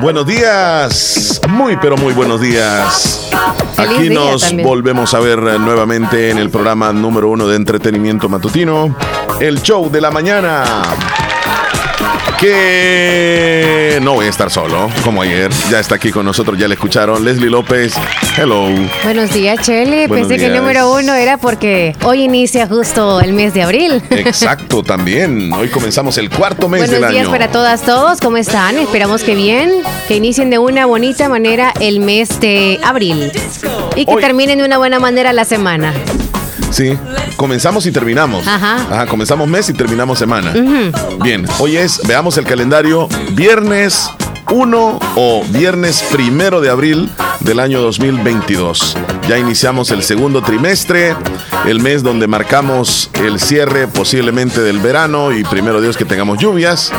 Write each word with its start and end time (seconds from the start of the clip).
Buenos 0.00 0.26
días, 0.26 1.40
muy 1.48 1.76
pero 1.76 1.96
muy 1.96 2.12
buenos 2.12 2.40
días. 2.40 3.30
Aquí 3.76 4.08
nos 4.10 4.52
volvemos 4.62 5.12
a 5.14 5.20
ver 5.20 5.38
nuevamente 5.38 6.30
en 6.30 6.38
el 6.38 6.50
programa 6.50 6.92
número 6.92 7.28
uno 7.28 7.48
de 7.48 7.56
entretenimiento 7.56 8.28
matutino, 8.28 8.94
el 9.40 9.60
show 9.60 9.90
de 9.90 10.00
la 10.00 10.10
mañana 10.10 10.82
que 12.40 13.98
no 14.02 14.14
voy 14.14 14.26
a 14.26 14.28
estar 14.28 14.50
solo, 14.50 14.90
como 15.04 15.22
ayer. 15.22 15.50
Ya 15.70 15.80
está 15.80 15.96
aquí 15.96 16.10
con 16.10 16.24
nosotros, 16.24 16.58
ya 16.58 16.68
le 16.68 16.74
escucharon. 16.74 17.24
Leslie 17.24 17.50
López, 17.50 17.94
hello. 18.36 18.68
Buenos 19.02 19.32
días, 19.32 19.60
Chele. 19.62 20.08
Pensé 20.08 20.36
que 20.36 20.46
el 20.46 20.56
número 20.56 20.92
uno 20.92 21.14
era 21.14 21.36
porque 21.36 21.96
hoy 22.04 22.22
inicia 22.22 22.66
justo 22.66 23.20
el 23.20 23.32
mes 23.32 23.54
de 23.54 23.62
abril. 23.62 24.02
Exacto, 24.10 24.82
también. 24.82 25.52
Hoy 25.52 25.68
comenzamos 25.68 26.16
el 26.18 26.30
cuarto 26.30 26.68
mes 26.68 26.82
del 26.82 27.04
año. 27.04 27.12
Buenos 27.12 27.14
días 27.14 27.28
para 27.28 27.50
todas, 27.50 27.82
todos. 27.82 28.20
¿Cómo 28.20 28.36
están? 28.36 28.78
Esperamos 28.78 29.22
que 29.22 29.34
bien, 29.34 29.70
que 30.06 30.16
inicien 30.16 30.50
de 30.50 30.58
una 30.58 30.86
bonita 30.86 31.28
manera 31.28 31.72
el 31.80 32.00
mes 32.00 32.40
de 32.40 32.78
abril 32.84 33.32
y 33.96 34.06
que 34.06 34.16
terminen 34.16 34.58
de 34.58 34.64
una 34.64 34.78
buena 34.78 34.98
manera 34.98 35.32
la 35.32 35.44
semana. 35.44 35.92
Sí, 36.70 36.98
comenzamos 37.36 37.86
y 37.86 37.92
terminamos. 37.92 38.46
Ajá. 38.46 39.06
comenzamos 39.06 39.48
mes 39.48 39.68
y 39.68 39.72
terminamos 39.72 40.18
semana. 40.18 40.52
Bien, 41.22 41.46
hoy 41.58 41.76
es, 41.76 42.00
veamos 42.06 42.36
el 42.38 42.44
calendario, 42.44 43.08
viernes 43.32 44.10
1 44.50 44.98
o 45.16 45.44
viernes 45.50 46.04
primero 46.10 46.60
de 46.60 46.70
abril 46.70 47.10
del 47.40 47.60
año 47.60 47.80
2022. 47.80 48.96
Ya 49.28 49.38
iniciamos 49.38 49.90
el 49.90 50.02
segundo 50.02 50.42
trimestre, 50.42 51.14
el 51.66 51.80
mes 51.80 52.02
donde 52.02 52.26
marcamos 52.26 53.10
el 53.22 53.40
cierre 53.40 53.86
posiblemente 53.86 54.60
del 54.60 54.78
verano 54.78 55.32
y 55.32 55.44
primero 55.44 55.80
Dios 55.80 55.96
que 55.96 56.04
tengamos 56.04 56.38
lluvias, 56.38 56.92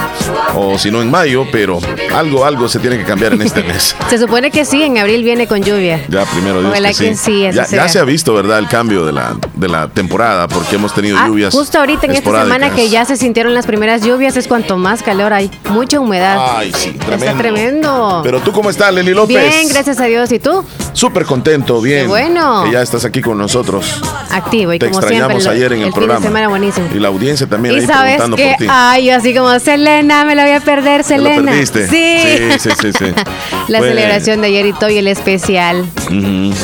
o 0.55 0.77
si 0.77 0.91
no 0.91 1.01
en 1.01 1.09
mayo, 1.09 1.45
pero 1.51 1.79
algo, 2.13 2.45
algo 2.45 2.67
se 2.69 2.79
tiene 2.79 2.97
que 2.97 3.03
cambiar 3.03 3.33
en 3.33 3.41
este 3.41 3.63
mes. 3.63 3.95
se 4.09 4.17
supone 4.17 4.51
que 4.51 4.65
sí, 4.65 4.83
en 4.83 4.97
abril 4.97 5.23
viene 5.23 5.47
con 5.47 5.63
lluvia. 5.63 6.05
Ya, 6.07 6.25
primero 6.25 6.61
Dios. 6.61 6.97
Que 6.97 7.15
sí. 7.15 7.47
ya, 7.51 7.89
se 7.89 7.99
ha 7.99 8.03
visto, 8.03 8.33
¿verdad? 8.33 8.59
El 8.59 8.67
cambio 8.67 9.05
de 9.05 9.11
la, 9.11 9.35
de 9.55 9.67
la 9.67 9.87
temporada, 9.87 10.47
porque 10.47 10.75
hemos 10.75 10.93
tenido 10.93 11.17
ah, 11.17 11.27
lluvias. 11.27 11.53
Justo 11.53 11.79
ahorita 11.79 12.05
en 12.05 12.13
esta 12.13 12.43
semana 12.43 12.69
que 12.71 12.89
ya 12.89 13.05
se 13.05 13.17
sintieron 13.17 13.53
las 13.53 13.65
primeras 13.65 14.03
lluvias, 14.03 14.37
es 14.37 14.47
cuanto 14.47 14.77
más 14.77 15.03
calor 15.03 15.33
hay, 15.33 15.49
mucha 15.69 15.99
humedad. 15.99 16.37
Ay, 16.57 16.71
sí, 16.75 16.91
tremendo. 16.91 17.25
Está 17.25 17.37
tremendo. 17.37 18.21
Pero 18.23 18.39
tú, 18.41 18.51
¿cómo 18.51 18.69
estás, 18.69 18.93
Leli 18.93 19.13
López? 19.13 19.55
Bien, 19.55 19.67
gracias 19.69 19.99
a 19.99 20.05
Dios. 20.05 20.28
¿Y 20.31 20.37
tú? 20.37 20.63
Súper 20.99 21.23
contento, 21.23 21.79
bien. 21.79 22.09
bueno. 22.09 22.65
Que 22.65 22.73
ya 22.73 22.81
estás 22.81 23.05
aquí 23.05 23.21
con 23.21 23.37
nosotros. 23.37 24.01
Activo 24.31 24.73
y 24.73 24.79
Te 24.79 24.87
como 24.87 24.99
extrañamos 24.99 25.43
siempre, 25.43 25.65
ayer 25.65 25.73
en 25.79 25.81
el, 25.83 25.93
programa. 25.93 26.21
semana 26.21 26.49
buenísimo. 26.49 26.87
Y 26.93 26.99
la 26.99 27.07
audiencia 27.07 27.47
también 27.47 27.75
¿Y 27.75 27.77
ahí 27.79 27.85
sabes 27.85 28.17
preguntando 28.17 28.35
que, 28.35 28.49
por 28.49 28.57
ti. 28.57 28.67
Ay, 28.69 29.05
yo 29.05 29.15
así 29.15 29.33
como, 29.33 29.57
Selena, 29.59 30.25
me 30.25 30.35
la 30.35 30.43
voy 30.43 30.51
a 30.51 30.59
perder, 30.59 31.05
Selena. 31.05 31.37
lo 31.37 31.45
perdiste? 31.45 31.87
Sí. 31.87 32.59
Sí, 32.59 32.69
sí, 32.81 32.91
sí. 32.91 33.05
la 33.69 33.79
celebración 33.79 34.41
de 34.41 34.47
ayer 34.47 34.65
y 34.65 34.73
todo 34.73 34.89
y 34.89 34.97
el 34.97 35.07
especial. 35.07 35.85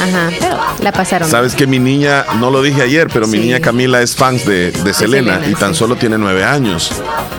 Ajá, 0.02 0.30
pero 0.38 0.58
la 0.82 0.92
pasaron. 0.92 1.30
Sabes 1.30 1.56
que 1.56 1.66
mi 1.66 1.80
niña, 1.80 2.26
no 2.38 2.52
lo 2.52 2.62
dije 2.62 2.82
ayer, 2.82 3.08
pero 3.14 3.28
mi 3.28 3.40
niña 3.40 3.62
Camila 3.62 4.02
es 4.02 4.18
fan 4.18 4.38
de, 4.46 4.72
de, 4.72 4.94
Selena, 4.94 5.40
y 5.50 5.54
tan 5.54 5.74
solo 5.76 5.96
tiene 5.96 6.18
nueve 6.18 6.44
años. 6.44 6.92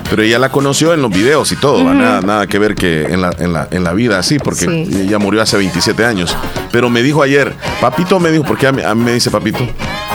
Pero 0.08 0.22
ella 0.22 0.38
la 0.38 0.50
conoció 0.50 0.94
en 0.94 1.02
los 1.02 1.10
videos 1.10 1.52
y 1.52 1.56
todo, 1.56 1.82
nada, 1.92 2.22
nada 2.22 2.46
que 2.46 2.58
ver 2.58 2.74
que 2.74 3.02
en 3.02 3.20
la, 3.20 3.32
en 3.38 3.52
la, 3.52 3.68
en 3.70 3.84
la 3.84 3.92
vida 3.92 4.18
así, 4.18 4.38
porque 4.38 4.64
ella 4.64 5.18
murió 5.18 5.42
hace 5.42 5.56
27 5.56 6.04
años. 6.04 6.36
Pero 6.70 6.85
me 6.90 7.02
dijo 7.02 7.22
ayer, 7.22 7.54
papito 7.80 8.20
me 8.20 8.30
dijo, 8.30 8.44
porque 8.44 8.66
a 8.66 8.72
mí, 8.72 8.82
me 8.96 9.12
dice 9.12 9.30
papito, 9.30 9.60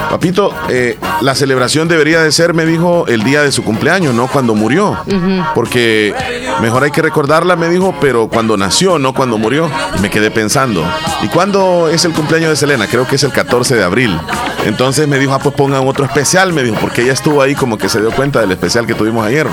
papito, 0.09 0.53
eh, 0.69 0.97
la 1.21 1.35
celebración 1.35 1.87
debería 1.87 2.21
de 2.21 2.31
ser, 2.31 2.53
me 2.53 2.65
dijo, 2.65 3.05
el 3.07 3.23
día 3.23 3.41
de 3.41 3.51
su 3.51 3.63
cumpleaños, 3.63 4.13
no 4.13 4.27
cuando 4.27 4.55
murió. 4.55 4.97
Porque 5.55 6.13
mejor 6.61 6.83
hay 6.83 6.91
que 6.91 7.01
recordarla, 7.01 7.55
me 7.55 7.69
dijo, 7.69 7.95
pero 8.01 8.27
cuando 8.27 8.57
nació, 8.57 8.99
no 8.99 9.13
cuando 9.13 9.37
murió. 9.37 9.69
Y 9.97 10.01
me 10.01 10.09
quedé 10.09 10.31
pensando, 10.31 10.83
¿y 11.21 11.27
cuándo 11.27 11.89
es 11.89 12.05
el 12.05 12.13
cumpleaños 12.13 12.49
de 12.49 12.55
Selena? 12.55 12.87
Creo 12.87 13.07
que 13.07 13.15
es 13.15 13.23
el 13.23 13.31
14 13.31 13.75
de 13.75 13.83
abril. 13.83 14.19
Entonces 14.65 15.07
me 15.07 15.17
dijo, 15.17 15.33
ah, 15.33 15.39
pues 15.39 15.55
pongan 15.55 15.87
otro 15.87 16.05
especial, 16.05 16.53
me 16.53 16.63
dijo, 16.63 16.77
porque 16.79 17.03
ella 17.03 17.13
estuvo 17.13 17.41
ahí 17.41 17.55
como 17.55 17.77
que 17.77 17.89
se 17.89 17.99
dio 17.99 18.11
cuenta 18.11 18.41
del 18.41 18.51
especial 18.51 18.85
que 18.85 18.93
tuvimos 18.93 19.25
ayer. 19.25 19.47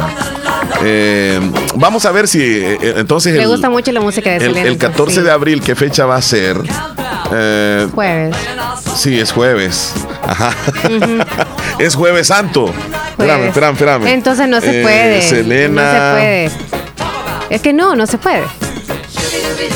Eh, 0.85 1.41
vamos 1.75 2.05
a 2.07 2.13
ver 2.13 2.29
si 2.29 2.41
eh, 2.41 2.95
entonces... 2.97 3.35
Le 3.35 3.47
gusta 3.47 3.69
mucho 3.69 3.91
la 3.93 4.01
música 4.01 4.31
de 4.31 4.41
Selena. 4.41 4.69
El, 4.69 4.79
14 4.79 5.23
de 5.23 5.31
abril, 5.31 5.63
¿qué 5.63 5.75
fecha 5.75 6.07
va 6.07 6.17
a 6.17 6.23
ser? 6.23 6.57
jueves. 7.95 8.37
Sí, 8.97 9.19
es 9.19 9.33
jueves. 9.33 9.95
Ajá. 10.27 10.53
es 11.79 11.95
jueves 11.95 12.29
santo. 12.29 12.73
Espérame, 13.11 13.49
espérame, 13.49 13.73
espérame. 13.73 14.07
Entonces 14.07 14.49
no 14.49 14.61
se 14.61 14.83
puede. 14.83 15.23
Selena. 15.23 15.83
No 15.83 15.91
se 15.91 16.21
puede. 16.21 16.69
Es 17.51 17.63
que 17.63 17.73
no, 17.73 17.97
no 17.97 18.07
se 18.07 18.19
puede. 18.19 18.45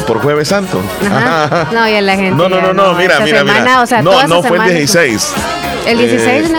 Por 0.07 0.21
Jueves 0.21 0.49
Santo. 0.49 0.81
Ajá. 1.11 1.69
No, 1.73 1.89
ya 1.89 2.01
la 2.01 2.17
gente. 2.17 2.35
No, 2.35 2.49
no, 2.49 2.61
no, 2.61 2.73
no, 2.73 2.95
mira, 2.95 3.21
mira, 3.21 3.45
mira. 3.45 3.85
no, 4.03 4.27
no 4.27 4.43
fue 4.43 4.59
el 4.59 4.65
16. 4.65 5.33
¿El 5.87 5.99
16, 5.99 6.51
eh, 6.51 6.53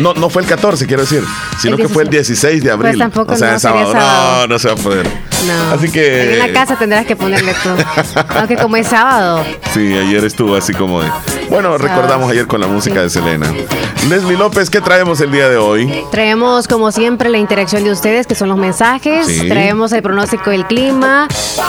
no? 0.00 0.14
No, 0.14 0.30
fue 0.30 0.42
el 0.42 0.48
14, 0.48 0.86
quiero 0.86 1.02
decir, 1.02 1.22
sino 1.60 1.76
que 1.76 1.88
fue 1.88 2.04
el 2.04 2.10
16 2.10 2.62
de 2.62 2.70
abril. 2.70 2.92
Pues 2.92 2.98
tampoco 2.98 3.32
o 3.32 3.36
sea, 3.36 3.52
no, 3.52 3.58
sábado. 3.58 3.94
No, 3.94 4.46
no 4.46 4.58
se 4.58 4.68
va 4.68 4.74
a 4.74 4.76
poder. 4.76 5.06
No. 5.46 5.72
Así 5.72 5.90
que. 5.90 6.34
En 6.34 6.38
la 6.38 6.52
casa 6.52 6.76
tendrás 6.76 7.06
que 7.06 7.16
ponerle 7.16 7.54
tú. 7.62 7.70
Aunque 8.36 8.56
como 8.56 8.76
es 8.76 8.86
sábado. 8.86 9.44
Sí, 9.74 9.92
ayer 9.92 10.24
estuvo 10.24 10.54
así 10.54 10.72
como 10.72 11.02
de. 11.02 11.10
Bueno, 11.50 11.76
recordamos 11.76 12.30
ayer 12.30 12.46
con 12.46 12.60
la 12.60 12.66
música 12.66 13.02
de 13.02 13.10
Selena. 13.10 13.52
Leslie 14.08 14.36
López, 14.36 14.70
¿qué 14.70 14.80
traemos 14.80 15.20
el 15.20 15.30
día 15.30 15.48
de 15.48 15.58
hoy? 15.58 16.04
Traemos, 16.10 16.66
como 16.66 16.90
siempre, 16.90 17.28
la 17.28 17.38
interacción 17.38 17.84
de 17.84 17.92
ustedes, 17.92 18.26
que 18.26 18.34
son 18.34 18.48
los 18.48 18.58
mensajes. 18.58 19.26
Traemos 19.48 19.92
el 19.92 20.02
pronóstico 20.02 20.50
del 20.50 20.66
clima. 20.66 21.28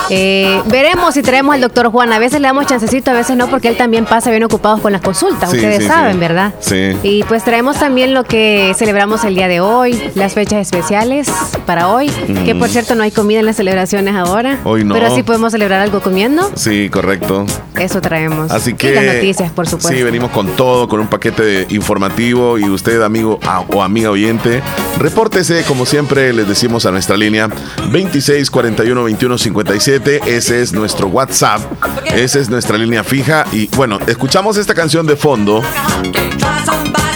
Eh, 0.10 0.62
veremos 0.68 1.14
si 1.14 1.22
traemos 1.22 1.56
al 1.56 1.62
doctor 1.62 1.92
Juan. 1.92 2.12
A 2.14 2.20
veces 2.20 2.42
le 2.42 2.48
damos 2.48 2.66
chancecito, 2.66 3.12
a 3.12 3.14
veces 3.14 3.36
no, 3.36 3.48
porque 3.48 3.68
él 3.68 3.78
también 3.78 4.06
pasa 4.06 4.32
bien 4.32 4.44
ocupado 4.44 4.82
con 4.82 4.92
las 4.94 5.02
consultas. 5.02 5.52
ustedes 5.52 5.86
saben, 5.86 6.20
¿verdad? 6.20 6.54
Sí. 6.60 6.93
Y 7.02 7.24
pues 7.24 7.44
traemos 7.44 7.80
también 7.80 8.14
lo 8.14 8.24
que 8.24 8.74
celebramos 8.78 9.24
el 9.24 9.36
día 9.36 9.48
de 9.48 9.60
hoy, 9.60 10.12
las 10.16 10.34
fechas 10.34 10.62
especiales 10.62 11.28
para 11.66 11.90
hoy. 11.90 12.10
Que 12.46 12.56
por 12.56 12.70
cierto, 12.70 12.96
no 12.96 13.04
hay 13.04 13.12
comida 13.12 13.40
en 13.40 13.46
las 13.46 13.58
celebraciones 13.58 14.16
ahora. 14.16 14.60
Hoy 14.64 14.84
no. 14.84 14.94
Pero 14.94 15.14
sí 15.16 15.24
podemos 15.24 15.52
celebrar 15.52 15.82
algo 15.82 16.02
comiendo. 16.02 16.52
Sí, 16.56 16.90
correcto. 16.90 17.46
Eso 17.80 18.02
traemos. 18.02 18.52
Así 18.52 18.74
que. 18.74 18.92
Y 18.92 18.96
las 18.96 19.16
noticias, 19.16 19.52
por 19.52 19.68
supuesto. 19.68 19.98
Sí, 19.98 20.04
venimos 20.04 20.32
con 20.32 20.48
todo, 20.56 20.88
con 20.88 21.00
un 21.00 21.08
paquete 21.08 21.68
informativo. 21.70 22.58
Y 22.58 22.70
usted, 22.70 23.02
amigo 23.02 23.40
o 23.70 23.82
amiga 23.82 24.10
oyente, 24.10 24.62
repórtese, 24.98 25.64
como 25.64 25.86
siempre 25.86 26.34
les 26.34 26.48
decimos 26.48 26.86
a 26.86 26.92
nuestra 26.92 27.18
línea 27.18 27.50
26 27.92 28.50
41 28.52 29.04
21 29.04 29.38
57. 29.38 30.22
Ese 30.26 30.62
es 30.62 30.74
nuestro 30.74 31.08
WhatsApp. 31.08 31.62
Esa 32.06 32.40
es 32.40 32.50
nuestra 32.50 32.78
línea 32.78 33.04
fija. 33.04 33.46
Y 33.52 33.68
bueno, 33.76 34.00
escuchamos 34.08 34.58
esta 34.58 34.74
canción 34.74 35.06
de 35.08 35.16
fondo 35.16 35.62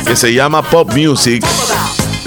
que 0.07 0.15
se 0.15 0.33
llama 0.33 0.61
Pop 0.61 0.93
Music. 0.95 1.45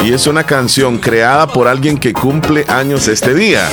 Y 0.04 0.12
es 0.12 0.26
una 0.26 0.44
canción 0.44 0.98
creada 0.98 1.46
por 1.46 1.66
alguien 1.66 1.96
que 1.96 2.12
cumple 2.12 2.66
años 2.68 3.08
este 3.08 3.32
día. 3.34 3.66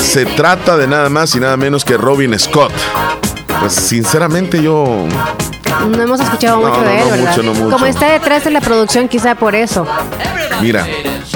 Se 0.00 0.24
trata 0.24 0.76
de 0.76 0.86
nada 0.86 1.10
más 1.10 1.34
y 1.34 1.40
nada 1.40 1.56
menos 1.58 1.84
que 1.84 1.96
Robin 1.96 2.38
Scott. 2.38 2.72
Pues 3.60 3.74
sinceramente 3.74 4.62
yo... 4.62 5.06
No 5.88 6.02
hemos 6.02 6.20
escuchado 6.20 6.58
mucho 6.58 6.80
de 6.82 7.02
él, 7.02 7.10
¿verdad? 7.10 7.70
Como 7.70 7.86
está 7.86 8.12
detrás 8.12 8.44
de 8.44 8.50
la 8.50 8.60
producción, 8.60 9.08
quizá 9.08 9.34
por 9.34 9.54
eso. 9.54 9.86
Mira, 10.62 10.86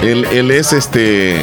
él, 0.01 0.27
él 0.31 0.51
es 0.51 0.73
este 0.73 1.41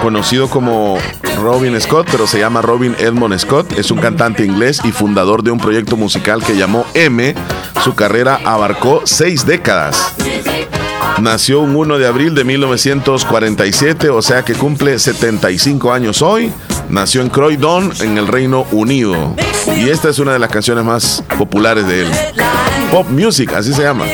conocido 0.00 0.48
como 0.48 0.96
Robin 1.42 1.78
Scott, 1.80 2.08
pero 2.10 2.26
se 2.26 2.38
llama 2.38 2.62
Robin 2.62 2.96
Edmond 2.98 3.38
Scott. 3.38 3.78
Es 3.78 3.90
un 3.90 3.98
cantante 3.98 4.44
inglés 4.44 4.80
y 4.84 4.92
fundador 4.92 5.42
de 5.42 5.50
un 5.50 5.58
proyecto 5.58 5.96
musical 5.96 6.42
que 6.42 6.56
llamó 6.56 6.86
M. 6.94 7.34
Su 7.82 7.94
carrera 7.94 8.40
abarcó 8.44 9.02
seis 9.04 9.44
décadas. 9.46 10.14
Nació 11.20 11.60
un 11.60 11.76
1 11.76 11.98
de 11.98 12.06
abril 12.06 12.34
de 12.34 12.44
1947, 12.44 14.10
o 14.10 14.20
sea 14.20 14.44
que 14.44 14.54
cumple 14.54 14.98
75 14.98 15.92
años 15.92 16.22
hoy. 16.22 16.52
Nació 16.88 17.22
en 17.22 17.28
Croydon, 17.28 17.92
en 18.00 18.18
el 18.18 18.26
Reino 18.26 18.66
Unido. 18.72 19.34
Y 19.76 19.88
esta 19.88 20.08
es 20.10 20.18
una 20.18 20.32
de 20.32 20.38
las 20.38 20.50
canciones 20.50 20.84
más 20.84 21.22
populares 21.38 21.86
de 21.86 22.02
él. 22.02 22.08
Pop 22.90 23.08
Music, 23.08 23.52
así 23.54 23.72
se 23.72 23.82
llama. 23.82 24.04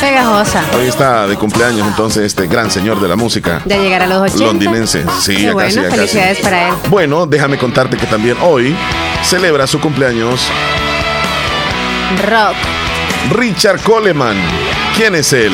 Pegajosa. 0.00 0.64
Hoy 0.76 0.88
está 0.88 1.28
de 1.28 1.36
cumpleaños 1.36 1.86
entonces 1.86 2.24
este 2.24 2.48
gran 2.48 2.70
señor 2.70 3.00
de 3.00 3.08
la 3.08 3.14
música. 3.14 3.62
De 3.64 3.78
llegar 3.78 4.02
a 4.02 4.06
los 4.06 4.22
80. 4.22 4.44
Londinense. 4.44 5.04
Sí, 5.20 5.36
Qué 5.36 5.52
bueno, 5.52 5.82
felicidades 5.90 6.40
para 6.40 6.68
él. 6.68 6.74
Bueno, 6.88 7.26
déjame 7.26 7.56
contarte 7.56 7.96
que 7.96 8.06
también 8.06 8.36
hoy 8.42 8.76
celebra 9.22 9.66
su 9.66 9.80
cumpleaños. 9.80 10.40
Rock. 12.18 12.56
Richard 13.30 13.80
Coleman. 13.82 14.36
¿Quién 14.96 15.14
es 15.14 15.32
él? 15.32 15.52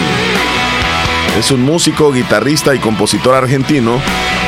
Es 1.38 1.50
un 1.50 1.62
músico, 1.62 2.12
guitarrista 2.12 2.75
y 2.75 2.78
compositor 2.78 3.34
argentino, 3.34 4.00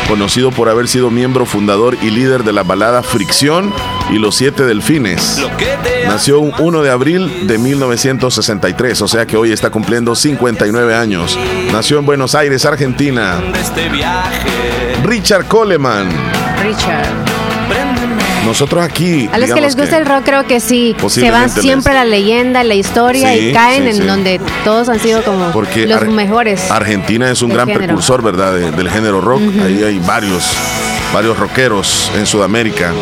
conocido 0.08 0.50
por 0.50 0.68
haber 0.68 0.88
sido 0.88 1.10
miembro 1.10 1.46
fundador 1.46 1.96
y 2.02 2.10
líder 2.10 2.42
de 2.42 2.52
la 2.52 2.62
balada 2.62 3.02
Fricción 3.02 3.72
y 4.10 4.18
Los 4.18 4.36
Siete 4.36 4.64
Delfines. 4.64 5.40
Nació 6.06 6.40
un 6.40 6.52
1 6.58 6.82
de 6.82 6.90
abril 6.90 7.46
de 7.46 7.58
1963, 7.58 9.02
o 9.02 9.08
sea 9.08 9.26
que 9.26 9.36
hoy 9.36 9.52
está 9.52 9.70
cumpliendo 9.70 10.16
59 10.16 10.94
años. 10.94 11.38
Nació 11.72 11.98
en 11.98 12.06
Buenos 12.06 12.34
Aires, 12.34 12.64
Argentina. 12.64 13.40
Richard 15.04 15.46
Coleman. 15.46 16.08
Richard. 16.62 17.39
Nosotros 18.50 18.84
aquí. 18.84 19.30
A 19.32 19.38
los 19.38 19.52
que 19.52 19.60
les 19.60 19.76
gusta 19.76 19.96
el 19.96 20.06
rock, 20.06 20.24
creo 20.24 20.44
que 20.44 20.58
sí. 20.58 20.96
Se 21.06 21.30
van 21.30 21.48
siempre 21.48 21.94
la 21.94 22.04
leyenda, 22.04 22.64
la 22.64 22.74
historia 22.74 23.36
y 23.36 23.52
caen 23.52 23.86
en 23.86 24.04
donde 24.08 24.40
todos 24.64 24.88
han 24.88 24.98
sido 24.98 25.22
como 25.22 25.52
los 25.52 26.08
mejores. 26.08 26.68
Argentina 26.68 27.30
es 27.30 27.42
un 27.42 27.50
gran 27.50 27.68
precursor, 27.68 28.22
¿verdad? 28.22 28.54
del 28.54 28.90
género 28.90 29.20
rock. 29.20 29.40
Ahí 29.64 29.84
hay 29.84 30.00
varios, 30.00 30.50
varios 31.14 31.38
rockeros 31.38 32.10
en 32.16 32.26
Sudamérica. 32.26 32.92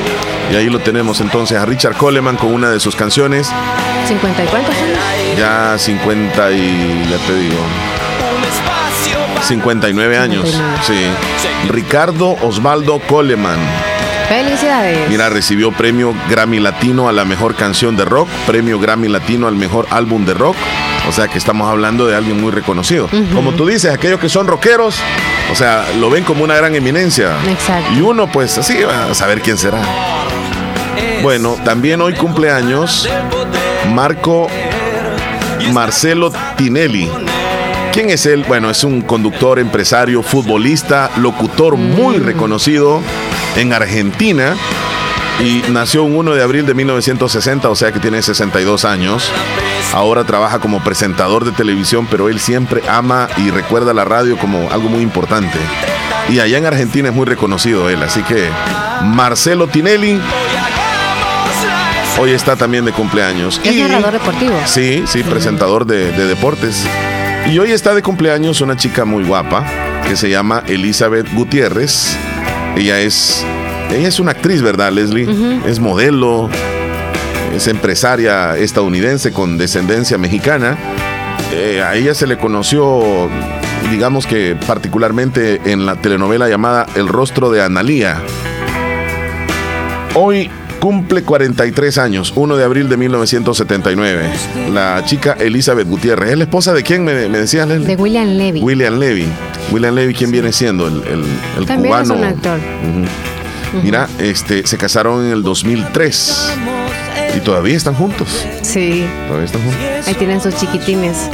Y 0.52 0.56
ahí 0.56 0.68
lo 0.68 0.80
tenemos 0.80 1.18
entonces 1.22 1.56
a 1.56 1.64
Richard 1.64 1.96
Coleman 1.96 2.36
con 2.36 2.52
una 2.52 2.68
de 2.68 2.78
sus 2.78 2.94
canciones. 2.94 3.48
¿50 3.48 4.44
y 4.44 4.48
cuántos 4.48 4.74
años? 4.74 5.38
Ya 5.38 5.78
50 5.78 6.52
y. 6.52 7.06
ya 7.10 7.16
te 7.26 7.38
digo. 7.38 7.56
59 9.44 10.18
años. 10.18 10.60
Sí. 10.82 11.06
Ricardo 11.70 12.36
Osvaldo 12.42 12.98
Coleman. 12.98 13.88
Felicidades. 14.28 15.08
Mira, 15.08 15.30
recibió 15.30 15.72
premio 15.72 16.14
Grammy 16.28 16.60
Latino 16.60 17.08
a 17.08 17.12
la 17.12 17.25
mejor 17.25 17.54
canción 17.54 17.96
de 17.96 18.04
rock, 18.04 18.28
premio 18.46 18.78
Grammy 18.78 19.08
Latino 19.08 19.48
al 19.48 19.56
mejor 19.56 19.86
álbum 19.90 20.26
de 20.26 20.34
rock. 20.34 20.56
O 21.08 21.12
sea 21.12 21.28
que 21.28 21.38
estamos 21.38 21.69
hablando 21.70 22.06
de 22.06 22.14
alguien 22.14 22.38
muy 22.38 22.52
reconocido. 22.52 23.08
Como 23.34 23.52
tú 23.52 23.66
dices, 23.66 23.90
aquellos 23.90 24.20
que 24.20 24.28
son 24.28 24.46
rockeros, 24.46 24.96
o 25.50 25.54
sea, 25.54 25.86
lo 25.98 26.10
ven 26.10 26.25
como 26.25 26.44
una 26.44 26.54
gran 26.54 26.75
eminencia. 26.75 27.36
Exacto. 27.48 27.90
Y 27.96 28.02
uno, 28.02 28.30
pues 28.30 28.58
así 28.58 28.82
va 28.82 29.10
a 29.10 29.14
saber 29.14 29.40
quién 29.40 29.56
será. 29.56 29.80
Bueno, 31.22 31.56
también 31.64 32.02
hoy 32.02 32.12
cumpleaños 32.12 33.08
Marco 33.94 34.48
Marcelo 35.72 36.31
Tinelli. 36.56 37.10
¿Quién 37.92 38.10
es 38.10 38.26
él? 38.26 38.44
Bueno, 38.46 38.69
es 38.69 38.84
un 38.84 39.00
conductor, 39.00 39.58
empresario, 39.58 40.22
futbolista, 40.22 41.10
locutor 41.16 41.76
muy 41.76 42.19
mm. 42.19 42.24
reconocido 42.24 43.00
en 43.56 43.72
Argentina 43.72 44.56
y 45.40 45.62
nació 45.70 46.04
un 46.04 46.16
1 46.16 46.34
de 46.34 46.42
abril 46.42 46.66
de 46.66 46.74
1960, 46.74 47.68
o 47.68 47.74
sea 47.74 47.92
que 47.92 48.00
tiene 48.00 48.22
62 48.22 48.84
años. 48.84 49.30
Ahora 49.92 50.24
trabaja 50.24 50.58
como 50.58 50.82
presentador 50.82 51.44
de 51.44 51.52
televisión, 51.52 52.06
pero 52.10 52.28
él 52.28 52.40
siempre 52.40 52.82
ama 52.88 53.28
y 53.36 53.50
recuerda 53.50 53.94
la 53.94 54.04
radio 54.04 54.36
como 54.36 54.70
algo 54.70 54.88
muy 54.88 55.02
importante. 55.02 55.58
Y 56.28 56.40
allá 56.40 56.58
en 56.58 56.66
Argentina 56.66 57.08
es 57.08 57.14
muy 57.14 57.24
reconocido 57.24 57.88
él, 57.88 58.02
así 58.02 58.22
que 58.22 58.48
Marcelo 59.02 59.66
Tinelli 59.68 60.20
hoy 62.18 62.32
está 62.32 62.56
también 62.56 62.84
de 62.84 62.92
cumpleaños. 62.92 63.60
Es 63.64 63.76
narrador 63.76 64.12
deportivo. 64.12 64.54
Sí, 64.66 65.04
sí, 65.06 65.22
presentador 65.22 65.86
de, 65.86 66.12
de 66.12 66.26
deportes. 66.26 66.84
Y 67.50 67.58
hoy 67.58 67.72
está 67.72 67.94
de 67.94 68.02
cumpleaños 68.02 68.60
una 68.60 68.76
chica 68.76 69.04
muy 69.04 69.24
guapa 69.24 69.64
que 70.06 70.16
se 70.16 70.28
llama 70.28 70.64
Elizabeth 70.66 71.32
Gutiérrez. 71.32 72.16
Ella 72.78 73.00
es, 73.00 73.44
ella 73.90 74.06
es 74.06 74.20
una 74.20 74.30
actriz, 74.30 74.62
¿verdad, 74.62 74.92
Leslie? 74.92 75.26
Es 75.66 75.80
modelo, 75.80 76.48
es 77.52 77.66
empresaria 77.66 78.56
estadounidense 78.56 79.32
con 79.32 79.58
descendencia 79.58 80.16
mexicana. 80.16 80.78
Eh, 81.52 81.82
a 81.82 81.96
ella 81.96 82.14
se 82.14 82.28
le 82.28 82.38
conoció, 82.38 83.28
digamos 83.90 84.28
que 84.28 84.54
particularmente 84.54 85.60
en 85.64 85.86
la 85.86 85.96
telenovela 85.96 86.48
llamada 86.48 86.86
El 86.94 87.08
rostro 87.08 87.50
de 87.50 87.62
Analía. 87.62 88.22
Hoy 90.14 90.48
cumple 90.78 91.22
43 91.22 91.98
años, 91.98 92.32
1 92.36 92.56
de 92.56 92.64
abril 92.64 92.88
de 92.88 92.96
1979. 92.96 94.30
La 94.72 95.02
chica 95.04 95.36
Elizabeth 95.38 95.88
Gutiérrez. 95.88 96.30
¿Es 96.30 96.38
la 96.38 96.44
esposa 96.44 96.72
de 96.72 96.82
quién 96.82 97.04
me, 97.04 97.28
me 97.28 97.38
decías, 97.38 97.69
Leslie? 97.69 97.86
De 97.86 97.96
William 97.96 98.28
Levy. 98.28 98.60
William 98.60 98.98
Levy. 98.98 99.26
William 99.70 99.94
Levy, 99.94 100.14
¿quién 100.14 100.30
viene 100.30 100.52
siendo? 100.52 100.86
El, 100.86 101.02
el, 101.04 101.25
el 101.58 101.66
También 101.66 101.92
cubano. 101.94 102.14
Es 102.14 102.20
un 102.20 102.26
actor. 102.26 102.58
Mira, 103.82 104.08
este, 104.19 104.66
se 104.66 104.78
casaron 104.78 105.26
en 105.26 105.32
el 105.32 105.42
2003 105.42 106.52
y 107.36 107.40
todavía 107.40 107.76
están 107.76 107.94
juntos. 107.94 108.28
Sí. 108.62 109.04
Todavía 109.26 109.46
están 109.46 109.62
juntos. 109.62 109.81
Ahí 110.06 110.14
tienen 110.14 110.40
sus 110.40 110.56
chiquitines. 110.56 111.28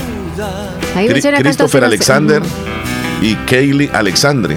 Ahí 0.96 1.08
Christopher 1.08 1.84
Alexander 1.84 2.42
y 3.22 3.34
Kaylee 3.34 3.90
Alexandre. 3.92 4.56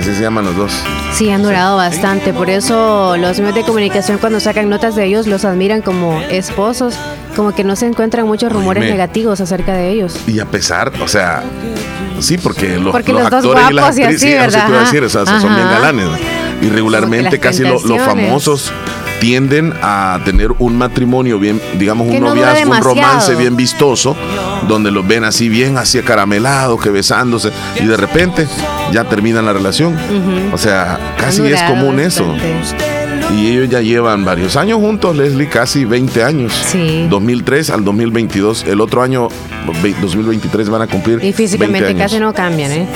Así 0.00 0.14
se 0.14 0.22
llaman 0.22 0.46
los 0.46 0.56
dos. 0.56 0.72
Sí, 1.12 1.28
han 1.30 1.42
durado 1.42 1.76
bastante. 1.76 2.32
Por 2.32 2.48
eso 2.48 3.18
los 3.18 3.38
medios 3.38 3.54
de 3.54 3.62
comunicación 3.64 4.16
cuando 4.16 4.40
sacan 4.40 4.70
notas 4.70 4.96
de 4.96 5.04
ellos 5.04 5.26
los 5.26 5.44
admiran 5.44 5.82
como 5.82 6.18
esposos. 6.30 6.94
Como 7.36 7.54
que 7.54 7.64
no 7.64 7.76
se 7.76 7.86
encuentran 7.86 8.26
muchos 8.26 8.50
rumores 8.50 8.82
negativos 8.84 9.42
acerca 9.42 9.74
de 9.74 9.90
ellos. 9.90 10.16
Y 10.26 10.40
a 10.40 10.46
pesar, 10.46 10.90
o 11.02 11.06
sea, 11.06 11.42
Sí, 12.20 12.36
porque 12.38 12.78
los, 12.78 12.92
porque 12.92 13.12
los, 13.12 13.24
actores 13.24 13.70
y 13.70 13.72
las 13.72 13.98
actrices, 13.98 14.22
y 14.22 14.36
así, 14.36 14.72
decir, 14.72 15.04
o 15.04 15.08
sea, 15.08 15.24
son 15.24 15.54
bien 15.54 15.68
galanes. 15.68 16.08
Y 16.60 16.68
regularmente 16.68 17.38
casi 17.38 17.62
los 17.62 17.84
famosos 17.84 18.72
tienden 19.20 19.74
a 19.82 20.18
tener 20.24 20.50
un 20.58 20.76
matrimonio 20.78 21.38
bien, 21.38 21.60
digamos, 21.78 22.08
un 22.08 22.20
noviazgo, 22.20 22.70
un 22.70 22.82
romance 22.82 23.34
bien 23.34 23.56
vistoso, 23.56 24.16
donde 24.66 24.90
los 24.90 25.06
ven 25.06 25.24
así 25.24 25.48
bien, 25.48 25.76
así 25.76 25.98
acaramelados, 25.98 26.80
que 26.80 26.90
besándose, 26.90 27.50
y 27.78 27.84
de 27.84 27.96
repente 27.96 28.46
ya 28.92 29.04
terminan 29.04 29.44
la 29.44 29.52
relación. 29.52 29.96
O 30.52 30.58
sea, 30.58 31.14
casi 31.18 31.46
es 31.46 31.62
común 31.62 32.00
eso. 32.00 32.24
Y 33.36 33.46
ellos 33.46 33.68
ya 33.68 33.80
llevan 33.80 34.24
varios 34.24 34.56
años 34.56 34.80
juntos, 34.80 35.16
Leslie, 35.16 35.48
casi 35.48 35.84
20 35.84 36.24
años. 36.24 36.52
Sí. 36.66 37.06
2003 37.08 37.70
al 37.70 37.84
2022. 37.84 38.64
El 38.64 38.80
otro 38.80 39.02
año, 39.02 39.28
2023, 40.00 40.68
van 40.68 40.82
a 40.82 40.86
cumplir. 40.88 41.22
Y 41.22 41.32
físicamente 41.32 41.94
casi 41.94 42.18
no 42.18 42.34
cambian, 42.34 42.72
¿eh? 42.72 42.88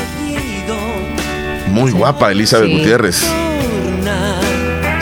Muy 1.71 1.92
guapa, 1.92 2.33
Elizabeth 2.33 2.71
Gutiérrez. 2.71 3.25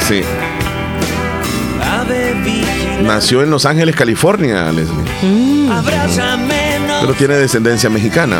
Sí. 0.06 0.22
Nació 3.02 3.42
en 3.42 3.50
Los 3.50 3.66
Ángeles, 3.66 3.96
California, 3.96 4.70
Leslie. 4.70 4.94
Mm. 5.22 5.70
Pero 7.00 7.14
tiene 7.14 7.34
descendencia 7.34 7.90
mexicana. 7.90 8.38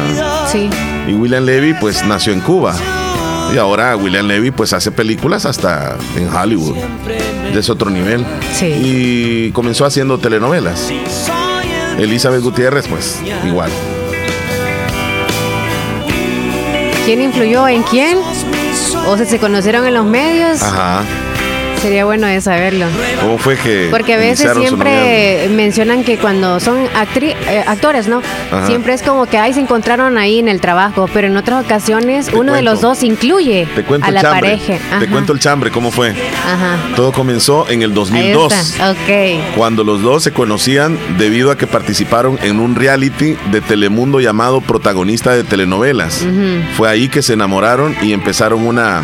Sí. 0.51 0.71
Y 1.09 1.13
William 1.15 1.45
Levy, 1.45 1.75
pues 1.75 2.05
nació 2.05 2.33
en 2.33 2.41
Cuba. 2.41 2.75
Y 3.53 3.59
ahora 3.59 3.97
William 3.97 4.27
Levy 4.27 4.51
pues 4.51 4.73
hace 4.73 4.91
películas 4.91 5.45
hasta 5.45 5.97
en 6.17 6.35
Hollywood. 6.35 6.77
Ese 7.55 7.73
otro 7.73 7.91
nivel. 7.91 8.25
Sí. 8.55 8.67
Y 8.67 9.51
comenzó 9.53 9.85
haciendo 9.85 10.19
telenovelas. 10.19 10.91
Elizabeth 11.99 12.41
Gutiérrez 12.43 12.89
pues 12.89 13.21
igual. 13.47 13.71
¿Quién 17.05 17.21
influyó 17.21 17.67
en 17.69 17.83
quién? 17.83 18.19
¿O 19.07 19.17
se 19.17 19.39
conocieron 19.39 19.87
en 19.87 19.95
los 19.95 20.07
medios? 20.07 20.63
Ajá. 20.63 21.03
Sería 21.83 22.05
bueno 22.05 22.29
de 22.29 22.41
saberlo. 22.41 22.87
¿Cómo 23.21 23.39
fue 23.39 23.57
que.? 23.57 23.89
Porque 23.91 24.15
a 24.15 24.17
veces 24.17 24.53
siempre 24.57 25.49
mencionan 25.51 26.05
que 26.05 26.17
cuando 26.17 26.61
son 26.61 26.79
eh, 26.85 27.65
actores, 27.67 28.07
¿no? 28.07 28.23
Siempre 28.67 28.95
es 28.95 29.03
como 29.03 29.27
que 29.27 29.37
ahí 29.39 29.53
se 29.53 29.61
encontraron 29.61 30.17
ahí 30.17 30.39
en 30.39 30.49
el 30.49 30.61
trabajo, 30.61 31.09
pero 31.13 31.27
en 31.27 31.37
otras 31.37 31.65
ocasiones 31.65 32.31
uno 32.33 32.55
de 32.55 32.63
los 32.63 32.81
dos 32.81 33.03
incluye 33.03 33.67
a 34.01 34.11
la 34.13 34.23
pareja. 34.23 34.75
Te 35.01 35.09
cuento 35.09 35.33
el 35.33 35.41
chambre, 35.41 35.73
¿cómo 35.73 35.91
fue? 35.91 36.11
Ajá. 36.11 36.79
Todo 36.95 37.13
comenzó 37.13 37.69
en 37.69 37.83
el 37.83 37.93
2002. 37.95 38.77
Ok. 38.81 39.57
Cuando 39.57 39.83
los 39.83 40.03
dos 40.03 40.23
se 40.23 40.33
conocían 40.33 40.97
debido 41.19 41.51
a 41.51 41.57
que 41.57 41.67
participaron 41.67 42.39
en 42.43 42.61
un 42.61 42.77
reality 42.77 43.37
de 43.51 43.61
Telemundo 43.61 44.21
llamado 44.21 44.61
Protagonista 44.61 45.33
de 45.35 45.43
Telenovelas. 45.43 46.25
Fue 46.77 46.89
ahí 46.89 47.09
que 47.09 47.23
se 47.23 47.33
enamoraron 47.33 47.97
y 48.03 48.13
empezaron 48.13 48.67
una 48.67 49.03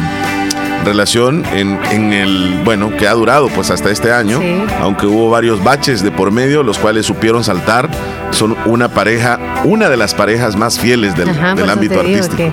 relación 0.85 1.45
en, 1.55 1.79
en, 1.91 2.13
el, 2.13 2.61
bueno, 2.65 2.97
que 2.97 3.07
ha 3.07 3.13
durado 3.13 3.49
pues 3.49 3.71
hasta 3.71 3.91
este 3.91 4.13
año, 4.13 4.41
aunque 4.81 5.07
hubo 5.07 5.31
varios 5.31 5.63
baches 5.63 6.03
de 6.03 6.11
por 6.11 6.31
medio, 6.31 6.63
los 6.63 6.79
cuales 6.79 7.07
supieron 7.07 7.45
saltar, 7.45 7.89
son 8.31 8.57
una 8.67 8.89
pareja, 8.89 9.39
una 9.65 9.89
de 9.89 9.97
las 9.97 10.15
parejas 10.15 10.57
más 10.57 10.79
fieles 10.79 11.17
del, 11.17 11.29
del 11.57 11.71
ámbito 11.71 12.01
artístico. 12.01 12.51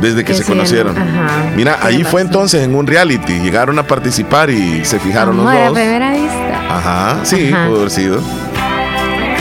Desde 0.00 0.24
que 0.24 0.34
se 0.34 0.44
conocieron. 0.44 0.94
Mira, 1.56 1.78
ahí 1.82 2.04
fue 2.04 2.20
entonces 2.20 2.62
en 2.62 2.74
un 2.74 2.86
reality, 2.86 3.40
llegaron 3.40 3.78
a 3.78 3.82
participar 3.84 4.50
y 4.50 4.84
se 4.84 4.98
fijaron 4.98 5.38
los 5.38 5.46
dos. 5.46 5.72
primera 5.72 6.12
vista. 6.12 6.76
Ajá, 6.76 7.24
sí, 7.24 7.50
pudo 7.66 7.78
haber 7.78 7.90
sido. 7.90 8.20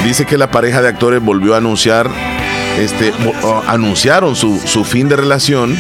Dice 0.06 0.26
que 0.26 0.38
la 0.38 0.52
pareja 0.52 0.82
de 0.82 0.88
actores 0.88 1.22
volvió 1.22 1.56
a 1.56 1.58
anunciar 1.58 2.10
este, 2.78 3.14
anunciaron 3.68 4.36
su, 4.36 4.60
su, 4.60 4.84
fin 4.84 5.08
de 5.10 5.16
relación 5.16 5.78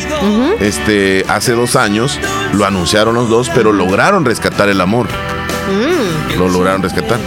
este, 0.60 1.26
hace 1.28 1.54
dos 1.54 1.76
años, 1.76 2.20
lo 2.54 2.66
anunciaron 2.66 3.16
los 3.16 3.30
dos, 3.30 3.50
pero 3.54 3.72
lograron 3.72 4.26
rescatar 4.26 4.70
el 4.70 4.82
amor. 4.82 5.08
Mm. 5.08 6.38
Lo 6.38 6.50
lograron 6.50 6.82
rescatar. 6.82 7.20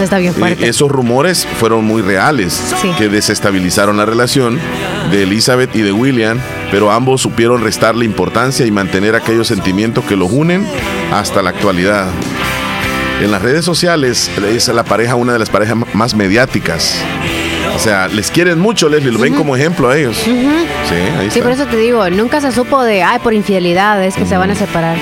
Está 0.00 0.18
bien 0.18 0.32
fuerte. 0.32 0.68
esos 0.68 0.90
rumores 0.90 1.46
fueron 1.58 1.84
muy 1.84 2.02
reales, 2.02 2.62
que 2.96 3.08
desestabilizaron 3.08 3.96
la 3.96 4.06
relación 4.06 4.58
de 5.10 5.24
Elizabeth 5.24 5.74
y 5.74 5.82
de 5.82 5.90
William, 5.90 6.38
pero 6.70 6.92
ambos 6.92 7.22
supieron 7.22 7.62
restarle 7.62 8.04
importancia 8.04 8.64
y 8.64 8.70
mantener 8.70 9.16
aquellos 9.16 9.48
sentimientos 9.48 10.04
que 10.04 10.16
los 10.16 10.30
unen 10.30 10.66
hasta 11.12 11.42
la 11.42 11.50
actualidad. 11.50 12.08
En 13.20 13.32
las 13.32 13.42
redes 13.42 13.64
sociales 13.64 14.30
es 14.46 14.68
la 14.68 14.84
pareja 14.84 15.16
una 15.16 15.32
de 15.32 15.40
las 15.40 15.50
parejas 15.50 15.76
más 15.94 16.14
mediáticas. 16.14 17.02
O 17.78 17.80
sea, 17.80 18.08
les 18.08 18.28
quieren 18.32 18.58
mucho, 18.58 18.88
Leslie, 18.88 19.12
lo 19.12 19.20
ven 19.20 19.34
como 19.34 19.54
ejemplo 19.54 19.88
a 19.88 19.96
ellos. 19.96 20.16
Sí, 20.16 20.32
ahí 21.16 21.30
Sí, 21.30 21.40
por 21.40 21.52
eso 21.52 21.64
te 21.64 21.76
digo, 21.76 22.10
nunca 22.10 22.40
se 22.40 22.50
supo 22.50 22.82
de, 22.82 23.04
ay, 23.04 23.20
por 23.20 23.34
infidelidad, 23.34 24.04
es 24.04 24.16
que 24.16 24.26
se 24.26 24.36
van 24.36 24.50
a 24.50 24.56
separar. 24.56 24.96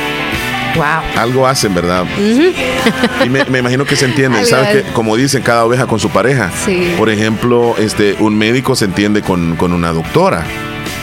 Wow. 0.77 0.85
Algo 1.17 1.47
hacen, 1.47 1.75
¿verdad? 1.75 2.05
y 3.25 3.31
me, 3.31 3.59
imagino 3.59 3.87
que 3.87 3.97
se 3.97 4.05
entienden. 4.05 4.45
¿Sabes 4.45 4.85
que 4.85 4.93
Como 4.93 5.17
dicen, 5.17 5.43
cada 5.43 5.65
oveja 5.65 5.87
con 5.87 5.99
su 5.99 6.11
pareja. 6.11 6.51
Sí. 6.67 6.95
Por 6.99 7.09
ejemplo, 7.09 7.77
este, 7.79 8.15
un 8.21 8.37
médico 8.37 8.77
se 8.77 8.85
entiende 8.85 9.23
con, 9.23 9.57
con 9.57 9.73
una 9.73 9.93
doctora 9.93 10.45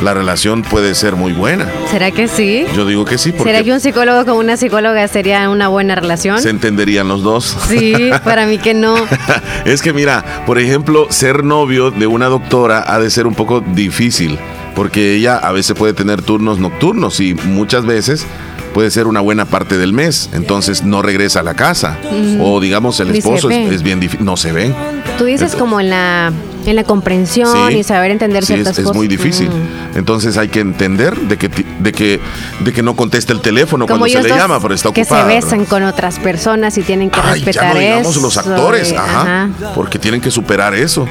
la 0.01 0.13
relación 0.13 0.63
puede 0.63 0.95
ser 0.95 1.15
muy 1.15 1.33
buena. 1.33 1.69
¿Será 1.89 2.11
que 2.11 2.27
sí? 2.27 2.65
Yo 2.75 2.85
digo 2.85 3.05
que 3.05 3.17
sí. 3.17 3.31
Porque 3.31 3.51
¿Será 3.51 3.63
que 3.63 3.71
un 3.71 3.79
psicólogo 3.79 4.25
con 4.25 4.37
una 4.37 4.57
psicóloga 4.57 5.07
sería 5.07 5.49
una 5.49 5.67
buena 5.67 5.95
relación? 5.95 6.41
Se 6.41 6.49
entenderían 6.49 7.07
los 7.07 7.23
dos. 7.23 7.57
Sí, 7.67 7.95
para 8.23 8.45
mí 8.45 8.57
que 8.57 8.73
no. 8.73 8.95
es 9.65 9.81
que 9.81 9.93
mira, 9.93 10.43
por 10.45 10.59
ejemplo, 10.59 11.07
ser 11.09 11.43
novio 11.43 11.91
de 11.91 12.07
una 12.07 12.27
doctora 12.27 12.83
ha 12.87 12.99
de 12.99 13.09
ser 13.09 13.27
un 13.27 13.35
poco 13.35 13.61
difícil, 13.61 14.37
porque 14.75 15.15
ella 15.15 15.37
a 15.37 15.51
veces 15.51 15.75
puede 15.77 15.93
tener 15.93 16.21
turnos 16.21 16.59
nocturnos 16.59 17.19
y 17.19 17.33
muchas 17.33 17.85
veces 17.85 18.25
puede 18.73 18.91
ser 18.91 19.07
una 19.07 19.21
buena 19.21 19.45
parte 19.45 19.77
del 19.77 19.93
mes, 19.93 20.29
entonces 20.33 20.83
no 20.83 21.01
regresa 21.01 21.41
a 21.41 21.43
la 21.43 21.53
casa. 21.53 21.97
O 22.39 22.59
digamos, 22.59 22.99
el 22.99 23.15
esposo 23.15 23.49
es, 23.49 23.83
bien 23.83 23.99
difícil, 23.99 24.25
no 24.25 24.35
se 24.35 24.51
ven. 24.51 24.75
Tú 25.17 25.25
dices 25.25 25.55
como 25.55 25.79
en 25.79 25.91
la, 25.91 26.33
en 26.65 26.75
la 26.75 26.83
comprensión 26.83 27.75
y 27.75 27.83
saber 27.83 28.11
entender 28.11 28.45
ciertas 28.45 28.77
es, 28.77 28.85
cosas. 28.85 28.91
Es 28.91 28.95
muy 28.95 29.07
difícil. 29.07 29.49
Entonces 29.95 30.37
hay 30.37 30.49
que 30.49 30.59
entender 30.59 31.15
de 31.15 31.37
que, 31.37 31.49
de 31.49 31.91
que, 31.91 32.19
de 32.59 32.73
que 32.73 32.83
no 32.83 32.95
conteste 32.95 33.33
el 33.33 33.41
teléfono 33.41 33.85
cuando 33.85 34.07
se 34.07 34.21
le 34.21 34.29
llama, 34.29 34.59
pero 34.59 34.73
está 34.73 34.89
ocupado. 34.89 35.27
Que 35.27 35.41
se 35.41 35.41
besan 35.41 35.65
con 35.65 35.83
otras 35.83 36.19
personas 36.19 36.77
y 36.77 36.81
tienen 36.81 37.09
que 37.09 37.21
respetar 37.21 37.75
ya 37.75 38.01
no 38.01 38.11
los 38.11 38.37
actores, 38.37 38.93
ajá, 38.93 39.49
porque 39.75 39.99
tienen 39.99 40.21
que 40.21 40.31
superar 40.31 40.73
eso 40.73 41.07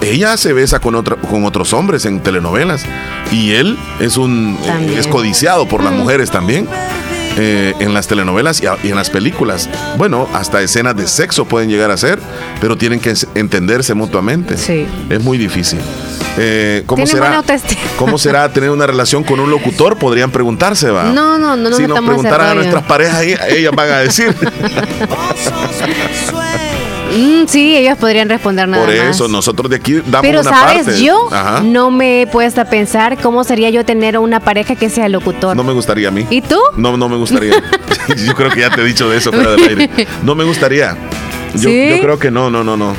ella 0.00 0.36
se 0.36 0.52
besa 0.52 0.80
con, 0.80 0.94
otra, 0.94 1.16
con 1.16 1.44
otros 1.44 1.72
hombres 1.72 2.04
en 2.04 2.20
telenovelas 2.20 2.84
y 3.32 3.52
él 3.52 3.76
es 4.00 4.16
un 4.16 4.56
es 4.96 5.06
codiciado 5.06 5.66
por 5.66 5.82
las 5.82 5.92
mujeres 5.92 6.30
también. 6.30 6.68
Eh, 7.40 7.72
en 7.78 7.94
las 7.94 8.08
telenovelas 8.08 8.60
y, 8.60 8.88
en 8.88 8.96
las 8.96 9.10
películas. 9.10 9.68
Bueno, 9.96 10.28
hasta 10.32 10.60
escenas 10.60 10.96
de 10.96 11.06
sexo 11.06 11.44
pueden 11.44 11.70
llegar 11.70 11.92
a 11.92 11.96
ser, 11.96 12.18
pero 12.60 12.76
tienen 12.76 12.98
que 12.98 13.14
entenderse 13.36 13.94
mutuamente. 13.94 14.56
Sí. 14.56 14.88
Es 15.08 15.22
muy 15.22 15.38
difícil. 15.38 15.78
Eh, 16.36 16.82
¿cómo, 16.86 17.06
será, 17.06 17.40
¿Cómo 17.96 18.18
será 18.18 18.52
tener 18.52 18.70
una 18.70 18.88
relación 18.88 19.22
con 19.22 19.38
un 19.38 19.50
locutor? 19.50 19.98
Podrían 19.98 20.32
preguntarse, 20.32 20.90
¿va? 20.90 21.04
No, 21.04 21.38
no, 21.38 21.56
no. 21.56 21.76
Si 21.76 21.86
nos 21.86 22.00
preguntaran 22.00 22.48
a 22.48 22.54
nuestras 22.54 22.82
parejas, 22.84 23.22
ellas 23.22 23.72
van 23.72 23.88
a 23.88 23.98
decir. 23.98 24.34
Mm, 27.10 27.46
sí, 27.46 27.76
ellos 27.76 27.96
podrían 27.98 28.28
responder 28.28 28.68
nada 28.68 28.84
Por 28.84 28.92
eso, 28.94 29.28
nosotros 29.28 29.70
de 29.70 29.76
aquí 29.76 29.94
damos 29.94 30.20
Pero 30.22 30.40
una 30.40 30.50
sabes, 30.50 31.00
yo 31.00 31.28
no 31.64 31.90
me 31.90 32.22
he 32.22 32.26
puesto 32.26 32.60
a 32.60 32.64
pensar 32.64 33.18
cómo 33.20 33.44
sería 33.44 33.70
yo 33.70 33.84
tener 33.84 34.18
una 34.18 34.40
pareja 34.40 34.74
que 34.74 34.90
sea 34.90 35.08
locutor. 35.08 35.56
No 35.56 35.64
me 35.64 35.72
gustaría 35.72 36.08
a 36.08 36.10
mí. 36.10 36.26
¿Y 36.30 36.42
tú? 36.42 36.58
No, 36.76 36.96
no 36.96 37.08
me 37.08 37.16
gustaría. 37.16 37.54
yo 38.26 38.34
creo 38.34 38.50
que 38.50 38.60
ya 38.60 38.70
te 38.70 38.80
he 38.80 38.84
dicho 38.84 39.08
de 39.08 39.18
eso 39.18 39.32
fuera 39.32 39.52
del 39.52 39.68
aire. 39.68 39.90
No 40.22 40.34
me 40.34 40.44
gustaría. 40.44 40.96
Yo, 41.54 41.70
creo 41.70 42.18
que 42.18 42.30
no, 42.30 42.50
no, 42.50 42.64
no, 42.64 42.76
no. 42.76 42.94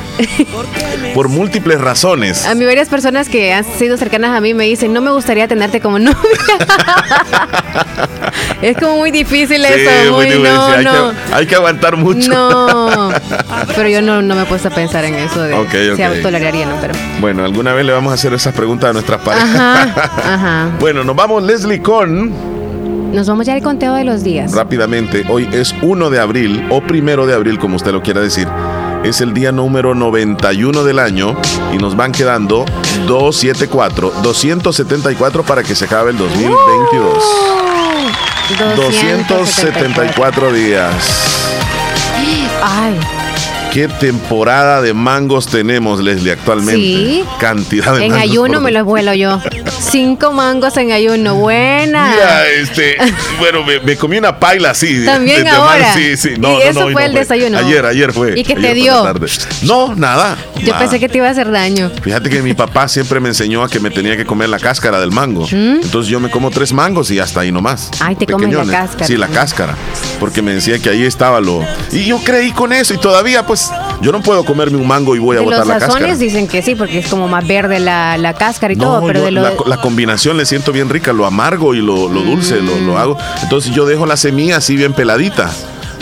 Por 1.14 1.28
múltiples 1.28 1.80
razones. 1.80 2.46
A 2.46 2.54
mí 2.54 2.64
varias 2.64 2.88
personas 2.88 3.28
que 3.28 3.52
han 3.52 3.64
sido 3.64 3.96
cercanas 3.96 4.36
a 4.36 4.40
mí 4.40 4.54
me 4.54 4.64
dicen, 4.64 4.92
no 4.92 5.00
me 5.00 5.10
gustaría 5.10 5.48
tenerte 5.48 5.80
como 5.80 5.98
novia. 5.98 6.16
es 8.62 8.76
como 8.76 8.96
muy 8.96 9.10
difícil 9.10 9.64
eso. 9.64 10.14
Muy, 10.14 10.38
No, 10.38 10.66
hay, 10.66 10.84
Que, 10.84 11.34
hay, 11.34 11.46
Que, 11.46 11.54
aguantar 11.56 11.96
mucho. 11.96 12.30
No. 12.30 13.12
Pero 13.76 13.88
yo 13.88 14.02
no, 14.02 14.22
me 14.22 14.42
he 14.42 14.46
puesto 14.46 14.68
a 14.68 14.70
pensar 14.70 15.04
en 15.04 15.14
eso 15.14 15.42
de 15.42 15.54
okay, 15.54 15.96
si 15.96 16.22
toleraría, 16.22 16.66
¿no? 16.66 16.76
Pero... 16.80 16.94
Bueno, 17.20 17.44
alguna 17.44 17.72
vez 17.72 17.84
le 17.84 17.92
vamos 17.92 18.12
a 18.12 18.14
hacer 18.14 18.32
esas 18.34 18.54
preguntas 18.54 18.90
a 18.90 18.92
nuestras 18.92 19.20
parejas. 19.20 19.56
Ajá, 19.56 20.70
bueno, 20.78 21.04
nos 21.04 21.16
vamos, 21.16 21.42
Leslie, 21.42 21.80
con... 21.80 22.59
Nos 23.12 23.26
vamos 23.28 23.46
ya 23.46 23.54
al 23.54 23.62
conteo 23.62 23.94
de 23.94 24.04
los 24.04 24.22
días. 24.22 24.52
Rápidamente, 24.54 25.24
hoy 25.28 25.48
es 25.52 25.74
1 25.82 26.10
de 26.10 26.20
abril 26.20 26.64
o 26.70 26.80
primero 26.80 27.26
de 27.26 27.34
abril, 27.34 27.58
como 27.58 27.76
usted 27.76 27.92
lo 27.92 28.02
quiera 28.02 28.20
decir. 28.20 28.46
Es 29.02 29.20
el 29.20 29.34
día 29.34 29.50
número 29.50 29.94
91 29.94 30.84
del 30.84 30.98
año 30.98 31.36
y 31.72 31.78
nos 31.78 31.96
van 31.96 32.12
quedando 32.12 32.64
274, 33.06 34.12
274 34.22 35.42
para 35.42 35.62
que 35.62 35.74
se 35.74 35.86
acabe 35.86 36.10
el 36.12 36.18
2022. 36.18 37.24
274 38.76 40.52
días. 40.52 40.92
Ay. 42.62 43.19
¿Qué 43.70 43.86
temporada 43.86 44.82
de 44.82 44.92
mangos 44.94 45.46
tenemos, 45.46 46.00
Leslie, 46.00 46.32
actualmente? 46.32 46.82
Sí. 46.82 47.24
Cantidad 47.38 47.94
de 47.94 48.06
en 48.06 48.10
mangos. 48.10 48.24
En 48.24 48.30
ayuno 48.30 48.60
me 48.60 48.72
los 48.72 48.84
vuelo 48.84 49.14
yo. 49.14 49.40
Cinco 49.78 50.32
mangos 50.32 50.76
en 50.76 50.90
ayuno. 50.90 51.36
Buena. 51.36 52.10
Mira, 52.10 52.48
este, 52.48 52.96
bueno, 53.38 53.60
me, 53.64 53.96
comí 53.96 54.18
una 54.18 54.40
paila 54.40 54.70
así. 54.70 55.04
También 55.04 55.46
ahora. 55.46 55.94
sí, 55.94 56.16
sí. 56.16 56.30
No, 56.36 56.58
y 56.58 56.62
eso 56.62 56.90
fue 56.90 57.04
el 57.04 57.14
desayuno. 57.14 57.58
Ayer, 57.58 57.86
ayer 57.86 58.12
fue. 58.12 58.38
¿Y 58.38 58.42
qué 58.42 58.56
te 58.56 58.74
dio? 58.74 59.04
No, 59.62 59.94
nada. 59.94 60.36
Yo 60.64 60.76
pensé 60.76 60.98
que 60.98 61.08
te 61.08 61.18
iba 61.18 61.28
a 61.28 61.30
hacer 61.30 61.50
daño. 61.50 61.92
Fíjate 62.02 62.28
que 62.28 62.42
mi 62.42 62.54
papá 62.54 62.88
siempre 62.88 63.20
me 63.20 63.28
enseñó 63.28 63.62
a 63.62 63.68
que 63.68 63.78
me 63.78 63.90
tenía 63.90 64.16
que 64.16 64.24
comer 64.24 64.48
la 64.48 64.58
cáscara 64.58 64.98
del 64.98 65.12
mango. 65.12 65.46
¿Mm? 65.46 65.80
Entonces 65.82 66.10
yo 66.10 66.18
me 66.18 66.28
como 66.28 66.50
tres 66.50 66.72
mangos 66.72 67.10
y 67.12 67.20
hasta 67.20 67.40
ahí 67.40 67.52
nomás. 67.52 67.90
Ay, 68.00 68.16
te 68.16 68.26
comes 68.26 68.52
la 68.52 68.64
cáscara. 68.66 69.06
Sí, 69.06 69.16
la 69.16 69.28
cáscara. 69.28 69.76
Porque 70.18 70.42
me 70.42 70.52
decía 70.54 70.78
que 70.80 70.90
ahí 70.90 71.04
estaba 71.04 71.40
lo. 71.40 71.64
Y 71.92 72.04
yo 72.04 72.18
creí 72.18 72.50
con 72.50 72.72
eso 72.72 72.94
y 72.94 72.98
todavía, 72.98 73.46
pues 73.46 73.59
yo 74.00 74.12
no 74.12 74.20
puedo 74.20 74.44
comerme 74.44 74.76
un 74.76 74.86
mango 74.86 75.14
y 75.14 75.18
voy 75.18 75.36
a 75.36 75.40
botar 75.40 75.66
la 75.66 75.78
cáscara. 75.78 76.08
Los 76.08 76.18
dicen 76.18 76.48
que 76.48 76.62
sí, 76.62 76.74
porque 76.74 76.98
es 76.98 77.08
como 77.08 77.28
más 77.28 77.46
verde 77.46 77.80
la, 77.80 78.16
la 78.18 78.34
cáscara 78.34 78.72
y 78.72 78.76
todo, 78.76 79.06
pero 79.06 79.22
de 79.22 79.30
lo... 79.30 79.42
la, 79.66 79.76
combinación 79.78 80.36
le 80.36 80.46
siento 80.46 80.72
bien 80.72 80.88
rica, 80.88 81.12
lo 81.12 81.26
amargo 81.26 81.74
y 81.74 81.80
lo, 81.80 82.08
dulce, 82.08 82.60
lo, 82.60 82.78
lo, 82.80 82.98
hago. 82.98 83.16
Entonces 83.42 83.74
yo 83.74 83.86
dejo 83.86 84.06
la 84.06 84.16
semilla 84.16 84.56
así 84.58 84.76
bien 84.76 84.92
peladita 84.92 85.50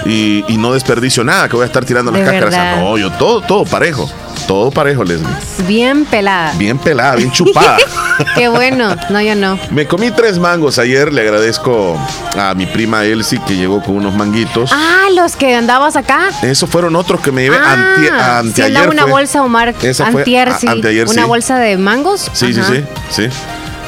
y, 0.08 0.56
no 0.58 0.72
desperdicio 0.72 1.22
nada, 1.22 1.48
que 1.48 1.56
voy 1.56 1.64
a 1.64 1.66
estar 1.66 1.84
tirando 1.84 2.10
las 2.10 2.22
cáscaras. 2.22 2.78
No, 2.78 2.96
yo 2.98 3.10
todo, 3.12 3.40
todo 3.42 3.64
parejo. 3.64 4.10
Todo 4.46 4.70
parejo, 4.70 5.04
Leslie. 5.04 5.28
Bien 5.66 6.06
pelada. 6.06 6.52
Bien 6.56 6.78
pelada, 6.78 7.16
bien 7.16 7.30
chupada. 7.30 7.76
Qué 8.34 8.48
bueno. 8.48 8.96
No, 9.10 9.20
yo 9.20 9.34
no. 9.34 9.58
Me 9.70 9.86
comí 9.86 10.10
tres 10.10 10.38
mangos 10.38 10.78
ayer. 10.78 11.12
Le 11.12 11.20
agradezco 11.20 11.98
a 12.34 12.54
mi 12.54 12.64
prima 12.64 13.04
Elsie 13.04 13.40
que 13.46 13.56
llegó 13.56 13.82
con 13.82 13.96
unos 13.96 14.14
manguitos. 14.14 14.70
Ah, 14.72 15.08
los 15.14 15.36
que 15.36 15.54
andabas 15.54 15.96
acá. 15.96 16.30
Esos 16.40 16.70
fueron 16.70 16.96
otros 16.96 17.20
que 17.20 17.30
me 17.30 17.42
llevé 17.42 17.58
ah, 17.60 18.38
anteayer. 18.38 18.84
Sí, 18.84 18.88
una 18.90 19.04
bolsa, 19.04 19.42
Omar. 19.42 19.74
Esa 19.82 20.06
antier, 20.06 20.50
fue, 20.52 20.80
sí. 20.80 21.00
Una 21.08 21.26
bolsa 21.26 21.58
de 21.58 21.76
mangos. 21.76 22.30
Sí, 22.32 22.54
sí, 22.54 22.62
sí, 22.62 22.84
sí. 23.10 23.28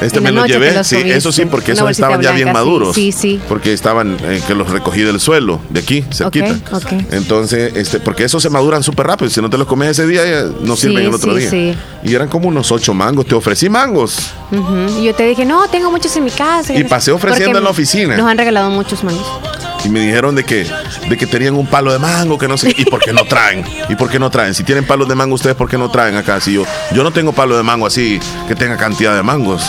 Este 0.01 0.19
me 0.19 0.31
lo 0.31 0.45
llevé, 0.45 0.83
sí, 0.83 0.97
eso 1.05 1.31
sí, 1.31 1.45
porque 1.45 1.73
esos 1.73 1.89
estaban 1.89 2.21
ya 2.21 2.31
bien 2.31 2.51
maduros. 2.51 2.95
Sí, 2.95 3.11
sí. 3.11 3.39
Porque 3.47 3.73
estaban, 3.73 4.17
eh, 4.23 4.41
que 4.45 4.55
los 4.55 4.69
recogí 4.69 5.01
del 5.01 5.19
suelo, 5.19 5.61
de 5.69 5.79
aquí, 5.79 6.03
cerquita. 6.11 6.55
Entonces, 7.11 7.75
este, 7.75 7.99
porque 7.99 8.23
esos 8.23 8.41
se 8.41 8.49
maduran 8.49 8.83
súper 8.83 9.07
rápido. 9.07 9.29
Si 9.29 9.41
no 9.41 9.49
te 9.49 9.57
los 9.57 9.67
comes 9.67 9.89
ese 9.89 10.07
día, 10.07 10.23
no 10.61 10.75
sirven 10.75 11.05
el 11.05 11.13
otro 11.13 11.35
día. 11.35 11.75
Y 12.03 12.15
eran 12.15 12.27
como 12.27 12.47
unos 12.47 12.71
ocho 12.71 12.93
mangos. 12.93 13.25
Te 13.25 13.35
ofrecí 13.35 13.69
mangos. 13.69 14.31
Y 14.99 15.03
yo 15.03 15.15
te 15.15 15.25
dije, 15.25 15.45
no, 15.45 15.67
tengo 15.67 15.91
muchos 15.91 16.15
en 16.17 16.25
mi 16.25 16.31
casa. 16.31 16.73
Y 16.73 16.83
pasé 16.83 17.11
ofreciendo 17.11 17.57
en 17.57 17.63
la 17.63 17.69
oficina. 17.69 18.17
Nos 18.17 18.27
han 18.27 18.37
regalado 18.37 18.69
muchos 18.69 19.03
mangos 19.03 19.25
y 19.83 19.89
me 19.89 19.99
dijeron 20.01 20.35
de 20.35 20.43
que, 20.43 20.67
de 21.09 21.17
que 21.17 21.25
tenían 21.25 21.55
un 21.55 21.67
palo 21.67 21.91
de 21.91 21.99
mango, 21.99 22.37
que 22.37 22.47
no 22.47 22.57
sé, 22.57 22.73
¿y 22.77 22.85
por 22.85 23.01
qué 23.01 23.13
no 23.13 23.25
traen? 23.25 23.65
¿Y 23.89 23.95
por 23.95 24.09
qué 24.09 24.19
no 24.19 24.29
traen? 24.29 24.53
Si 24.53 24.63
tienen 24.63 24.85
palos 24.85 25.07
de 25.07 25.15
mango 25.15 25.35
ustedes, 25.35 25.55
¿por 25.55 25.69
qué 25.69 25.77
no 25.77 25.89
traen 25.89 26.15
acá? 26.15 26.39
Si 26.39 26.53
yo, 26.53 26.63
yo 26.93 27.03
no 27.03 27.11
tengo 27.11 27.33
palo 27.33 27.57
de 27.57 27.63
mango 27.63 27.85
así 27.85 28.19
que 28.47 28.55
tenga 28.55 28.77
cantidad 28.77 29.15
de 29.15 29.23
mangos. 29.23 29.63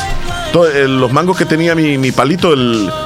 Eh, 0.54 0.86
los 0.86 1.12
mangos 1.12 1.36
que 1.36 1.46
tenía 1.46 1.74
mi, 1.74 2.12
palito 2.12 2.54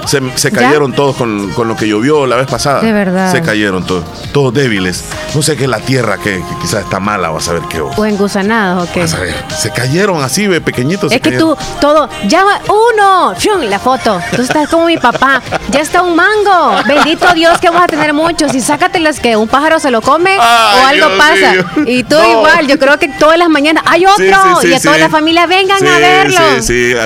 se, 0.06 0.50
cayeron 0.50 0.92
todos 0.92 1.16
con, 1.16 1.52
lo 1.56 1.76
que 1.76 1.88
llovió 1.88 2.26
la 2.26 2.36
vez 2.36 2.46
pasada. 2.46 2.80
De 2.80 2.92
verdad. 2.92 3.30
Se 3.30 3.42
cayeron 3.42 3.84
todos, 3.84 4.04
todos 4.32 4.52
débiles. 4.52 5.04
No 5.34 5.42
sé 5.42 5.56
qué 5.56 5.64
es 5.64 5.70
la 5.70 5.80
tierra 5.80 6.18
que, 6.18 6.42
quizás 6.60 6.84
está 6.84 7.00
mala, 7.00 7.30
vas 7.30 7.48
a 7.48 7.54
ver 7.54 7.62
qué. 7.68 7.80
O 7.80 8.04
engusanados 8.04 8.88
o 8.88 8.92
qué. 8.92 9.00
Vas 9.00 9.14
a 9.14 9.20
ver, 9.20 9.34
se 9.56 9.70
cayeron 9.70 10.22
así, 10.22 10.48
pequeñitos. 10.60 11.12
Es 11.12 11.20
que 11.20 11.32
tú, 11.32 11.56
todo, 11.80 12.08
ya 12.26 12.44
uno, 12.68 13.34
la 13.68 13.78
foto. 13.78 14.20
Tú 14.34 14.42
estás 14.42 14.68
como 14.68 14.86
mi 14.86 14.96
papá, 14.96 15.42
ya 15.70 15.80
está 15.80 16.02
un 16.02 16.16
mango. 16.16 16.82
Bendito 16.86 17.32
Dios 17.34 17.58
que 17.58 17.68
vamos 17.68 17.84
a 17.84 17.88
tener 17.88 18.12
muchos. 18.12 18.54
Y 18.54 18.60
sácatelas 18.60 19.20
que 19.20 19.36
un 19.36 19.48
pájaro 19.48 19.78
se 19.78 19.90
lo 19.90 20.00
come 20.00 20.36
o 20.38 20.86
algo 20.86 21.08
pasa. 21.16 21.54
Y 21.86 22.02
tú 22.02 22.16
igual, 22.16 22.66
yo 22.66 22.78
creo 22.78 22.98
que 22.98 23.08
todas 23.08 23.38
las 23.38 23.48
mañanas 23.48 23.84
hay 23.86 24.06
otro. 24.06 24.24
y 24.62 24.72
a 24.72 24.80
toda 24.80 24.98
la 24.98 25.08
familia 25.08 25.46
vengan 25.46 25.86
a 25.86 25.98
verlo. 25.98 26.38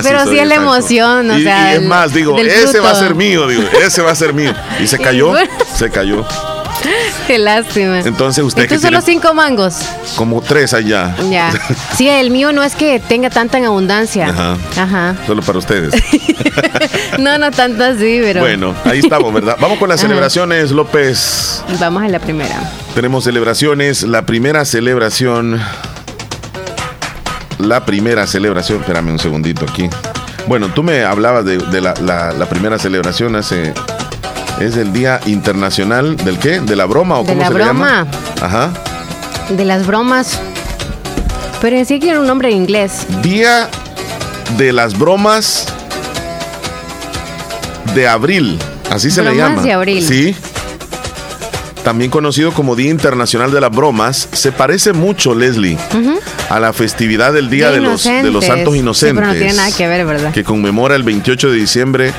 Pero 0.02 0.29
sí 0.30 0.38
es 0.38 0.48
la 0.48 0.54
emoción, 0.54 1.30
o 1.30 1.38
sea. 1.38 1.72
Y 1.72 1.76
es 1.76 1.82
más, 1.82 2.12
digo, 2.12 2.38
ese 2.38 2.80
va 2.80 2.90
a 2.90 2.94
ser 2.94 3.14
mío, 3.14 3.46
digo, 3.48 3.62
ese 3.84 4.02
va 4.02 4.10
a 4.10 4.14
ser 4.14 4.32
mío. 4.32 4.54
Y 4.80 4.86
se 4.86 4.98
cayó, 5.02 5.32
se 5.74 5.90
cayó. 5.90 6.24
Qué 7.26 7.38
lástima. 7.38 8.00
Entonces 8.00 8.42
usted. 8.44 8.70
¿Y 8.70 8.78
solo 8.78 9.00
cinco 9.00 9.34
mangos? 9.34 9.80
Como 10.16 10.40
tres 10.40 10.74
allá. 10.74 11.14
Ya. 11.30 11.52
Sí, 11.96 12.08
el 12.08 12.30
mío 12.30 12.52
no 12.52 12.62
es 12.62 12.74
que 12.74 12.98
tenga 12.98 13.28
tanta 13.28 13.58
en 13.58 13.66
abundancia. 13.66 14.28
Ajá. 14.28 14.56
Ajá. 14.76 15.16
Solo 15.26 15.42
para 15.42 15.58
ustedes. 15.58 15.92
no, 17.18 17.36
no 17.36 17.50
tanto 17.50 17.84
así, 17.84 18.20
pero. 18.22 18.40
Bueno, 18.40 18.74
ahí 18.84 19.00
estamos, 19.00 19.32
¿verdad? 19.34 19.56
Vamos 19.60 19.78
con 19.78 19.88
las 19.88 20.00
celebraciones, 20.00 20.70
López. 20.70 21.62
Vamos 21.78 22.02
a 22.02 22.08
la 22.08 22.18
primera. 22.20 22.58
Tenemos 22.94 23.24
celebraciones. 23.24 24.02
La 24.02 24.22
primera 24.22 24.64
celebración. 24.64 25.60
La 27.58 27.84
primera 27.84 28.26
celebración. 28.26 28.80
Espérame 28.80 29.10
un 29.10 29.18
segundito 29.18 29.66
aquí. 29.70 29.90
Bueno, 30.50 30.66
tú 30.74 30.82
me 30.82 31.04
hablabas 31.04 31.44
de, 31.44 31.80
la 31.80 32.46
primera 32.50 32.76
celebración 32.76 33.36
hace 33.36 33.72
es 34.58 34.76
el 34.76 34.92
Día 34.92 35.20
Internacional 35.26 36.16
del 36.16 36.40
qué? 36.40 36.58
¿De 36.58 36.74
la 36.74 36.86
broma 36.86 37.20
o 37.20 37.24
cómo 37.24 37.46
se 37.46 37.54
le 37.54 37.60
llama? 37.60 38.04
Ajá. 38.42 38.72
De 39.48 39.64
las 39.64 39.86
bromas. 39.86 40.40
Pero 41.60 41.76
en 41.76 41.86
sí 41.86 42.00
tiene 42.00 42.18
un 42.18 42.26
nombre 42.26 42.50
en 42.50 42.56
inglés. 42.56 43.06
Día 43.22 43.68
de 44.58 44.72
las 44.72 44.98
bromas 44.98 45.66
de 47.94 48.08
abril. 48.08 48.58
Así 48.90 49.08
se 49.12 49.22
le 49.22 49.36
llama. 49.36 49.62
de 49.62 49.72
abril. 49.72 50.04
Sí. 50.04 50.34
También 51.84 52.10
conocido 52.10 52.52
como 52.52 52.76
Día 52.76 52.90
Internacional 52.90 53.50
de 53.50 53.60
las 53.60 53.70
Bromas, 53.70 54.28
se 54.32 54.52
parece 54.52 54.92
mucho, 54.92 55.34
Leslie, 55.34 55.78
a 56.48 56.60
la 56.60 56.72
festividad 56.72 57.32
del 57.32 57.48
Día 57.48 57.70
de, 57.70 57.80
los, 57.80 58.04
de 58.04 58.30
los 58.30 58.44
Santos 58.44 58.76
Inocentes. 58.76 59.14
pero 59.14 59.26
no 59.28 59.38
tiene 59.38 59.54
nada 59.54 59.70
que 59.74 59.88
ver, 59.88 60.04
¿verdad? 60.04 60.32
Que 60.32 60.44
conmemora 60.44 60.94
el 60.94 61.02
28 61.02 61.50
de 61.50 61.56
diciembre 61.56 62.12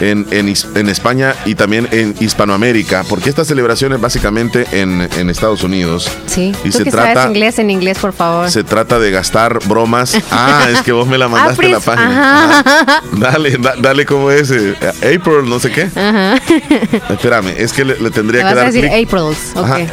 en, 0.00 0.26
en, 0.30 0.88
España 0.88 1.34
y 1.44 1.54
también 1.54 1.88
en 1.90 2.14
Hispanoamérica, 2.20 3.04
porque 3.08 3.30
esta 3.30 3.44
celebración 3.44 3.92
es 3.92 4.00
básicamente 4.00 4.66
en, 4.72 5.00
Estados 5.30 5.62
Unidos. 5.64 6.10
Sí, 6.26 6.52
y 6.64 6.72
se 6.72 6.84
trata, 6.84 7.14
sabes 7.14 7.30
inglés 7.30 7.58
en 7.58 7.70
inglés, 7.70 7.98
por 7.98 8.12
favor. 8.12 8.50
Se 8.50 8.64
trata 8.64 8.98
de 8.98 9.10
gastar 9.10 9.58
bromas. 9.66 10.16
Ah, 10.30 10.68
es 10.70 10.82
que 10.82 10.92
vos 10.92 11.06
me 11.06 11.18
la 11.18 11.28
mandaste 11.28 11.66
en 11.66 11.72
la 11.72 11.80
página. 11.80 12.64
Dale, 13.12 13.58
dale 13.80 14.06
como 14.06 14.30
es. 14.30 14.50
Eh, 14.50 14.74
April, 14.98 15.48
no 15.48 15.58
sé 15.58 15.70
qué. 15.70 15.88
Ajá. 15.94 16.36
Espérame, 17.10 17.54
es 17.56 17.72
que 17.72 17.84
le, 17.84 18.10
tendría 18.10 18.48
que 18.48 18.54
dar. 18.54 18.58
a 18.58 18.70
decir 18.70 18.86
April's. 18.86 19.54
Okay. 19.54 19.88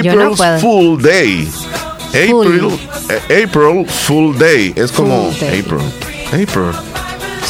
April's 0.00 0.60
Full 0.60 1.00
Day. 1.00 1.48
April, 2.08 2.78
eh, 3.08 3.44
April 3.44 3.86
Full 3.86 4.36
Day. 4.36 4.72
Es 4.76 4.92
como 4.92 5.30
April. 5.30 5.80
April. 6.32 6.93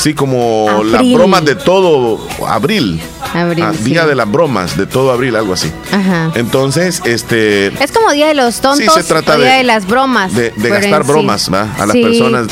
Sí, 0.04 0.12
como 0.12 0.82
las 0.84 1.00
bromas 1.14 1.46
de 1.46 1.54
todo 1.54 2.28
abril. 2.46 3.00
Abril, 3.32 3.64
ah, 3.64 3.72
Día 3.72 4.04
de 4.04 4.14
las 4.14 4.30
bromas 4.30 4.76
de 4.76 4.84
todo 4.84 5.10
abril, 5.10 5.34
algo 5.34 5.54
así. 5.54 5.72
Ajá. 5.90 6.30
Entonces, 6.34 7.00
este. 7.06 7.68
Es 7.82 7.90
como 7.90 8.12
Día 8.12 8.28
de 8.28 8.34
los 8.34 8.60
tontos. 8.60 8.84
Sí, 8.84 9.00
se 9.00 9.08
trata 9.08 9.38
Día 9.38 9.54
de, 9.54 9.64
las 9.64 9.86
bromas. 9.86 10.34
De, 10.34 10.52
gastar 10.58 11.04
bromas, 11.04 11.50
¿va? 11.50 11.74
A 11.78 11.86
las 11.86 11.96
personas 11.96 12.48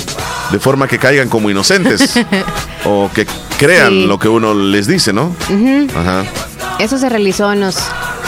de 0.50 0.59
forma 0.61 0.88
que 0.88 0.99
caigan 0.99 1.28
como 1.28 1.50
inocentes. 1.50 2.14
o 2.87 3.11
que 3.14 3.26
crean 3.59 4.09
lo 4.09 4.18
que 4.18 4.28
uno 4.28 4.54
les 4.54 4.87
dice, 4.87 5.12
¿no? 5.12 5.37
Ajá. 5.94 6.25
Eso 6.78 6.97
se 6.97 7.11
realizó 7.11 7.52
en 7.52 7.61
los 7.61 7.76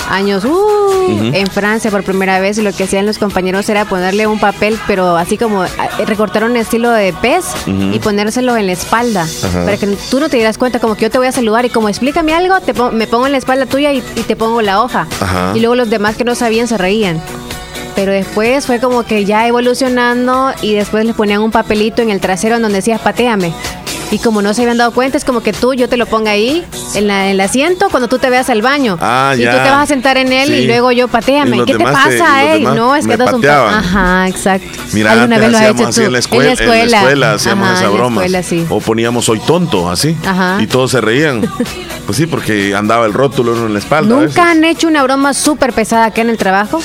años 0.09 0.45
uh, 0.45 1.31
en 1.33 1.47
Francia 1.47 1.91
por 1.91 2.05
primera 2.05 2.41
vez 2.41 2.59
y 2.59 2.63
lo 2.63 2.73
que 2.73 2.85
hacían 2.85 3.07
los 3.07 3.19
compañeros 3.19 3.69
era 3.69 3.85
ponerle 3.85 4.27
un 4.27 4.39
papel, 4.39 4.79
pero 4.87 5.17
así 5.17 5.39
como 5.39 5.63
ah, 5.63 5.69
recortar 6.07 6.45
un 6.45 6.57
estilo 6.57 6.91
de 6.91 7.13
pez 7.13 7.45
y 7.67 7.99
ponérselo 7.99 8.57
en 8.57 8.67
la 8.67 8.73
espalda 8.73 9.27
para 9.65 9.77
que 9.77 9.87
tú 10.11 10.21
no 10.21 10.29
te 10.29 10.37
dieras 10.37 10.59
cuenta, 10.59 10.81
como 10.81 10.95
que 10.95 11.03
yo 11.03 11.11
te 11.11 11.19
voy 11.19 11.27
a 11.27 11.33
saludar 11.33 11.65
y 11.65 11.71
como 11.71 11.89
explícame 11.89 12.35
algo, 12.35 12.61
te 12.61 12.73
me 12.93 13.07
pongo 13.07 13.27
en 13.27 13.33
la 13.33 13.39
espalda 13.39 13.67
tuya 13.67 13.93
y, 13.93 14.01
te 14.01 14.37
pongo 14.37 14.63
la 14.63 14.83
hoja. 14.83 15.07
Y 15.55 15.61
luego 15.61 15.75
los 15.75 15.91
demás 15.91 16.17
que 16.17 16.25
no 16.25 16.35
sabían 16.35 16.67
se 16.67 16.79
reían. 16.79 17.21
Pero 17.95 18.13
después 18.13 18.67
fue 18.67 18.81
como 18.81 19.05
que 19.05 19.25
ya 19.25 19.47
evolucionando 19.47 20.53
y 20.63 20.75
después 20.75 21.05
le 21.05 21.15
ponían 21.15 21.43
un 21.43 21.51
papelito 21.51 22.03
en 22.03 22.11
el 22.11 22.21
trasero 22.21 22.57
en 22.57 22.63
donde 22.63 22.79
decías 22.79 23.01
pateame. 23.01 23.53
Y 24.15 24.19
como 24.21 24.43
no 24.43 24.55
se 24.55 24.63
habían 24.63 24.79
dado 24.79 24.93
cuenta, 24.93 25.19
es 25.19 25.25
como 25.25 25.43
que 25.43 25.53
tú, 25.53 25.75
yo 25.75 25.89
te 25.89 25.97
lo 25.97 26.07
ponga 26.07 26.31
ahí, 26.31 26.65
en, 26.95 27.09
la, 27.09 27.25
en 27.25 27.33
el 27.33 27.41
asiento, 27.41 27.89
cuando 27.91 28.07
tú 28.07 28.21
te 28.21 28.31
veas 28.31 28.49
al 28.49 28.63
baño. 28.63 28.97
Ah, 29.01 29.35
y 29.35 29.39
tú 29.39 29.51
te 29.51 29.57
vas 29.57 29.83
a 29.83 29.87
sentar 29.87 30.17
en 30.19 30.33
él 30.33 30.55
y 30.55 30.69
luego 30.69 30.93
yo 30.93 31.09
pateame. 31.09 31.65
¿Qué 31.65 31.75
te 31.75 31.83
pasa, 31.83 32.55
eh? 32.55 32.61
No, 32.61 32.95
es 32.95 33.09
que 33.09 33.17
das 33.17 33.33
un 33.33 33.45
Ajá, 33.45 34.29
exacto. 34.29 34.69
Mira, 34.93 35.11
¿Alguna 35.11 35.39
vez 35.39 35.51
lo 35.51 35.59
has 35.59 35.65
hecho 35.65 35.91
tú? 35.91 36.01
En 36.03 36.13
la 36.13 36.19
escuela. 36.21 36.53
En 36.53 36.91
la 36.93 36.99
escuela, 36.99 37.33
hacíamos 37.33 37.77
esa 37.77 37.89
broma. 37.89 38.23
O 38.69 38.81
poníamos 38.81 39.25
soy 39.25 39.41
tonto, 39.41 39.91
así. 39.91 40.17
Ajá. 40.25 40.59
Y 40.63 40.69
todos 40.69 40.93
se 40.93 41.01
reían. 41.01 41.41
pues 42.07 42.17
sí, 42.17 42.27
porque 42.27 42.73
andaba 42.77 43.07
el 43.07 43.15
rótulo 43.15 43.67
en 43.67 43.73
la 43.73 43.81
espalda. 43.81 44.15
¿Nunca 44.15 44.49
han 44.49 44.63
hecho 44.63 44.87
una 44.87 45.03
broma 45.03 45.35
súper 45.35 45.73
pesada 45.73 46.05
acá 46.05 46.21
en 46.21 46.31
el 46.31 46.39
trabajo? 46.39 46.81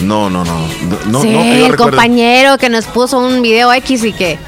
No, 0.00 0.30
no, 0.30 0.44
no. 0.44 0.60
no 1.06 1.22
sí, 1.22 1.34
el 1.34 1.74
compañero 1.74 2.56
que 2.56 2.68
nos 2.68 2.84
puso 2.86 3.18
un 3.18 3.42
video 3.42 3.72
X 3.72 4.04
y 4.04 4.12
que 4.12 4.38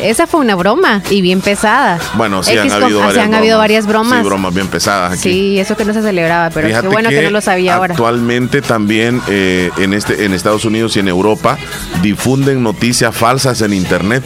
esa 0.00 0.26
fue 0.26 0.40
una 0.40 0.54
broma 0.54 1.02
y 1.10 1.20
bien 1.20 1.40
pesada. 1.40 1.98
Bueno, 2.14 2.42
sí 2.42 2.56
han, 2.56 2.70
habido, 2.70 3.00
varias 3.00 3.24
han 3.24 3.34
habido 3.34 3.58
varias 3.58 3.86
bromas. 3.86 4.20
Sí, 4.20 4.24
bromas 4.24 4.54
bien 4.54 4.68
pesadas 4.68 5.12
aquí. 5.12 5.22
Sí, 5.22 5.60
eso 5.60 5.76
que 5.76 5.84
no 5.84 5.92
se 5.92 6.02
celebraba, 6.02 6.50
pero 6.50 6.68
qué 6.68 6.88
bueno 6.88 7.10
que, 7.10 7.22
no 7.22 7.30
lo 7.30 7.40
sabía 7.40 7.76
ahora. 7.76 7.94
Actualmente 7.94 8.62
también 8.62 9.20
eh, 9.28 9.70
en, 9.78 9.92
este, 9.92 10.24
en 10.24 10.32
Estados 10.32 10.64
Unidos 10.64 10.96
y 10.96 11.00
en 11.00 11.08
Europa 11.08 11.58
difunden 12.02 12.62
noticias 12.62 13.14
falsas 13.14 13.60
en 13.62 13.72
Internet. 13.72 14.22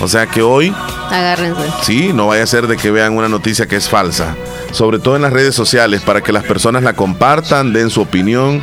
O 0.00 0.08
sea 0.08 0.26
que 0.26 0.42
hoy... 0.42 0.74
Agárrense. 1.10 1.62
Sí, 1.82 2.12
no 2.12 2.26
vaya 2.26 2.42
a 2.42 2.46
ser 2.46 2.66
de 2.66 2.76
que 2.76 2.90
vean 2.90 3.16
una 3.16 3.28
noticia 3.28 3.66
que 3.66 3.76
es 3.76 3.88
falsa. 3.88 4.34
Sobre 4.72 4.98
todo 4.98 5.16
en 5.16 5.22
las 5.22 5.32
redes 5.32 5.54
sociales, 5.54 6.02
para 6.02 6.20
que 6.20 6.32
las 6.32 6.44
personas 6.44 6.82
la 6.82 6.92
compartan, 6.92 7.72
den 7.72 7.88
su 7.88 8.02
opinión. 8.02 8.62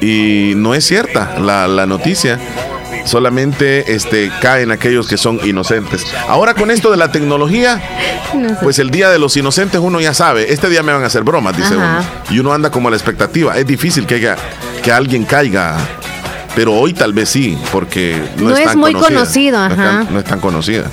Y 0.00 0.54
no 0.56 0.74
es 0.74 0.86
cierta 0.86 1.38
la, 1.38 1.68
la 1.68 1.84
noticia 1.84 2.38
solamente 3.04 3.94
este, 3.94 4.30
caen 4.40 4.70
aquellos 4.70 5.08
que 5.08 5.16
son 5.16 5.40
inocentes. 5.44 6.04
Ahora 6.28 6.54
con 6.54 6.70
esto 6.70 6.90
de 6.90 6.96
la 6.96 7.10
tecnología, 7.12 7.80
pues 8.62 8.78
el 8.78 8.90
día 8.90 9.10
de 9.10 9.18
los 9.18 9.36
inocentes 9.36 9.80
uno 9.80 10.00
ya 10.00 10.14
sabe, 10.14 10.52
este 10.52 10.68
día 10.68 10.82
me 10.82 10.92
van 10.92 11.02
a 11.02 11.06
hacer 11.06 11.22
bromas, 11.22 11.56
dice 11.56 11.76
uno. 11.76 12.04
Y 12.30 12.38
uno 12.38 12.52
anda 12.52 12.70
como 12.70 12.88
a 12.88 12.90
la 12.90 12.96
expectativa. 12.96 13.56
Es 13.56 13.66
difícil 13.66 14.06
que, 14.06 14.34
que 14.82 14.92
alguien 14.92 15.24
caiga 15.24 15.76
pero 16.54 16.74
hoy 16.74 16.92
tal 16.92 17.12
vez 17.12 17.28
sí, 17.28 17.56
porque 17.70 18.20
no, 18.36 18.56
es, 18.56 18.74
muy 18.74 18.92
conocido. 18.92 19.68
no 19.68 20.18
es 20.18 20.24
tan 20.24 20.40
conocida. 20.40 20.90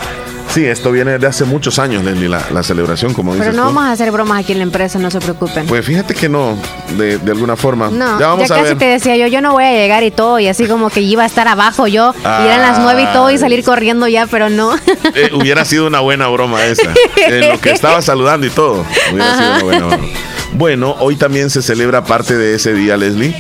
Sí, 0.50 0.66
esto 0.66 0.92
viene 0.92 1.20
de 1.20 1.28
hace 1.28 1.46
muchos 1.46 1.78
años, 1.78 2.04
Leslie, 2.04 2.30
la, 2.30 2.64
celebración, 2.64 3.14
como 3.14 3.34
dices. 3.34 3.48
Pero 3.48 3.58
no 3.58 3.66
vamos 3.66 3.84
a 3.84 3.92
hacer 3.92 4.12
bromas 4.12 4.40
aquí 4.40 4.54
en 4.54 4.60
la 4.60 4.64
empresa, 4.64 4.98
no 4.98 5.12
se 5.12 5.20
preocupen. 5.20 5.68
Pues 5.68 5.86
fíjate 5.86 6.16
que 6.16 6.30
no, 6.30 6.58
de, 6.98 7.20
alguna 7.30 7.56
forma. 7.56 7.90
No, 7.90 8.20
ya, 8.20 8.28
vamos 8.28 8.48
casi 8.48 8.76
te 8.76 8.86
decía 8.86 9.16
yo, 9.18 9.28
yo 9.28 9.42
no 9.42 9.52
voy 9.52 9.66
a 9.66 9.72
llegar 9.72 10.04
y 10.04 10.12
todo, 10.12 10.40
y 10.40 10.48
así 10.48 10.66
como 10.68 10.90
que 10.90 11.02
iba 11.02 11.24
a 11.24 11.26
estar 11.26 11.48
abajo 11.48 11.88
yo, 11.88 12.14
y 12.20 12.46
eran 12.46 12.62
las 12.62 12.80
nueve 12.80 13.04
y 13.04 13.14
todo, 13.14 13.30
y 13.30 13.38
salir 13.38 13.64
corriendo 13.64 14.08
ya, 14.08 14.26
pero 14.26 14.50
no. 14.50 14.76
Eh, 15.14 15.32
hubiera 15.34 15.66
sido 15.66 15.88
una 15.88 16.00
buena 16.00 16.28
broma 16.28 16.64
esa. 16.66 16.94
En 17.18 17.50
lo 17.50 17.60
que 17.60 17.72
estaba 17.72 18.02
saludando 18.02 18.46
y 18.46 18.50
todo. 18.50 18.86
Hubiera 19.12 19.36
sido 19.36 19.50
una 19.50 19.64
buena 19.64 19.88
broma. 19.88 20.08
Bueno, 20.54 20.96
hoy 21.00 21.16
también 21.16 21.50
se 21.50 21.62
celebra 21.62 22.04
parte 22.04 22.36
de 22.36 22.56
ese 22.56 22.74
día, 22.74 22.98
Leslie. 22.98 23.36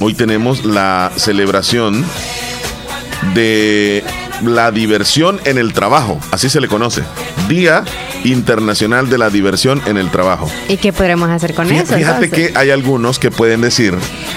Hoy 0.00 0.14
tenemos 0.14 0.64
la 0.64 1.12
celebración 1.16 2.04
de 3.34 4.04
la 4.42 4.70
diversión 4.70 5.40
en 5.44 5.58
el 5.58 5.72
trabajo, 5.72 6.18
así 6.30 6.48
se 6.48 6.60
le 6.60 6.68
conoce. 6.68 7.02
Día 7.48 7.84
Internacional 8.24 9.08
de 9.08 9.18
la 9.18 9.30
Diversión 9.30 9.82
en 9.86 9.96
el 9.96 10.10
Trabajo. 10.10 10.50
¿Y 10.68 10.76
qué 10.76 10.92
podremos 10.92 11.30
hacer 11.30 11.54
con 11.54 11.70
eso? 11.70 11.94
Fíjate 11.94 12.30
que 12.30 12.52
hay 12.54 12.70
algunos 12.70 13.18
que 13.18 13.30
pueden 13.30 13.60
decir 13.60 13.94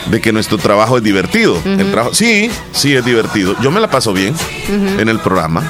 de 0.09 0.21
que 0.21 0.31
nuestro 0.31 0.57
trabajo 0.57 0.97
es 0.97 1.03
divertido. 1.03 1.61
el 1.65 1.91
trabajo, 1.91 2.13
sí, 2.13 2.49
sí 2.71 2.95
es 2.95 3.03
divertido. 3.05 3.55
Yo 3.61 3.71
me 3.71 3.79
la 3.79 3.89
paso 3.89 4.13
bien 4.13 4.33
en 4.69 5.09
el 5.09 5.19
programa. 5.19 5.63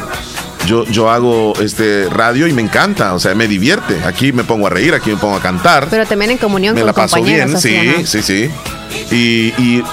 Yo, 0.68 0.86
yo 0.86 1.10
hago 1.10 1.54
este 1.60 2.08
radio 2.10 2.48
y 2.48 2.54
me 2.54 2.62
encanta, 2.62 3.14
o 3.14 3.20
sea, 3.20 3.36
me 3.36 3.48
divierte. 3.48 4.02
Aquí 4.06 4.32
me 4.32 4.46
pongo 4.46 4.68
a 4.68 4.70
reír, 4.70 4.94
aquí 4.94 5.10
me 5.10 5.18
pongo 5.18 5.36
a 5.36 5.42
cantar. 5.42 5.88
Pero 5.90 6.06
también 6.06 6.32
en 6.32 6.38
comunión 6.38 6.74
me 6.74 6.82
con 6.82 6.88
la 6.88 6.94
paso 6.94 7.22
bien, 7.22 7.58
sí, 7.60 7.78
sí, 8.06 8.22
sí. 8.22 8.50
Y, 9.12 9.54
y 9.62 9.84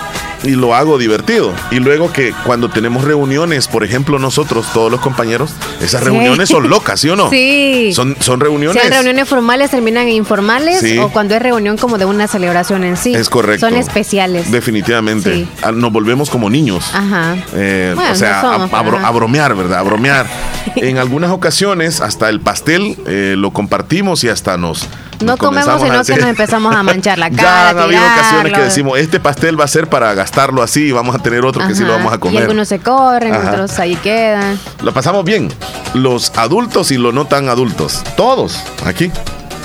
y 0.43 0.51
lo 0.51 0.75
hago 0.75 0.99
divertido. 0.99 1.53
Y 1.71 1.77
luego 1.77 2.13
que 2.13 2.33
cuando 2.45 2.69
tenemos 2.69 3.05
reuniones, 3.05 3.69
por 3.69 3.85
ejemplo, 3.85 4.19
nosotros, 4.19 4.67
todos 4.73 4.91
los 4.91 5.01
compañeros, 5.01 5.53
esas 5.81 6.03
reuniones 6.03 6.49
son 6.49 6.69
locas, 6.69 7.01
¿sí 7.01 7.09
o 7.09 7.17
no? 7.17 7.31
Sí. 7.41 7.93
Son, 7.95 8.17
son 8.21 8.41
reuniones. 8.41 8.83
Sean 8.83 8.93
reuniones 8.93 9.29
formales, 9.29 9.71
terminan 9.71 10.09
informales 10.09 10.83
o 10.99 11.09
cuando 11.11 11.35
es 11.35 11.43
reunión 11.43 11.77
como 11.77 11.97
de 11.97 12.05
una 12.05 12.27
celebración 12.27 12.85
en 12.85 12.97
sí. 12.97 13.15
Es 13.15 13.29
correcto. 13.29 13.69
Son 13.69 13.79
especiales. 13.79 14.51
Definitivamente. 14.51 15.47
Ah, 15.63 15.73
nos 15.73 15.93
volvemos 15.93 16.29
como 16.29 16.51
niños. 16.51 16.91
Ajá. 16.93 17.37
Eh, 17.55 17.95
o 17.97 18.15
sea, 18.15 18.41
a, 18.41 19.11
bromear, 19.13 19.55
¿verdad? 19.55 19.79
A 19.79 19.83
bromear. 19.83 20.27
en 20.77 20.99
algunas 20.99 21.31
ocasiones, 21.31 22.01
hasta 22.01 22.29
el 22.29 22.41
pastel 22.41 22.97
eh, 23.07 23.35
lo 23.37 23.53
compartimos 23.53 24.25
y 24.25 24.29
hasta 24.29 24.57
nos 24.57 24.89
no 25.21 25.37
comemos, 25.37 25.81
sino 25.83 26.05
que 26.05 26.17
nos 26.17 26.31
empezamos 26.31 26.75
a 26.75 26.83
manchar 26.83 27.19
la 27.19 27.31
cara. 27.31 27.43
Ya 27.43 27.71
han 27.71 27.79
habido 27.79 28.03
ocasiones 28.03 28.53
que 28.53 28.61
decimos, 28.61 28.99
este 28.99 29.21
pastel 29.21 29.59
va 29.59 29.65
a 29.65 29.69
ser 29.69 29.89
para 29.89 30.13
gastarlo 30.15 30.63
así 30.63 30.87
y 30.87 30.93
vamos 30.93 31.15
a 31.15 31.19
tener 31.19 31.45
otro 31.45 31.67
que 31.67 31.75
sí 31.75 31.85
lo 31.85 31.93
vamos 31.93 32.13
a 32.13 32.19
comer. 32.19 32.35
Y 32.35 32.43
algunos 32.43 32.69
se 32.69 32.79
corren, 32.79 33.35
otros 33.35 33.79
ahí 33.79 33.97
quedan. 33.97 34.59
Lo 34.83 34.93
pasamos 34.93 35.25
bien. 35.25 35.49
Los 35.95 36.33
adultos 36.37 36.91
y 36.91 36.97
los 36.97 37.13
no 37.15 37.27
tan 37.27 37.49
adultos. 37.49 38.03
Todos 38.17 38.61
aquí. 38.85 39.11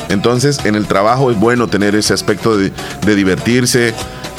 Entonces, 0.10 0.64
en 0.66 0.76
el 0.76 0.86
trabajo 0.86 1.32
es 1.32 1.40
bueno 1.40 1.68
tener 1.68 1.96
ese 1.96 2.14
aspecto 2.14 2.58
de, 2.58 2.72
de 3.06 3.16
divertirse, 3.16 3.94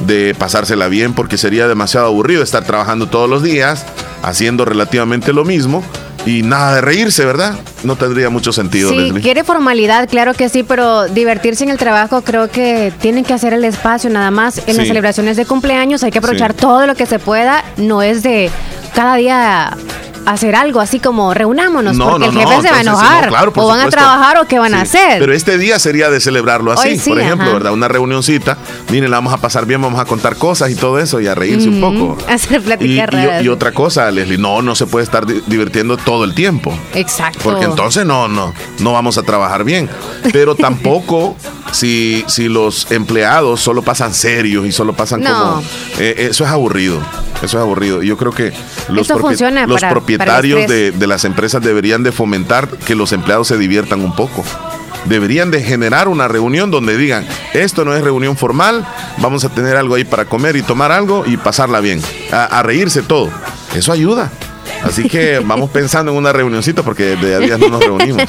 de 0.06 0.34
pasársela 0.38 0.86
bien, 0.86 1.12
porque 1.12 1.38
sería 1.38 1.66
demasiado 1.66 2.06
aburrido 2.06 2.42
estar 2.42 2.64
trabajando 2.64 3.08
todos 3.08 3.28
los 3.28 3.42
días, 3.42 3.84
haciendo 4.22 4.64
relativamente 4.64 5.32
lo 5.32 5.44
mismo 5.44 5.82
y 6.26 6.42
nada 6.42 6.74
de 6.74 6.80
reírse, 6.82 7.24
¿verdad? 7.24 7.54
No 7.84 7.96
tendría 7.96 8.28
mucho 8.28 8.52
sentido. 8.52 8.90
Sí, 8.90 9.12
quiere 9.22 9.44
formalidad, 9.44 10.08
claro 10.08 10.34
que 10.34 10.48
sí, 10.48 10.64
pero 10.64 11.06
divertirse 11.06 11.64
en 11.64 11.70
el 11.70 11.78
trabajo 11.78 12.22
creo 12.22 12.50
que 12.50 12.92
tienen 13.00 13.24
que 13.24 13.32
hacer 13.32 13.52
el 13.52 13.64
espacio 13.64 14.10
nada 14.10 14.30
más. 14.30 14.60
En 14.66 14.76
las 14.76 14.88
celebraciones 14.88 15.36
de 15.36 15.46
cumpleaños 15.46 16.02
hay 16.02 16.10
que 16.10 16.18
aprovechar 16.18 16.52
todo 16.52 16.86
lo 16.86 16.94
que 16.96 17.06
se 17.06 17.18
pueda, 17.18 17.64
no 17.76 18.02
es 18.02 18.22
de 18.22 18.50
cada 18.94 19.16
día 19.16 19.76
hacer 20.26 20.56
algo 20.56 20.80
así 20.80 21.00
como 21.00 21.32
reunámonos 21.32 21.96
porque 21.96 22.26
el 22.26 22.32
jefe 22.32 22.62
se 22.62 22.70
va 22.70 22.78
a 22.78 22.80
enojar 22.80 23.52
o 23.54 23.66
van 23.66 23.80
a 23.80 23.88
trabajar 23.88 24.38
o 24.38 24.46
qué 24.46 24.58
van 24.58 24.74
a 24.74 24.82
hacer. 24.82 25.18
Pero 25.18 25.32
este 25.32 25.56
día 25.56 25.78
sería 25.78 26.10
de 26.10 26.20
celebrarlo 26.20 26.72
así, 26.72 26.98
por 26.98 27.18
ejemplo, 27.18 27.52
¿verdad? 27.52 27.72
Una 27.72 27.88
reunioncita, 27.88 28.58
miren, 28.90 29.10
la 29.10 29.18
vamos 29.18 29.32
a 29.32 29.38
pasar 29.38 29.66
bien, 29.66 29.80
vamos 29.80 30.00
a 30.00 30.04
contar 30.04 30.36
cosas 30.36 30.70
y 30.70 30.74
todo 30.74 30.98
eso 30.98 31.20
y 31.20 31.26
a 31.26 31.34
reírse 31.34 31.68
un 31.68 31.80
poco. 31.80 32.18
Hacer 32.28 32.60
platicar 32.60 33.14
y, 33.40 33.46
y, 33.46 33.48
otra 33.48 33.72
cosa, 33.72 34.10
Leslie, 34.10 34.38
no, 34.38 34.62
no 34.62 34.74
se 34.74 34.86
puede 34.86 35.04
estar 35.04 35.24
divirtiendo 35.26 35.96
todo 35.96 36.24
el 36.24 36.34
tiempo. 36.34 36.76
Exacto. 36.94 37.40
Porque 37.42 37.64
entonces 37.64 38.04
no, 38.04 38.28
no, 38.28 38.52
no 38.80 38.92
vamos 38.92 39.18
a 39.18 39.22
trabajar 39.22 39.64
bien. 39.64 39.88
Pero 40.32 40.54
tampoco 40.56 41.36
si, 41.72 42.24
si 42.28 42.48
los 42.48 42.90
empleados 42.90 43.60
solo 43.60 43.82
pasan 43.82 44.14
serios 44.14 44.66
y 44.66 44.72
solo 44.72 44.94
pasan 44.94 45.22
como... 45.22 45.62
Eh, 45.98 46.28
eso 46.30 46.44
es 46.44 46.50
aburrido. 46.50 47.00
Eso 47.42 47.58
es 47.58 47.62
aburrido. 47.62 48.02
Yo 48.02 48.16
creo 48.16 48.32
que 48.32 48.52
los, 48.88 49.08
los 49.08 49.82
propietarios 49.84 50.68
de, 50.68 50.92
de, 50.92 51.06
las 51.06 51.24
empresas 51.24 51.62
deberían 51.62 52.02
de 52.02 52.12
fomentar 52.12 52.68
que 52.68 52.94
los 52.94 53.12
empleados 53.12 53.48
se 53.48 53.58
diviertan 53.58 54.00
un 54.00 54.14
poco. 54.14 54.44
Deberían 55.06 55.50
de 55.50 55.62
generar 55.62 56.08
una 56.08 56.26
reunión 56.26 56.70
donde 56.70 56.96
digan, 56.96 57.26
esto 57.54 57.84
no 57.84 57.94
es 57.94 58.02
reunión 58.02 58.36
formal, 58.36 58.84
vamos 59.18 59.44
a 59.44 59.48
tener 59.48 59.76
algo 59.76 59.94
ahí 59.94 60.04
para 60.04 60.24
comer 60.24 60.56
y 60.56 60.62
tomar 60.62 60.90
algo 60.90 61.24
y 61.26 61.36
pasarla 61.36 61.80
bien, 61.80 62.02
a, 62.32 62.62
reírse 62.62 63.02
todo. 63.02 63.30
Eso 63.74 63.92
ayuda. 63.92 64.32
Así 64.82 65.08
que 65.08 65.38
vamos 65.44 65.70
pensando 65.70 66.10
en 66.10 66.18
una 66.18 66.32
reunioncita 66.32 66.82
porque 66.82 67.16
de 67.16 67.36
a 67.36 67.38
días 67.38 67.58
no 67.58 67.68
nos 67.68 67.84
reunimos. 67.84 68.24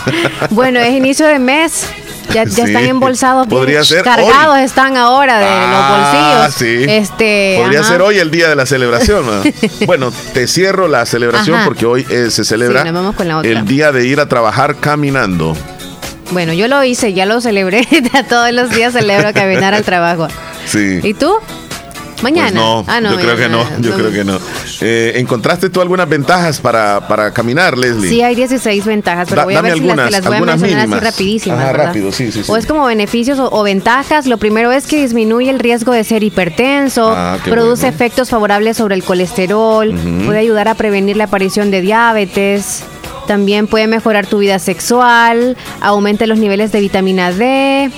bueno, 0.50 0.80
es 0.80 0.94
inicio 0.94 1.26
de 1.26 1.38
mes. 1.38 1.86
Ya, 2.30 2.42
están 2.42 2.84
embolsados, 2.84 3.46
Podría 3.46 3.84
ser 3.84 4.02
cargados 4.02 4.58
están 4.58 4.96
ahora 4.96 5.38
de 5.38 5.44
los 5.44 5.80
ah, 5.80 6.38
bolsillos. 6.42 6.88
Este, 6.88 7.56
Podría 7.60 7.82
ser 7.82 8.02
hoy 8.02 8.18
el 8.18 8.30
día 8.30 8.48
de 8.48 8.56
la 8.56 8.66
celebración. 8.66 9.24
bueno, 9.86 10.12
te 10.32 10.46
cierro 10.46 10.88
la 10.88 11.06
celebración 11.06 11.60
porque 11.64 11.86
hoy 11.86 12.06
eh, 12.10 12.30
se 12.30 12.44
celebra 12.44 12.84
el 13.42 13.66
día 13.66 13.92
de 13.92 14.06
ir 14.06 14.20
a 14.20 14.28
trabajar 14.28 14.76
caminando. 14.76 15.56
Bueno, 16.30 16.54
yo 16.54 16.66
lo 16.66 16.82
hice, 16.82 17.12
ya 17.12 17.26
lo 17.26 17.40
celebré. 17.40 17.86
Todos 18.28 18.52
los 18.52 18.70
días 18.70 18.94
celebro 18.94 19.32
caminar 19.34 19.74
al 19.74 19.84
trabajo. 19.84 20.28
Sí. 20.66 21.00
¿Y 21.02 21.14
tú? 21.14 21.34
Mañana. 22.22 22.50
Pues 22.50 22.54
no, 22.54 22.84
ah, 22.86 23.00
no, 23.00 23.12
yo 23.12 23.18
creo 23.18 23.36
que 23.36 23.48
no, 23.48 23.80
yo 23.80 23.94
creo 23.94 24.12
que 24.12 24.24
no. 24.24 24.38
Eh, 24.80 25.12
¿Encontraste 25.16 25.70
tú 25.70 25.80
algunas 25.80 26.08
ventajas 26.08 26.60
para, 26.60 27.06
para, 27.08 27.32
caminar, 27.32 27.76
Leslie? 27.76 28.08
Sí, 28.08 28.22
hay 28.22 28.34
16 28.34 28.84
ventajas, 28.84 29.28
pero 29.28 29.44
voy 29.44 29.54
a 29.54 29.62
ver 29.62 29.74
si 29.74 29.80
las, 29.80 30.10
las 30.10 30.24
voy 30.24 30.36
a 30.36 30.40
mencionar 30.40 30.88
así 30.92 31.04
rapidísimas. 31.04 31.72
rápido, 31.72 32.12
sí, 32.12 32.30
sí, 32.32 32.42
O 32.46 32.56
es 32.56 32.66
como 32.66 32.84
beneficios 32.86 33.38
o, 33.40 33.62
ventajas. 33.62 34.26
Lo 34.26 34.38
primero 34.38 34.72
es 34.72 34.86
que 34.86 35.00
disminuye 35.00 35.50
el 35.50 35.58
riesgo 35.58 35.92
de 35.92 36.04
ser 36.04 36.22
hipertenso, 36.22 37.12
ah, 37.14 37.38
produce 37.44 37.88
efectos 37.88 38.30
favorables 38.30 38.76
sobre 38.76 38.94
el 38.94 39.04
colesterol, 39.04 39.92
puede 40.24 40.38
ayudar 40.38 40.68
a 40.68 40.74
prevenir 40.74 41.16
la 41.16 41.24
aparición 41.24 41.70
de 41.70 41.80
diabetes. 41.80 42.84
También 43.26 43.66
puede 43.66 43.86
mejorar 43.86 44.26
tu 44.26 44.38
vida 44.38 44.58
sexual, 44.58 45.56
aumenta 45.80 46.26
los 46.26 46.38
niveles 46.38 46.72
de 46.72 46.80
vitamina 46.80 47.32
D, 47.32 47.90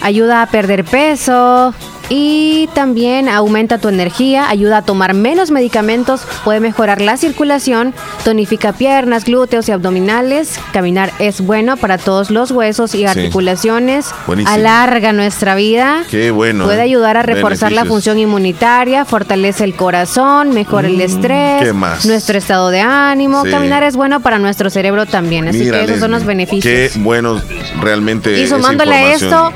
ayuda 0.00 0.42
a 0.42 0.46
perder 0.46 0.84
peso, 0.84 1.74
y 2.08 2.68
también 2.74 3.28
aumenta 3.28 3.78
tu 3.78 3.88
energía, 3.88 4.48
ayuda 4.48 4.78
a 4.78 4.82
tomar 4.82 5.14
menos 5.14 5.50
medicamentos, 5.50 6.22
puede 6.44 6.60
mejorar 6.60 7.00
la 7.00 7.16
circulación, 7.16 7.94
tonifica 8.24 8.72
piernas, 8.72 9.24
glúteos 9.24 9.68
y 9.68 9.72
abdominales. 9.72 10.58
Caminar 10.72 11.12
es 11.18 11.40
bueno 11.40 11.76
para 11.76 11.98
todos 11.98 12.30
los 12.30 12.50
huesos 12.50 12.94
y 12.94 13.04
articulaciones. 13.06 14.06
Alarga 14.46 15.12
nuestra 15.12 15.54
vida. 15.54 16.04
Qué 16.10 16.30
bueno. 16.30 16.64
Puede 16.64 16.78
¿eh? 16.78 16.82
ayudar 16.82 17.16
a 17.16 17.22
reforzar 17.22 17.72
la 17.72 17.84
función 17.84 18.18
inmunitaria, 18.18 19.04
fortalece 19.04 19.64
el 19.64 19.74
corazón, 19.74 20.50
mejora 20.50 20.88
el 20.88 20.98
mm, 20.98 21.00
estrés, 21.00 21.74
nuestro 22.04 22.38
estado 22.38 22.70
de 22.70 22.80
ánimo. 22.80 23.44
Caminar 23.44 23.82
es 23.82 23.96
bueno 23.96 24.20
para 24.20 24.38
nuestro 24.38 24.70
cerebro 24.70 25.06
también. 25.06 25.48
Así 25.48 25.70
que 25.70 25.84
esos 25.84 26.00
son 26.00 26.10
los 26.10 26.24
beneficios. 26.24 26.92
Qué 26.92 26.98
bueno 27.00 27.40
realmente. 27.80 28.40
Y 28.40 28.46
sumándole 28.46 28.94
a 28.94 29.12
esto, 29.14 29.52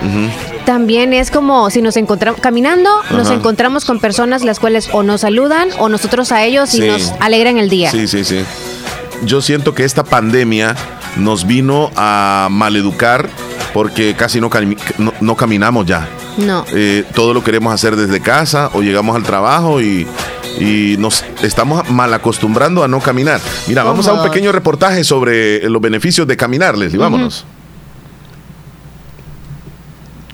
también 0.68 1.14
es 1.14 1.30
como 1.30 1.70
si 1.70 1.80
nos 1.80 1.96
encontramos 1.96 2.42
caminando, 2.42 2.90
nos 3.10 3.30
encontramos 3.30 3.86
con 3.86 4.00
personas 4.00 4.44
las 4.44 4.60
cuales 4.60 4.90
o 4.92 5.02
nos 5.02 5.22
saludan 5.22 5.70
o 5.78 5.88
nosotros 5.88 6.30
a 6.30 6.44
ellos 6.44 6.74
y 6.74 6.80
nos 6.80 7.14
alegran 7.20 7.56
el 7.56 7.70
día. 7.70 7.90
Sí, 7.90 8.06
sí, 8.06 8.22
sí. 8.22 8.44
Yo 9.24 9.40
siento 9.40 9.74
que 9.74 9.84
esta 9.84 10.04
pandemia 10.04 10.76
nos 11.16 11.46
vino 11.46 11.90
a 11.96 12.48
maleducar 12.50 13.30
porque 13.72 14.14
casi 14.14 14.42
no, 14.42 14.50
no, 15.20 15.36
caminamos 15.36 15.86
ya. 15.86 16.06
No. 16.36 16.66
Eh, 16.74 17.02
todo 17.14 17.32
lo 17.32 17.42
queremos 17.42 17.72
hacer 17.72 17.96
desde 17.96 18.20
casa 18.20 18.68
o 18.74 18.82
llegamos 18.82 19.16
al 19.16 19.22
trabajo 19.22 19.80
y, 19.80 20.06
nos 20.98 21.24
estamos 21.42 21.88
mal 21.88 22.12
acostumbrando 22.12 22.84
a 22.84 22.88
no 22.88 23.00
caminar. 23.00 23.40
Mira, 23.68 23.84
vamos 23.84 24.06
a 24.06 24.12
un 24.12 24.22
pequeño 24.22 24.52
reportaje 24.52 25.02
sobre 25.02 25.66
los 25.70 25.80
beneficios 25.80 26.26
de 26.26 26.36
caminarles 26.36 26.92
y 26.92 26.98
vámonos. 26.98 27.46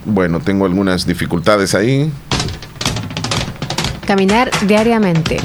Bueno, 0.05 0.39
tengo 0.39 0.65
algunas 0.65 1.05
dificultades 1.05 1.73
ahí. 1.73 2.11
Caminar 4.05 4.51
diariamente. 4.67 5.37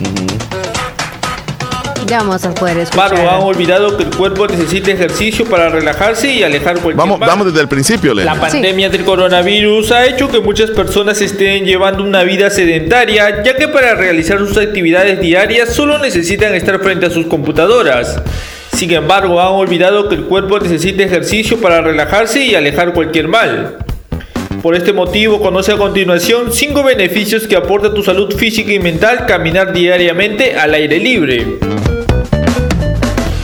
Ya 2.06 2.18
vamos 2.18 2.44
a 2.44 2.52
poder 2.52 2.76
escuchar. 2.78 3.14
Han 3.14 3.42
olvidado 3.42 3.96
que 3.96 4.02
el 4.02 4.10
cuerpo 4.10 4.46
necesita 4.46 4.90
ejercicio 4.90 5.46
para 5.46 5.70
relajarse 5.70 6.30
y 6.30 6.42
alejar 6.42 6.74
cualquier 6.74 6.96
Vamos, 6.96 7.20
vamos 7.20 7.46
desde 7.46 7.60
el 7.60 7.68
principio, 7.68 8.12
La 8.14 8.34
pandemia 8.34 8.90
del 8.90 9.04
coronavirus 9.04 9.92
ha 9.92 10.06
hecho 10.06 10.28
que 10.28 10.40
muchas 10.40 10.70
personas 10.70 11.20
estén 11.22 11.64
llevando 11.64 12.02
una 12.02 12.22
vida 12.24 12.50
sedentaria, 12.50 13.42
ya 13.42 13.56
que 13.56 13.68
para 13.68 13.94
realizar 13.94 14.38
sus 14.38 14.58
actividades 14.58 15.20
diarias 15.20 15.70
solo 15.70 15.98
necesitan 15.98 16.54
estar 16.54 16.80
frente 16.80 17.06
a 17.06 17.10
sus 17.10 17.26
computadoras. 17.26 18.20
Sin 18.74 18.90
embargo, 18.90 19.40
han 19.40 19.52
olvidado 19.52 20.08
que 20.08 20.16
el 20.16 20.24
cuerpo 20.24 20.58
necesita 20.58 21.02
ejercicio 21.02 21.60
para 21.60 21.80
relajarse 21.80 22.44
y 22.44 22.54
alejar 22.54 22.92
cualquier 22.92 23.28
mal. 23.28 23.78
Por 24.62 24.74
este 24.74 24.92
motivo, 24.92 25.40
conoce 25.40 25.72
a 25.72 25.78
continuación 25.78 26.52
5 26.52 26.82
beneficios 26.82 27.46
que 27.46 27.56
aporta 27.56 27.94
tu 27.94 28.02
salud 28.02 28.34
física 28.36 28.72
y 28.72 28.78
mental 28.78 29.24
caminar 29.26 29.72
diariamente 29.72 30.54
al 30.54 30.74
aire 30.74 30.98
libre. 30.98 31.46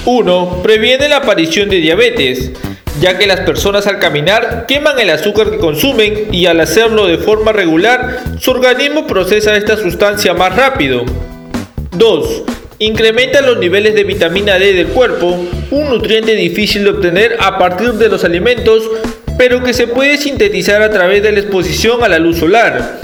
1. 0.05 0.61
Previene 0.63 1.09
la 1.09 1.17
aparición 1.19 1.71
de 1.71 1.77
diabetes, 1.77 2.53
ya 3.01 3.17
que 3.17 3.27
las 3.27 3.41
personas 3.41 3.87
al 3.87 3.99
caminar 3.99 4.67
queman 4.69 4.99
el 4.99 5.09
azúcar 5.09 5.51
que 5.51 5.57
consumen 5.57 6.29
y 6.33 6.47
al 6.47 6.61
hacerlo 6.61 7.07
de 7.07 7.17
forma 7.17 7.53
regular, 7.53 8.23
su 8.39 8.51
organismo 8.51 9.07
procesa 9.07 9.57
esta 9.57 9.79
sustancia 9.79 10.35
más 10.35 10.55
rápido. 10.55 11.05
2. 11.93 12.43
Incrementa 12.79 13.41
los 13.41 13.59
niveles 13.59 13.95
de 13.95 14.05
vitamina 14.05 14.59
D 14.59 14.75
del 14.75 14.89
cuerpo, 14.89 15.47
un 15.71 15.89
nutriente 15.89 16.35
difícil 16.35 16.85
de 16.85 16.91
obtener 16.91 17.37
a 17.41 17.59
partir 17.59 17.95
de 17.95 18.11
los 18.11 18.23
alimentos 18.23 18.83
pero 19.39 19.63
que 19.63 19.73
se 19.73 19.87
puede 19.87 20.19
sintetizar 20.19 20.83
a 20.83 20.91
través 20.91 21.23
de 21.23 21.33
la 21.33 21.41
exposición 21.41 22.03
a 22.03 22.09
la 22.09 22.19
luz 22.19 22.39
solar. 22.39 23.01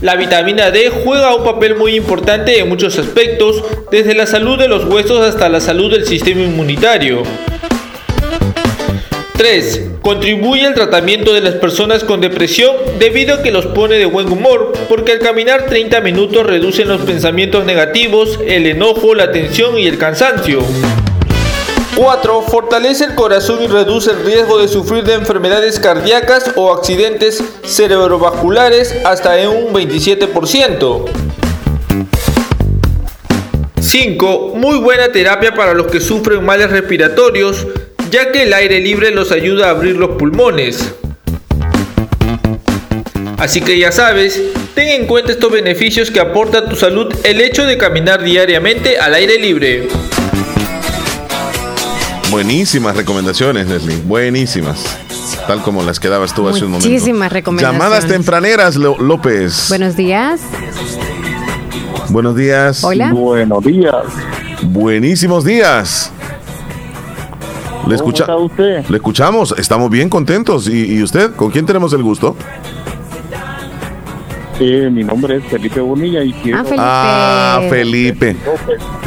La 0.00 0.16
vitamina 0.16 0.70
D 0.70 0.90
juega 0.90 1.34
un 1.34 1.44
papel 1.44 1.76
muy 1.76 1.94
importante 1.94 2.58
en 2.58 2.68
muchos 2.68 2.98
aspectos, 2.98 3.64
desde 3.90 4.14
la 4.14 4.26
salud 4.26 4.58
de 4.58 4.68
los 4.68 4.84
huesos 4.84 5.20
hasta 5.26 5.48
la 5.48 5.60
salud 5.60 5.90
del 5.90 6.06
sistema 6.06 6.42
inmunitario. 6.42 7.22
3. 9.36 9.90
Contribuye 10.00 10.66
al 10.66 10.74
tratamiento 10.74 11.32
de 11.34 11.40
las 11.40 11.54
personas 11.54 12.04
con 12.04 12.20
depresión 12.20 12.76
debido 12.98 13.34
a 13.36 13.42
que 13.42 13.50
los 13.50 13.66
pone 13.66 13.96
de 13.96 14.06
buen 14.06 14.30
humor, 14.30 14.72
porque 14.88 15.12
al 15.12 15.18
caminar 15.18 15.66
30 15.66 16.00
minutos 16.02 16.46
reducen 16.46 16.88
los 16.88 17.00
pensamientos 17.00 17.64
negativos, 17.64 18.38
el 18.46 18.66
enojo, 18.66 19.14
la 19.14 19.32
tensión 19.32 19.78
y 19.78 19.86
el 19.86 19.98
cansancio. 19.98 20.62
4. 21.96 22.42
Fortalece 22.42 23.04
el 23.04 23.14
corazón 23.14 23.62
y 23.62 23.66
reduce 23.66 24.10
el 24.10 24.24
riesgo 24.24 24.58
de 24.58 24.68
sufrir 24.68 25.04
de 25.04 25.14
enfermedades 25.14 25.78
cardíacas 25.78 26.52
o 26.56 26.72
accidentes 26.72 27.42
cerebrovasculares 27.64 28.94
hasta 29.04 29.38
en 29.38 29.48
un 29.48 29.72
27%. 29.72 31.04
5. 33.80 34.52
Muy 34.56 34.78
buena 34.78 35.12
terapia 35.12 35.54
para 35.54 35.74
los 35.74 35.86
que 35.86 36.00
sufren 36.00 36.44
males 36.44 36.70
respiratorios, 36.70 37.66
ya 38.10 38.32
que 38.32 38.42
el 38.42 38.52
aire 38.52 38.80
libre 38.80 39.10
los 39.10 39.30
ayuda 39.30 39.66
a 39.66 39.70
abrir 39.70 39.96
los 39.96 40.16
pulmones. 40.16 40.94
Así 43.38 43.60
que 43.60 43.78
ya 43.78 43.92
sabes, 43.92 44.40
ten 44.74 44.88
en 44.88 45.06
cuenta 45.06 45.32
estos 45.32 45.52
beneficios 45.52 46.10
que 46.10 46.20
aporta 46.20 46.58
a 46.58 46.68
tu 46.68 46.76
salud 46.76 47.12
el 47.24 47.40
hecho 47.40 47.66
de 47.66 47.76
caminar 47.76 48.22
diariamente 48.22 48.98
al 48.98 49.14
aire 49.14 49.38
libre. 49.38 49.88
Buenísimas 52.34 52.96
recomendaciones, 52.96 53.68
Leslie. 53.68 53.96
Buenísimas. 54.04 54.84
Tal 55.46 55.62
como 55.62 55.84
las 55.84 56.00
que 56.00 56.08
dabas 56.08 56.34
tú 56.34 56.48
hace 56.48 56.64
un 56.64 56.72
momento. 56.72 56.88
Muchísimas 56.88 57.30
recomendaciones. 57.30 57.80
Llamadas 57.80 58.08
tempraneras, 58.08 58.74
López. 58.74 59.66
Buenos 59.68 59.94
días. 59.94 60.40
Buenos 62.08 62.34
días. 62.34 62.82
Hola. 62.82 63.12
Buenos 63.12 63.62
días. 63.62 63.94
Buenísimos 64.64 65.44
días. 65.44 66.10
¿Le, 67.86 67.94
escucha 67.94 68.24
está 68.24 68.34
usted? 68.34 68.84
Le 68.88 68.96
escuchamos, 68.96 69.54
estamos 69.56 69.88
bien 69.88 70.08
contentos. 70.08 70.66
¿Y, 70.66 71.00
usted? 71.04 71.36
¿Con 71.36 71.52
quién 71.52 71.66
tenemos 71.66 71.92
el 71.92 72.02
gusto? 72.02 72.34
Sí, 74.58 74.64
mi 74.90 75.02
nombre 75.02 75.36
es 75.36 75.44
Felipe 75.44 75.80
Bonilla 75.80 76.22
y 76.22 76.32
quiero... 76.32 76.58
Ah, 76.78 77.60
Felipe. 77.68 78.36
Ah, 78.44 78.56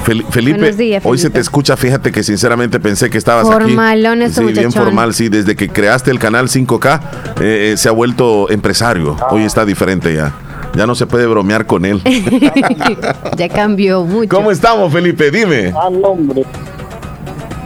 Felipe. 0.02 0.30
Felipe, 0.30 1.02
hoy 1.04 1.18
se 1.18 1.30
te 1.30 1.40
escucha, 1.40 1.78
fíjate 1.78 2.12
que 2.12 2.24
sinceramente 2.24 2.80
pensé 2.80 3.10
que 3.10 3.18
estabas 3.18 3.48
Formalón 3.48 4.22
aquí. 4.22 4.34
Sí, 4.34 4.44
bien 4.44 4.72
formal, 4.72 5.14
sí, 5.14 5.30
desde 5.30 5.56
que 5.56 5.70
creaste 5.70 6.12
el 6.12 6.20
canal 6.20 6.48
5K 6.48 7.00
eh, 7.42 7.72
eh, 7.74 7.78
se 7.78 7.90
ha 7.90 7.92
vuelto 7.92 8.50
empresario. 8.50 9.16
Ah. 9.20 9.28
Hoy 9.32 9.44
está 9.44 9.66
diferente 9.66 10.14
ya. 10.14 10.34
Ya 10.76 10.86
no 10.86 10.96
se 10.96 11.08
puede 11.08 11.26
bromear 11.28 11.66
con 11.66 11.86
él. 11.86 12.02
ya 13.38 13.50
cambió 13.50 14.04
mucho. 14.04 14.36
¿Cómo 14.36 14.52
estamos, 14.52 14.92
Felipe? 14.92 15.32
Dime. 15.32 15.74
Ah, 15.76 15.88
hombre 15.88 16.44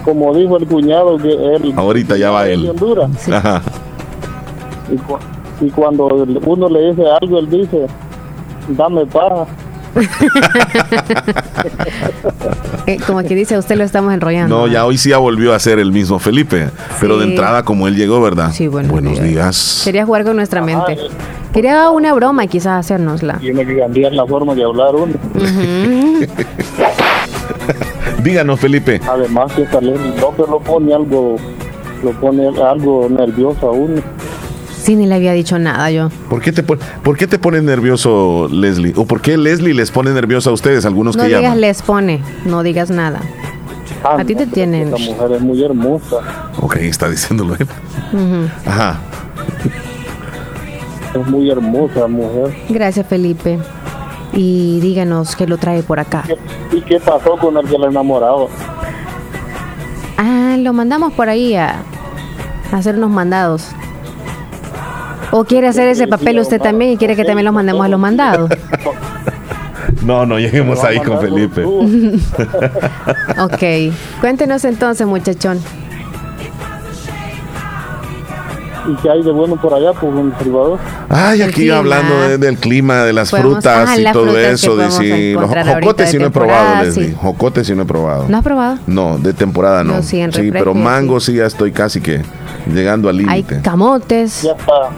como 0.03 0.33
dijo 0.33 0.57
el 0.57 0.67
cuñado 0.67 1.17
que 1.17 1.31
él 1.31 1.73
ahorita 1.75 2.17
ya 2.17 2.31
va 2.31 2.47
él 2.47 2.71
Y, 5.61 5.69
cuando 5.69 6.07
uno 6.45 6.69
le 6.69 6.89
dice 6.89 7.03
algo 7.21 7.39
él 7.39 7.49
dice 7.49 7.87
dame 8.69 9.05
paja 9.05 9.45
eh, 12.87 12.97
como 13.05 13.21
que 13.23 13.35
dice 13.35 13.57
usted 13.57 13.75
lo 13.75 13.83
estamos 13.83 14.13
enrollando. 14.13 14.59
No 14.59 14.67
ya 14.67 14.85
hoy 14.85 14.97
sí 14.97 15.09
ya 15.09 15.17
volvió 15.17 15.53
a 15.53 15.59
ser 15.59 15.79
el 15.79 15.91
mismo 15.91 16.17
Felipe 16.17 16.69
pero 16.99 17.17
de 17.17 17.25
entrada 17.25 17.63
como 17.63 17.89
él 17.89 17.95
llegó 17.95 18.21
verdad 18.21 18.51
sí 18.53 18.69
buenos, 18.69 19.21
días. 19.21 19.81
quería 19.83 20.05
jugar 20.05 20.23
con 20.23 20.37
nuestra 20.37 20.61
mente. 20.61 20.97
quería 21.53 21.89
una 21.89 22.13
broma 22.13 22.47
quizás 22.47 22.85
hacérnosla. 22.85 23.39
Tiene 23.39 23.65
que 23.65 23.79
cambiar 23.79 24.13
la 24.13 24.25
forma 24.25 24.55
de 24.55 24.63
hablar 24.63 24.95
uno. 24.95 25.13
Díganos, 28.23 28.59
Felipe. 28.59 29.01
Además 29.07 29.51
que 29.53 29.61
Leslie 29.81 30.15
López 30.19 30.47
lo 30.47 30.59
pone 30.59 30.93
algo, 30.93 31.37
lo 32.03 32.11
pone 32.11 32.47
algo 32.47 33.07
nervioso 33.09 33.69
aún. 33.69 34.03
Sí, 34.81 34.95
ni 34.95 35.05
le 35.05 35.15
había 35.15 35.33
dicho 35.33 35.59
nada 35.59 35.91
yo. 35.91 36.09
¿Por 36.29 36.41
qué 36.41 36.51
te, 36.51 36.63
por 36.63 37.17
qué 37.17 37.27
te 37.27 37.37
pone 37.37 37.61
nervioso 37.61 38.47
Leslie? 38.51 38.93
¿O 38.95 39.05
por 39.05 39.21
qué 39.21 39.37
Leslie 39.37 39.73
les 39.73 39.91
pone 39.91 40.11
nervioso 40.11 40.49
a 40.49 40.53
ustedes, 40.53 40.85
algunos 40.85 41.15
no 41.15 41.23
que 41.23 41.29
llaman? 41.29 41.43
No 41.43 41.55
digas 41.55 41.61
les 41.61 41.81
pone, 41.81 42.21
no 42.45 42.63
digas 42.63 42.89
nada. 42.89 43.21
Ah, 44.03 44.17
a 44.19 44.25
ti 44.25 44.33
te 44.33 44.47
tienen. 44.47 44.91
La 44.91 44.97
mujer 44.97 45.31
es 45.33 45.41
muy 45.41 45.63
hermosa. 45.63 46.49
Ok, 46.59 46.77
está 46.77 47.09
diciéndolo 47.09 47.55
él. 47.55 47.67
Ajá. 48.65 48.99
Es 51.13 51.27
muy 51.27 51.51
hermosa, 51.51 52.07
mujer. 52.07 52.55
Gracias, 52.69 53.05
Felipe 53.05 53.59
y 54.33 54.79
díganos 54.79 55.35
qué 55.35 55.47
lo 55.47 55.57
trae 55.57 55.83
por 55.83 55.99
acá. 55.99 56.23
¿Y 56.71 56.81
qué 56.81 56.99
pasó 56.99 57.37
con 57.37 57.57
el 57.57 57.67
que 57.67 57.77
le 57.77 57.87
enamorado? 57.87 58.49
Ah, 60.17 60.55
lo 60.57 60.73
mandamos 60.73 61.13
por 61.13 61.29
ahí 61.29 61.55
a, 61.55 61.83
hacer 62.71 62.95
unos 62.95 63.11
mandados. 63.11 63.69
¿O 65.31 65.43
quiere 65.45 65.67
hacer 65.67 65.87
ese 65.87 66.07
papel 66.07 66.39
usted 66.39 66.59
también 66.59 66.91
y 66.91 66.97
quiere 66.97 67.15
que 67.15 67.23
también 67.23 67.45
los 67.45 67.53
mandemos 67.53 67.85
a 67.85 67.89
los 67.89 67.99
mandados? 67.99 68.49
No, 70.03 70.25
no 70.25 70.39
lleguemos 70.39 70.83
ahí 70.83 70.99
con 70.99 71.19
Felipe. 71.19 71.63
ok. 73.37 73.93
Cuéntenos 74.19 74.65
entonces, 74.65 75.05
muchachón. 75.05 75.59
¿Y 78.87 78.95
qué 78.95 79.11
hay 79.11 79.21
de 79.21 79.31
bueno 79.31 79.57
por 79.57 79.73
allá, 79.75 79.93
pues, 79.93 80.11
en 80.17 80.31
privado? 80.31 80.79
Ay, 81.07 81.43
aquí 81.43 81.69
hablando 81.69 82.37
del 82.37 82.57
clima, 82.57 83.03
de 83.03 83.13
las 83.13 83.29
frutas 83.29 83.97
y 83.97 84.11
todo 84.11 84.35
eso. 84.37 84.75
De 84.75 84.89
si, 84.89 85.33
los 85.33 85.51
jocotes 85.51 86.09
sí 86.09 86.17
no 86.17 86.25
he 86.27 86.31
probado, 86.31 86.83
Leslie. 86.83 87.13
Jocotes 87.13 87.67
sí 87.67 87.75
no 87.75 87.83
he 87.83 87.85
probado. 87.85 88.25
¿No 88.27 88.37
has 88.37 88.43
probado? 88.43 88.79
No, 88.87 89.19
de 89.19 89.33
temporada 89.33 89.83
no. 89.83 90.01
sí, 90.01 90.23
pero 90.51 90.73
mango 90.73 91.19
sí. 91.19 91.33
ya 91.35 91.45
estoy 91.45 91.71
casi 91.71 92.01
que 92.01 92.21
llegando 92.73 93.07
al 93.07 93.17
límite. 93.17 93.55
Hay 93.55 93.61
camotes. 93.61 94.41
Ya 94.41 94.53
está. 94.53 94.89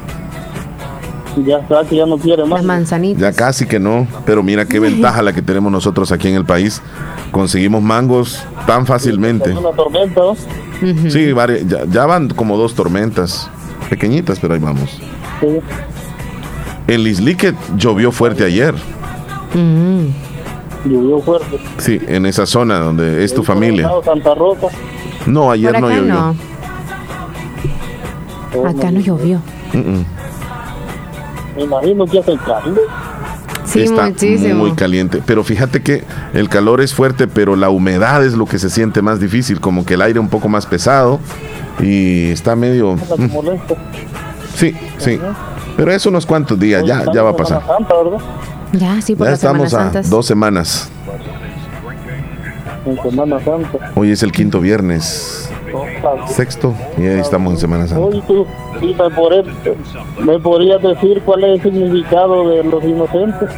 Ya 1.38 1.58
está, 1.58 1.84
que 1.84 1.96
ya 1.96 2.06
no 2.06 2.18
quiere 2.18 2.44
más. 2.44 2.60
Las 2.60 2.64
manzanitas. 2.64 3.22
Ya 3.22 3.34
casi 3.34 3.66
que 3.66 3.80
no. 3.80 4.08
Pero 4.26 4.44
mira 4.44 4.66
qué 4.66 4.80
ventaja 4.80 5.22
la 5.22 5.34
que 5.34 5.42
tenemos 5.42 5.72
nosotros 5.72 6.12
aquí 6.12 6.28
en 6.28 6.36
el 6.36 6.46
país. 6.46 6.82
Conseguimos 7.32 7.82
mangos 7.82 8.44
tan 8.68 8.86
fácilmente. 8.86 9.52
Una 9.52 9.72
tormenta, 9.72 10.22
Sí, 11.10 11.34
ya 11.92 12.06
van 12.06 12.30
como 12.30 12.58
dos 12.58 12.76
tormentas 12.76 13.50
pequeñitas, 13.90 14.40
pero 14.40 14.54
ahí 14.54 14.60
vamos. 14.60 14.90
Sí. 15.40 15.60
En 16.88 17.04
Lislique 17.04 17.54
llovió 17.78 18.12
fuerte 18.12 18.44
ayer. 18.44 18.76
Mm. 19.54 20.08
Llovió 20.86 21.20
fuerte. 21.22 21.58
Sí, 21.78 22.00
en 22.08 22.26
esa 22.26 22.46
zona 22.46 22.80
donde 22.80 23.24
es 23.24 23.34
tu 23.34 23.44
familia. 23.44 23.90
Santa 24.04 24.36
Rosa? 24.36 24.68
No, 25.26 25.50
ayer 25.52 25.80
no 25.80 25.90
llovió. 25.90 26.04
No. 26.04 26.36
Acá 28.68 28.92
no 28.92 29.00
llovió. 29.00 29.42
Me 31.56 31.64
imagino 31.64 32.06
que 32.06 32.20
hace 32.20 32.38
calor. 32.38 32.82
Sí, 33.66 33.84
está 33.84 34.08
muchísimo. 34.08 34.56
muy 34.56 34.74
caliente. 34.74 35.22
Pero 35.26 35.44
fíjate 35.44 35.82
que 35.82 36.04
el 36.34 36.50
calor 36.50 36.82
es 36.82 36.94
fuerte, 36.94 37.28
pero 37.28 37.56
la 37.56 37.70
humedad 37.70 38.24
es 38.24 38.34
lo 38.34 38.46
que 38.46 38.60
se 38.60 38.70
siente 38.70 39.02
más 39.02 39.20
difícil, 39.20 39.60
como 39.60 39.86
que 39.86 39.94
el 39.94 40.02
aire 40.02 40.20
un 40.20 40.30
poco 40.30 40.50
más 40.50 40.66
pesado 40.66 41.20
y 41.80 42.32
está 42.32 42.56
medio... 42.56 42.98
Sí, 44.56 44.76
sí. 44.98 45.20
Pero 45.76 45.92
eso 45.92 46.10
unos 46.10 46.26
cuantos 46.26 46.60
días, 46.60 46.84
ya, 46.86 47.04
ya 47.12 47.24
va 47.24 47.32
a 47.32 47.36
pasar. 47.36 47.62
Ya, 48.74 49.02
sí, 49.02 49.16
por 49.16 49.28
ya 49.28 49.34
estamos 49.34 49.74
a 49.74 49.92
dos 50.04 50.26
semanas. 50.26 50.90
En 52.86 53.02
Semana 53.02 53.40
Santa. 53.44 53.92
Hoy 53.96 54.12
es 54.12 54.24
el 54.24 54.32
quinto 54.32 54.60
viernes. 54.60 55.50
Sexto, 56.28 56.74
y 56.98 57.08
ahí 57.08 57.20
estamos 57.20 57.54
en 57.54 57.60
Semana 57.60 57.88
Santa. 57.88 58.04
Hoy 58.04 58.24
tú, 58.28 58.46
¿me 60.20 60.40
podrías 60.40 60.82
decir 60.82 61.22
cuál 61.26 61.44
es 61.44 61.66
el 61.66 61.74
significado 61.74 62.50
de 62.50 62.64
los 62.64 62.84
inocentes? 62.84 63.50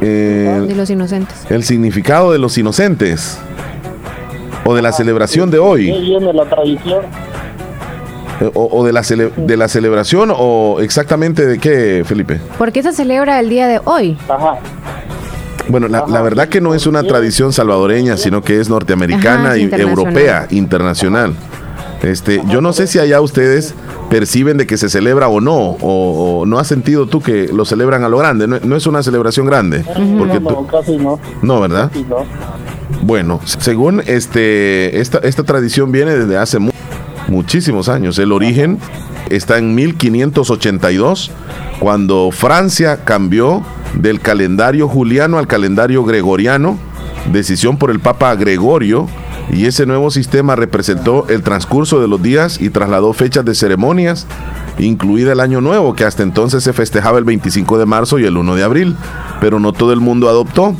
de 0.00 0.74
los 0.76 0.90
inocentes. 0.90 1.50
El 1.50 1.64
significado 1.64 2.32
de 2.32 2.38
los 2.38 2.56
inocentes. 2.58 3.38
O 4.64 4.74
de 4.74 4.82
la 4.82 4.92
celebración 4.92 5.50
de 5.50 5.58
hoy. 5.58 5.92
viene 5.92 6.32
la 6.32 6.44
tradición? 6.44 7.02
Eh, 8.40 8.50
o, 8.52 8.84
de, 8.84 8.92
la 8.92 9.02
de 9.02 9.56
la 9.56 9.68
celebración 9.68 10.30
o 10.36 10.78
exactamente 10.80 11.46
de 11.46 11.58
qué, 11.58 12.02
Felipe? 12.04 12.38
¿Por 12.58 12.70
qué 12.70 12.82
se 12.82 12.92
celebra 12.92 13.40
el 13.40 13.48
día 13.48 13.66
de 13.66 13.80
hoy? 13.84 14.18
Ajá. 14.28 14.58
Bueno, 15.68 15.88
la, 15.88 16.22
verdad 16.22 16.48
que 16.48 16.60
no 16.60 16.74
es 16.74 16.86
una 16.86 17.02
tradición 17.02 17.52
salvadoreña, 17.52 18.16
sino 18.16 18.42
que 18.42 18.60
es 18.60 18.68
norteamericana 18.68 19.56
y 19.56 19.68
europea, 19.72 20.46
internacional. 20.50 21.34
Este, 22.02 22.42
yo 22.48 22.60
no 22.60 22.72
sé 22.72 22.86
si 22.86 22.98
allá 22.98 23.20
ustedes 23.20 23.74
perciben 24.10 24.58
de 24.58 24.66
que 24.66 24.76
se 24.76 24.88
celebra 24.88 25.28
o 25.28 25.40
no, 25.40 25.76
o, 25.80 26.44
no 26.46 26.58
has 26.58 26.68
sentido 26.68 27.06
tú 27.06 27.20
que 27.20 27.48
lo 27.48 27.64
celebran 27.64 28.04
a 28.04 28.08
lo 28.08 28.18
grande. 28.18 28.46
No, 28.46 28.76
es 28.76 28.86
una 28.86 29.02
celebración 29.02 29.46
grande, 29.46 29.84
porque 30.18 30.38
no, 30.38 30.66
casi 30.66 30.96
no. 30.96 31.18
No, 31.42 31.60
¿verdad? 31.60 31.90
Bueno, 33.02 33.40
según 33.44 34.02
este, 34.06 35.00
esta, 35.00 35.18
esta 35.18 35.42
tradición 35.42 35.90
viene 35.90 36.14
desde 36.14 36.36
hace 36.36 36.58
mucho 36.58 36.76
muchísimos 37.28 37.88
años. 37.88 38.18
El 38.18 38.32
origen 38.32 38.78
está 39.30 39.58
en 39.58 39.74
1582, 39.74 41.30
cuando 41.80 42.30
Francia 42.32 43.04
cambió 43.04 43.62
del 43.94 44.20
calendario 44.20 44.88
juliano 44.88 45.38
al 45.38 45.46
calendario 45.46 46.04
gregoriano, 46.04 46.78
decisión 47.32 47.78
por 47.78 47.90
el 47.90 48.00
Papa 48.00 48.34
Gregorio, 48.34 49.08
y 49.50 49.66
ese 49.66 49.86
nuevo 49.86 50.10
sistema 50.10 50.56
representó 50.56 51.26
el 51.28 51.42
transcurso 51.42 52.00
de 52.00 52.08
los 52.08 52.22
días 52.22 52.60
y 52.60 52.70
trasladó 52.70 53.12
fechas 53.12 53.44
de 53.44 53.54
ceremonias, 53.54 54.26
incluida 54.78 55.32
el 55.32 55.40
Año 55.40 55.60
Nuevo, 55.60 55.94
que 55.94 56.04
hasta 56.04 56.22
entonces 56.22 56.64
se 56.64 56.72
festejaba 56.72 57.18
el 57.18 57.24
25 57.24 57.78
de 57.78 57.86
marzo 57.86 58.18
y 58.18 58.24
el 58.24 58.36
1 58.36 58.56
de 58.56 58.64
abril, 58.64 58.96
pero 59.40 59.58
no 59.60 59.72
todo 59.72 59.92
el 59.92 60.00
mundo 60.00 60.28
adoptó. 60.28 60.74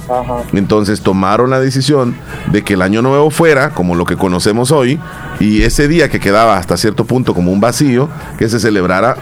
Entonces 0.52 1.00
tomaron 1.00 1.50
la 1.50 1.60
decisión 1.60 2.16
de 2.52 2.62
que 2.62 2.74
el 2.74 2.82
Año 2.82 3.02
Nuevo 3.02 3.30
fuera 3.30 3.70
como 3.70 3.94
lo 3.94 4.04
que 4.04 4.16
conocemos 4.16 4.70
hoy 4.72 4.98
y 5.40 5.62
ese 5.62 5.88
día 5.88 6.08
que 6.08 6.20
quedaba 6.20 6.56
hasta 6.56 6.76
cierto 6.76 7.04
punto 7.04 7.34
como 7.34 7.52
un 7.52 7.60
vacío, 7.60 8.08
que 8.38 8.48
se 8.48 8.60
celebrara 8.60 9.16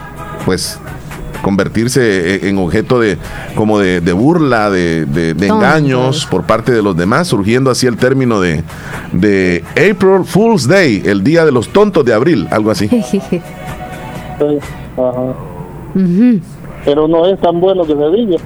pues 0.44 0.78
convertirse 1.42 2.34
e-, 2.34 2.48
en 2.48 2.58
objeto 2.58 2.98
de 2.98 3.18
como 3.54 3.78
de, 3.78 4.00
burla, 4.12 4.70
de, 4.70 5.36
engaños 5.40 6.26
por 6.26 6.44
parte 6.44 6.72
de 6.72 6.82
los 6.82 6.96
demás, 6.96 7.28
surgiendo 7.28 7.70
así 7.70 7.86
el 7.86 7.96
término 7.96 8.40
de, 8.40 8.64
de 9.12 9.62
April 9.72 10.24
Fool's 10.24 10.66
Day, 10.66 11.02
el 11.04 11.22
día 11.22 11.44
de 11.44 11.52
los 11.52 11.68
tontos 11.68 12.04
de 12.04 12.14
abril, 12.14 12.48
algo 12.50 12.70
así. 12.70 12.88
Pero 16.84 17.08
no 17.08 17.26
es 17.26 17.40
tan 17.40 17.60
bueno 17.60 17.84
que 17.84 17.94
se 17.94 18.10
diga. 18.10 18.36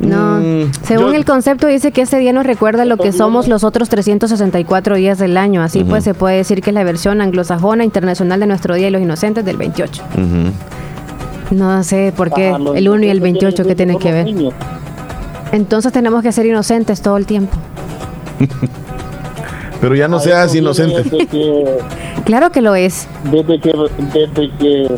No, 0.00 0.40
mm, 0.40 0.72
según 0.82 1.14
el 1.14 1.24
concepto 1.24 1.66
dice 1.66 1.92
que 1.92 2.02
ese 2.02 2.18
día 2.18 2.32
nos 2.32 2.46
recuerda 2.46 2.84
lo 2.84 2.96
que 2.96 3.12
somos 3.12 3.48
los 3.48 3.64
otros 3.64 3.88
364 3.88 4.96
días 4.96 5.18
del 5.18 5.36
año, 5.36 5.62
así 5.62 5.84
pues 5.84 6.04
se 6.04 6.14
puede 6.14 6.36
decir 6.36 6.60
que 6.60 6.70
es 6.70 6.74
la 6.74 6.84
versión 6.84 7.20
anglosajona 7.20 7.84
internacional 7.84 8.40
de 8.40 8.46
nuestro 8.46 8.74
Día 8.74 8.86
de 8.86 8.90
los 8.92 9.02
Inocentes 9.02 9.44
del 9.44 9.56
28. 9.56 10.02
No 11.50 11.82
sé 11.84 12.12
por 12.16 12.32
qué 12.32 12.54
el 12.74 12.88
1 12.88 13.04
y 13.04 13.08
el 13.08 13.20
28 13.20 13.64
que 13.64 13.74
tienen 13.74 13.98
que 13.98 14.12
ver. 14.12 14.26
Entonces 15.52 15.92
tenemos 15.92 16.22
que 16.22 16.32
ser 16.32 16.46
inocentes 16.46 17.00
todo 17.00 17.16
el 17.16 17.26
tiempo. 17.26 17.56
Pero 19.80 19.94
ya 19.94 20.08
no 20.08 20.18
seas 20.20 20.54
inocente. 20.54 21.04
claro 22.24 22.50
que 22.50 22.60
lo 22.60 22.74
es. 22.74 23.06
Desde 23.30 23.60
que, 23.60 23.72
desde 24.12 24.50
que 24.58 24.90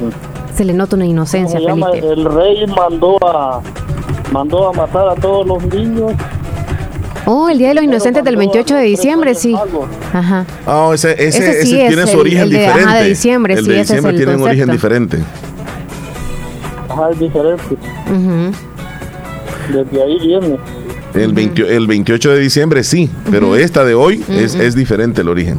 se 0.54 0.64
le 0.64 0.72
nota 0.72 0.96
una 0.96 1.06
inocencia, 1.06 1.60
Felipe. 1.60 1.98
El 1.98 2.24
rey 2.24 2.66
mandó 2.66 3.18
a 3.24 3.60
mandó 4.32 4.68
a 4.68 4.72
matar 4.72 5.08
a 5.08 5.14
todos 5.14 5.46
los 5.46 5.64
niños. 5.66 6.12
Oh, 7.26 7.48
el 7.48 7.58
Día 7.58 7.68
de 7.68 7.74
los 7.74 7.84
Inocentes 7.84 8.24
del 8.24 8.36
28 8.36 8.74
de 8.74 8.82
diciembre, 8.84 9.34
sí. 9.34 9.54
Ajá. 10.12 10.46
Oh, 10.66 10.94
ese, 10.94 11.12
ese, 11.12 11.60
ese, 11.60 11.88
tiene 11.88 12.06
su 12.06 12.18
origen 12.18 12.48
diferente. 12.48 12.82
Ajá, 12.82 12.94
de 12.96 13.08
diciembre, 13.08 13.54
el 13.54 13.64
sí, 13.64 13.70
de 13.70 13.78
diciembre 13.80 14.12
tiene 14.14 14.34
un 14.36 14.42
origen 14.42 14.70
diferente 14.70 15.18
es 17.06 17.18
diferente. 17.18 17.76
Desde 19.72 20.02
ahí 20.02 20.18
viene. 20.20 20.58
El, 21.14 21.38
el 21.66 21.86
28 21.86 22.30
de 22.32 22.38
diciembre 22.38 22.84
sí, 22.84 23.10
pero 23.30 23.56
esta 23.56 23.84
de 23.84 23.94
hoy 23.94 24.22
es, 24.28 24.54
es 24.54 24.74
diferente 24.74 25.22
el 25.22 25.28
origen. 25.28 25.58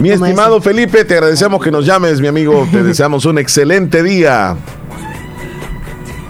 Mi 0.00 0.10
estimado 0.10 0.60
Felipe, 0.60 1.04
te 1.04 1.14
agradecemos 1.14 1.62
que 1.62 1.70
nos 1.70 1.86
llames, 1.86 2.20
mi 2.20 2.28
amigo. 2.28 2.66
Te 2.70 2.82
deseamos 2.82 3.24
un 3.24 3.38
excelente 3.38 4.02
día. 4.02 4.56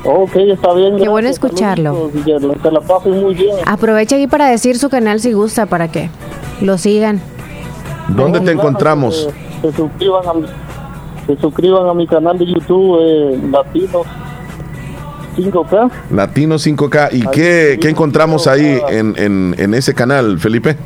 Ok, 0.04 0.36
está 0.36 0.74
bien. 0.74 0.96
Qué 0.96 1.08
bueno 1.08 1.28
escucharlo. 1.28 2.10
la 2.24 2.80
muy 3.04 3.34
bien. 3.34 3.56
Aprovecha 3.66 4.16
ahí 4.16 4.26
para 4.26 4.48
decir 4.48 4.78
su 4.78 4.88
canal 4.88 5.20
si 5.20 5.32
gusta, 5.32 5.66
para 5.66 5.88
que 5.88 6.10
lo 6.60 6.78
sigan. 6.78 7.20
¿Dónde 8.08 8.40
te 8.40 8.50
encontramos? 8.50 9.28
Se, 9.62 9.72
suscriban 9.72 10.24
a, 10.26 11.26
se 11.26 11.36
suscriban 11.40 11.88
a 11.88 11.94
mi 11.94 12.06
canal 12.06 12.36
de 12.36 12.46
YouTube, 12.46 12.98
eh, 13.00 13.40
Latino 13.50 14.02
5K. 15.36 15.90
Latino 16.10 16.56
5K. 16.56 17.08
¿Y 17.12 17.26
qué, 17.28 17.78
qué, 17.80 17.88
encontramos 17.88 18.46
ahí 18.46 18.80
en, 18.90 19.14
en, 19.16 19.54
en, 19.56 19.74
ese 19.74 19.94
canal, 19.94 20.38
Felipe? 20.40 20.76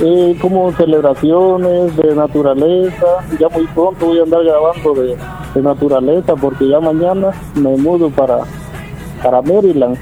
Eh, 0.00 0.36
como 0.40 0.72
celebraciones 0.72 1.96
de 1.96 2.14
naturaleza. 2.14 3.06
Ya 3.38 3.48
muy 3.48 3.66
pronto 3.68 4.06
voy 4.06 4.18
a 4.18 4.22
andar 4.22 4.42
grabando 4.42 4.94
de, 4.94 5.16
de 5.54 5.62
naturaleza 5.62 6.34
porque 6.34 6.68
ya 6.68 6.80
mañana 6.80 7.30
me 7.54 7.76
mudo 7.76 8.10
para, 8.10 8.40
para 9.22 9.42
Maryland. 9.42 9.98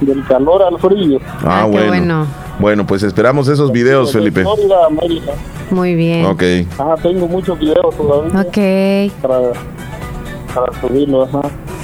Del 0.00 0.24
calor 0.26 0.62
al 0.62 0.78
frío. 0.78 1.20
Ah, 1.44 1.62
ah 1.62 1.64
bueno. 1.66 2.26
bueno. 2.58 2.86
pues 2.86 3.04
esperamos 3.04 3.46
esos 3.48 3.70
videos, 3.70 4.12
Felipe. 4.12 4.44
Muy 5.70 5.94
bien. 5.94 6.26
Ok. 6.26 6.42
Tengo 7.02 7.28
muchos 7.28 7.58
videos 7.58 7.96
todavía. 7.96 8.40
Ok. 8.40 9.12
Para 9.22 9.52
para 10.54 10.80
subirlo. 10.80 11.28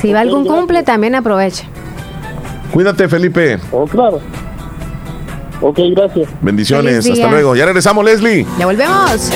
Si 0.01 0.13
va 0.13 0.21
algún 0.21 0.47
cumple, 0.47 0.83
también 0.83 1.15
aprovecha. 1.15 1.65
Cuídate, 2.73 3.09
Felipe. 3.09 3.59
Oh, 3.73 3.87
claro. 3.87 4.21
Ok, 5.61 5.79
gracias. 5.91 6.29
Bendiciones, 6.41 7.09
hasta 7.09 7.29
luego. 7.29 7.57
Ya 7.57 7.67
regresamos, 7.67 8.05
Leslie. 8.05 8.47
Ya 8.59 8.67
volvemos. 8.67 9.31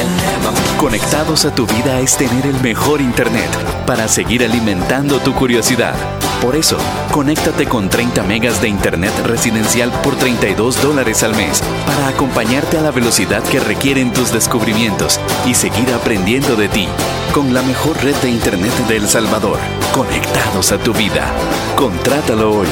Conectados 0.79 1.45
a 1.45 1.55
tu 1.55 1.67
vida 1.67 2.01
es 2.01 2.17
tener 2.17 2.47
el 2.47 2.61
mejor 2.61 3.01
internet 3.01 3.49
para 3.87 4.09
seguir 4.09 4.45
alimentando 4.45 5.19
tu 5.19 5.33
curiosidad. 5.35 5.95
Por 6.41 6.57
eso, 6.57 6.77
conéctate 7.13 7.67
con 7.67 7.89
30 7.89 8.25
megas 8.25 8.61
de 8.61 8.69
internet 8.69 9.13
residencial 9.25 9.93
por 10.03 10.17
32 10.17 10.83
dólares 10.83 11.23
al 11.23 11.37
mes 11.37 11.63
para 11.87 12.09
acompañarte 12.09 12.79
a 12.79 12.83
la 12.83 12.91
velocidad 12.91 13.45
que 13.45 13.61
requieren 13.61 14.13
tus 14.13 14.33
descubrimientos 14.33 15.21
y 15.47 15.55
seguir 15.55 15.93
aprendiendo 15.93 16.57
de 16.57 16.69
ti 16.69 16.89
con 17.33 17.55
la 17.55 17.63
mejor 17.63 17.97
red 18.03 18.17
de 18.17 18.31
internet 18.31 18.73
de 18.89 18.97
El 18.97 19.09
Salvador. 19.09 19.59
Conectados 19.95 20.73
a 20.73 20.79
tu 20.79 20.93
vida. 20.93 21.33
Contrátalo 21.77 22.59
hoy. 22.59 22.69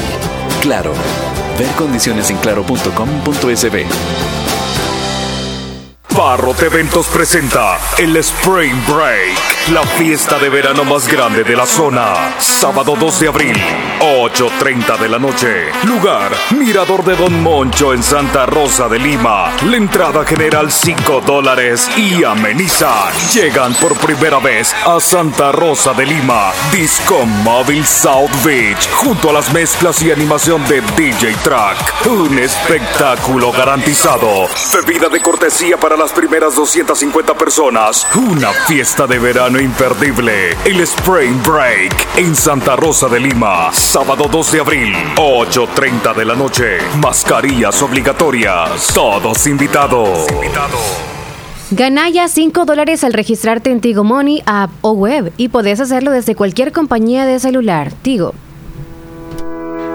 Claro. 0.61 0.91
Ver 1.61 1.69
condiciones 1.75 2.31
en 2.31 2.37
claro.com.sb. 2.37 4.40
Parrot 6.15 6.61
Eventos 6.61 7.07
presenta 7.07 7.79
el 7.97 8.15
Spring 8.17 8.75
Break, 8.85 9.69
la 9.71 9.83
fiesta 9.83 10.37
de 10.39 10.49
verano 10.49 10.83
más 10.83 11.07
grande 11.07 11.43
de 11.43 11.55
la 11.55 11.65
zona. 11.65 12.35
Sábado 12.37 12.95
2 12.99 13.19
de 13.21 13.27
abril, 13.27 13.57
8.30 14.01 14.97
de 14.97 15.09
la 15.09 15.19
noche. 15.19 15.71
Lugar, 15.85 16.31
Mirador 16.57 17.05
de 17.05 17.15
Don 17.15 17.41
Moncho 17.41 17.93
en 17.93 18.03
Santa 18.03 18.45
Rosa 18.45 18.89
de 18.89 18.99
Lima. 18.99 19.51
La 19.69 19.77
entrada 19.77 20.25
general 20.25 20.71
5 20.71 21.21
dólares 21.21 21.89
y 21.95 22.23
amenizan. 22.23 23.13
Llegan 23.33 23.73
por 23.75 23.95
primera 23.95 24.39
vez 24.39 24.75
a 24.85 24.99
Santa 24.99 25.51
Rosa 25.51 25.93
de 25.93 26.05
Lima. 26.05 26.51
Disco 26.73 27.25
Móvil 27.25 27.85
South 27.85 28.31
Beach, 28.43 28.89
junto 28.95 29.29
a 29.29 29.33
las 29.33 29.51
mezclas 29.53 30.01
y 30.01 30.11
animación 30.11 30.65
de 30.67 30.81
DJ 30.81 31.35
Track. 31.43 32.07
Un 32.07 32.37
espectáculo 32.37 33.51
garantizado. 33.53 34.47
Bebida 34.73 35.07
de 35.07 35.21
cortesía 35.21 35.77
para 35.77 36.00
las 36.01 36.11
primeras 36.13 36.55
250 36.55 37.35
personas. 37.35 38.07
Una 38.15 38.49
fiesta 38.49 39.05
de 39.05 39.19
verano 39.19 39.59
imperdible. 39.59 40.57
El 40.65 40.79
Spring 40.81 41.39
Break 41.43 42.17
en 42.17 42.35
Santa 42.35 42.75
Rosa 42.75 43.07
de 43.07 43.19
Lima. 43.19 43.71
Sábado 43.71 44.25
2 44.31 44.51
de 44.51 44.59
abril, 44.61 44.93
8.30 45.15 46.15
de 46.15 46.25
la 46.25 46.33
noche. 46.33 46.79
Mascarillas 46.99 47.83
obligatorias. 47.83 48.87
Todos 48.95 49.45
invitados. 49.45 50.25
Gana 51.69 52.09
ya 52.09 52.27
5 52.27 52.65
dólares 52.65 53.03
al 53.03 53.13
registrarte 53.13 53.69
en 53.69 53.79
Tigo 53.79 54.03
Money, 54.03 54.41
app 54.47 54.71
o 54.81 54.93
web 54.93 55.31
y 55.37 55.49
podés 55.49 55.79
hacerlo 55.79 56.09
desde 56.09 56.33
cualquier 56.33 56.71
compañía 56.71 57.27
de 57.27 57.39
celular. 57.39 57.93
Tigo 58.01 58.33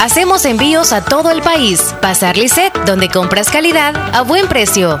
Hacemos 0.00 0.44
envíos 0.44 0.92
a 0.92 1.04
todo 1.04 1.30
el 1.30 1.42
país. 1.42 1.94
Pasar 2.00 2.36
Lisset, 2.36 2.72
donde 2.84 3.08
compras 3.08 3.50
calidad 3.50 3.94
a 4.14 4.22
buen 4.22 4.46
precio. 4.46 5.00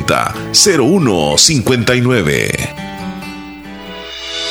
0159. 0.01 2.90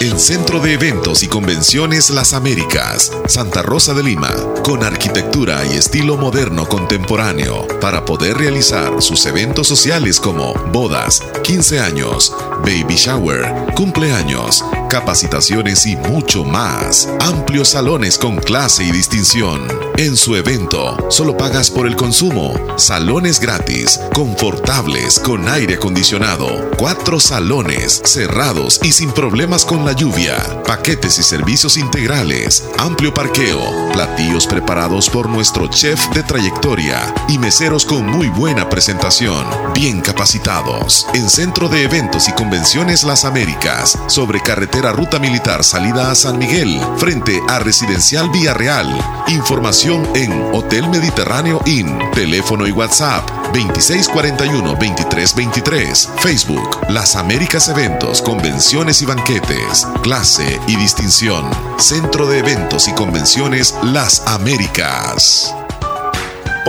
El 0.01 0.19
Centro 0.19 0.61
de 0.61 0.73
Eventos 0.73 1.23
y 1.23 1.29
Convenciones 1.29 2.09
Las 2.09 2.33
Américas, 2.33 3.13
Santa 3.27 3.61
Rosa 3.61 3.93
de 3.93 4.03
Lima, 4.03 4.33
con 4.65 4.83
arquitectura 4.83 5.63
y 5.67 5.77
estilo 5.77 6.17
moderno 6.17 6.67
contemporáneo, 6.67 7.69
para 7.83 8.07
poder 8.07 8.39
realizar 8.39 9.03
sus 9.03 9.27
eventos 9.27 9.69
sociales 9.69 10.19
como 10.19 10.55
bodas, 10.73 11.23
15 11.43 11.81
años, 11.81 12.35
baby 12.63 12.95
shower, 12.97 13.75
cumpleaños, 13.75 14.65
capacitaciones 14.89 15.85
y 15.85 15.97
mucho 15.97 16.45
más. 16.45 17.07
Amplios 17.21 17.69
salones 17.69 18.17
con 18.17 18.37
clase 18.39 18.85
y 18.85 18.93
distinción. 18.93 19.69
En 19.99 20.17
su 20.17 20.35
evento, 20.35 20.97
solo 21.11 21.37
pagas 21.37 21.71
por 21.71 21.87
el 21.87 21.95
consumo. 21.95 22.55
Salones 22.79 23.39
gratis, 23.39 24.01
confortables, 24.15 25.19
con 25.21 25.47
aire 25.47 25.75
acondicionado. 25.75 26.71
Cuatro 26.79 27.21
salones, 27.21 28.01
cerrados 28.07 28.81
y 28.83 28.93
sin 28.93 29.13
problemas 29.13 29.67
con 29.67 29.85
la 29.85 29.90
lluvia. 29.93 30.37
Paquetes 30.67 31.19
y 31.19 31.23
servicios 31.23 31.77
integrales. 31.77 32.65
Amplio 32.79 33.13
parqueo. 33.13 33.91
Platillos 33.93 34.47
preparados 34.47 35.11
por 35.11 35.29
nuestro 35.29 35.69
chef 35.69 36.09
de 36.11 36.23
trayectoria. 36.23 37.15
Y 37.29 37.39
meseros 37.39 37.85
con 37.85 38.07
muy 38.07 38.29
buena 38.29 38.69
presentación. 38.69 39.47
Bien 39.75 40.01
capacitados. 40.01 41.07
En 41.15 41.29
Centro 41.29 41.69
de 41.69 41.85
Eventos 41.85 42.29
y 42.29 42.33
Convenciones 42.33 43.05
Las 43.05 43.25
Américas. 43.25 43.99
Sobre 44.07 44.41
carretera 44.41 44.93
Ruta 44.93 45.19
Militar 45.19 45.65
salida 45.65 46.11
a 46.11 46.15
San 46.15 46.39
Miguel. 46.39 46.81
Frente 46.97 47.41
a 47.49 47.59
Residencial 47.59 48.31
Villarreal. 48.31 48.89
Información 49.29 50.09
en 50.15 50.33
Hotel 50.55 50.89
Mediterráneo 50.89 51.61
Inn. 51.67 51.99
Teléfono 52.13 52.67
y 52.67 52.73
WhatsApp 52.73 53.29
2641-2323. 53.53 56.09
Facebook 56.19 56.81
Las 56.89 57.17
Américas 57.17 57.69
Eventos, 57.69 58.23
Convenciones 58.23 59.03
y 59.03 59.07
Banquetes. 59.07 59.80
Clase 60.03 60.61
y 60.67 60.77
distinción. 60.77 61.49
Centro 61.79 62.27
de 62.27 62.39
Eventos 62.39 62.89
y 62.89 62.93
Convenciones 62.93 63.75
Las 63.83 64.27
Américas. 64.27 65.55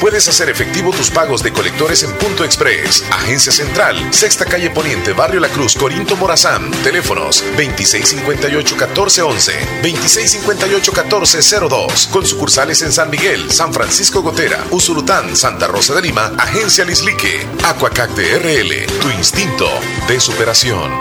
puedes 0.00 0.26
hacer 0.28 0.50
efectivo 0.50 0.92
tus 0.92 1.10
pagos 1.10 1.42
de 1.42 1.52
colectores 1.52 2.02
en 2.02 2.12
Punto 2.12 2.44
Express, 2.44 3.04
Agencia 3.10 3.52
Central, 3.52 3.96
Sexta 4.12 4.44
Calle 4.44 4.68
Poniente, 4.70 5.12
Barrio 5.12 5.40
La 5.40 5.48
Cruz, 5.48 5.74
Corinto 5.74 6.16
Morazán. 6.16 6.70
Teléfonos 6.82 7.42
2658-1411, 7.56 9.52
2658-1402. 9.82 12.10
Con 12.10 12.26
sucursales 12.26 12.82
en 12.82 12.92
San 12.92 13.08
Miguel, 13.10 13.50
San 13.50 13.72
Francisco 13.72 14.20
Gotera, 14.22 14.62
Usurután, 14.70 15.34
Santa 15.36 15.66
Rosa 15.66 15.94
de 15.94 16.02
Lima, 16.02 16.32
Agencia 16.38 16.84
Lislique, 16.84 17.46
Aquacac 17.64 18.10
RL, 18.10 18.86
tu 19.00 19.08
instinto 19.10 19.66
de 20.08 20.20
superación. 20.20 20.92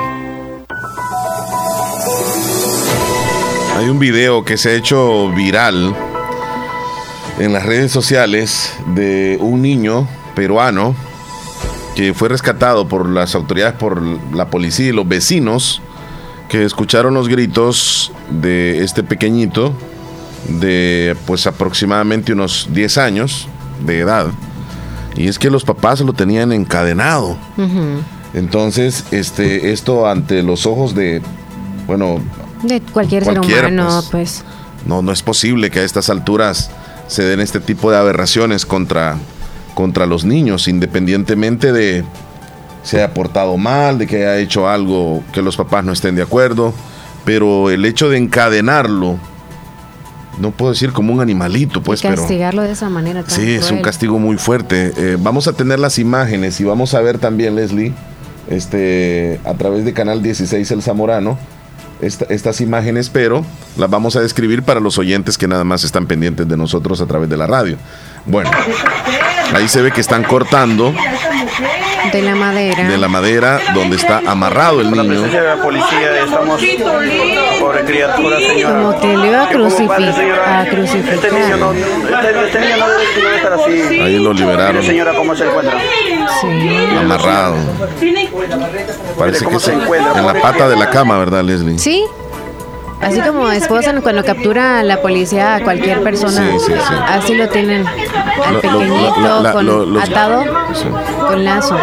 Hay 3.75 3.89
un 3.89 3.99
video 3.99 4.45
que 4.45 4.57
se 4.57 4.69
ha 4.69 4.73
hecho 4.73 5.29
viral 5.31 6.12
en 7.39 7.53
las 7.53 7.65
redes 7.65 7.91
sociales 7.91 8.73
de 8.95 9.37
un 9.41 9.61
niño 9.61 10.07
peruano 10.35 10.95
que 11.95 12.13
fue 12.13 12.29
rescatado 12.29 12.87
por 12.87 13.07
las 13.07 13.35
autoridades, 13.35 13.75
por 13.75 14.01
la 14.33 14.47
policía 14.47 14.87
y 14.87 14.91
los 14.91 15.07
vecinos 15.07 15.81
que 16.49 16.63
escucharon 16.63 17.13
los 17.13 17.27
gritos 17.27 18.11
de 18.29 18.83
este 18.83 19.03
pequeñito 19.03 19.73
de 20.47 21.15
pues 21.25 21.47
aproximadamente 21.47 22.33
unos 22.33 22.67
10 22.71 22.97
años 22.97 23.47
de 23.85 23.99
edad. 23.99 24.27
Y 25.15 25.27
es 25.27 25.37
que 25.37 25.49
los 25.49 25.63
papás 25.63 26.01
lo 26.01 26.13
tenían 26.13 26.51
encadenado. 26.51 27.37
Entonces, 28.33 29.05
este, 29.11 29.71
esto 29.71 30.07
ante 30.07 30.41
los 30.41 30.65
ojos 30.65 30.95
de, 30.95 31.21
bueno, 31.85 32.19
de 32.63 32.81
cualquier 32.81 33.25
ser 33.25 33.39
humano, 33.39 34.03
pues, 34.09 34.43
pues, 34.43 34.43
No, 34.85 35.01
no 35.01 35.11
es 35.11 35.21
posible 35.21 35.69
que 35.69 35.79
a 35.79 35.83
estas 35.83 36.09
alturas 36.09 36.71
se 37.07 37.23
den 37.23 37.39
este 37.39 37.59
tipo 37.59 37.91
de 37.91 37.97
aberraciones 37.97 38.65
contra, 38.65 39.17
contra 39.73 40.05
los 40.05 40.25
niños, 40.25 40.67
independientemente 40.67 41.71
de 41.71 42.03
se 42.83 42.97
haya 42.97 43.13
portado 43.13 43.57
mal, 43.57 43.97
de 43.97 44.07
que 44.07 44.17
haya 44.17 44.37
hecho 44.37 44.67
algo 44.67 45.23
que 45.31 45.41
los 45.41 45.55
papás 45.55 45.85
no 45.85 45.93
estén 45.93 46.15
de 46.15 46.21
acuerdo, 46.21 46.73
pero 47.25 47.69
el 47.69 47.85
hecho 47.85 48.09
de 48.09 48.17
encadenarlo, 48.17 49.17
no 50.39 50.51
puedo 50.51 50.71
decir 50.71 50.91
como 50.91 51.13
un 51.13 51.21
animalito, 51.21 51.81
pues, 51.81 52.01
castigarlo 52.01 52.61
de 52.63 52.71
esa 52.71 52.89
manera. 52.89 53.23
sí, 53.27 53.53
es 53.53 53.71
un 53.71 53.81
castigo 53.81 54.19
muy 54.19 54.37
fuerte. 54.37 54.91
Eh, 54.97 55.17
vamos 55.19 55.47
a 55.47 55.53
tener 55.53 55.79
las 55.79 55.97
imágenes 55.99 56.59
y 56.59 56.65
vamos 56.65 56.93
a 56.93 57.01
ver 57.01 57.19
también, 57.19 57.55
Leslie, 57.55 57.93
este, 58.49 59.39
a 59.45 59.53
través 59.53 59.85
de 59.85 59.93
Canal 59.93 60.21
16 60.21 60.69
El 60.71 60.81
Zamorano, 60.81 61.37
estas 62.05 62.61
imágenes, 62.61 63.09
pero 63.09 63.45
las 63.77 63.89
vamos 63.89 64.15
a 64.15 64.21
describir 64.21 64.63
para 64.63 64.79
los 64.79 64.97
oyentes 64.97 65.37
que 65.37 65.47
nada 65.47 65.63
más 65.63 65.83
están 65.83 66.05
pendientes 66.05 66.47
de 66.47 66.57
nosotros 66.57 67.01
a 67.01 67.05
través 67.05 67.29
de 67.29 67.37
la 67.37 67.47
radio. 67.47 67.77
Bueno, 68.25 68.51
ahí 69.53 69.67
se 69.67 69.81
ve 69.81 69.91
que 69.91 70.01
están 70.01 70.23
cortando 70.23 70.93
de 72.11 72.21
la 72.21 72.35
madera. 72.35 72.87
De 72.87 72.97
la 72.97 73.07
madera 73.07 73.59
donde 73.73 73.95
está 73.95 74.21
amarrado 74.25 74.81
el 74.81 74.91
niño. 74.91 75.21
de 75.21 75.41
la 75.41 75.61
policía 75.61 76.23
estamos 76.23 76.61
por 77.59 77.85
criatura, 77.85 78.37
señora. 78.39 78.75
Como 78.75 78.99
que 78.99 79.17
le 79.17 79.27
iba 79.27 79.43
a, 79.43 79.49
crucificar. 79.49 80.01
Este 80.01 81.31
niño 81.31 81.57
no, 81.57 81.73
este, 81.73 82.45
este 82.45 82.59
niño 82.59 82.77
no 82.77 82.87
debe 82.89 83.35
estar 83.35 83.53
así. 83.53 83.99
Ahí 83.99 84.19
lo 84.19 84.33
liberaron. 84.33 84.83
Señora, 84.83 85.13
¿cómo 85.13 85.35
se 85.35 85.45
encuentra? 85.45 85.79
Sí. 86.41 86.97
Amarrado. 86.97 87.55
Parece 89.17 89.45
que 89.45 89.59
se 89.59 89.73
en 89.73 90.25
la 90.25 90.33
pata 90.41 90.67
de 90.67 90.75
la 90.75 90.89
cama, 90.89 91.17
¿verdad, 91.17 91.43
Leslie? 91.43 91.77
Sí. 91.79 92.03
Así 93.03 93.21
como 93.21 93.49
esposan 93.49 94.01
cuando 94.01 94.23
captura 94.23 94.83
la 94.83 95.01
policía 95.01 95.55
a 95.55 95.63
cualquier 95.63 96.01
persona, 96.01 96.47
así 97.07 97.35
lo 97.35 97.49
tienen 97.49 97.85
al 97.87 98.59
pequeñito 98.59 99.51
con, 99.53 100.01
atado 100.01 100.43
con 101.19 101.43
lazo. 101.43 101.77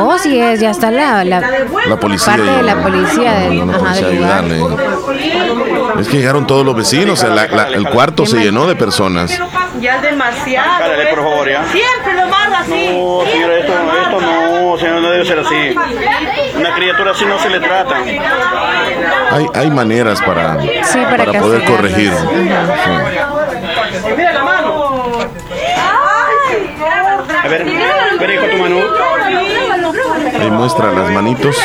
Oh, 0.00 0.18
sí 0.18 0.38
es, 0.38 0.60
ya 0.60 0.70
está 0.70 0.90
la, 0.90 1.24
la, 1.24 1.40
policía. 2.00 2.36
Parte 2.36 2.50
de 2.50 2.62
la 2.62 2.82
policía 2.82 3.32
del, 3.40 3.70
ajá, 3.70 3.94
Es 6.00 6.08
que 6.08 6.16
llegaron 6.16 6.46
todos 6.46 6.64
los 6.64 6.76
vecinos, 6.76 7.22
el 7.22 7.88
cuarto 7.90 8.26
se 8.26 8.38
llenó 8.38 8.66
de 8.66 8.76
personas. 8.76 9.38
Ya 9.80 9.96
es 9.96 10.02
demasiado. 10.02 10.84
por 11.10 11.22
favor, 11.22 11.48
ya. 11.48 11.64
Siempre 11.70 12.14
lo 12.14 12.28
manda 12.28 12.60
así. 12.60 12.88
No, 12.90 13.22
señora, 13.30 13.58
esto, 13.58 13.72
esto 13.72 14.07
no, 14.68 14.78
señora, 14.78 15.00
no 15.00 15.10
debe 15.10 15.24
ser 15.24 15.38
así. 15.38 15.74
Una 16.56 16.74
criatura 16.74 17.10
así 17.12 17.24
no 17.24 17.38
se 17.38 17.50
le 17.50 17.60
trata. 17.60 17.96
Hay, 19.30 19.46
hay 19.54 19.70
maneras 19.70 20.20
para, 20.22 20.60
sí, 20.60 20.98
para, 21.02 21.24
para 21.24 21.40
poder 21.40 21.64
corregir. 21.64 22.12
Mira 24.16 24.32
la 24.32 24.44
mano. 24.44 24.88
A 27.42 27.48
ver, 27.48 27.64
ver 28.18 28.30
hijo 28.30 28.46
tu 28.46 28.56
mano. 28.58 28.76
Ahí 30.40 30.50
muestra 30.50 30.92
las 30.92 31.10
manitos. 31.10 31.56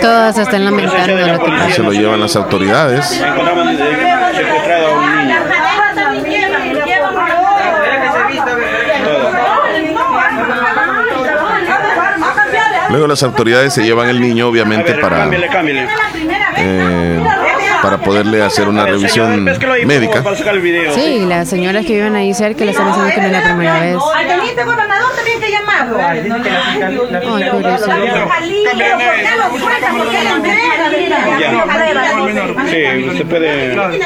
Todas 0.00 0.38
están 0.38 0.64
lamentando 0.64 1.26
lo 1.26 1.44
que 1.44 1.72
Se 1.72 1.82
lo 1.82 1.92
llevan 1.92 2.20
las 2.20 2.36
autoridades. 2.36 3.22
Luego 12.96 13.08
las 13.08 13.22
autoridades 13.22 13.74
se 13.74 13.82
llevan 13.82 14.08
el 14.08 14.22
niño, 14.22 14.48
obviamente, 14.48 14.94
para 14.94 15.28
eh, 16.56 17.22
para 17.82 17.98
poderle 17.98 18.42
hacer 18.42 18.68
una 18.68 18.86
revisión 18.86 19.44
médica. 19.84 20.24
Sí, 20.94 21.26
las 21.26 21.46
señoras 21.46 21.84
que 21.84 21.92
viven 21.92 22.16
ahí 22.16 22.32
cerca 22.32 22.64
le 22.64 22.70
están 22.70 22.86
diciendo 22.86 23.10
que 23.14 23.20
no 23.20 23.26
es 23.26 23.32
la 23.32 23.44
primera 23.44 23.80
vez. 23.80 23.98
Al 24.16 24.26
teniente 24.26 24.64
gobernador 24.64 25.14
también 25.14 25.40
te 25.40 25.50
llamado. 25.50 25.98
Ay, 26.00 26.26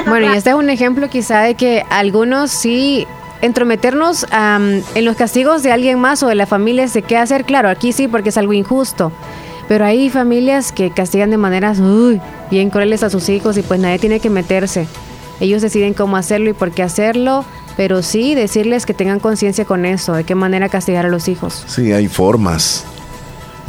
Bueno, 0.06 0.34
y 0.34 0.36
este 0.36 0.50
es 0.50 0.56
un 0.56 0.68
ejemplo 0.68 1.08
quizá 1.08 1.42
de 1.42 1.54
que 1.54 1.84
algunos 1.90 2.50
sí 2.50 3.06
entrometernos 3.42 4.26
en 4.30 5.04
los 5.04 5.16
castigos 5.16 5.62
de 5.62 5.72
alguien 5.72 5.98
más 5.98 6.22
o 6.22 6.28
de 6.28 6.34
la 6.34 6.46
familia 6.46 6.86
de 6.86 7.02
qué 7.02 7.16
hacer, 7.16 7.44
claro, 7.44 7.68
aquí 7.68 7.92
sí 7.92 8.08
porque 8.08 8.30
es 8.30 8.36
algo 8.36 8.52
injusto. 8.52 9.12
Pero 9.68 9.84
hay 9.84 10.10
familias 10.10 10.72
que 10.72 10.90
castigan 10.90 11.30
de 11.30 11.36
maneras 11.36 11.78
uy, 11.78 12.20
bien 12.50 12.70
crueles 12.70 13.02
a 13.02 13.10
sus 13.10 13.28
hijos 13.28 13.56
y 13.56 13.62
pues 13.62 13.78
nadie 13.78 13.98
tiene 13.98 14.18
que 14.18 14.28
meterse. 14.28 14.88
Ellos 15.38 15.62
deciden 15.62 15.94
cómo 15.94 16.16
hacerlo 16.16 16.50
y 16.50 16.54
por 16.54 16.72
qué 16.72 16.82
hacerlo, 16.82 17.44
pero 17.76 18.02
sí 18.02 18.34
decirles 18.34 18.84
que 18.84 18.94
tengan 18.94 19.20
conciencia 19.20 19.64
con 19.64 19.86
eso, 19.86 20.12
de 20.12 20.24
qué 20.24 20.34
manera 20.34 20.68
castigar 20.68 21.06
a 21.06 21.08
los 21.08 21.28
hijos. 21.28 21.64
Sí, 21.66 21.92
hay 21.92 22.08
formas. 22.08 22.84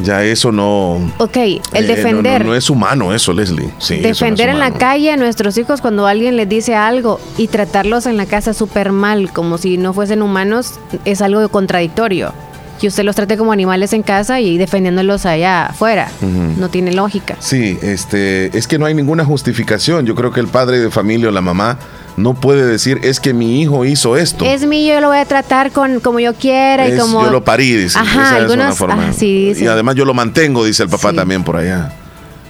Ya 0.03 0.23
eso 0.23 0.51
no. 0.51 1.11
Ok, 1.17 1.37
el 1.37 1.61
eh, 1.73 1.83
defender. 1.83 2.45
no, 2.45 2.55
es 2.55 2.69
humano 2.69 3.13
eso, 3.13 3.33
Leslie. 3.33 3.69
defender 4.01 4.49
en 4.49 4.59
la 4.59 4.71
calle 4.71 5.11
a 5.11 5.17
nuestros 5.17 5.57
hijos 5.57 5.81
cuando 5.81 6.07
alguien 6.07 6.37
les 6.37 6.47
dice 6.49 6.75
algo 6.75 7.19
y 7.37 7.47
tratarlos 7.47 8.05
en 8.05 8.17
la 8.17 8.25
casa 8.25 8.53
súper 8.53 8.91
mal, 8.91 9.31
como 9.31 9.57
si 9.57 9.77
no 9.77 9.93
fuesen 9.93 10.21
humanos, 10.21 10.79
es 11.05 11.21
algo 11.21 11.47
contradictorio. 11.49 12.33
Que 12.79 12.87
usted 12.87 13.03
los 13.03 13.15
trate 13.15 13.37
como 13.37 13.51
animales 13.51 13.93
en 13.93 14.01
casa 14.01 14.39
y 14.41 14.57
defendiéndolos 14.57 15.27
allá 15.27 15.67
afuera. 15.67 16.09
No 16.57 16.69
tiene 16.69 16.91
lógica. 16.91 17.35
Sí, 17.39 17.77
este, 17.83 18.57
es 18.57 18.67
que 18.67 18.79
no 18.79 18.87
hay 18.87 18.95
ninguna 18.95 19.23
justificación. 19.23 20.07
Yo 20.07 20.15
creo 20.15 20.31
que 20.31 20.39
el 20.39 20.47
padre 20.47 20.79
de 20.79 20.89
familia 20.89 21.29
o 21.29 21.31
la 21.31 21.41
mamá 21.41 21.77
no 22.17 22.33
puede 22.33 22.65
decir 22.65 22.99
es 23.03 23.19
que 23.19 23.33
mi 23.33 23.61
hijo 23.61 23.85
hizo 23.85 24.17
esto. 24.17 24.45
Es 24.45 24.65
mío, 24.65 24.95
yo 24.95 25.01
lo 25.01 25.07
voy 25.07 25.17
a 25.17 25.25
tratar 25.25 25.71
con 25.71 25.99
como 25.99 26.19
yo 26.19 26.33
quiera 26.33 26.87
y 26.87 26.97
como 26.97 27.23
yo 27.23 27.31
lo 27.31 27.43
parí, 27.43 27.75
dice. 27.75 27.97
Ajá, 27.97 28.35
algunas, 28.35 28.77
forma. 28.77 29.11
y 29.21 29.65
además 29.67 29.95
yo 29.95 30.05
lo 30.05 30.13
mantengo, 30.13 30.65
dice 30.65 30.83
el 30.83 30.89
papá 30.89 31.13
también 31.13 31.43
por 31.43 31.57
allá. 31.57 31.93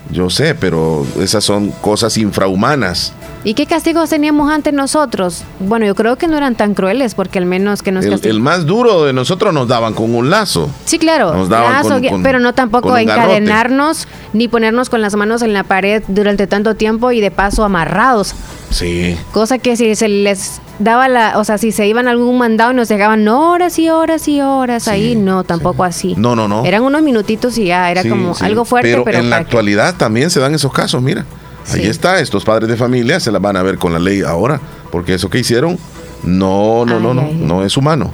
Yo 0.09 0.29
sé, 0.29 0.55
pero 0.55 1.05
esas 1.19 1.43
son 1.43 1.71
cosas 1.71 2.17
infrahumanas. 2.17 3.13
¿Y 3.43 3.55
qué 3.55 3.65
castigos 3.65 4.09
teníamos 4.09 4.51
antes 4.51 4.71
nosotros? 4.71 5.43
Bueno, 5.59 5.85
yo 5.87 5.95
creo 5.95 6.15
que 6.15 6.27
no 6.27 6.37
eran 6.37 6.55
tan 6.55 6.75
crueles, 6.75 7.15
porque 7.15 7.39
al 7.39 7.45
menos 7.45 7.81
que 7.81 7.91
nos 7.91 8.05
el, 8.05 8.19
el 8.23 8.39
más 8.39 8.67
duro 8.67 9.03
de 9.03 9.13
nosotros 9.13 9.51
nos 9.51 9.67
daban 9.67 9.95
con 9.95 10.13
un 10.13 10.29
lazo. 10.29 10.69
Sí, 10.85 10.99
claro. 10.99 11.33
Nos 11.33 11.49
daban 11.49 12.01
con, 12.01 12.21
pero 12.21 12.39
no 12.39 12.53
tampoco 12.53 12.95
encadenarnos 12.95 14.07
ni 14.33 14.47
ponernos 14.47 14.89
con 14.89 15.01
las 15.01 15.15
manos 15.15 15.41
en 15.41 15.53
la 15.53 15.63
pared 15.63 16.03
durante 16.07 16.45
tanto 16.45 16.75
tiempo 16.75 17.11
y 17.11 17.19
de 17.19 17.31
paso 17.31 17.63
amarrados. 17.63 18.35
Sí. 18.69 19.17
Cosa 19.31 19.57
que 19.57 19.75
si 19.75 19.95
se 19.95 20.07
les 20.07 20.61
daba 20.77 21.07
la, 21.07 21.39
o 21.39 21.43
sea, 21.43 21.57
si 21.57 21.71
se 21.71 21.87
iban 21.87 22.07
a 22.07 22.11
algún 22.11 22.37
mandado 22.37 22.71
y 22.71 22.75
nos 22.75 22.89
dejaban 22.89 23.27
horas 23.27 23.79
y 23.79 23.89
horas 23.89 24.27
y 24.27 24.41
horas 24.41 24.87
ahí, 24.87 25.15
no, 25.15 25.43
tampoco 25.43 25.83
así. 25.83 26.13
No, 26.15 26.35
no, 26.35 26.47
no. 26.47 26.63
Eran 26.63 26.83
unos 26.83 27.01
minutitos 27.01 27.57
y 27.57 27.65
ya, 27.65 27.89
era 27.89 28.03
como 28.03 28.35
algo 28.39 28.65
fuerte, 28.65 29.01
pero, 29.03 29.17
en 29.17 29.31
la 29.31 29.37
actualidad 29.37 29.95
también 29.95 30.29
se 30.29 30.39
dan 30.39 30.53
esos 30.53 30.71
casos, 30.71 31.01
mira. 31.01 31.25
Ahí 31.71 31.85
está, 31.87 32.19
estos 32.19 32.43
padres 32.43 32.69
de 32.69 32.77
familia 32.77 33.19
se 33.19 33.31
la 33.31 33.39
van 33.39 33.57
a 33.57 33.63
ver 33.63 33.77
con 33.77 33.93
la 33.93 33.99
ley 33.99 34.21
ahora, 34.21 34.59
porque 34.91 35.13
eso 35.13 35.29
que 35.29 35.39
hicieron, 35.39 35.77
no, 36.23 36.85
no, 36.85 36.99
no, 36.99 37.13
no, 37.13 37.31
no 37.31 37.63
es 37.63 37.77
humano. 37.77 38.11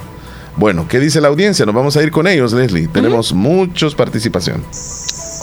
Bueno, 0.56 0.86
¿qué 0.88 0.98
dice 0.98 1.20
la 1.20 1.28
audiencia? 1.28 1.64
Nos 1.66 1.74
vamos 1.74 1.96
a 1.96 2.02
ir 2.02 2.10
con 2.10 2.26
ellos, 2.26 2.52
Leslie. 2.52 2.88
Tenemos 2.88 3.32
muchos 3.32 3.94
participación. 3.94 4.64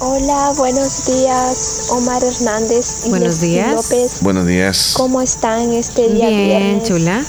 Hola, 0.01 0.51
buenos 0.57 1.05
días, 1.05 1.87
Omar 1.91 2.21
Hernández 2.21 3.05
y 3.05 3.09
buenos 3.11 3.39
días. 3.39 3.75
López. 3.75 4.21
Buenos 4.21 4.45
días. 4.45 4.93
¿Cómo 4.97 5.21
están 5.21 5.71
este 5.71 6.09
día 6.09 6.27
bien, 6.27 6.83
chula. 6.83 7.23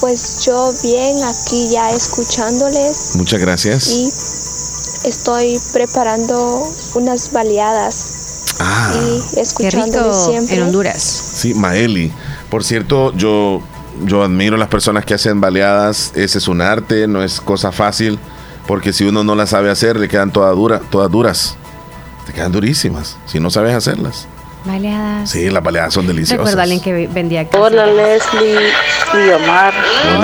Pues 0.00 0.44
yo 0.44 0.74
bien, 0.82 1.16
aquí 1.24 1.70
ya 1.70 1.90
escuchándoles. 1.90 3.16
Muchas 3.16 3.40
gracias. 3.40 3.88
Y 3.88 4.12
estoy 5.08 5.58
preparando 5.72 6.70
unas 6.94 7.32
baleadas. 7.32 8.11
Ah, 8.58 8.92
y 8.94 9.38
escuchándoles 9.38 10.24
siempre. 10.26 10.56
En 10.56 10.62
Honduras. 10.64 11.02
Sí, 11.02 11.54
Maeli. 11.54 12.12
Por 12.50 12.64
cierto, 12.64 13.12
yo, 13.14 13.62
yo 14.04 14.22
admiro 14.22 14.56
a 14.56 14.58
las 14.58 14.68
personas 14.68 15.04
que 15.04 15.14
hacen 15.14 15.40
baleadas. 15.40 16.12
Ese 16.14 16.38
es 16.38 16.48
un 16.48 16.60
arte, 16.60 17.06
no 17.06 17.22
es 17.22 17.40
cosa 17.40 17.72
fácil. 17.72 18.18
Porque 18.66 18.92
si 18.92 19.04
uno 19.04 19.24
no 19.24 19.34
la 19.34 19.46
sabe 19.46 19.70
hacer, 19.70 19.98
le 19.98 20.08
quedan 20.08 20.32
todas, 20.32 20.54
dura, 20.54 20.80
todas 20.90 21.10
duras. 21.10 21.56
Te 22.26 22.32
quedan 22.32 22.52
durísimas 22.52 23.16
si 23.26 23.40
no 23.40 23.50
sabes 23.50 23.74
hacerlas. 23.74 24.26
Baleadas. 24.64 25.30
Sí, 25.30 25.50
las 25.50 25.62
baleadas 25.62 25.92
son 25.92 26.06
deliciosas. 26.06 26.38
Recuerdo 26.38 26.60
a 26.60 26.62
alguien 26.62 26.80
que 26.80 27.08
vendía 27.08 27.40
aquí. 27.42 27.56
Hola 27.56 27.86
Leslie 27.86 28.70
y 29.14 29.30
Omar. 29.30 29.74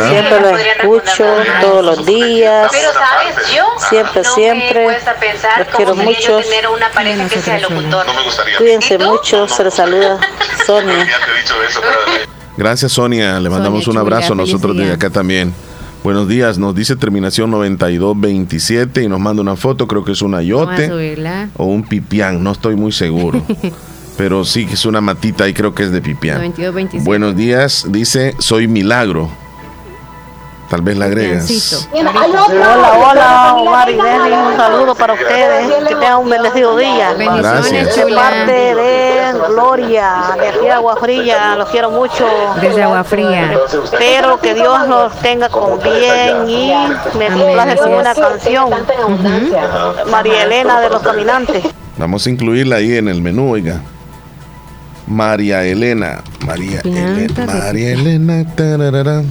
Siempre 0.09 0.41
lo 0.41 0.57
escucho 0.57 1.25
todos 1.61 1.85
los 1.85 2.07
días. 2.07 2.69
Pero 2.71 2.93
sabes, 2.93 3.55
yo 3.55 3.65
siempre, 3.89 4.25
siempre. 4.25 4.87
Los 5.59 5.69
quiero 5.77 5.97
mucho. 5.97 6.41
Una 6.75 6.91
pareja 6.93 7.29
que 7.29 7.41
sea 7.41 7.59
locutor. 7.59 8.07
Cuídense 8.59 8.99
mucho. 8.99 9.49
Se 9.49 9.65
les 9.65 9.75
saluda 9.75 10.19
Sonia. 10.67 11.07
Gracias 12.57 12.93
Sonia. 12.93 13.41
Le 13.41 13.51
mandamos 13.51 13.89
un 13.89 13.99
abrazo 13.99 14.35
a 14.35 14.37
nosotros 14.37 14.77
de 14.77 14.93
acá 14.93 15.11
también. 15.11 15.53
Buenos 16.05 16.29
días, 16.29 16.59
nos 16.59 16.77
dice 16.77 16.95
terminación 16.95 17.51
9227 17.51 19.03
y 19.03 19.09
nos 19.09 19.19
manda 19.19 19.43
una 19.43 19.57
foto, 19.57 19.89
creo 19.89 20.05
que 20.05 20.13
es 20.13 20.23
un 20.23 20.33
ayote 20.33 21.19
o 21.57 21.65
un 21.65 21.83
pipián, 21.83 22.43
no 22.43 22.53
estoy 22.53 22.77
muy 22.77 22.93
seguro. 22.93 23.43
pero 24.19 24.45
sí 24.45 24.67
que 24.67 24.75
es 24.75 24.85
una 24.85 25.01
matita 25.01 25.49
y 25.49 25.55
creo 25.55 25.73
que 25.73 25.85
es 25.85 25.93
de 25.93 26.03
pipián. 26.03 26.53
Buenos 27.05 27.37
días, 27.37 27.87
dice, 27.89 28.35
soy 28.41 28.67
Milagro. 28.67 29.31
Tal 30.69 30.83
vez 30.83 30.99
la 30.99 31.05
agregas. 31.05 31.89
Hola, 31.93 32.93
hola, 32.99 33.55
Omar 33.57 33.89
y 33.89 33.95
Denny, 33.95 34.33
un 34.33 34.57
saludo 34.57 34.95
para 34.97 35.15
ustedes. 35.15 35.73
Que 35.89 35.95
tengan 35.95 36.19
un 36.19 36.29
bendecido 36.29 36.77
día. 36.77 37.15
Gracias. 37.15 37.97
De 37.97 38.13
parte 38.13 38.75
de 38.75 39.33
Gloria, 39.49 40.35
de 40.39 40.49
aquí 40.49 40.69
Agua 40.69 40.97
Fría, 40.97 41.55
los 41.57 41.69
quiero 41.71 41.91
mucho. 41.91 42.27
Desde 42.61 42.83
Agua 42.83 43.05
Fría. 43.05 43.57
Espero 43.85 44.41
que 44.41 44.53
Dios 44.55 44.89
los 44.89 45.15
tenga 45.21 45.49
con 45.49 45.79
bien 45.81 46.51
y 46.51 46.73
me 47.17 47.29
complace 47.29 47.77
con 47.77 47.95
una 47.95 48.15
canción. 48.15 48.71
María 50.11 50.43
Elena 50.43 50.81
de 50.81 50.91
los 50.91 51.03
Caminantes. 51.03 51.65
Vamos 51.97 52.27
a 52.27 52.31
incluirla 52.31 52.77
ahí 52.77 52.97
en 52.97 53.09
el 53.09 53.23
menú, 53.23 53.53
oiga. 53.53 53.81
María 55.09 55.65
Elena. 55.65 56.23
María 56.47 56.81
Elena. 56.85 57.47
María 57.47 57.93
Elena. 57.93 58.45
tararara. 58.55 59.23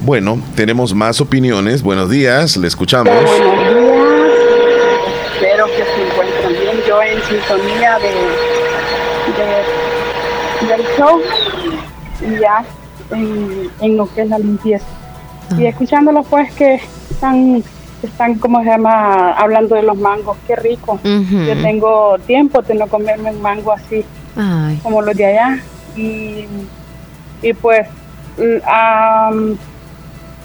Bueno, 0.00 0.40
tenemos 0.56 0.94
más 0.94 1.20
opiniones. 1.20 1.82
Buenos 1.82 2.10
días, 2.10 2.56
le 2.56 2.66
escuchamos. 2.68 3.12
Buenos 3.14 3.30
días. 3.36 3.52
Espero 5.34 5.66
que 5.66 5.84
se 5.84 6.08
encuentren 6.10 6.52
bien. 6.60 6.76
Yo 6.88 7.02
en 7.02 7.18
sintonía 7.22 7.98
de, 7.98 8.12
de- 9.38 10.72
del 10.74 10.82
show 10.96 11.20
y 12.20 12.40
ya 12.40 12.64
en, 13.12 13.70
en 13.80 13.96
lo 13.96 14.12
que 14.12 14.22
es 14.22 14.28
la 14.28 14.38
limpieza. 14.38 14.86
Y 15.58 15.66
escuchándolos 15.66 16.26
pues 16.28 16.52
que 16.54 16.80
están, 17.10 17.62
están 18.02 18.36
como 18.36 18.60
se 18.62 18.70
llama, 18.70 19.32
hablando 19.34 19.74
de 19.76 19.82
los 19.82 19.96
mangos. 19.98 20.36
Qué 20.46 20.56
rico. 20.56 20.94
Ujú. 20.94 21.44
Yo 21.46 21.60
tengo 21.62 22.16
tiempo 22.26 22.62
de 22.62 22.74
no 22.74 22.86
comerme 22.88 23.30
un 23.30 23.42
mango 23.42 23.70
así 23.72 24.04
Ay. 24.36 24.78
como 24.82 25.02
los 25.02 25.16
de 25.16 25.26
allá. 25.26 25.58
Y, 25.96 26.46
y 27.42 27.52
pues 27.52 27.86
a, 28.66 29.30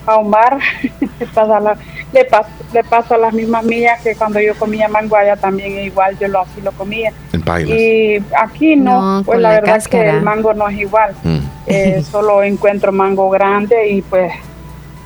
a 0.06 0.16
Omar 0.16 0.58
le, 1.20 1.26
pasa 1.28 1.60
la- 1.60 1.78
le, 2.14 2.30
pas- 2.30 2.46
le 2.74 2.84
paso 2.84 3.18
las 3.18 3.34
mismas 3.34 3.64
millas 3.64 4.02
que 4.02 4.16
cuando 4.16 4.40
yo 4.40 4.56
comía 4.56 4.88
mango 4.88 5.16
allá 5.16 5.36
también 5.36 5.80
igual, 5.80 6.18
yo 6.20 6.28
lo 6.28 6.42
así 6.42 6.62
lo 6.62 6.72
comía. 6.74 7.12
En. 7.34 7.44
Y 7.68 8.18
aquí 8.38 8.76
no, 8.76 9.18
No, 9.20 9.24
pues 9.24 9.40
la, 9.40 9.50
la 9.50 9.56
verdad 9.62 9.74
cáscara. 9.76 10.04
que 10.12 10.18
el 10.18 10.22
mango 10.24 10.54
no 10.54 10.68
es 10.70 10.78
igual. 10.80 11.14
Mm. 11.24 11.38
Eh, 11.68 12.04
solo 12.12 12.44
encuentro 12.44 12.92
mango 12.92 13.30
grande 13.30 13.90
y 13.90 14.02
pues 14.02 14.32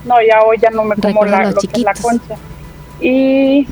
no, 0.05 0.15
ya 0.27 0.41
hoy 0.43 0.57
ya 0.59 0.69
no 0.71 0.83
me 0.83 0.95
como 0.95 1.25
la, 1.25 1.43
los 1.45 1.55
lo 1.55 1.61
que 1.61 1.67
es 1.67 1.83
la 1.83 1.93
chiquitos. 1.93 2.01
concha. 2.01 2.35
Y 2.99 3.67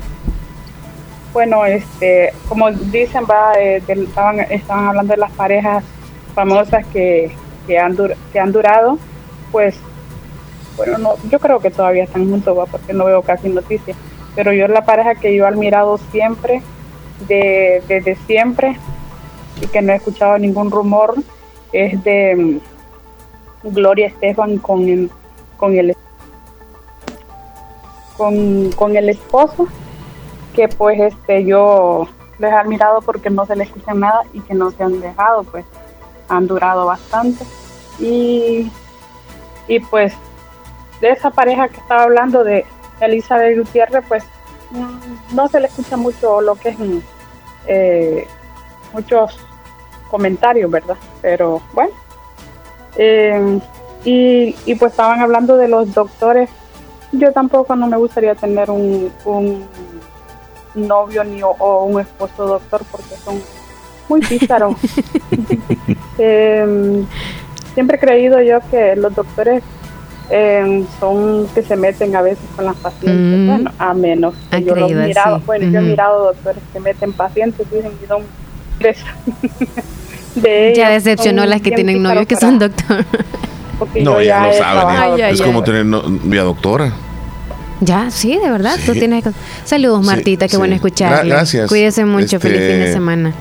bueno, 1.32 1.64
este, 1.64 2.32
como 2.48 2.70
dicen, 2.70 3.24
va, 3.30 3.54
eh, 3.58 3.82
del- 3.86 4.04
estaban, 4.04 4.40
estaban 4.40 4.88
hablando 4.88 5.12
de 5.14 5.18
las 5.20 5.32
parejas 5.32 5.84
famosas 6.34 6.84
que, 6.86 7.30
que, 7.66 7.78
han, 7.78 7.96
dur- 7.96 8.16
que 8.32 8.40
han 8.40 8.52
durado, 8.52 8.98
pues, 9.52 9.76
bueno, 10.76 10.98
no, 10.98 11.14
yo 11.30 11.38
creo 11.38 11.60
que 11.60 11.70
todavía 11.70 12.04
están 12.04 12.28
juntos, 12.28 12.56
va, 12.58 12.66
porque 12.66 12.92
no 12.92 13.04
veo 13.04 13.22
casi 13.22 13.48
noticias, 13.48 13.96
pero 14.34 14.52
yo 14.52 14.66
la 14.68 14.84
pareja 14.84 15.14
que 15.14 15.34
yo 15.34 15.44
he 15.44 15.48
admirado 15.48 15.98
siempre, 16.10 16.62
de, 17.28 17.82
desde 17.86 18.16
siempre, 18.26 18.76
y 19.60 19.66
que 19.66 19.82
no 19.82 19.92
he 19.92 19.96
escuchado 19.96 20.38
ningún 20.38 20.70
rumor, 20.70 21.14
es 21.72 22.02
de 22.02 22.34
mm, 23.64 23.70
Gloria 23.74 24.06
Estefan 24.08 24.58
con 24.58 25.10
con 25.58 25.76
el 25.76 25.94
con, 28.16 28.72
con 28.72 28.96
el 28.96 29.08
esposo 29.10 29.68
que 30.54 30.68
pues 30.68 31.00
este 31.00 31.44
yo 31.44 32.08
les 32.38 32.52
he 32.52 32.54
admirado 32.54 33.00
porque 33.02 33.30
no 33.30 33.46
se 33.46 33.56
les 33.56 33.68
escucha 33.68 33.94
nada 33.94 34.22
y 34.32 34.40
que 34.40 34.54
no 34.54 34.70
se 34.70 34.82
han 34.82 35.00
dejado 35.00 35.44
pues 35.44 35.64
han 36.28 36.46
durado 36.46 36.86
bastante. 36.86 37.44
Y 37.98 38.70
y 39.68 39.80
pues 39.80 40.14
de 41.00 41.10
esa 41.10 41.30
pareja 41.30 41.68
que 41.68 41.76
estaba 41.78 42.02
hablando 42.02 42.44
de 42.44 42.64
Elizabeth 43.00 43.58
Gutiérrez 43.58 44.04
pues 44.08 44.24
mm, 44.70 45.34
no 45.34 45.48
se 45.48 45.60
le 45.60 45.66
escucha 45.66 45.96
mucho 45.96 46.40
lo 46.40 46.54
que 46.56 46.70
es 46.70 46.78
mm, 46.78 46.98
eh, 47.66 48.26
muchos 48.92 49.38
comentarios 50.10 50.70
verdad 50.70 50.96
pero 51.22 51.62
bueno 51.72 51.92
eh, 52.96 53.60
y, 54.04 54.54
y 54.66 54.74
pues 54.74 54.92
estaban 54.92 55.20
hablando 55.20 55.56
de 55.56 55.68
los 55.68 55.92
doctores. 55.94 56.50
Yo 57.12 57.32
tampoco 57.32 57.74
no 57.76 57.86
me 57.86 57.96
gustaría 57.96 58.34
tener 58.34 58.70
un, 58.70 59.12
un 59.24 59.66
novio 60.74 61.24
ni 61.24 61.42
o, 61.42 61.50
o 61.50 61.84
un 61.84 62.00
esposo 62.00 62.46
doctor 62.46 62.82
porque 62.90 63.14
son 63.24 63.40
muy 64.08 64.20
pícaros. 64.20 64.74
Em, 66.18 67.06
siempre 67.74 67.96
he 67.96 68.00
creído 68.00 68.40
yo 68.42 68.58
que 68.70 68.94
los 68.96 69.14
doctores 69.14 69.62
em, 70.30 70.84
son 70.98 71.46
que 71.54 71.62
se 71.62 71.76
meten 71.76 72.14
a 72.14 72.22
veces 72.22 72.44
con 72.56 72.64
las 72.66 72.76
pacientes. 72.76 73.38
Mm. 73.38 73.46
Bueno, 73.48 73.70
a 73.78 73.94
menos 73.94 74.34
que 74.50 74.56
Ha 74.56 74.58
yo 74.60 74.74
los 74.74 74.84
creído 74.88 75.06
mirado. 75.06 75.36
así. 75.36 75.44
Bueno, 75.46 75.70
yo 75.70 75.78
he 75.78 75.82
mirado 75.82 76.24
doctores 76.24 76.62
que 76.72 76.80
meten 76.80 77.12
pacientes 77.12 77.70
dicen 77.70 77.92
que 78.00 78.06
son 78.06 78.22
de, 78.80 78.96
de 80.40 80.74
Ya 80.76 80.90
decepcionó 80.90 81.46
las 81.46 81.60
que 81.62 81.70
tienen 81.72 82.02
novios 82.02 82.26
que 82.26 82.36
son 82.36 82.58
doctor. 82.58 83.04
No, 83.80 83.86
yo 83.94 84.20
ella 84.20 84.24
ya 84.24 84.42
lo 84.42 84.50
he 84.50 84.58
sabe. 84.58 84.76
trabajado 84.80 85.14
Ay, 85.14 85.22
ay, 85.22 85.32
es 85.34 85.40
ay. 85.40 85.46
como 85.46 85.62
tener 85.64 85.86
novia 85.86 86.42
doctora. 86.42 86.92
Ya, 87.80 88.10
sí, 88.10 88.36
de 88.36 88.50
verdad. 88.50 88.76
Tú 88.84 88.92
Sí. 88.92 88.98
tienes. 88.98 89.24
Saludos, 89.64 90.00
Sí, 90.02 90.06
Martita. 90.06 90.46
Qué 90.46 90.52
sí. 90.52 90.56
bueno 90.58 90.74
escucharle. 90.74 91.30
Gra- 91.30 91.36
gracias. 91.36 91.68
Cuídese 91.68 92.04
mucho. 92.04 92.36
Este- 92.36 92.40
Feliz 92.40 92.60
fin 92.60 92.78
de 92.80 92.92
semana. 92.92 93.34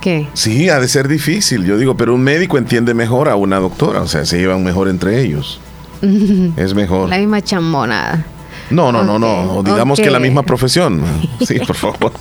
¿Qué? 0.00 0.28
Sí, 0.34 0.68
ha 0.68 0.78
de 0.78 0.86
ser 0.88 1.08
difícil, 1.08 1.64
yo 1.64 1.76
digo, 1.76 1.96
pero 1.96 2.14
un 2.14 2.22
médico 2.22 2.56
entiende 2.58 2.94
mejor 2.94 3.28
a 3.28 3.34
una 3.36 3.58
doctora, 3.58 4.00
o 4.02 4.06
sea, 4.06 4.24
se 4.26 4.38
llevan 4.38 4.62
mejor 4.62 4.88
entre 4.88 5.20
ellos. 5.22 5.60
Es 6.56 6.74
mejor. 6.74 7.08
La 7.08 7.18
misma 7.18 7.42
chambonada. 7.42 8.24
No, 8.70 8.92
no, 8.92 9.02
no, 9.02 9.18
no. 9.18 9.62
Digamos 9.64 9.98
que 9.98 10.10
la 10.10 10.20
misma 10.20 10.42
profesión. 10.44 11.02
Sí, 11.46 11.58
por 11.60 11.74
favor. 11.74 12.12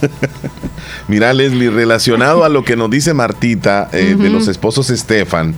Mira, 1.08 1.32
Leslie, 1.32 1.70
relacionado 1.70 2.44
a 2.44 2.48
lo 2.48 2.64
que 2.64 2.76
nos 2.76 2.90
dice 2.90 3.14
Martita 3.14 3.88
eh, 3.92 4.16
de 4.18 4.30
los 4.30 4.48
esposos 4.48 4.90
Estefan, 4.90 5.54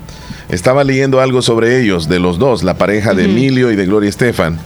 estaba 0.49 0.83
leyendo 0.85 1.21
algo 1.21 1.43
sobre 1.43 1.81
ellos, 1.81 2.09
de 2.09 2.19
los 2.19 2.39
dos, 2.39 2.63
la 2.65 2.75
pareja 2.77 3.15
de. 3.15 3.25
Emilio 3.27 3.71
y 3.71 3.77
de 3.77 3.87
Gloria 3.87 4.09
Estefan. 4.11 4.59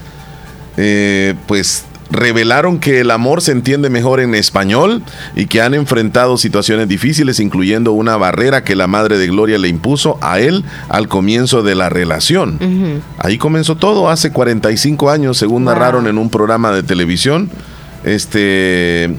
Eh, 0.77 1.35
pues 1.47 1.85
revelaron 2.11 2.79
que 2.79 3.01
el 3.01 3.11
amor 3.11 3.43
se 3.43 3.53
entiende 3.53 3.91
mejor 3.91 4.20
en 4.20 4.35
español 4.35 5.03
y 5.35 5.47
que 5.47 5.61
han 5.61 5.74
enfrentado 5.74 6.37
situaciones 6.37 6.89
difíciles, 6.89 7.41
incluyendo 7.41 7.93
una 7.93 8.16
barrera 8.16 8.62
que 8.62 8.77
la 8.77 8.87
madre 8.87 9.18
de 9.18 9.27
Gloria 9.27 9.59
le 9.59 9.68
impuso 9.68 10.18
a 10.20 10.39
él 10.39 10.64
al 10.89 11.09
comienzo 11.09 11.62
de 11.62 11.74
la 11.74 11.89
relación. 11.89 13.03
Ahí 13.18 13.39
comenzó 13.39 13.77
todo 13.77 14.09
hace 14.09 14.31
45 14.31 15.11
años, 15.11 15.39
según 15.39 15.64
narraron 15.64 16.07
en 16.07 16.18
un 16.18 16.31
programa 16.31 16.72
de 16.72 16.83
televisión. 16.83 17.51
Este 18.05 19.16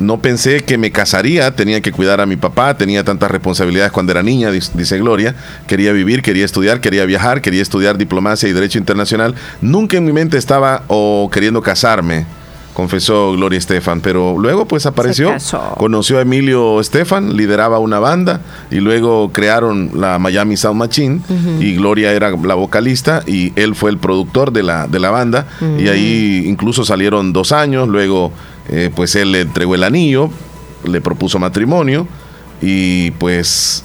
no 0.00 0.18
pensé 0.18 0.62
que 0.64 0.78
me 0.78 0.90
casaría, 0.90 1.54
tenía 1.54 1.80
que 1.80 1.92
cuidar 1.92 2.20
a 2.20 2.26
mi 2.26 2.36
papá, 2.36 2.76
tenía 2.76 3.04
tantas 3.04 3.30
responsabilidades 3.30 3.92
cuando 3.92 4.12
era 4.12 4.22
niña, 4.22 4.50
dice 4.50 4.98
Gloria. 4.98 5.34
Quería 5.66 5.92
vivir, 5.92 6.22
quería 6.22 6.44
estudiar, 6.44 6.80
quería 6.80 7.04
viajar, 7.04 7.42
quería 7.42 7.62
estudiar 7.62 7.98
diplomacia 7.98 8.48
y 8.48 8.52
derecho 8.52 8.78
internacional. 8.78 9.34
Nunca 9.60 9.98
en 9.98 10.04
mi 10.04 10.12
mente 10.12 10.38
estaba 10.38 10.84
o 10.88 11.28
queriendo 11.30 11.62
casarme, 11.62 12.24
confesó 12.72 13.32
Gloria 13.32 13.58
Estefan, 13.58 14.00
pero 14.00 14.38
luego 14.38 14.66
pues 14.66 14.86
apareció, 14.86 15.34
conoció 15.76 16.18
a 16.18 16.22
Emilio 16.22 16.80
Estefan, 16.80 17.36
lideraba 17.36 17.78
una 17.78 17.98
banda 17.98 18.40
y 18.70 18.76
luego 18.76 19.30
crearon 19.32 19.90
la 19.94 20.18
Miami 20.18 20.56
Sound 20.56 20.78
Machine 20.78 21.20
y 21.60 21.74
Gloria 21.74 22.12
era 22.12 22.30
la 22.30 22.54
vocalista 22.54 23.22
y 23.26 23.52
él 23.56 23.74
fue 23.74 23.90
el 23.90 23.98
productor 23.98 24.52
de 24.52 24.62
la, 24.62 24.86
de 24.86 24.98
la 24.98 25.10
banda 25.10 25.46
y 25.78 25.88
ahí 25.88 26.44
incluso 26.46 26.84
salieron 26.84 27.32
dos 27.32 27.52
años, 27.52 27.88
luego 27.88 28.32
eh, 28.70 28.90
pues 28.94 29.16
él 29.16 29.32
le 29.32 29.40
entregó 29.40 29.74
el 29.74 29.82
anillo, 29.82 30.30
le 30.84 31.00
propuso 31.00 31.38
matrimonio 31.38 32.06
y 32.62 33.10
pues 33.12 33.84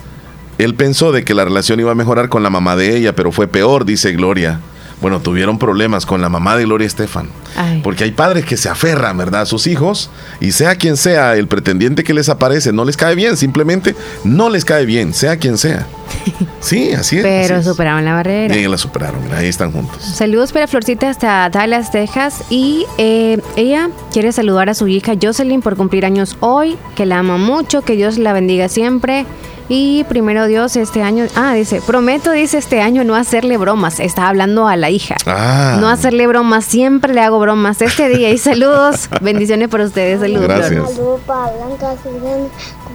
él 0.60 0.76
pensó 0.76 1.12
de 1.12 1.24
que 1.24 1.34
la 1.34 1.44
relación 1.44 1.80
iba 1.80 1.92
a 1.92 1.96
mejorar 1.96 2.30
con 2.30 2.44
la 2.44 2.50
mamá 2.50 2.76
de 2.76 2.96
ella, 2.96 3.16
pero 3.16 3.32
fue 3.32 3.48
peor, 3.48 3.86
dice 3.86 4.12
Gloria. 4.12 4.60
Bueno, 5.02 5.20
tuvieron 5.20 5.58
problemas 5.58 6.06
con 6.06 6.22
la 6.22 6.30
mamá 6.30 6.56
de 6.56 6.66
Gloria 6.66 6.88
Estefan. 6.88 7.30
Ay. 7.56 7.82
Porque 7.84 8.03
hay 8.03 8.12
padres 8.12 8.45
que 8.45 8.58
se 8.58 8.70
aferran, 8.70 9.18
¿verdad?, 9.18 9.41
a 9.41 9.45
sus 9.45 9.68
hijos 9.68 10.10
y 10.39 10.51
sea 10.51 10.76
quien 10.76 10.97
sea 10.97 11.36
el 11.36 11.47
pretendiente 11.47 12.03
que 12.03 12.14
les 12.14 12.30
aparece, 12.30 12.74
no 12.74 12.86
les 12.86 12.97
cae 12.97 13.16
bien, 13.16 13.38
simplemente 13.38 13.95
no 14.24 14.49
les 14.49 14.66
cae 14.66 14.86
bien, 14.86 15.14
sea 15.14 15.38
quien 15.38 15.58
sea. 15.58 15.88
Sí, 16.60 16.93
así 16.93 17.18
es. 17.18 17.22
Pero 17.22 17.58
así 17.58 17.62
es. 17.62 17.66
superaron 17.66 18.03
la 18.06 18.14
barrera. 18.14 18.56
Bien, 18.56 18.72
la 18.72 18.80
superaron, 18.80 19.24
mira, 19.24 19.38
ahí 19.38 19.47
están 19.47 19.72
juntos. 19.72 20.03
Saludos 20.03 20.51
para 20.51 20.66
Florcita 20.66 21.10
hasta 21.10 21.47
Dallas, 21.51 21.91
Texas. 21.91 22.43
Y 22.49 22.88
eh, 22.97 23.39
ella 23.56 23.89
quiere 24.12 24.32
saludar 24.32 24.70
a 24.72 24.74
su 24.74 24.88
hija 24.88 25.14
Jocelyn 25.22 25.62
por 25.62 25.76
cumplir 25.76 26.06
años 26.06 26.38
hoy, 26.39 26.76
que 26.95 27.06
la 27.06 27.20
ama 27.20 27.38
mucho, 27.38 27.84
que 27.84 27.95
Dios 27.95 28.18
la 28.18 28.34
bendiga 28.34 28.68
siempre. 28.68 29.28
Y 29.68 30.03
primero 30.06 30.45
Dios, 30.45 30.76
este 30.76 31.01
año, 31.01 31.26
ah, 31.36 31.53
dice, 31.53 31.82
prometo, 31.82 32.32
dice 32.32 32.60
este 32.60 32.82
año 32.82 33.03
no 33.03 33.16
hacerle 33.16 33.58
bromas. 33.58 33.99
Está 33.99 34.28
hablando 34.28 34.68
a 34.68 34.76
la 34.76 34.91
hija. 34.91 35.16
Ah. 35.26 35.78
No 35.80 35.89
hacerle 35.89 36.28
bromas, 36.28 36.66
siempre 36.66 37.14
le 37.14 37.22
hago 37.22 37.39
bromas 37.39 37.45
este 37.82 38.10
día. 38.10 38.30
Y 38.32 38.38
saludos, 38.38 39.10
bendiciones 39.22 39.70
para 39.70 39.86
ustedes. 39.86 40.20
Saludos. 40.20 40.43
Gracias. 40.43 40.91
Saludos 40.91 41.22
para 41.26 41.52
Blanca 41.52 41.96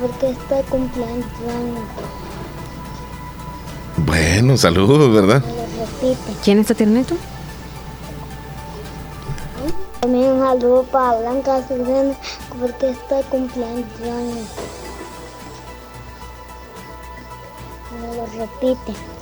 porque 0.01 0.31
está 0.31 0.63
cumpleaños. 0.69 1.27
Bueno, 3.99 4.57
saludos, 4.57 5.13
¿verdad? 5.13 5.43
¿Quién 6.43 6.59
está 6.59 6.75
tiernito? 6.75 7.15
También 10.01 10.33
un 10.33 10.41
saludo 10.41 10.83
para 10.85 11.19
Blanca 11.19 11.63
Sirena 11.69 12.15
porque 12.59 12.91
está 12.91 13.23
cumpleaños. 13.25 13.87
Me 18.01 18.17
lo 18.17 18.27
repite. 18.27 19.20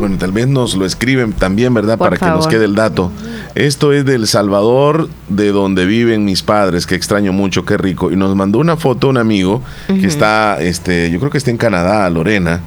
Bueno, 0.00 0.16
tal 0.18 0.32
vez 0.32 0.48
nos 0.48 0.74
lo 0.76 0.86
escriben 0.86 1.32
también, 1.34 1.74
¿verdad? 1.74 1.98
Por 1.98 2.08
Para 2.08 2.16
que 2.16 2.24
nos 2.34 2.46
quede 2.48 2.64
el 2.64 2.74
dato. 2.74 3.12
Esto 3.54 3.92
es 3.92 4.04
del 4.06 4.26
Salvador, 4.26 5.10
de 5.28 5.52
donde 5.52 5.84
viven 5.84 6.24
mis 6.24 6.42
padres, 6.42 6.86
que 6.86 6.94
extraño 6.94 7.32
mucho, 7.34 7.66
qué 7.66 7.76
rico. 7.76 8.10
Y 8.10 8.16
nos 8.16 8.34
mandó 8.34 8.58
una 8.60 8.76
foto 8.78 9.08
un 9.10 9.18
amigo 9.18 9.62
que 9.88 10.06
está, 10.06 10.56
este, 10.60 11.10
yo 11.10 11.18
creo 11.18 11.30
que 11.30 11.36
está 11.38 11.50
en 11.50 11.58
Canadá, 11.58 12.08
Lorena, 12.08 12.60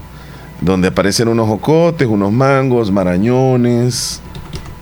donde 0.61 0.89
aparecen 0.89 1.27
unos 1.27 1.47
jocotes, 1.47 2.07
unos 2.07 2.31
mangos, 2.31 2.91
marañones. 2.91 4.21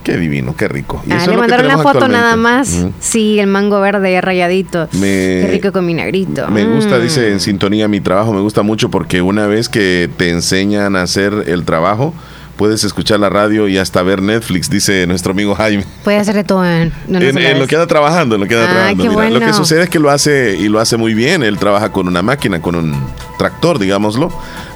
Qué 0.04 0.16
divino, 0.18 0.54
qué 0.56 0.66
rico. 0.68 1.00
Y 1.06 1.12
Ah, 1.12 1.16
eso 1.18 1.30
es 1.30 1.30
le 1.30 1.36
mandaron 1.38 1.64
una 1.66 1.78
foto 1.78 2.08
nada 2.08 2.34
más. 2.36 2.86
Sí, 2.98 3.38
el 3.38 3.46
mango 3.46 3.80
verde 3.80 4.20
rayadito. 4.20 4.88
Me- 4.94 4.98
Qué 5.42 5.48
rico 5.52 5.72
con 5.72 5.86
vinagrito. 5.86 6.48
Me 6.48 6.64
gusta, 6.66 6.98
Mm. 6.98 7.02
dice 7.02 7.30
en 7.32 7.38
sintonía 7.40 7.86
mi 7.88 8.00
trabajo, 8.00 8.32
me 8.34 8.40
gusta 8.40 8.62
mucho 8.62 8.90
porque 8.90 9.22
una 9.22 9.46
vez 9.46 9.68
que 9.68 10.10
te 10.16 10.30
enseñan 10.30 10.96
a 10.96 11.02
hacer 11.02 11.44
el 11.46 11.64
trabajo, 11.64 12.12
puedes 12.56 12.84
escuchar 12.84 13.20
la 13.20 13.28
radio 13.30 13.68
y 13.68 13.78
hasta 13.78 14.02
ver 14.02 14.22
Netflix, 14.22 14.68
dice 14.70 15.06
nuestro 15.06 15.32
amigo 15.32 15.54
Jaime. 15.54 15.84
Puede 16.04 16.18
hacer 16.18 16.34
de 16.34 16.44
todo 16.44 16.64
en, 16.64 16.92
no, 17.08 17.18
no 17.18 17.24
en, 17.26 17.34
se 17.34 17.40
le 17.40 17.50
en 17.50 17.58
lo 17.58 17.66
que 17.66 17.74
anda 17.76 17.86
trabajando, 17.86 18.34
en 18.36 18.40
lo 18.42 18.46
que 18.48 18.54
anda 18.54 18.66
Ah, 18.88 18.94
trabajando. 18.94 19.38
Lo 19.38 19.46
que 19.46 19.52
sucede 19.52 19.84
es 19.84 19.88
que 19.90 19.98
lo 19.98 20.10
hace 20.10 20.56
y 20.58 20.68
lo 20.68 20.80
hace 20.80 20.96
muy 20.96 21.14
bien. 21.14 21.42
Él 21.42 21.58
trabaja 21.58 21.90
con 21.92 22.08
una 22.08 22.22
máquina, 22.22 22.60
con 22.60 22.74
un 22.76 22.94
tractor, 23.38 23.78
digámoslo. 23.78 24.30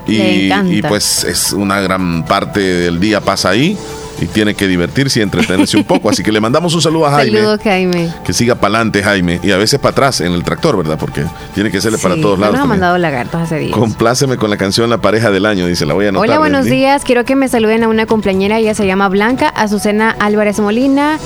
Le 0.06 0.14
Y, 0.14 0.46
encanta. 0.46 0.72
y 0.72 0.82
pues 0.82 1.24
es 1.24 1.52
una 1.52 1.80
gran 1.80 2.24
parte 2.24 2.60
del 2.60 3.00
día 3.00 3.20
pasa 3.20 3.50
ahí 3.50 3.76
y 4.20 4.26
tiene 4.26 4.54
que 4.54 4.66
divertirse 4.66 5.20
y 5.20 5.22
entretenerse 5.22 5.76
un 5.76 5.84
poco. 5.84 6.10
Así 6.10 6.22
que 6.22 6.32
le 6.32 6.40
mandamos 6.40 6.74
un 6.74 6.82
saludo 6.82 7.06
a 7.06 7.10
Jaime. 7.10 7.38
Saludos, 7.38 7.60
Jaime. 7.62 8.12
Que 8.24 8.32
siga 8.32 8.54
para 8.54 8.76
adelante, 8.76 9.02
Jaime. 9.02 9.40
Y 9.42 9.50
a 9.50 9.56
veces 9.56 9.78
para 9.78 9.92
atrás 9.92 10.20
en 10.20 10.32
el 10.32 10.42
tractor, 10.42 10.76
¿verdad? 10.76 10.98
Porque 10.98 11.24
tiene 11.54 11.70
que 11.70 11.80
serle 11.80 11.98
para 11.98 12.16
todos 12.20 12.38
lados. 12.38 12.56
Nos 12.56 12.64
ha 12.64 12.68
mandado 12.68 12.98
lagartos 12.98 13.40
hace 13.42 13.58
días. 13.58 13.72
Compláceme 13.72 14.36
con 14.36 14.50
la 14.50 14.56
canción 14.56 14.88
La 14.90 14.98
pareja 14.98 15.30
del 15.30 15.46
año, 15.46 15.66
dice, 15.66 15.86
la 15.86 15.94
voy 15.94 16.06
a 16.06 16.08
anotar. 16.10 16.28
Hola, 16.28 16.38
buenos 16.38 16.64
días. 16.66 17.04
Quiero 17.04 17.24
que 17.24 17.36
me 17.36 17.48
saluden 17.48 17.82
a 17.82 17.88
una 17.88 18.06
compañera. 18.06 18.58
Ella 18.58 18.74
se 18.74 18.86
llama 18.86 19.08
Blanca 19.08 19.48
Azucena 19.48 20.16
Álvarez 20.18 20.58
Molina. 20.60 21.18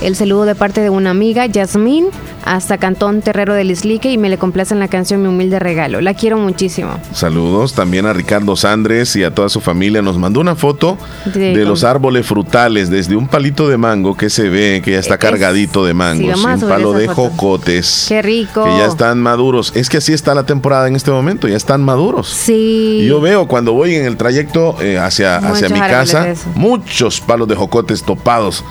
El 0.00 0.14
saludo 0.14 0.44
de 0.44 0.54
parte 0.54 0.80
de 0.80 0.90
una 0.90 1.10
amiga, 1.10 1.46
Yasmín, 1.46 2.06
hasta 2.44 2.78
Cantón 2.78 3.20
Terrero 3.20 3.52
del 3.54 3.72
Islique. 3.72 4.12
Y 4.12 4.16
me 4.16 4.28
le 4.28 4.38
complace 4.38 4.72
en 4.72 4.78
la 4.78 4.86
canción 4.86 5.20
Mi 5.22 5.28
humilde 5.28 5.58
regalo. 5.58 6.00
La 6.00 6.14
quiero 6.14 6.38
muchísimo. 6.38 6.90
Saludos 7.12 7.74
también 7.74 8.06
a 8.06 8.12
Ricardo 8.12 8.54
Sandres 8.54 9.16
y 9.16 9.24
a 9.24 9.34
toda 9.34 9.48
su 9.48 9.60
familia. 9.60 10.00
Nos 10.00 10.16
mandó 10.16 10.38
una 10.40 10.54
foto 10.54 10.96
De- 11.24 11.56
de 11.56 11.64
los 11.64 11.82
árboles 11.82 12.26
frutales, 12.26 12.90
desde 12.90 13.16
un 13.16 13.26
palito 13.26 13.68
de 13.68 13.76
mango 13.76 14.16
que 14.16 14.30
se 14.30 14.48
ve 14.48 14.82
que 14.84 14.92
ya 14.92 15.00
está 15.00 15.18
cargadito 15.18 15.84
de 15.84 15.90
a 15.90 16.14
y 16.14 16.30
un 16.30 16.60
palo 16.60 16.92
de 16.92 17.06
foto. 17.08 17.30
jocotes. 17.30 18.04
Qué 18.08 18.22
rico. 18.22 18.64
Que 18.64 18.70
ya 18.70 18.86
están 18.86 19.20
maduros. 19.20 19.72
Es 19.74 19.88
que 19.88 19.96
así 19.96 20.12
está 20.12 20.32
la 20.32 20.46
temporada 20.46 20.86
en 20.86 20.94
este 20.94 21.10
momento, 21.10 21.48
ya 21.48 21.56
están 21.56 21.82
maduros. 21.82 22.28
Sí. 22.28 23.04
Yo 23.08 23.20
veo 23.20 23.48
cuando 23.48 23.72
voy 23.72 23.96
en 23.96 24.04
el 24.04 24.16
trayecto 24.16 24.76
eh, 24.80 24.96
hacia, 24.96 25.38
hacia 25.38 25.68
mi 25.68 25.80
casa, 25.80 26.34
muchos 26.54 27.20
palos 27.20 27.48
de 27.48 27.56
jocotes 27.56 28.04
topados. 28.04 28.64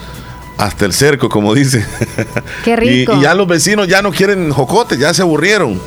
Hasta 0.58 0.86
el 0.86 0.94
cerco, 0.94 1.30
como 1.30 1.54
dice. 1.54 1.86
Qué 2.64 2.76
rico. 2.76 3.14
Y, 3.16 3.20
y 3.20 3.22
ya 3.22 3.34
los 3.36 3.48
vecinos 3.48 3.88
ya 3.88 4.02
no 4.02 4.12
quieren 4.12 4.50
jocotes, 4.52 4.98
ya 4.98 5.14
se 5.14 5.22
aburrieron. 5.22 5.80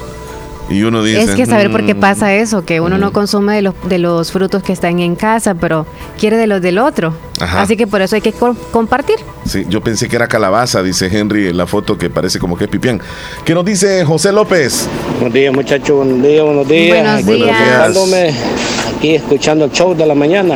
Y 0.69 0.85
uno 0.85 1.03
dice. 1.03 1.23
Es 1.25 1.31
que 1.33 1.47
saber 1.47 1.69
por 1.73 1.85
qué 1.85 1.95
"Mm". 1.97 2.01
pasa 2.01 2.33
eso, 2.35 2.65
que 2.65 2.81
uno 2.81 2.97
no 2.97 3.13
consume 3.13 3.57
de 3.57 3.63
los, 3.63 3.75
de 3.89 3.99
los 3.99 4.31
frutos 4.31 4.63
que 4.63 4.73
están 4.73 5.01
en 5.01 5.17
casa, 5.17 5.57
pero 5.57 5.85
quiere 6.17 6.37
de 6.37 6.47
los 6.47 6.63
del 6.63 6.79
otro. 6.79 7.13
Ajá. 7.41 7.63
Así 7.63 7.77
que 7.77 7.89
por 7.89 8.01
eso 8.03 8.15
hay 8.15 8.23
que 8.23 8.33
co- 8.33 8.55
compartir. 8.71 9.17
Sí, 9.45 9.67
yo 9.69 9.81
pensé 9.81 10.09
que 10.09 10.15
era 10.15 10.29
calabaza, 10.29 10.81
dice 10.85 11.09
Henry 11.11 11.49
en 11.49 11.57
la 11.57 11.67
foto 11.67 11.99
que 11.99 12.09
parece 12.09 12.39
como 12.39 12.57
que 12.57 12.65
es 12.65 12.71
pipián. 12.71 13.01
¿Qué 13.45 13.53
nos 13.53 13.65
dice 13.65 14.05
José 14.05 14.31
López? 14.31 14.87
Buenos 15.19 15.35
días, 15.35 15.53
muchachos. 15.53 15.91
Buenos 16.07 16.23
días, 16.23 16.45
buenos 16.45 16.69
días. 16.69 17.25
Buenos 17.25 18.07
días. 18.13 18.37
Aquí 18.97 19.17
escuchando 19.17 19.65
el 19.65 19.73
show 19.73 19.97
de 19.97 20.07
la 20.07 20.15
mañana. 20.15 20.55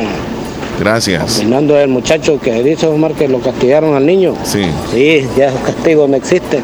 Gracias. 0.79 1.37
Opinando 1.39 1.77
el 1.79 1.87
muchacho 1.87 2.39
que 2.39 2.61
dice 2.63 2.87
Omar 2.87 3.13
que 3.13 3.27
lo 3.27 3.39
castigaron 3.39 3.95
al 3.95 4.05
niño. 4.05 4.33
Sí. 4.43 4.63
Sí, 4.93 5.25
ya 5.37 5.47
esos 5.47 5.61
castigos 5.61 6.09
no 6.09 6.17
existen. 6.17 6.61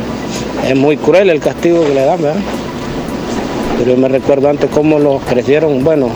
Es 0.67 0.75
muy 0.75 0.97
cruel 0.97 1.29
el 1.29 1.39
castigo 1.39 1.83
que 1.83 1.93
le 1.93 2.05
dan, 2.05 2.21
¿verdad? 2.21 2.39
Pero 3.79 3.91
yo 3.95 3.97
me 3.97 4.07
recuerdo 4.09 4.49
antes 4.49 4.69
cómo 4.69 4.99
los 4.99 5.21
crecieron, 5.23 5.83
bueno, 5.83 6.09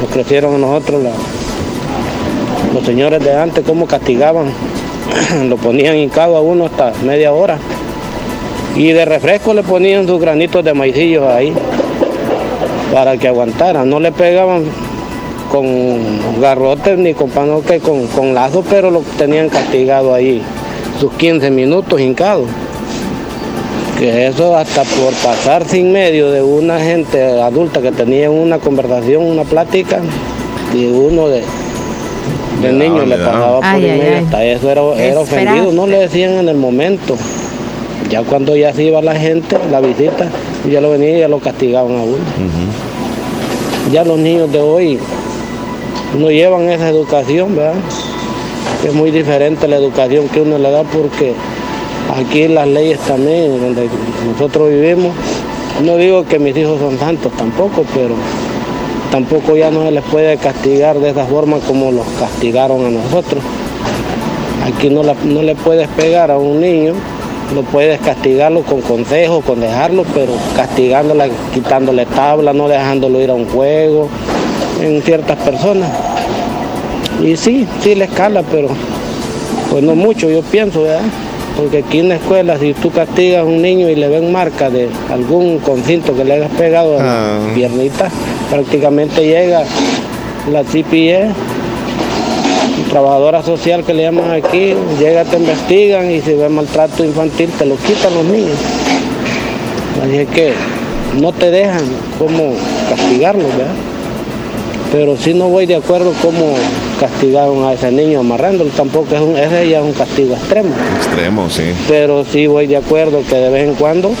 los 0.00 0.10
crecieron 0.10 0.54
a 0.54 0.58
nosotros, 0.58 1.02
la- 1.02 1.10
los 2.74 2.84
señores 2.84 3.22
de 3.24 3.34
antes, 3.34 3.64
cómo 3.66 3.86
castigaban. 3.86 4.46
lo 5.48 5.56
ponían 5.56 5.96
hincado 5.96 6.36
a 6.36 6.40
uno 6.40 6.66
hasta 6.66 6.92
media 7.04 7.32
hora. 7.32 7.58
Y 8.76 8.92
de 8.92 9.04
refresco 9.04 9.52
le 9.52 9.62
ponían 9.62 10.06
sus 10.06 10.20
granitos 10.20 10.64
de 10.64 10.72
maicillos 10.74 11.24
ahí 11.26 11.52
para 12.92 13.16
que 13.16 13.28
aguantara. 13.28 13.84
No 13.84 14.00
le 14.00 14.12
pegaban 14.12 14.64
con 15.52 16.40
garrotes 16.40 16.96
ni 16.96 17.12
con 17.12 17.28
pano 17.28 17.60
que 17.60 17.78
con, 17.78 18.06
con 18.06 18.32
lazo, 18.32 18.64
pero 18.68 18.90
lo 18.90 19.00
tenían 19.18 19.50
castigado 19.50 20.14
ahí 20.14 20.40
sus 20.98 21.12
15 21.12 21.50
minutos 21.50 22.00
hincado. 22.00 22.44
Que 23.98 24.26
eso 24.26 24.56
hasta 24.56 24.82
por 24.82 25.12
pasar 25.22 25.68
sin 25.68 25.92
medio 25.92 26.30
de 26.30 26.42
una 26.42 26.80
gente 26.80 27.42
adulta 27.42 27.82
que 27.82 27.92
tenía 27.92 28.30
una 28.30 28.58
conversación, 28.58 29.22
una 29.22 29.44
plática, 29.44 29.98
y 30.74 30.86
uno 30.86 31.28
de, 31.28 31.42
de 32.62 32.72
Le 32.72 32.88
niño 32.88 33.04
le 33.04 33.18
pasaba 33.18 33.56
por 33.56 33.64
Ay, 33.66 33.84
ay, 33.84 33.98
medio, 33.98 34.12
ay. 34.16 34.24
hasta 34.24 34.44
eso 34.44 34.70
era, 34.70 34.82
era 34.96 35.20
ofendido, 35.20 35.70
no 35.72 35.86
le 35.86 35.98
decían 35.98 36.32
en 36.32 36.48
el 36.48 36.56
momento. 36.56 37.14
Ya 38.10 38.22
cuando 38.22 38.56
ya 38.56 38.72
se 38.72 38.84
iba 38.84 39.02
la 39.02 39.14
gente, 39.14 39.58
la 39.70 39.80
visita, 39.80 40.28
ya 40.68 40.80
lo 40.80 40.90
venía 40.90 41.18
y 41.18 41.20
ya 41.20 41.28
lo 41.28 41.38
castigaban 41.40 41.92
a 41.92 42.02
uno. 42.02 42.16
Ya 43.92 44.02
los 44.04 44.18
niños 44.18 44.50
de 44.50 44.60
hoy 44.60 44.98
no 46.18 46.30
llevan 46.30 46.68
esa 46.70 46.88
educación, 46.88 47.56
¿verdad? 47.56 47.74
Es 48.86 48.92
muy 48.94 49.10
diferente 49.10 49.68
la 49.68 49.76
educación 49.76 50.28
que 50.28 50.40
uno 50.40 50.58
le 50.58 50.70
da 50.70 50.82
porque 50.82 51.34
aquí 52.16 52.48
las 52.48 52.66
leyes 52.68 52.98
también, 53.00 53.60
donde 53.60 53.88
nosotros 54.32 54.70
vivimos, 54.70 55.12
no 55.84 55.96
digo 55.96 56.24
que 56.26 56.38
mis 56.38 56.56
hijos 56.56 56.78
son 56.80 56.98
santos 56.98 57.32
tampoco, 57.36 57.84
pero 57.94 58.14
tampoco 59.10 59.56
ya 59.56 59.70
no 59.70 59.84
se 59.84 59.90
les 59.92 60.04
puede 60.04 60.36
castigar 60.36 60.98
de 60.98 61.10
esa 61.10 61.24
forma 61.26 61.58
como 61.60 61.90
los 61.92 62.06
castigaron 62.18 62.84
a 62.86 62.90
nosotros. 62.90 63.42
Aquí 64.66 64.90
no, 64.90 65.02
la- 65.02 65.16
no 65.24 65.42
le 65.42 65.54
puedes 65.54 65.88
pegar 65.88 66.30
a 66.30 66.38
un 66.38 66.60
niño, 66.60 66.94
no 67.54 67.62
puedes 67.62 68.00
castigarlo 68.00 68.62
con 68.62 68.80
consejos, 68.80 69.44
con 69.44 69.60
dejarlo, 69.60 70.04
pero 70.14 70.32
castigándola, 70.56 71.28
quitándole 71.52 72.06
tabla, 72.06 72.52
no 72.52 72.68
dejándolo 72.68 73.20
ir 73.20 73.30
a 73.30 73.34
un 73.34 73.46
juego, 73.48 74.08
en 74.82 75.02
ciertas 75.02 75.36
personas. 75.38 75.90
Y 77.22 77.36
sí, 77.36 77.66
sí 77.80 77.94
le 77.94 78.04
escala, 78.04 78.42
pero 78.42 78.68
pues 79.70 79.82
no 79.82 79.94
mucho, 79.94 80.28
yo 80.28 80.42
pienso, 80.42 80.82
¿verdad? 80.82 81.02
Porque 81.56 81.78
aquí 81.78 81.98
en 82.00 82.08
la 82.08 82.16
escuela, 82.16 82.58
si 82.58 82.72
tú 82.74 82.90
castigas 82.90 83.40
a 83.42 83.44
un 83.44 83.60
niño 83.62 83.88
y 83.88 83.94
le 83.94 84.08
ven 84.08 84.32
marca 84.32 84.70
de 84.70 84.88
algún 85.10 85.58
concinto 85.58 86.14
que 86.16 86.24
le 86.24 86.34
hayas 86.34 86.50
pegado 86.52 86.96
Ah. 86.98 87.38
la 87.46 87.54
piernita, 87.54 88.08
prácticamente 88.50 89.22
llega 89.26 89.62
la 90.50 90.64
CPE, 90.64 91.28
trabajadora 92.90 93.42
social 93.42 93.84
que 93.84 93.94
le 93.94 94.02
llaman 94.02 94.30
aquí, 94.32 94.74
llega, 94.98 95.24
te 95.24 95.36
investigan 95.36 96.10
y 96.10 96.20
si 96.20 96.34
ve 96.34 96.48
maltrato 96.48 97.04
infantil 97.04 97.50
te 97.58 97.66
lo 97.66 97.76
quitan 97.76 98.14
los 98.14 98.24
niños. 98.24 98.56
Así 100.02 100.16
es 100.16 100.28
que 100.28 100.52
no 101.20 101.32
te 101.32 101.50
dejan 101.50 101.84
cómo 102.18 102.54
castigarlo, 102.88 103.44
¿verdad? 103.44 103.74
Pero 104.92 105.16
sí 105.16 105.32
no 105.32 105.48
voy 105.48 105.64
de 105.64 105.76
acuerdo 105.76 106.12
cómo 106.20 106.54
castigaron 107.00 107.64
a 107.64 107.72
ese 107.72 107.90
niño 107.90 108.20
amarrándolo, 108.20 108.70
tampoco 108.70 109.14
es 109.14 109.20
un, 109.22 109.36
ese 109.36 109.68
ya 109.68 109.78
es 109.78 109.84
un 109.84 109.92
castigo 109.94 110.34
extremo. 110.34 110.68
Extremo, 110.96 111.48
sí. 111.48 111.72
Pero 111.88 112.24
sí 112.30 112.46
voy 112.46 112.66
de 112.66 112.76
acuerdo 112.76 113.22
que 113.28 113.34
de 113.36 113.48
vez 113.48 113.68
en 113.68 113.74
cuando 113.74 114.12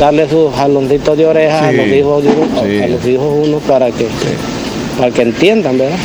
darle 0.00 0.28
sus 0.28 0.52
jaloncitos 0.54 1.16
de 1.16 1.26
orejas 1.26 1.62
a 1.62 1.70
Sí, 1.70 1.76
los 1.76 1.86
hijos 1.86 2.24
de 2.24 2.30
uno, 2.30 2.62
sí. 2.62 2.82
a 2.82 2.88
los 2.88 3.06
hijos 3.06 3.46
uno 3.46 3.58
para 3.60 3.86
que, 3.92 4.06
para 4.98 5.10
que 5.12 5.22
entiendan, 5.22 5.78
¿verdad? 5.78 5.96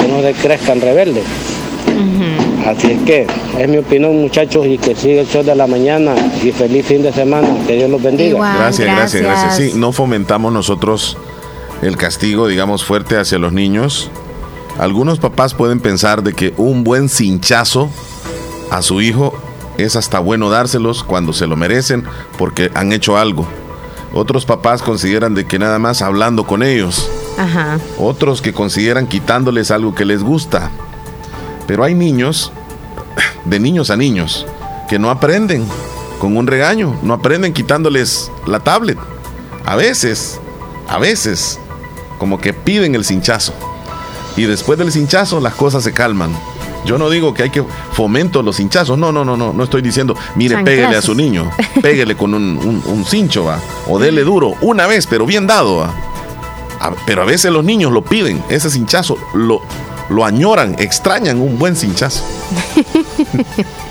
Que 0.00 0.08
no 0.08 0.22
se 0.22 0.32
crezcan 0.34 0.80
rebeldes. 0.80 1.24
Así 2.66 2.92
es 2.92 3.00
que 3.02 3.26
es 3.58 3.68
mi 3.68 3.78
opinión, 3.78 4.16
muchachos, 4.20 4.66
y 4.66 4.76
que 4.78 4.94
siga 4.94 5.20
el 5.22 5.28
show 5.28 5.42
de 5.42 5.54
la 5.54 5.66
mañana 5.66 6.14
y 6.42 6.50
feliz 6.52 6.86
fin 6.86 7.02
de 7.02 7.12
semana. 7.12 7.48
Que 7.66 7.74
Dios 7.74 7.90
los 7.90 8.02
bendiga. 8.02 8.30
Igual. 8.30 8.58
Gracias, 8.58 8.86
gracias, 8.86 9.22
gracias. 9.22 9.44
gracias. 9.44 9.72
Sí, 9.72 9.78
no 9.78 9.92
fomentamos 9.92 10.52
nosotros 10.52 11.16
el 11.82 11.96
castigo, 11.96 12.48
digamos, 12.48 12.84
fuerte 12.84 13.18
hacia 13.18 13.38
los 13.38 13.52
niños. 13.52 14.10
Algunos 14.78 15.18
papás 15.18 15.54
pueden 15.54 15.80
pensar 15.80 16.22
de 16.22 16.32
que 16.32 16.54
un 16.56 16.84
buen 16.84 17.08
cinchazo 17.08 17.90
a 18.70 18.82
su 18.82 19.00
hijo 19.00 19.32
es 19.78 19.96
hasta 19.96 20.18
bueno 20.18 20.50
dárselos 20.50 21.02
cuando 21.02 21.32
se 21.32 21.46
lo 21.46 21.56
merecen 21.56 22.04
porque 22.38 22.70
han 22.74 22.92
hecho 22.92 23.16
algo. 23.16 23.46
Otros 24.12 24.46
papás 24.46 24.82
consideran 24.82 25.34
de 25.34 25.46
que 25.46 25.58
nada 25.58 25.78
más 25.78 26.02
hablando 26.02 26.46
con 26.46 26.62
ellos 26.62 27.10
Ajá. 27.36 27.78
Otros 27.98 28.40
que 28.40 28.52
consideran 28.52 29.06
quitándoles 29.06 29.70
algo 29.70 29.94
que 29.94 30.04
les 30.04 30.22
gusta. 30.22 30.70
Pero 31.66 31.84
hay 31.84 31.94
niños, 31.94 32.52
de 33.44 33.60
niños 33.60 33.90
a 33.90 33.96
niños, 33.96 34.46
que 34.88 34.98
no 34.98 35.10
aprenden 35.10 35.66
con 36.18 36.36
un 36.36 36.46
regaño, 36.46 36.98
no 37.02 37.14
aprenden 37.14 37.52
quitándoles 37.52 38.30
la 38.46 38.60
tablet. 38.60 38.98
A 39.64 39.76
veces, 39.76 40.40
a 40.88 40.98
veces, 40.98 41.58
como 42.18 42.38
que 42.38 42.52
piden 42.52 42.94
el 42.94 43.04
cinchazo. 43.04 43.52
Y 44.36 44.42
después 44.44 44.78
del 44.78 44.92
cinchazo 44.92 45.40
las 45.40 45.54
cosas 45.54 45.84
se 45.84 45.92
calman. 45.92 46.30
Yo 46.84 46.98
no 46.98 47.10
digo 47.10 47.34
que 47.34 47.42
hay 47.42 47.50
que 47.50 47.64
fomento 47.92 48.42
los 48.42 48.60
hinchazos. 48.60 48.96
No, 48.96 49.10
no, 49.10 49.24
no, 49.24 49.36
no. 49.36 49.52
No 49.52 49.64
estoy 49.64 49.82
diciendo, 49.82 50.16
mire, 50.36 50.62
pégale 50.62 50.96
a 50.96 51.02
su 51.02 51.14
niño. 51.14 51.50
Pégale 51.82 52.16
con 52.16 52.32
un, 52.32 52.82
un, 52.84 53.04
cincho, 53.04 53.44
va. 53.44 53.58
O 53.88 53.98
dele 53.98 54.22
duro. 54.22 54.54
Una 54.60 54.86
vez, 54.86 55.06
pero 55.06 55.26
bien 55.26 55.46
dado, 55.46 55.78
va. 55.78 55.94
pero 57.04 57.22
a 57.22 57.24
veces 57.24 57.50
los 57.50 57.64
niños 57.64 57.90
lo 57.92 58.04
piden. 58.04 58.42
Ese 58.48 58.70
cinchazo 58.70 59.18
lo, 59.34 59.62
lo 60.08 60.24
añoran, 60.24 60.76
extrañan 60.78 61.40
un 61.40 61.58
buen 61.58 61.74
cinchazo. 61.74 62.22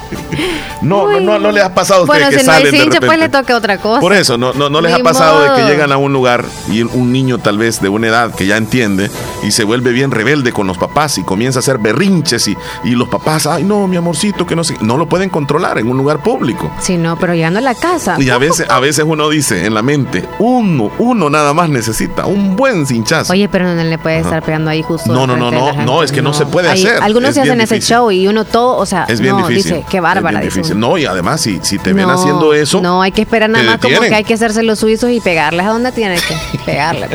No, 0.81 1.07
no, 1.07 1.19
no, 1.19 1.39
no 1.39 1.51
les 1.51 1.63
ha 1.63 1.73
pasado 1.73 2.01
a 2.01 2.03
ustedes 2.03 2.29
que 2.29 2.43
salen 2.43 2.71
de 2.71 2.77
repente. 2.77 3.01
pues 3.01 3.19
le 3.19 3.29
toca 3.29 3.55
otra 3.55 3.77
cosa. 3.77 3.99
Por 3.99 4.13
eso, 4.13 4.37
no, 4.37 4.53
no, 4.53 4.69
no 4.69 4.81
les 4.81 4.93
ha 4.93 4.99
pasado 4.99 5.41
de 5.41 5.61
que 5.61 5.67
llegan 5.69 5.91
a 5.91 5.97
un 5.97 6.13
lugar 6.13 6.45
y 6.69 6.83
un 6.83 7.11
niño 7.11 7.37
tal 7.39 7.57
vez 7.57 7.81
de 7.81 7.89
una 7.89 8.07
edad 8.07 8.33
que 8.33 8.45
ya 8.45 8.57
entiende 8.57 9.09
y 9.43 9.51
se 9.51 9.63
vuelve 9.63 9.91
bien 9.91 10.11
rebelde 10.11 10.51
con 10.51 10.67
los 10.67 10.77
papás 10.77 11.17
y 11.17 11.23
comienza 11.23 11.59
a 11.59 11.61
hacer 11.61 11.77
berrinches 11.77 12.47
y, 12.47 12.57
y 12.83 12.91
los 12.91 13.09
papás, 13.09 13.47
ay 13.47 13.63
no, 13.63 13.87
mi 13.87 13.97
amorcito, 13.97 14.45
que 14.45 14.55
no 14.55 14.63
sé, 14.63 14.75
no 14.81 14.97
lo 14.97 15.07
pueden 15.07 15.29
controlar 15.29 15.77
en 15.77 15.87
un 15.87 15.97
lugar 15.97 16.21
público. 16.21 16.71
Sí, 16.79 16.97
no, 16.97 17.17
pero 17.17 17.33
llegando 17.33 17.59
a 17.59 17.61
la 17.61 17.75
casa. 17.75 18.17
Y 18.19 18.29
a 18.29 18.37
veces, 18.37 18.67
a 18.69 18.79
veces 18.79 19.05
uno 19.07 19.29
dice 19.29 19.65
en 19.65 19.73
la 19.73 19.81
mente, 19.81 20.27
uno, 20.39 20.91
uno 20.99 21.29
nada 21.29 21.53
más 21.53 21.69
necesita 21.69 22.25
un 22.25 22.55
buen 22.55 22.85
cinchazo. 22.85 23.33
Oye, 23.33 23.49
pero 23.49 23.65
no 23.65 23.83
le 23.83 23.97
puede 23.97 24.19
estar 24.19 24.43
pegando 24.43 24.69
ahí 24.69 24.81
justo. 24.81 25.11
No, 25.11 25.25
no, 25.27 25.35
no, 25.37 25.51
no, 25.51 25.73
no, 25.73 26.03
es 26.03 26.11
que 26.11 26.21
no, 26.21 26.33
se 26.33 26.45
puede 26.45 26.69
hacer. 26.69 27.01
Algunos 27.01 27.33
se 27.33 27.41
hacen 27.41 27.61
ese 27.61 27.79
show 27.79 28.11
y 28.11 28.27
uno 28.27 28.45
todo, 28.45 28.77
o 28.77 28.85
sea, 28.85 29.05
es 29.07 29.19
bien 29.19 29.37
difícil. 29.37 29.75
dice, 29.75 29.85
qué 29.89 29.99
bárbara. 30.05 30.41
No, 30.75 30.97
y 30.97 31.05
además, 31.05 31.41
si, 31.41 31.59
si 31.63 31.79
te 31.79 31.93
ven 31.93 32.09
haciendo 32.09 32.53
eso. 32.53 32.81
No, 32.81 33.01
hay 33.01 33.11
que 33.11 33.21
esperar 33.23 33.49
nada 33.49 33.65
más 33.65 33.79
como 33.79 33.99
que 33.99 34.13
hay 34.15 34.23
que 34.23 34.35
hacerse 34.35 34.61
los 34.63 34.79
suizos 34.79 35.09
y 35.09 35.19
pegarles 35.19 35.65
a 35.65 35.69
donde 35.69 35.91
tiene 35.91 36.15
que 36.15 36.57
pegarle. 36.65 37.07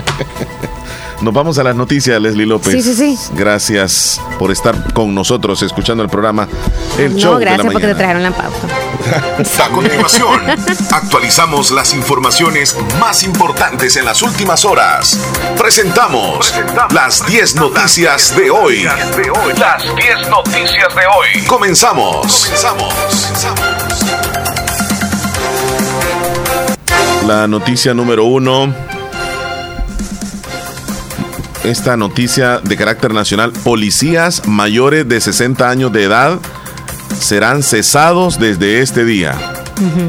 Nos 1.23 1.35
vamos 1.35 1.59
a 1.59 1.63
las 1.63 1.77
noticias, 1.77 2.21
Leslie 2.21 2.47
López. 2.47 2.73
Sí, 2.73 2.83
sí, 2.83 2.95
sí. 2.95 3.19
Gracias 3.35 4.21
por 4.39 4.51
estar 4.51 4.95
con 4.95 5.15
nosotros 5.15 5.63
escuchando 5.63 6.03
el 6.03 6.09
programa 6.09 6.49
El 6.99 7.15
Show. 7.15 7.35
No, 7.35 7.39
gracias 7.39 7.67
de 7.67 7.73
porque 7.73 7.87
te 7.89 7.95
trajeron 7.95 8.23
la 8.23 8.31
pauta. 8.31 8.69
A 9.65 9.69
continuación, 9.69 10.41
actualizamos 10.91 11.73
las 11.73 11.93
informaciones 11.95 12.75
más 12.99 13.23
importantes 13.23 13.97
en 13.97 14.07
las 14.07 14.23
últimas 14.23 14.65
horas. 14.65 15.19
Presentamos, 15.59 16.55
las 16.95 17.27
10 17.27 17.57
noticias, 17.57 18.35
de 18.37 18.51
hoy. 18.51 18.85
Las 19.59 19.83
10 19.83 20.31
noticias 20.31 20.95
de 20.95 21.07
hoy. 21.07 21.47
Comenzamos. 21.47 22.45
Comenzamos. 22.47 22.95
La 27.27 27.47
noticia 27.47 27.93
número 27.93 28.25
uno 28.25 28.75
esta 31.65 31.97
noticia 31.97 32.59
de 32.59 32.77
carácter 32.77 33.13
nacional. 33.13 33.53
Policías 33.65 34.47
mayores 34.47 35.09
de 35.09 35.21
60 35.21 35.69
años 35.69 35.93
de 35.93 36.05
edad 36.05 36.39
serán 37.19 37.63
cesados 37.63 38.39
desde 38.39 38.81
este 38.81 39.05
día. 39.05 39.39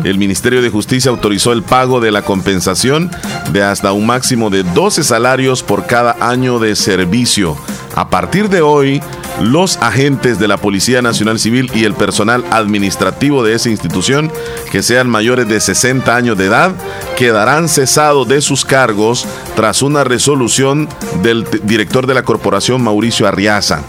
El 0.04 0.18
Ministerio 0.18 0.62
de 0.62 0.70
Justicia 0.70 1.12
autorizó 1.12 1.54
el 1.54 1.64
pago 1.64 2.02
de 2.02 2.12
la 2.12 2.24
compensación 2.24 3.10
de 3.54 3.64
hasta 3.64 3.94
un 3.94 4.06
máximo 4.06 4.50
de 4.50 4.64
12 4.64 5.04
salarios 5.04 5.64
por 5.64 5.86
cada 5.86 6.18
año 6.20 6.60
de 6.60 6.76
servicio. 6.76 7.58
A 7.96 8.10
partir 8.10 8.50
de 8.50 8.62
hoy, 8.62 9.02
los 9.42 9.78
agentes 9.78 10.40
de 10.40 10.48
la 10.48 10.58
Policía 10.58 11.02
Nacional 11.02 11.40
Civil 11.40 11.70
y 11.74 11.84
el 11.84 11.94
personal 11.94 12.46
administrativo 12.52 13.44
de 13.44 13.54
esa 13.54 13.70
institución 13.70 14.32
que 14.72 14.82
sean 14.82 15.10
mayores 15.10 15.48
de 15.48 15.60
60 15.60 16.16
años 16.16 16.38
de 16.38 16.46
edad 16.46 16.72
quedarán 17.18 17.68
cesados 17.68 18.28
de 18.28 18.42
sus 18.42 18.66
cargos 18.66 19.26
tras 19.56 19.82
una 19.82 20.04
resolución 20.04 20.88
del 21.22 21.46
director 21.64 22.08
de 22.08 22.14
la 22.14 22.24
corporación 22.24 22.82
Mauricio 22.82 23.28
Arriaza. 23.28 23.82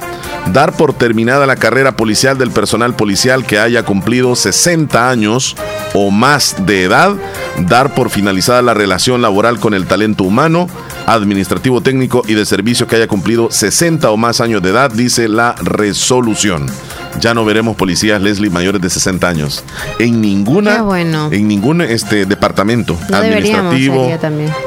Dar 0.53 0.72
por 0.72 0.92
terminada 0.92 1.46
la 1.46 1.57
carrera 1.57 1.96
policial 1.96 2.36
del 2.36 2.50
personal 2.50 2.96
policial 2.96 3.46
que 3.46 3.61
haya 3.61 3.84
cumplido 3.84 4.34
60 4.34 5.09
años 5.09 5.57
o 5.94 6.11
más 6.11 6.57
de 6.66 6.82
edad, 6.82 7.14
dar 7.59 7.94
por 7.94 8.11
finalizada 8.11 8.61
la 8.62 8.74
relación 8.74 9.22
laboral 9.22 9.61
con 9.61 9.72
el 9.74 9.86
talento 9.86 10.24
humano, 10.24 10.68
administrativo 11.07 11.80
técnico 11.80 12.22
y 12.26 12.34
de 12.34 12.44
servicio 12.44 12.86
que 12.86 12.96
haya 12.96 13.09
cumplido 13.09 13.50
60 13.50 14.11
o 14.11 14.16
más 14.16 14.40
años 14.40 14.62
de 14.62 14.70
edad, 14.70 14.90
dice 14.90 15.28
la 15.28 15.55
resolución. 15.62 16.66
Ya 17.20 17.34
no 17.34 17.44
veremos 17.44 17.76
policías 17.76 18.20
Leslie 18.22 18.50
mayores 18.50 18.80
de 18.80 18.88
60 18.88 19.28
años 19.28 19.64
en 19.98 20.20
ninguna 20.20 20.82
en 21.30 21.46
ningún 21.46 21.82
este 21.82 22.24
departamento 22.24 22.96
administrativo 23.12 24.11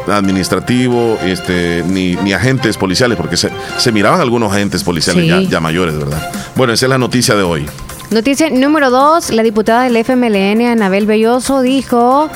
administrativo 0.08 1.18
este 1.24 1.84
ni, 1.88 2.16
ni, 2.18 2.34
agentes 2.34 2.78
policiales 2.78 3.18
porque 3.18 3.36
se, 3.36 3.50
se 3.78 3.92
miraban 3.92 4.22
algunos 4.22 4.54
agentes 4.54 4.84
policiales 4.84 5.28
ya, 5.28 5.42
ya 5.42 5.60
mayores, 5.60 5.98
¿verdad? 5.98 6.32
Bueno, 6.56 6.74
esa 6.74 6.86
es 6.86 6.90
la 6.90 6.98
noticia 6.98 7.36
de 7.36 7.44
hoy. 7.44 7.66
Noticia 8.12 8.50
número 8.52 8.92
dos, 8.92 9.32
la 9.32 9.42
diputada 9.42 9.84
del 9.84 9.98
FMLN, 9.98 10.62
Anabel 10.62 11.08
Belloso, 11.08 11.62
dijo 11.62 12.30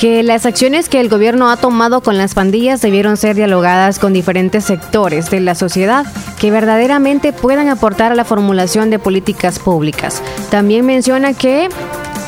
que 0.00 0.22
las 0.22 0.46
acciones 0.46 0.88
que 0.88 0.98
el 0.98 1.10
gobierno 1.10 1.50
ha 1.50 1.58
tomado 1.58 2.00
con 2.00 2.16
las 2.16 2.32
pandillas 2.32 2.80
debieron 2.80 3.18
ser 3.18 3.36
dialogadas 3.36 3.98
con 3.98 4.14
diferentes 4.14 4.64
sectores 4.64 5.28
de 5.28 5.40
la 5.40 5.54
sociedad 5.54 6.06
que 6.38 6.50
verdaderamente 6.50 7.34
puedan 7.34 7.68
aportar 7.68 8.10
a 8.10 8.14
la 8.14 8.24
formulación 8.24 8.88
de 8.88 8.98
políticas 8.98 9.58
públicas. 9.58 10.22
También 10.50 10.86
menciona 10.86 11.34
que 11.34 11.68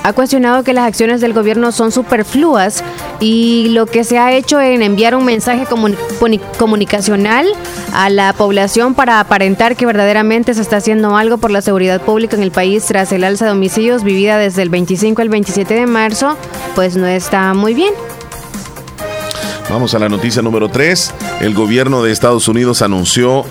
ha 0.03 0.13
cuestionado 0.13 0.65
que 0.65 0.73
las 0.73 0.87
acciones 0.87 1.21
del 1.21 1.33
gobierno 1.33 1.73
son 1.73 1.93
superfluas 1.93 2.83
y 3.21 3.69
lo 3.71 3.87
que 3.87 4.05
se 4.05 4.19
ha 4.19 4.33
hecho 4.33 4.61
en 4.61 4.83
enviar 4.83 5.15
un 5.15 5.25
mensaje 5.25 5.67
comunicacional 6.59 7.47
a 7.93 8.11
la 8.11 8.33
población 8.33 8.95
para 8.95 9.21
aparentar 9.21 9.77
que 9.77 9.87
verdaderamente 9.87 10.55
se 10.55 10.61
está 10.61 10.79
haciendo 10.79 11.17
algo 11.17 11.39
por 11.39 11.51
la 11.51 11.63
seguridad 11.63 12.01
pública 12.01 12.37
en 12.37 12.43
el 12.43 12.51
país 12.51 12.85
tras 12.87 13.13
el 13.13 13.25
alza 13.25 13.47
de 13.47 13.53
homicidios 13.53 14.03
vivida 14.03 14.39
desde 14.39 14.63
el 14.63 14.71
25 14.71 15.23
al 15.23 15.29
27 15.29 15.75
de 15.75 15.87
marzo, 15.87 16.37
pues 16.75 16.97
no 16.97 17.07
está 17.07 17.55
muy 17.55 17.75
bien. 17.75 17.95
Vamos 19.71 19.95
a 19.95 19.99
la 19.99 20.09
noticia 20.09 20.43
número 20.43 20.69
3. 20.69 21.15
El 21.41 21.55
gobierno 21.55 22.03
de 22.03 22.13
Estados 22.13 22.49
Unidos 22.49 22.83
anunció 22.83 23.45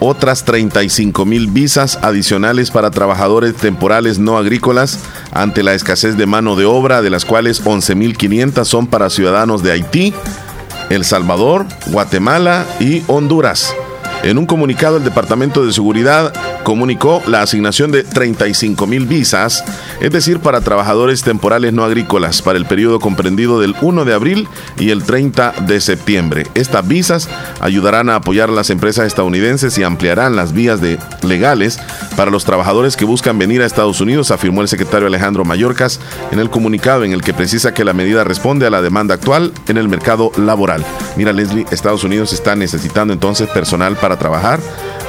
otras 0.00 0.44
35 0.44 1.24
mil 1.24 1.48
visas 1.48 1.98
adicionales 2.02 2.70
para 2.70 2.90
trabajadores 2.90 3.54
temporales 3.54 4.18
no 4.18 4.36
agrícolas 4.36 4.98
ante 5.34 5.62
la 5.62 5.74
escasez 5.74 6.16
de 6.16 6.26
mano 6.26 6.56
de 6.56 6.64
obra, 6.64 7.02
de 7.02 7.10
las 7.10 7.24
cuales 7.24 7.62
11.500 7.62 8.64
son 8.64 8.86
para 8.86 9.10
ciudadanos 9.10 9.62
de 9.62 9.72
Haití, 9.72 10.14
El 10.90 11.04
Salvador, 11.04 11.66
Guatemala 11.88 12.64
y 12.80 13.02
Honduras. 13.08 13.74
En 14.24 14.38
un 14.38 14.46
comunicado, 14.46 14.96
el 14.96 15.04
Departamento 15.04 15.66
de 15.66 15.72
Seguridad 15.74 16.32
comunicó 16.62 17.22
la 17.26 17.42
asignación 17.42 17.92
de 17.92 18.04
35 18.04 18.86
mil 18.86 19.04
visas, 19.04 19.62
es 20.00 20.10
decir, 20.10 20.40
para 20.40 20.62
trabajadores 20.62 21.22
temporales 21.22 21.74
no 21.74 21.84
agrícolas, 21.84 22.40
para 22.40 22.56
el 22.58 22.64
periodo 22.64 23.00
comprendido 23.00 23.60
del 23.60 23.76
1 23.82 24.06
de 24.06 24.14
abril 24.14 24.48
y 24.78 24.88
el 24.88 25.04
30 25.04 25.52
de 25.66 25.78
septiembre. 25.78 26.46
Estas 26.54 26.88
visas 26.88 27.28
ayudarán 27.60 28.08
a 28.08 28.14
apoyar 28.14 28.48
a 28.48 28.52
las 28.52 28.70
empresas 28.70 29.06
estadounidenses 29.06 29.76
y 29.76 29.82
ampliarán 29.82 30.36
las 30.36 30.54
vías 30.54 30.80
de 30.80 30.98
legales 31.20 31.78
para 32.16 32.30
los 32.30 32.46
trabajadores 32.46 32.96
que 32.96 33.04
buscan 33.04 33.38
venir 33.38 33.60
a 33.60 33.66
Estados 33.66 34.00
Unidos, 34.00 34.30
afirmó 34.30 34.62
el 34.62 34.68
secretario 34.68 35.06
Alejandro 35.06 35.44
Mayorkas 35.44 36.00
en 36.32 36.38
el 36.38 36.48
comunicado 36.48 37.04
en 37.04 37.12
el 37.12 37.20
que 37.20 37.34
precisa 37.34 37.74
que 37.74 37.84
la 37.84 37.92
medida 37.92 38.24
responde 38.24 38.66
a 38.66 38.70
la 38.70 38.80
demanda 38.80 39.12
actual 39.12 39.52
en 39.68 39.76
el 39.76 39.90
mercado 39.90 40.32
laboral. 40.38 40.82
Mira, 41.16 41.34
Leslie, 41.34 41.66
Estados 41.70 42.04
Unidos 42.04 42.32
está 42.32 42.56
necesitando 42.56 43.12
entonces 43.12 43.48
personal 43.48 43.96
para 43.96 44.13
trabajar 44.16 44.60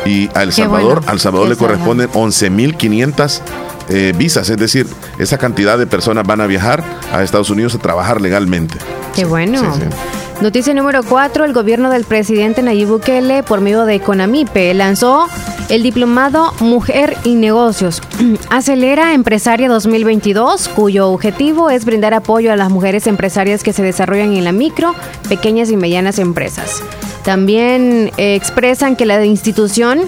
y 0.06 0.30
a 0.34 0.44
El 0.44 0.54
Salvador, 0.54 1.02
al 1.08 1.20
Salvador 1.20 1.50
le 1.50 1.56
corresponden 1.56 2.10
11.500 2.12 3.42
eh, 3.90 4.14
visas, 4.16 4.50
es 4.50 4.58
decir, 4.58 4.88
esa 5.20 5.38
cantidad 5.38 5.78
de 5.78 5.88
personas 5.88 6.26
van 6.26 6.42
a 6.42 6.48
viajar 6.48 6.84
a 7.12 7.24
Estados 7.24 7.50
Unidos 7.50 7.76
a 7.76 7.80
trabajar 7.80 8.22
legalmente. 8.22 8.78
Qué 9.16 9.26
bueno. 9.26 9.62
Noticia 10.42 10.74
número 10.74 11.02
4, 11.02 11.46
el 11.46 11.54
gobierno 11.54 11.90
del 11.90 12.04
presidente 12.04 12.62
Nayib 12.62 12.90
Bukele, 12.90 13.42
por 13.42 13.62
medio 13.62 13.86
de 13.86 14.02
Conamipe, 14.02 14.74
lanzó 14.74 15.28
el 15.70 15.82
diplomado 15.82 16.54
Mujer 16.60 17.16
y 17.24 17.36
Negocios. 17.36 18.02
Acelera 18.50 19.14
Empresaria 19.14 19.70
2022, 19.70 20.68
cuyo 20.68 21.10
objetivo 21.10 21.70
es 21.70 21.86
brindar 21.86 22.14
apoyo 22.14 22.52
a 22.52 22.58
las 22.58 22.70
mujeres 22.70 23.08
empresarias 23.08 23.64
que 23.64 23.72
se 23.72 23.82
desarrollan 23.82 24.34
en 24.34 24.44
la 24.44 24.52
micro, 24.52 24.94
pequeñas 25.30 25.72
y 25.72 25.78
medianas 25.78 26.20
empresas. 26.20 26.84
También 27.24 28.12
eh, 28.18 28.36
expresan 28.36 28.98
que 28.98 29.06
la 29.06 29.26
institución 29.26 30.02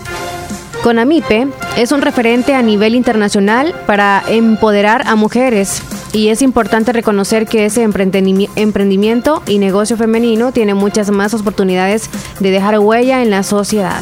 CONAMIPE 0.83 1.47
es 1.77 1.91
un 1.91 2.01
referente 2.01 2.53
a 2.53 2.61
nivel 2.61 2.95
internacional 2.95 3.73
para 3.87 4.23
empoderar 4.27 5.07
a 5.07 5.15
mujeres 5.15 5.81
y 6.13 6.29
es 6.29 6.41
importante 6.41 6.93
reconocer 6.93 7.45
que 7.45 7.65
ese 7.65 7.83
emprendimiento 7.83 9.43
y 9.45 9.59
negocio 9.59 9.97
femenino 9.97 10.51
tiene 10.51 10.73
muchas 10.73 11.09
más 11.11 11.33
oportunidades 11.33 12.09
de 12.39 12.51
dejar 12.51 12.79
huella 12.79 13.21
en 13.21 13.29
la 13.29 13.43
sociedad. 13.43 14.01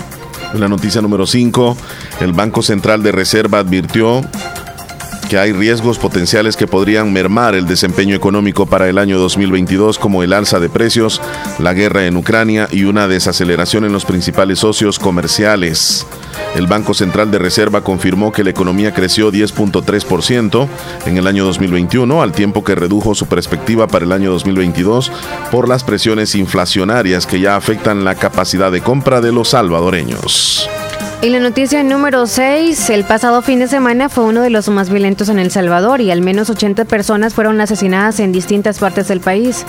La 0.54 0.68
noticia 0.68 1.02
número 1.02 1.26
5, 1.26 1.76
el 2.22 2.34
Banco 2.34 2.62
Central 2.62 3.04
de 3.04 3.12
Reserva 3.12 3.60
advirtió 3.60 4.22
que 5.30 5.38
hay 5.38 5.52
riesgos 5.52 5.98
potenciales 5.98 6.56
que 6.56 6.68
podrían 6.68 7.12
mermar 7.12 7.56
el 7.56 7.66
desempeño 7.66 8.16
económico 8.16 8.66
para 8.66 8.88
el 8.90 8.98
año 8.98 9.18
2022 9.18 10.00
como 10.00 10.24
el 10.24 10.34
alza 10.34 10.60
de 10.60 10.70
precios, 10.70 11.22
la 11.60 11.74
guerra 11.74 12.06
en 12.06 12.18
Ucrania 12.18 12.68
y 12.72 12.84
una 12.84 13.08
desaceleración 13.08 13.86
en 13.86 13.92
los 13.92 14.06
principales 14.06 14.60
socios 14.60 15.00
comerciales. 15.00 16.06
El 16.56 16.68
Banco 16.68 16.94
Central 16.94 17.32
de 17.32 17.40
Reserva 17.40 17.82
confirmó 17.82 18.32
que 18.32 18.44
la 18.44 18.50
economía 18.50 18.94
creció 18.94 19.32
10.3% 19.32 20.68
en 21.06 21.18
el 21.18 21.28
año 21.28 21.46
2021, 21.46 22.22
al 22.22 22.32
tiempo 22.32 22.64
que 22.64 22.76
redujo 22.76 23.16
su 23.16 23.26
perspectiva 23.26 23.88
para 23.88 24.06
el 24.06 24.12
año 24.12 24.32
2022 24.32 25.12
por 25.52 25.68
las 25.68 25.84
presiones 25.84 26.36
inflacionarias 26.36 27.26
que 27.26 27.40
ya 27.40 27.56
afectan 27.56 28.06
la 28.06 28.16
capacidad 28.16 28.72
de 28.72 28.82
compra 28.82 29.22
de 29.22 29.32
los 29.32 29.50
salvadoreños. 29.50 30.70
Y 31.26 31.30
la 31.32 31.40
noticia 31.40 31.82
número 31.82 32.28
6, 32.28 32.92
el 32.92 33.04
pasado 33.04 33.42
fin 33.42 33.58
de 33.58 33.68
semana 33.68 34.10
fue 34.10 34.26
uno 34.26 34.42
de 34.42 34.52
los 34.52 34.70
más 34.70 34.92
violentos 34.92 35.28
en 35.28 35.40
El 35.40 35.50
Salvador 35.50 36.00
y 36.00 36.12
al 36.12 36.22
menos 36.22 36.52
80 36.52 36.86
personas 36.86 37.34
fueron 37.34 37.60
asesinadas 37.60 38.20
en 38.20 38.32
distintas 38.32 38.78
partes 38.78 39.08
del 39.08 39.22
país. 39.22 39.66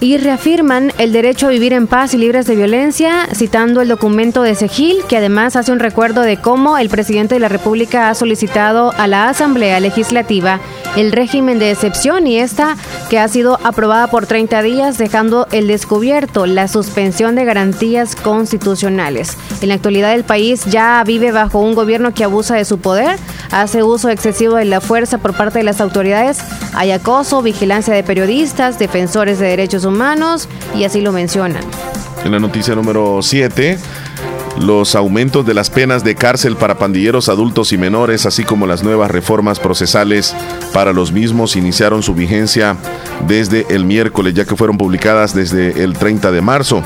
Y 0.00 0.18
reafirman 0.18 0.92
el 0.98 1.12
derecho 1.12 1.46
a 1.46 1.50
vivir 1.50 1.72
en 1.72 1.86
paz 1.86 2.12
y 2.12 2.18
libres 2.18 2.46
de 2.46 2.56
violencia, 2.56 3.28
citando 3.36 3.80
el 3.82 3.86
documento 3.86 4.42
de 4.42 4.56
Segil, 4.56 5.04
que 5.08 5.16
además 5.16 5.54
hace 5.54 5.70
un 5.70 5.78
recuerdo 5.78 6.22
de 6.22 6.38
cómo 6.38 6.76
el 6.76 6.88
presidente 6.88 7.36
de 7.36 7.40
la 7.40 7.48
República 7.48 8.10
ha 8.10 8.14
solicitado 8.16 8.92
a 8.98 9.06
la 9.06 9.28
Asamblea 9.28 9.78
Legislativa 9.78 10.58
el 10.96 11.12
régimen 11.12 11.58
de 11.58 11.70
excepción 11.70 12.26
y 12.26 12.38
esta 12.38 12.76
que 13.08 13.18
ha 13.18 13.28
sido 13.28 13.58
aprobada 13.62 14.08
por 14.08 14.26
30 14.26 14.62
días, 14.62 14.98
dejando 14.98 15.46
el 15.52 15.68
descubierto 15.68 16.46
la 16.46 16.68
suspensión 16.68 17.34
de 17.36 17.44
garantías 17.44 18.16
constitucionales. 18.16 19.36
En 19.60 19.68
la 19.68 19.74
actualidad 19.74 20.14
el 20.14 20.24
país 20.24 20.64
ya 20.64 21.02
vive 21.06 21.32
bajo 21.32 21.60
un 21.60 21.74
gobierno 21.74 22.14
que 22.14 22.24
abusa 22.24 22.56
de 22.56 22.64
su 22.64 22.78
poder, 22.78 23.18
hace 23.50 23.82
uso 23.82 24.08
excesivo 24.08 24.56
de 24.56 24.64
la 24.64 24.80
fuerza 24.80 25.18
por 25.18 25.36
parte 25.36 25.58
de 25.58 25.64
las 25.64 25.80
autoridades, 25.80 26.38
hay 26.74 26.90
acoso, 26.90 27.42
vigilancia 27.42 27.94
de 27.94 28.02
periodistas, 28.02 28.78
defensores 28.78 29.38
de 29.38 29.46
derechos 29.46 29.84
humanos 29.84 30.48
y 30.74 30.84
así 30.84 31.00
lo 31.00 31.12
mencionan. 31.12 31.62
En 32.26 32.32
la 32.32 32.40
noticia 32.40 32.74
número 32.74 33.20
7, 33.22 33.78
los 34.58 34.96
aumentos 34.96 35.46
de 35.46 35.54
las 35.54 35.70
penas 35.70 36.02
de 36.02 36.16
cárcel 36.16 36.56
para 36.56 36.76
pandilleros 36.76 37.28
adultos 37.28 37.72
y 37.72 37.78
menores, 37.78 38.26
así 38.26 38.42
como 38.42 38.66
las 38.66 38.82
nuevas 38.82 39.12
reformas 39.12 39.60
procesales 39.60 40.34
para 40.72 40.92
los 40.92 41.12
mismos, 41.12 41.54
iniciaron 41.54 42.02
su 42.02 42.14
vigencia 42.14 42.76
desde 43.28 43.64
el 43.72 43.84
miércoles, 43.84 44.34
ya 44.34 44.44
que 44.44 44.56
fueron 44.56 44.76
publicadas 44.76 45.36
desde 45.36 45.84
el 45.84 45.96
30 45.96 46.32
de 46.32 46.40
marzo. 46.40 46.82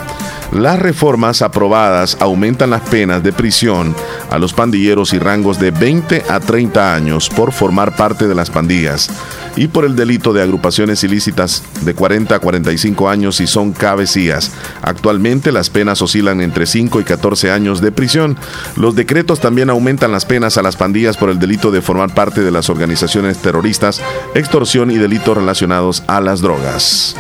Las 0.53 0.81
reformas 0.81 1.43
aprobadas 1.43 2.17
aumentan 2.19 2.71
las 2.71 2.83
penas 2.83 3.23
de 3.23 3.33
prisión 3.33 3.95
a 4.31 4.39
los 4.39 4.53
pandilleros 4.53 5.13
y 5.13 5.19
rangos 5.21 5.61
de 5.61 5.71
20 5.71 6.25
a 6.29 6.41
30 6.41 6.93
años 6.93 7.29
por 7.29 7.53
formar 7.53 7.95
parte 7.95 8.27
de 8.27 8.35
las 8.35 8.51
pandillas 8.51 9.11
y 9.55 9.69
por 9.69 9.85
el 9.85 9.95
delito 9.95 10.33
de 10.33 10.43
agrupaciones 10.43 11.05
ilícitas 11.05 11.63
de 11.83 11.95
40 11.95 12.35
a 12.35 12.39
45 12.41 13.09
años 13.09 13.37
si 13.37 13.47
son 13.47 13.73
cabecillas. 13.73 14.51
Actualmente 14.83 15.53
las 15.53 15.71
penas 15.71 16.03
oscilan 16.03 16.41
entre 16.41 16.67
5 16.67 17.01
y 17.01 17.05
14 17.05 17.53
años 17.53 17.81
de 17.81 17.93
prisión. 17.93 18.37
Los 18.75 18.97
decretos 18.97 19.39
también 19.39 19.71
aumentan 19.71 20.11
las 20.11 20.25
penas 20.25 20.59
a 20.59 20.63
las 20.63 20.75
pandillas 20.75 21.17
por 21.17 21.31
el 21.31 21.39
delito 21.39 21.71
de 21.71 21.81
formar 21.81 22.13
parte 22.13 22.41
de 22.41 22.51
las 22.51 22.71
organizaciones 22.71 23.39
terroristas, 23.39 24.03
extorsión 24.35 24.91
y 24.91 24.99
delitos 24.99 25.37
relacionados 25.37 26.03
a 26.09 26.21
las 26.21 26.41
drogas. 26.41 27.15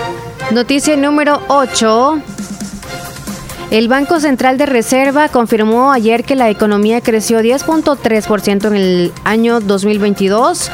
Noticia 0.51 0.97
número 0.97 1.41
8. 1.47 2.23
El 3.71 3.87
Banco 3.87 4.19
Central 4.19 4.59
de 4.59 4.67
Reserva 4.67 5.29
confirmó 5.29 5.93
ayer 5.93 6.25
que 6.25 6.35
la 6.35 6.51
economía 6.51 7.01
creció 7.01 7.39
10.3% 7.39 8.67
en 8.67 8.75
el 8.75 9.13
año 9.23 9.61
2022 9.61 10.73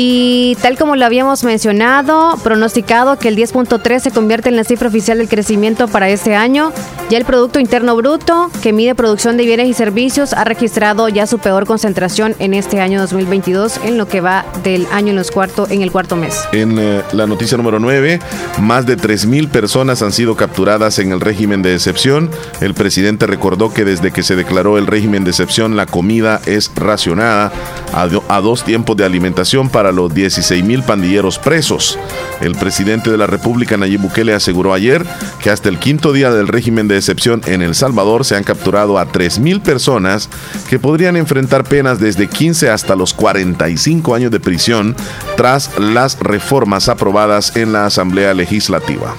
y 0.00 0.56
tal 0.62 0.78
como 0.78 0.94
lo 0.94 1.04
habíamos 1.04 1.42
mencionado, 1.42 2.36
pronosticado 2.44 3.18
que 3.18 3.26
el 3.26 3.36
10.3 3.36 3.98
se 3.98 4.12
convierte 4.12 4.48
en 4.48 4.54
la 4.54 4.62
cifra 4.62 4.86
oficial 4.86 5.18
del 5.18 5.28
crecimiento 5.28 5.88
para 5.88 6.08
este 6.08 6.36
año, 6.36 6.72
ya 7.10 7.18
el 7.18 7.24
Producto 7.24 7.58
Interno 7.58 7.96
Bruto, 7.96 8.48
que 8.62 8.72
mide 8.72 8.94
producción 8.94 9.36
de 9.36 9.44
bienes 9.44 9.66
y 9.66 9.74
servicios, 9.74 10.34
ha 10.34 10.44
registrado 10.44 11.08
ya 11.08 11.26
su 11.26 11.40
peor 11.40 11.66
concentración 11.66 12.36
en 12.38 12.54
este 12.54 12.80
año 12.80 13.00
2022, 13.00 13.80
en 13.86 13.98
lo 13.98 14.06
que 14.06 14.20
va 14.20 14.46
del 14.62 14.86
año 14.92 15.08
en, 15.08 15.16
los 15.16 15.32
cuarto, 15.32 15.66
en 15.68 15.82
el 15.82 15.90
cuarto 15.90 16.14
mes. 16.14 16.44
En 16.52 16.78
eh, 16.78 17.02
la 17.10 17.26
noticia 17.26 17.56
número 17.56 17.80
9, 17.80 18.20
más 18.60 18.86
de 18.86 18.96
3.000 18.96 19.48
personas 19.48 20.00
han 20.02 20.12
sido 20.12 20.36
capturadas 20.36 21.00
en 21.00 21.10
el 21.10 21.20
régimen 21.20 21.62
de 21.62 21.74
excepción. 21.74 22.30
El 22.60 22.74
presidente 22.74 23.26
recordó 23.26 23.74
que 23.74 23.84
desde 23.84 24.12
que 24.12 24.22
se 24.22 24.36
declaró 24.36 24.78
el 24.78 24.86
régimen 24.86 25.24
de 25.24 25.30
excepción, 25.30 25.74
la 25.74 25.86
comida 25.86 26.40
es 26.46 26.70
racionada 26.76 27.50
a 27.92 28.40
dos 28.40 28.62
tiempos 28.62 28.96
de 28.96 29.04
alimentación 29.04 29.70
para 29.70 29.87
los 29.92 30.14
16 30.14 30.64
mil 30.64 30.82
pandilleros 30.82 31.38
presos. 31.38 31.98
El 32.40 32.54
presidente 32.54 33.10
de 33.10 33.16
la 33.16 33.26
República, 33.26 33.76
Nayib 33.76 34.00
Bukele, 34.00 34.34
aseguró 34.34 34.74
ayer 34.74 35.04
que 35.42 35.50
hasta 35.50 35.68
el 35.68 35.78
quinto 35.78 36.12
día 36.12 36.30
del 36.30 36.48
régimen 36.48 36.88
de 36.88 36.96
excepción 36.96 37.40
en 37.46 37.62
El 37.62 37.74
Salvador 37.74 38.24
se 38.24 38.36
han 38.36 38.44
capturado 38.44 38.98
a 38.98 39.06
3 39.06 39.38
mil 39.38 39.60
personas 39.60 40.28
que 40.68 40.78
podrían 40.78 41.16
enfrentar 41.16 41.64
penas 41.64 42.00
desde 42.00 42.28
15 42.28 42.70
hasta 42.70 42.96
los 42.96 43.14
45 43.14 44.14
años 44.14 44.30
de 44.30 44.40
prisión 44.40 44.96
tras 45.36 45.78
las 45.78 46.18
reformas 46.20 46.88
aprobadas 46.88 47.56
en 47.56 47.72
la 47.72 47.86
Asamblea 47.86 48.34
Legislativa. 48.34 49.14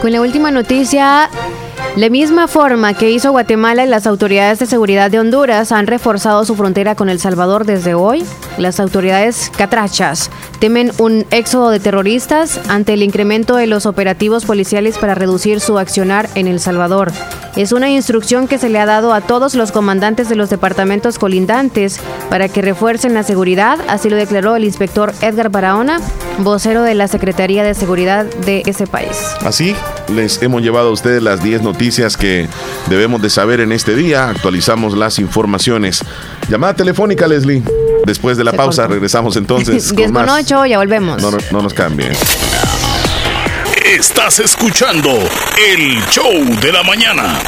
Con 0.00 0.12
la 0.12 0.20
última 0.20 0.50
noticia, 0.50 1.30
la 1.96 2.10
misma 2.10 2.46
forma 2.46 2.92
que 2.92 3.10
hizo 3.10 3.30
Guatemala 3.30 3.86
las 3.86 4.06
autoridades 4.06 4.58
de 4.58 4.66
seguridad 4.66 5.10
de 5.10 5.18
Honduras 5.18 5.72
han 5.72 5.86
reforzado 5.86 6.44
su 6.44 6.54
frontera 6.54 6.94
con 6.94 7.08
El 7.08 7.18
Salvador 7.20 7.64
desde 7.64 7.94
hoy. 7.94 8.22
Las 8.58 8.80
autoridades 8.80 9.50
catrachas 9.56 10.30
temen 10.58 10.92
un 10.98 11.24
éxodo 11.30 11.70
de 11.70 11.80
terroristas 11.80 12.60
ante 12.68 12.92
el 12.92 13.02
incremento 13.02 13.56
de 13.56 13.66
los 13.66 13.86
operativos 13.86 14.44
policiales 14.44 14.98
para 14.98 15.14
reducir 15.14 15.58
su 15.60 15.78
accionar 15.78 16.28
en 16.34 16.48
El 16.48 16.60
Salvador. 16.60 17.12
Es 17.56 17.72
una 17.72 17.88
instrucción 17.88 18.46
que 18.46 18.58
se 18.58 18.68
le 18.68 18.78
ha 18.78 18.84
dado 18.84 19.14
a 19.14 19.22
todos 19.22 19.54
los 19.54 19.72
comandantes 19.72 20.28
de 20.28 20.36
los 20.36 20.50
departamentos 20.50 21.18
colindantes 21.18 21.98
para 22.28 22.50
que 22.50 22.60
refuercen 22.60 23.14
la 23.14 23.22
seguridad, 23.22 23.78
así 23.88 24.10
lo 24.10 24.16
declaró 24.16 24.54
el 24.54 24.64
inspector 24.64 25.14
Edgar 25.22 25.48
Barahona, 25.48 26.02
vocero 26.40 26.82
de 26.82 26.94
la 26.94 27.08
Secretaría 27.08 27.64
de 27.64 27.72
Seguridad 27.72 28.26
de 28.26 28.62
ese 28.66 28.86
país. 28.86 29.16
Así 29.40 29.74
les 30.08 30.42
hemos 30.42 30.62
llevado 30.62 30.88
a 30.88 30.92
ustedes 30.92 31.22
las 31.22 31.42
10 31.42 31.62
noticias 31.62 32.16
que 32.16 32.48
debemos 32.88 33.22
de 33.22 33.30
saber 33.30 33.60
en 33.60 33.72
este 33.72 33.94
día. 33.94 34.28
Actualizamos 34.28 34.96
las 34.96 35.18
informaciones. 35.18 36.02
Llamada 36.48 36.74
telefónica, 36.74 37.26
Leslie. 37.26 37.62
Después 38.04 38.36
de 38.36 38.44
la 38.44 38.52
pausa 38.52 38.86
regresamos 38.86 39.36
entonces. 39.36 39.94
10 39.94 40.12
con, 40.12 40.28
8, 40.28 40.66
ya 40.66 40.78
volvemos. 40.78 41.20
No, 41.20 41.30
no 41.50 41.62
nos 41.62 41.74
cambien. 41.74 42.12
Estás 43.84 44.40
escuchando 44.40 45.10
el 45.10 46.04
show 46.10 46.32
de 46.60 46.72
la 46.72 46.82
mañana. 46.82 47.38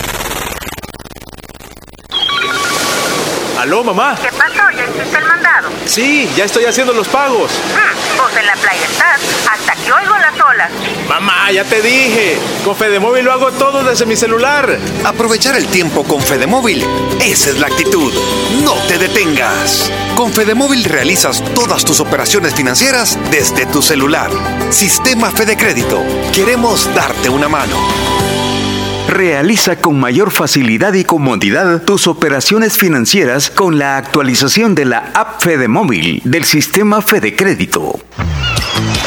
¿Aló, 3.59 3.83
mamá? 3.83 4.17
¿Qué 4.23 4.29
pasó? 4.37 4.68
¿Ya 4.99 5.05
hiciste 5.05 5.19
el 5.19 5.25
mandado? 5.27 5.69
Sí, 5.87 6.29
ya 6.37 6.45
estoy 6.45 6.65
haciendo 6.65 6.93
los 6.93 7.07
pagos. 7.07 7.53
Ah, 7.77 7.93
vos 8.21 8.37
en 8.37 8.47
la 8.47 8.55
playa 8.55 8.85
estás. 8.85 9.21
Hasta 9.49 9.75
que 9.77 9.93
oigo 9.93 10.17
las 10.19 10.35
olas. 10.41 10.71
Mamá, 11.09 11.53
ya 11.53 11.63
te 11.63 11.81
dije. 11.81 12.37
Con 12.65 12.75
Fedemóvil 12.75 13.25
lo 13.25 13.33
hago 13.33 13.53
todo 13.53 13.85
desde 13.85 14.07
mi 14.07 14.17
celular. 14.17 14.77
Aprovechar 15.05 15.55
el 15.55 15.69
tiempo 15.69 16.03
con 16.03 16.21
Fedemóvil. 16.21 16.85
Esa 17.21 17.51
es 17.51 17.61
la 17.61 17.69
actitud. 17.69 18.13
No 18.65 18.75
te 18.89 18.99
detengas. 18.99 19.89
Con 20.17 20.33
Fedemóvil 20.33 20.83
realizas 20.83 21.45
todas 21.55 21.85
tus 21.85 22.01
operaciones 22.01 22.55
financieras 22.55 23.17
desde 23.31 23.67
tu 23.67 23.81
celular. 23.83 24.31
Sistema 24.71 25.31
Fede 25.31 25.57
Crédito. 25.57 26.03
Queremos 26.35 26.93
darte 26.93 27.29
una 27.29 27.49
mano. 27.49 28.18
Realiza 29.09 29.77
con 29.77 29.99
mayor 29.99 30.31
facilidad 30.31 30.93
y 30.93 31.03
comodidad 31.03 31.83
tus 31.83 32.07
operaciones 32.07 32.77
financieras 32.77 33.49
con 33.49 33.79
la 33.79 33.97
actualización 33.97 34.75
de 34.75 34.85
la 34.85 35.11
app 35.15 35.41
Fede 35.41 35.67
Móvil 35.67 36.21
del 36.25 36.45
sistema 36.45 37.01
Fede 37.01 37.35
Crédito. 37.35 37.99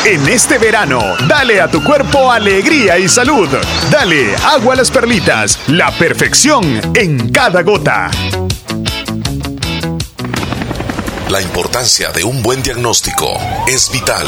En 0.03 0.27
este 0.27 0.57
verano, 0.57 1.03
dale 1.27 1.61
a 1.61 1.69
tu 1.69 1.83
cuerpo 1.83 2.31
alegría 2.31 2.97
y 2.97 3.07
salud. 3.07 3.47
Dale 3.91 4.35
agua 4.37 4.73
a 4.73 4.77
las 4.77 4.89
perlitas, 4.89 5.59
la 5.67 5.91
perfección 5.91 6.81
en 6.95 7.31
cada 7.31 7.61
gota. 7.61 8.09
La 11.29 11.41
importancia 11.43 12.11
de 12.11 12.23
un 12.23 12.41
buen 12.41 12.63
diagnóstico 12.63 13.37
es 13.67 13.91
vital. 13.91 14.27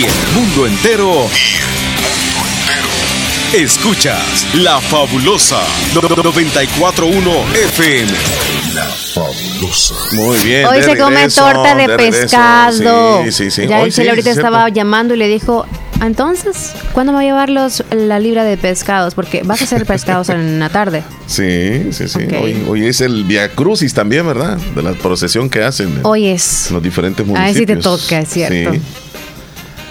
Y 0.00 0.04
el 0.04 0.34
mundo 0.34 0.66
entero. 0.66 1.26
Escuchas 3.52 4.46
La 4.54 4.80
Fabulosa 4.80 5.60
941 5.92 7.30
FM. 7.52 8.10
La 8.74 8.84
Fabulosa. 8.86 9.94
Muy 10.12 10.38
bien. 10.38 10.64
Hoy 10.64 10.82
se 10.82 10.96
come 10.96 11.28
torta 11.28 11.74
de, 11.74 11.86
pescado. 11.98 13.24
Sí, 13.24 13.30
sí, 13.30 13.50
sí. 13.50 13.66
Ya 13.66 13.80
Hoy 13.80 13.92
ahorita 14.08 14.30
estaba 14.30 14.70
llamando 14.70 15.12
y 15.12 15.18
le 15.18 15.28
dijo, 15.28 15.66
entonces, 16.00 16.72
¿cuándo 16.94 17.12
va 17.12 17.20
a 17.20 17.24
llevar 17.24 17.50
los, 17.50 17.84
la 17.90 18.18
libra 18.20 18.44
de 18.44 18.56
pescados? 18.56 19.14
Porque 19.14 19.42
vas 19.42 19.60
a 19.60 19.64
hacer 19.64 19.84
pescados 19.84 20.30
en 20.30 20.58
la 20.58 20.70
tarde. 20.70 21.02
Sí, 21.26 21.92
sí, 21.92 22.08
sí. 22.08 22.26
Hoy, 22.66 22.86
es 22.86 23.02
el 23.02 23.24
Via 23.24 23.50
Crucis 23.50 23.92
también, 23.92 24.26
¿verdad? 24.26 24.56
De 24.56 24.82
la 24.82 24.94
procesión 24.94 25.50
que 25.50 25.62
hacen. 25.62 26.00
Hoy 26.04 26.28
es. 26.28 26.68
En 26.68 26.74
los 26.74 26.82
diferentes 26.82 27.26
municipios. 27.26 27.54
Ahí 27.54 27.60
sí 27.60 27.66
te 27.66 27.76
toca, 27.76 28.20
es 28.20 28.28
cierto. 28.30 28.72
Sí. 28.72 28.80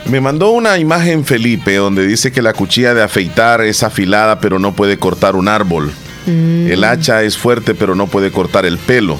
Me 0.08 0.22
mandó 0.22 0.52
una 0.52 0.78
imagen 0.78 1.26
Felipe 1.26 1.76
donde 1.76 2.08
dice 2.08 2.32
que 2.32 2.42
la 2.42 2.54
cuchilla 2.54 2.94
de 2.94 3.04
afeitar 3.04 3.62
es 3.62 3.84
afilada 3.84 4.40
pero 4.40 4.60
no 4.60 4.74
puede 4.74 4.98
cortar 4.98 5.36
un 5.36 5.48
árbol. 5.48 5.92
Mm. 6.26 6.68
El 6.68 6.84
hacha 6.84 7.24
es 7.24 7.38
fuerte 7.38 7.76
pero 7.76 7.96
no 7.96 8.08
puede 8.08 8.32
cortar 8.32 8.66
el 8.66 8.78
pelo. 8.78 9.20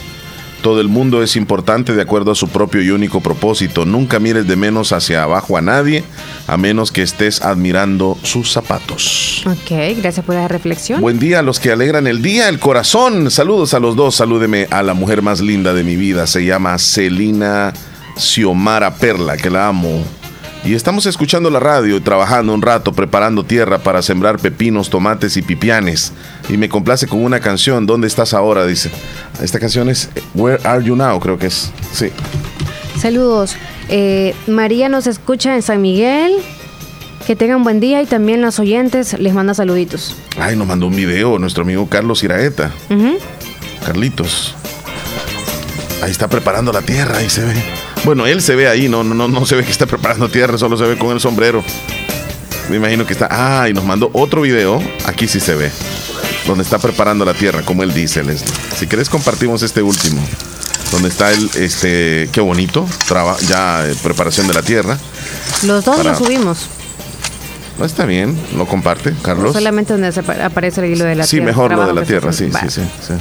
Todo 0.62 0.82
el 0.82 0.90
mundo 0.90 1.24
es 1.24 1.38
importante 1.38 1.94
de 1.94 2.02
acuerdo 2.02 2.32
a 2.32 2.36
su 2.36 2.50
propio 2.50 2.82
y 2.82 2.90
único 2.90 3.22
propósito. 3.22 3.86
Nunca 3.86 4.20
mires 4.20 4.46
de 4.46 4.58
menos 4.58 4.92
hacia 4.92 5.24
abajo 5.24 5.56
a 5.56 5.62
nadie, 5.62 6.04
a 6.48 6.58
menos 6.58 6.92
que 6.92 7.02
estés 7.02 7.42
admirando 7.42 8.18
sus 8.24 8.52
zapatos. 8.52 9.44
Ok, 9.46 9.98
gracias 10.02 10.26
por 10.26 10.36
la 10.36 10.50
reflexión. 10.50 11.00
Buen 11.00 11.18
día 11.18 11.40
a 11.40 11.44
los 11.44 11.62
que 11.62 11.72
alegran 11.72 12.08
el 12.08 12.22
día, 12.22 12.50
el 12.50 12.60
corazón. 12.60 13.32
Saludos 13.32 13.74
a 13.74 13.80
los 13.80 13.96
dos. 13.96 14.16
Salúdeme 14.16 14.68
a 14.70 14.84
la 14.84 14.94
mujer 14.94 15.22
más 15.22 15.40
linda 15.40 15.74
de 15.74 15.86
mi 15.86 15.96
vida. 15.96 16.28
Se 16.28 16.44
llama 16.44 16.78
Celina 16.78 17.72
Xiomara 18.18 18.96
Perla, 18.96 19.38
que 19.38 19.50
la 19.50 19.68
amo. 19.70 20.04
Y 20.64 20.74
estamos 20.74 21.06
escuchando 21.06 21.50
la 21.50 21.60
radio 21.60 21.96
y 21.96 22.02
trabajando 22.02 22.54
un 22.54 22.62
rato 22.62 22.92
preparando 22.92 23.46
tierra 23.46 23.80
para 23.80 24.02
sembrar 24.02 24.40
pepinos, 24.40 24.90
tomates 24.90 25.38
y 25.38 25.42
pipianes. 25.42 26.12
Y 26.50 26.58
me 26.58 26.68
complace 26.68 27.08
con 27.08 27.24
una 27.24 27.40
canción, 27.40 27.86
¿Dónde 27.86 28.08
estás 28.08 28.34
ahora? 28.34 28.66
Dice. 28.66 28.92
Esta 29.42 29.60
canción 29.60 29.90
es 29.90 30.10
Where 30.34 30.62
Are 30.68 30.84
You 30.84 30.96
Now, 30.96 31.20
creo 31.20 31.38
que 31.38 31.48
es. 31.48 31.72
Sí. 31.94 32.12
Saludos. 33.00 33.56
Eh, 33.88 34.36
María 34.48 34.90
nos 34.90 35.08
escucha 35.08 35.56
en 35.56 35.62
San 35.62 35.82
Miguel. 35.82 36.34
Que 37.26 37.36
tengan 37.36 37.64
buen 37.64 37.80
día 37.80 38.02
y 38.02 38.08
también 38.08 38.42
los 38.42 38.60
oyentes 38.60 39.18
les 39.20 39.34
manda 39.34 39.54
saluditos. 39.54 40.16
Ay, 40.40 40.56
nos 40.56 40.68
mandó 40.68 40.88
un 40.88 40.96
video 40.96 41.38
nuestro 41.38 41.64
amigo 41.64 41.88
Carlos 41.88 42.24
Iraeta. 42.24 42.72
Carlitos. 43.86 44.56
Ahí 46.02 46.12
está 46.12 46.28
preparando 46.28 46.72
la 46.74 46.82
tierra, 46.82 47.18
ahí 47.18 47.30
se 47.30 47.44
ve. 47.46 47.54
Bueno, 48.06 48.26
él 48.26 48.42
se 48.42 48.56
ve 48.56 48.68
ahí, 48.68 48.88
no, 48.90 49.04
no, 49.04 49.28
no 49.28 49.46
se 49.46 49.56
ve 49.56 49.64
que 49.64 49.72
está 49.72 49.86
preparando 49.86 50.30
tierra, 50.30 50.58
solo 50.58 50.78
se 50.78 50.86
ve 50.86 50.98
con 50.98 51.12
el 51.12 51.20
sombrero. 51.20 51.64
Me 52.70 52.78
imagino 52.78 53.06
que 53.06 53.14
está. 53.14 53.28
Ah, 53.30 53.68
y 53.70 53.74
nos 53.74 53.84
mandó 53.84 54.10
otro 54.14 54.42
video. 54.42 54.82
Aquí 55.06 55.28
sí 55.28 55.40
se 55.40 55.56
ve. 55.56 55.72
Donde 56.46 56.64
está 56.64 56.80
preparando 56.80 57.26
la 57.26 57.34
tierra, 57.34 57.62
como 57.64 57.84
él 57.84 57.94
dice, 57.94 58.24
Leslie. 58.24 58.52
Si 58.76 58.88
querés, 58.88 59.10
compartimos 59.10 59.64
este 59.64 59.82
último. 59.82 60.22
Donde 60.92 61.10
está 61.10 61.32
el, 61.32 61.50
este, 61.56 62.30
qué 62.32 62.42
bonito, 62.42 62.88
traba, 63.08 63.38
ya 63.48 63.88
eh, 63.88 63.96
preparación 64.02 64.48
de 64.48 64.54
la 64.54 64.64
tierra. 64.64 64.98
Los 65.64 65.86
dos 65.86 66.04
lo 66.04 66.16
subimos. 66.16 66.68
No 67.78 67.86
está 67.86 68.06
bien, 68.06 68.38
lo 68.58 68.66
comparte, 68.66 69.14
Carlos. 69.22 69.54
solamente 69.54 69.94
donde 69.94 70.10
aparece 70.44 70.82
el 70.82 70.92
hilo 70.94 71.06
de 71.06 71.16
la 71.16 71.26
tierra. 71.26 71.28
Sí, 71.28 71.42
mejor 71.42 71.72
lo 71.74 71.86
de 71.86 71.94
la 71.94 72.04
tierra, 72.04 72.34
sí, 72.34 72.50
sí, 72.52 72.70
sí, 72.70 72.82
sí. 73.08 73.14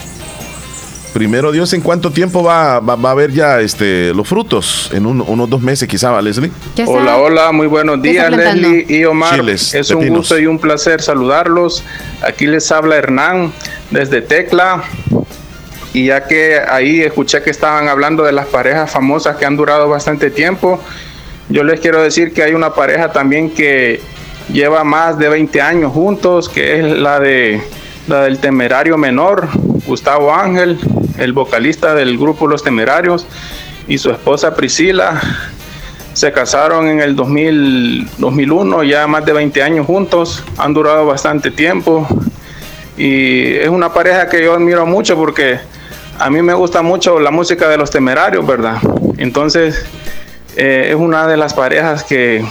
Primero 1.13 1.53
Dios, 1.53 1.73
¿en 1.73 1.81
cuánto 1.81 2.11
tiempo 2.11 2.43
va, 2.43 2.81
va, 2.81 3.09
a 3.09 3.13
haber 3.13 3.33
ya 3.33 3.61
este, 3.61 4.13
los 4.15 4.29
frutos? 4.29 4.91
En 4.93 5.07
unos 5.07 5.49
dos 5.49 5.61
meses 5.61 5.89
quizá, 5.89 6.21
Leslie. 6.21 6.51
Hola, 6.87 7.17
hola, 7.17 7.53
muy 7.53 7.67
buenos 7.67 8.01
días 8.03 8.31
Leslie 8.31 8.85
y 8.89 9.05
Omar. 9.05 9.41
es 9.49 9.91
un 9.91 10.09
gusto 10.09 10.39
y 10.39 10.47
un 10.47 10.59
placer 10.59 11.01
saludarlos. 11.01 11.83
Aquí 12.23 12.47
les 12.47 12.71
habla 12.71 12.97
Hernán 12.97 13.53
desde 13.91 14.21
Tecla. 14.21 14.85
Y 15.95 16.07
ya 16.07 16.27
que 16.27 16.61
ahí 16.69 17.01
escuché 17.01 17.43
que 17.43 17.51
estaban 17.51 17.89
hablando 17.89 18.23
de 18.23 18.33
las 18.33 18.47
parejas 18.47 18.91
famosas 18.91 19.37
que 19.37 19.47
han 19.47 19.57
durado 19.57 19.89
bastante 19.89 20.31
tiempo, 20.31 20.81
yo 21.49 21.65
les 21.65 21.81
quiero 21.81 22.03
decir 22.03 22.35
que 22.35 22.43
hay 22.43 22.53
una 22.53 22.75
pareja 22.75 23.11
también 23.11 23.51
que 23.51 24.01
lleva 24.53 24.85
más 24.85 25.19
de 25.19 25.31
20 25.31 25.61
años 25.63 25.93
juntos, 25.93 26.49
que 26.49 26.79
es 26.79 26.99
la 26.99 27.19
de 27.19 27.63
la 28.07 28.23
del 28.23 28.39
temerario 28.39 28.97
menor, 28.97 29.49
Gustavo 29.89 30.33
Ángel, 30.33 30.79
el 31.19 31.33
vocalista 31.33 31.95
del 31.95 32.19
grupo 32.19 32.47
Los 32.47 32.63
Temerarios, 32.63 33.27
y 33.89 33.99
su 33.99 34.11
esposa 34.11 34.55
Priscila. 34.55 35.21
Se 36.13 36.31
casaron 36.31 36.89
en 36.89 37.01
el 37.01 37.17
2001, 37.17 38.85
ya 38.85 39.07
más 39.07 39.25
de 39.25 39.33
20 39.33 39.63
años 39.63 39.87
juntos, 39.87 40.45
han 40.59 40.75
durado 40.75 41.07
bastante 41.07 41.51
tiempo 41.51 42.07
y 42.97 43.55
es 43.55 43.69
una 43.69 43.93
pareja 43.93 44.29
que 44.29 44.43
yo 44.43 44.55
admiro 44.55 44.85
mucho 44.85 45.17
porque 45.17 45.61
a 46.19 46.29
mí 46.29 46.43
me 46.43 46.55
gusta 46.55 46.83
mucho 46.83 47.21
la 47.21 47.31
música 47.31 47.69
de 47.69 47.79
los 47.79 47.91
temerarios, 47.91 48.45
¿verdad? 48.45 48.79
Entonces 49.17 49.87
eh, 50.57 50.89
es 50.91 50.97
una 50.97 51.29
de 51.29 51.37
las 51.37 51.55
parejas 51.55 52.03
que 52.03 52.45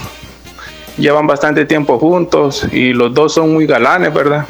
llevan 0.96 1.26
bastante 1.26 1.66
tiempo 1.66 1.98
juntos 1.98 2.66
y 2.72 2.94
los 2.94 3.12
dos 3.12 3.34
son 3.34 3.52
muy 3.52 3.66
galanes, 3.66 4.12
¿verdad? 4.14 4.46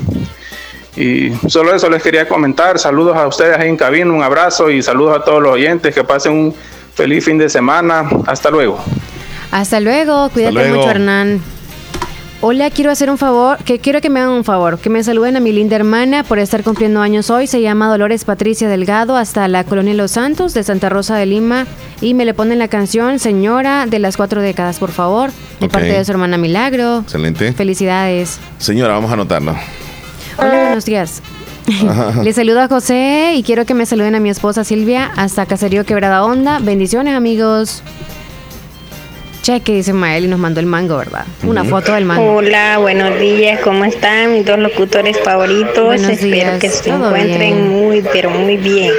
Y 0.98 1.32
solo 1.48 1.74
eso 1.74 1.88
les 1.88 2.02
quería 2.02 2.26
comentar. 2.26 2.78
Saludos 2.78 3.16
a 3.16 3.26
ustedes 3.26 3.56
ahí 3.56 3.68
en 3.68 3.76
cabina, 3.76 4.12
un 4.12 4.22
abrazo 4.22 4.68
y 4.68 4.82
saludos 4.82 5.16
a 5.16 5.24
todos 5.24 5.40
los 5.40 5.52
oyentes. 5.52 5.94
Que 5.94 6.02
pasen 6.02 6.32
un 6.32 6.54
feliz 6.94 7.24
fin 7.24 7.38
de 7.38 7.48
semana. 7.48 8.08
Hasta 8.26 8.50
luego. 8.50 8.78
Hasta 9.52 9.78
luego. 9.78 10.28
Cuídate 10.30 10.68
mucho, 10.72 10.90
Hernán. 10.90 11.40
Hola, 12.40 12.70
quiero 12.70 12.92
hacer 12.92 13.10
un 13.10 13.18
favor, 13.18 13.58
que 13.64 13.80
quiero 13.80 14.00
que 14.00 14.10
me 14.10 14.20
hagan 14.20 14.32
un 14.32 14.44
favor, 14.44 14.78
que 14.78 14.90
me 14.90 15.02
saluden 15.02 15.36
a 15.36 15.40
mi 15.40 15.50
linda 15.50 15.74
hermana 15.74 16.22
por 16.22 16.38
estar 16.38 16.62
cumpliendo 16.62 17.00
años 17.00 17.30
hoy. 17.30 17.48
Se 17.48 17.60
llama 17.60 17.88
Dolores 17.88 18.24
Patricia 18.24 18.68
Delgado, 18.68 19.16
hasta 19.16 19.48
la 19.48 19.64
colonia 19.64 19.94
Los 19.94 20.12
Santos 20.12 20.54
de 20.54 20.62
Santa 20.62 20.88
Rosa 20.88 21.16
de 21.16 21.26
Lima. 21.26 21.66
Y 22.00 22.14
me 22.14 22.24
le 22.24 22.34
ponen 22.34 22.60
la 22.60 22.68
canción 22.68 23.18
Señora 23.18 23.86
de 23.86 23.98
las 23.98 24.16
cuatro 24.16 24.40
décadas, 24.40 24.78
por 24.78 24.92
favor, 24.92 25.30
de 25.58 25.68
parte 25.68 25.92
de 25.92 26.04
su 26.04 26.12
hermana 26.12 26.38
Milagro. 26.38 27.00
Excelente. 27.00 27.52
Felicidades. 27.52 28.38
Señora, 28.58 28.94
vamos 28.94 29.10
a 29.10 29.14
anotarlo. 29.14 29.56
Hola, 30.38 30.62
buenos 30.66 30.84
días. 30.84 31.22
Les 32.22 32.36
saludo 32.36 32.60
a 32.60 32.68
José 32.68 33.32
y 33.34 33.42
quiero 33.42 33.66
que 33.66 33.74
me 33.74 33.86
saluden 33.86 34.14
a 34.14 34.20
mi 34.20 34.30
esposa 34.30 34.64
Silvia 34.64 35.10
hasta 35.16 35.46
Caserío 35.46 35.84
Quebrada 35.84 36.24
Onda. 36.24 36.60
Bendiciones, 36.60 37.14
amigos. 37.14 37.82
Cheque, 39.42 39.74
dice 39.74 39.92
Mael 39.92 40.26
y 40.26 40.28
nos 40.28 40.38
mandó 40.38 40.60
el 40.60 40.66
mango, 40.66 40.96
¿verdad? 40.96 41.24
Una 41.42 41.64
foto 41.64 41.92
del 41.92 42.04
mango. 42.04 42.36
Hola, 42.36 42.78
buenos 42.78 43.18
días, 43.18 43.60
¿cómo 43.60 43.84
están 43.84 44.32
mis 44.32 44.46
dos 44.46 44.58
locutores 44.58 45.18
favoritos? 45.20 46.02
Espero 46.02 46.58
que 46.58 46.68
se 46.68 46.90
encuentren 46.90 47.68
muy, 47.68 48.02
pero 48.02 48.30
muy 48.30 48.56
bien. 48.56 48.92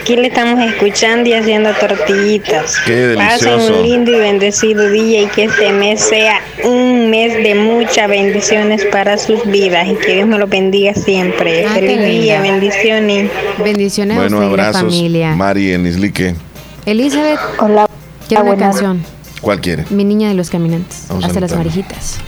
Aquí 0.00 0.16
le 0.16 0.28
estamos 0.28 0.60
escuchando 0.60 1.28
y 1.28 1.34
haciendo 1.34 1.72
tortillitas. 1.74 2.76
Qué 2.86 3.08
delicioso. 3.08 3.56
Pasen 3.56 3.74
un 3.74 3.82
lindo 3.82 4.10
y 4.12 4.20
bendecido 4.20 4.88
día 4.90 5.22
y 5.22 5.26
que 5.26 5.44
este 5.44 5.72
mes 5.72 6.00
sea 6.00 6.40
un 6.64 7.10
mes 7.10 7.34
de 7.34 7.54
muchas 7.54 8.08
bendiciones 8.08 8.84
para 8.86 9.18
sus 9.18 9.44
vidas 9.46 9.86
y 9.88 9.94
que 9.94 10.14
Dios 10.14 10.28
me 10.28 10.38
lo 10.38 10.46
bendiga 10.46 10.94
siempre. 10.94 11.66
Ah, 11.66 11.74
Feliz 11.74 12.22
día, 12.22 12.40
bendiciones. 12.40 13.30
Bendiciones 13.62 14.16
bueno, 14.16 14.38
a 14.38 14.40
usted 14.40 14.52
abrazos, 14.52 14.82
familia. 14.82 15.34
Mari 15.34 15.72
en 15.72 15.86
Islique. 15.86 16.34
Elizabeth. 16.86 17.40
Hola. 17.58 17.88
Quiero 18.28 18.44
una 18.44 18.56
canción. 18.56 19.02
¿Cuál 19.40 19.60
quiere? 19.60 19.84
Mi 19.90 20.04
niña 20.04 20.28
de 20.28 20.34
los 20.34 20.50
caminantes. 20.50 21.06
Hasta 21.22 21.40
las 21.40 21.54
marijitas. 21.54 22.18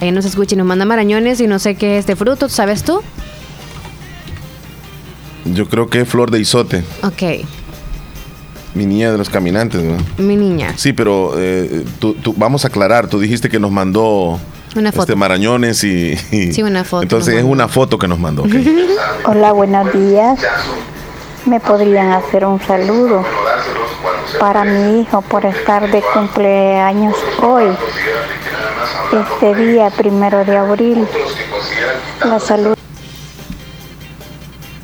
Ahí 0.00 0.12
nos 0.12 0.24
escucha 0.24 0.54
y 0.54 0.58
nos 0.58 0.66
manda 0.66 0.84
marañones 0.84 1.40
y 1.40 1.46
no 1.46 1.58
sé 1.58 1.74
qué 1.74 1.98
es 1.98 2.06
de 2.06 2.14
fruto, 2.16 2.48
¿sabes 2.48 2.84
tú? 2.84 3.02
Yo 5.52 5.68
creo 5.68 5.88
que 5.88 6.00
es 6.00 6.08
flor 6.08 6.30
de 6.30 6.40
isote. 6.40 6.84
Ok. 7.02 7.44
Mi 8.74 8.86
niña 8.86 9.10
de 9.10 9.18
los 9.18 9.28
caminantes, 9.28 9.82
¿no? 9.82 9.96
Mi 10.18 10.36
niña. 10.36 10.72
Sí, 10.76 10.92
pero 10.92 11.34
eh, 11.36 11.84
tú, 11.98 12.14
vamos 12.36 12.64
a 12.64 12.68
aclarar. 12.68 13.08
Tú 13.08 13.18
dijiste 13.18 13.48
que 13.48 13.58
nos 13.58 13.70
mandó 13.70 14.38
una 14.76 14.92
foto. 14.92 15.02
Este, 15.02 15.16
marañones 15.16 15.82
y, 15.84 16.16
Sí, 16.52 16.62
una 16.62 16.84
foto. 16.84 17.02
Entonces 17.02 17.34
es 17.34 17.44
una 17.44 17.68
foto 17.68 17.98
que 17.98 18.06
nos 18.06 18.18
mandó. 18.18 18.44
Hola, 19.24 19.52
buenos 19.52 19.92
días. 19.92 20.38
¿Me 21.46 21.60
podrían 21.60 22.12
hacer 22.12 22.44
un 22.44 22.60
saludo 22.60 23.24
para 24.38 24.64
mi 24.64 25.00
hijo 25.00 25.22
por 25.22 25.46
estar 25.46 25.90
de 25.90 26.02
cumpleaños 26.12 27.14
hoy? 27.42 27.64
Este 29.12 29.54
día, 29.54 29.90
primero 29.90 30.44
de 30.44 30.56
abril. 30.56 31.06
La 32.24 32.38
salud. 32.38 32.77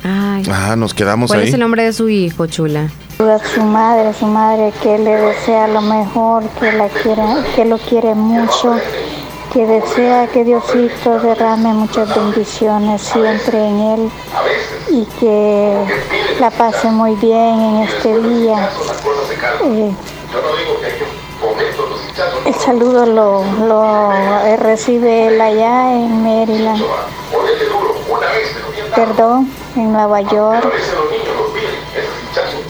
Ay. 0.07 0.43
Ah, 0.51 0.75
nos 0.75 0.93
quedamos 0.93 1.31
¿Cuál 1.31 1.41
ahí. 1.41 1.47
es 1.47 1.53
el 1.55 1.59
nombre 1.61 1.83
de 1.83 1.91
su 1.91 2.09
hijo, 2.09 2.45
chula? 2.45 2.91
A 3.19 3.39
su 3.55 3.61
madre, 3.63 4.13
su 4.13 4.27
madre 4.27 4.71
que 4.83 4.99
le 4.99 5.15
desea 5.15 5.67
lo 5.67 5.81
mejor, 5.81 6.43
que 6.59 6.71
la 6.73 6.87
quiere, 6.89 7.23
que 7.55 7.65
lo 7.65 7.79
quiere 7.79 8.13
mucho, 8.13 8.75
que 9.51 9.65
desea 9.65 10.27
que 10.27 10.43
Diosito 10.43 11.19
derrame 11.21 11.73
muchas 11.73 12.13
bendiciones 12.15 13.01
siempre 13.01 13.57
en 13.57 13.79
él 13.79 14.09
y 14.91 15.05
que 15.19 15.75
la 16.39 16.51
pase 16.51 16.87
muy 16.91 17.15
bien 17.15 17.59
en 17.59 17.75
este 17.83 18.19
día. 18.19 18.69
Eh, 19.63 19.91
el 22.45 22.53
saludo 22.55 23.05
lo, 23.07 23.43
lo 23.65 24.57
recibe 24.57 25.27
él 25.29 25.41
allá 25.41 25.93
en 25.93 26.21
Maryland. 26.23 26.83
Perdón, 28.95 29.49
en 29.75 29.91
Nueva 29.91 30.21
York. 30.21 30.71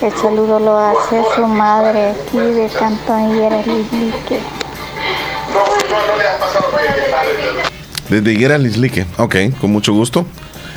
El 0.01 0.11
saludo 0.13 0.59
lo 0.59 0.77
hace 0.77 1.21
su 1.35 1.47
madre 1.47 2.11
aquí 2.11 2.37
de 2.37 2.69
Cantón 2.77 3.31
Lislique. 3.31 4.39
Desde 8.09 8.33
Higuera 8.33 8.57
Lislique. 8.57 9.05
Ok, 9.17 9.35
con 9.59 9.71
mucho 9.71 9.93
gusto. 9.93 10.25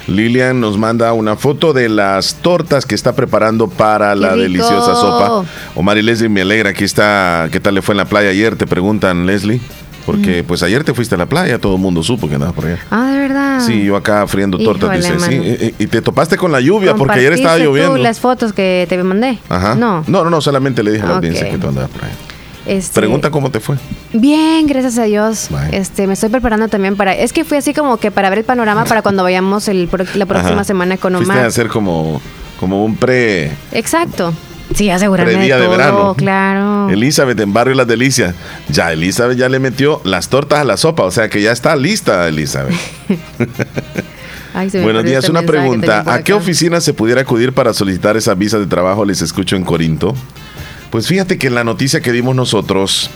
Lilian 0.07 0.59
nos 0.61 0.79
manda 0.79 1.13
una 1.13 1.37
foto 1.37 1.75
de 1.75 1.91
las 1.91 2.37
tortas 2.37 2.87
que 2.87 2.95
está 2.95 3.15
preparando 3.15 3.69
para 3.69 4.15
la 4.15 4.31
rico! 4.31 4.43
deliciosa 4.43 4.95
sopa. 4.95 5.45
Omar 5.75 5.99
y 5.99 6.03
Leslie 6.03 6.31
me 6.31 6.41
alegra. 6.41 6.71
Aquí 6.71 6.85
está. 6.85 7.49
¿Qué 7.53 7.61
tal 7.61 7.75
le 7.75 7.83
fue 7.83 7.93
en 7.93 7.99
la 7.99 8.07
playa 8.07 8.31
ayer? 8.31 8.57
Te 8.57 8.67
preguntan, 8.67 9.27
Leslie. 9.27 9.61
Porque 10.09 10.43
pues 10.43 10.63
ayer 10.63 10.85
te 10.85 10.95
fuiste 10.95 11.15
a 11.17 11.19
la 11.19 11.27
playa, 11.27 11.59
todo 11.59 11.75
el 11.75 11.81
mundo 11.83 12.03
supo 12.03 12.29
que 12.31 12.37
andabas 12.37 12.55
por 12.55 12.65
allá. 12.65 12.79
Ah, 12.91 13.11
de 13.13 13.19
verdad. 13.19 13.61
Sí, 13.61 13.85
yo 13.85 13.95
acá 13.95 14.27
friendo 14.27 14.57
tortas, 14.57 14.99
Híjole, 14.99 15.15
dice. 15.15 15.31
Sí, 15.31 15.37
mano. 15.39 15.75
y, 15.79 15.85
y 15.85 15.87
te 15.87 16.01
topaste 16.01 16.39
con 16.39 16.51
la 16.51 16.61
lluvia 16.63 16.95
porque 16.95 17.19
ayer 17.19 17.35
estaba 17.35 17.57
¿Compartiste 17.57 17.65
tú 17.83 17.85
lloviendo. 17.85 18.03
las 18.03 18.19
fotos 18.19 18.55
que 18.55 18.87
te 18.89 19.03
mandé? 19.05 19.39
Ajá. 19.51 19.75
No. 19.75 20.05
no, 20.07 20.25
no, 20.25 20.31
no, 20.31 20.41
solamente 20.41 20.83
le 20.83 20.93
dije 20.93 21.05
a 21.05 21.09
la 21.09 21.17
audiencia 21.17 21.51
que 21.51 21.59
tú 21.59 21.69
andabas 21.69 21.91
por 21.91 22.05
ahí. 22.05 22.11
Este, 22.67 23.01
Pregunta 23.01 23.31
cómo 23.31 23.51
te 23.51 23.61
fue. 23.61 23.77
Bien, 24.15 24.67
gracias 24.67 24.99
a 24.99 25.05
Dios. 25.05 25.49
Bye. 25.51 25.77
Este, 25.79 26.07
me 26.07 26.15
estoy 26.15 26.31
preparando 26.31 26.69
también 26.69 26.97
para. 26.97 27.15
Es 27.15 27.33
que 27.35 27.45
fui 27.45 27.59
así 27.59 27.75
como 27.75 27.99
que 27.99 28.11
para 28.11 28.31
ver 28.31 28.39
el 28.41 28.45
panorama 28.45 28.85
para 28.87 29.03
cuando 29.03 29.23
vayamos 29.23 29.69
el, 29.69 29.89
la 30.15 30.27
próxima 30.27 30.53
Ajá. 30.53 30.65
semana 30.65 30.97
con 30.97 31.13
Fuiste 31.15 31.33
Omar. 31.33 31.45
a 31.45 31.49
hacer 31.49 31.69
como, 31.69 32.21
como 32.61 32.85
un 32.85 32.97
pre, 32.97 33.53
Exacto. 33.73 34.33
Sí, 34.75 34.91
asegurarme 34.91 35.33
de 35.35 35.49
todo, 35.49 35.71
verano. 35.71 36.15
claro. 36.17 36.91
Elizabeth 36.91 37.41
en 37.41 37.53
Barrio 37.53 37.75
Las 37.75 37.87
Delicias. 37.87 38.35
Ya, 38.69 38.93
Elizabeth 38.93 39.39
ya 39.39 39.49
le 39.49 39.59
metió 39.59 40.01
las 40.05 40.29
tortas 40.29 40.61
a 40.61 40.65
la 40.65 40.77
sopa, 40.77 41.05
o 41.05 41.11
sea 41.11 41.29
que 41.29 41.41
ya 41.41 41.53
está 41.53 41.75
lista, 41.77 42.29
Elizabeth. 42.29 42.75
Ay, 44.55 44.71
Buenos 44.83 45.05
días, 45.05 45.25
este 45.25 45.31
una 45.31 45.43
pregunta. 45.43 46.05
¿A 46.07 46.23
qué 46.23 46.33
oficina 46.33 46.81
se 46.81 46.93
pudiera 46.93 47.21
acudir 47.21 47.53
para 47.53 47.73
solicitar 47.73 48.17
esas 48.17 48.37
visas 48.37 48.61
de 48.61 48.67
trabajo? 48.67 49.05
Les 49.05 49.23
escucho 49.23 49.57
en 49.57 49.65
Corinto. 49.65 50.15
Pues 50.91 51.07
fíjate 51.07 51.39
que 51.39 51.47
en 51.49 51.55
la 51.55 51.65
noticia 51.65 52.01
que 52.01 52.13
dimos 52.13 52.35
nosotros 52.35 53.11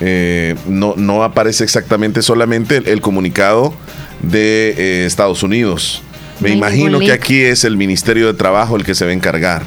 eh, 0.00 0.54
no, 0.66 0.94
no 0.96 1.24
aparece 1.24 1.64
exactamente 1.64 2.22
solamente 2.22 2.76
el, 2.76 2.88
el 2.88 3.00
comunicado 3.00 3.74
de 4.22 4.74
eh, 4.76 5.06
Estados 5.06 5.42
Unidos. 5.42 6.02
Me 6.40 6.50
imagino 6.50 6.98
que 6.98 7.12
aquí 7.12 7.40
es 7.40 7.64
el 7.64 7.76
Ministerio 7.76 8.26
de 8.26 8.34
Trabajo 8.34 8.76
el 8.76 8.84
que 8.84 8.94
se 8.94 9.04
va 9.04 9.10
a 9.10 9.14
encargar. 9.14 9.62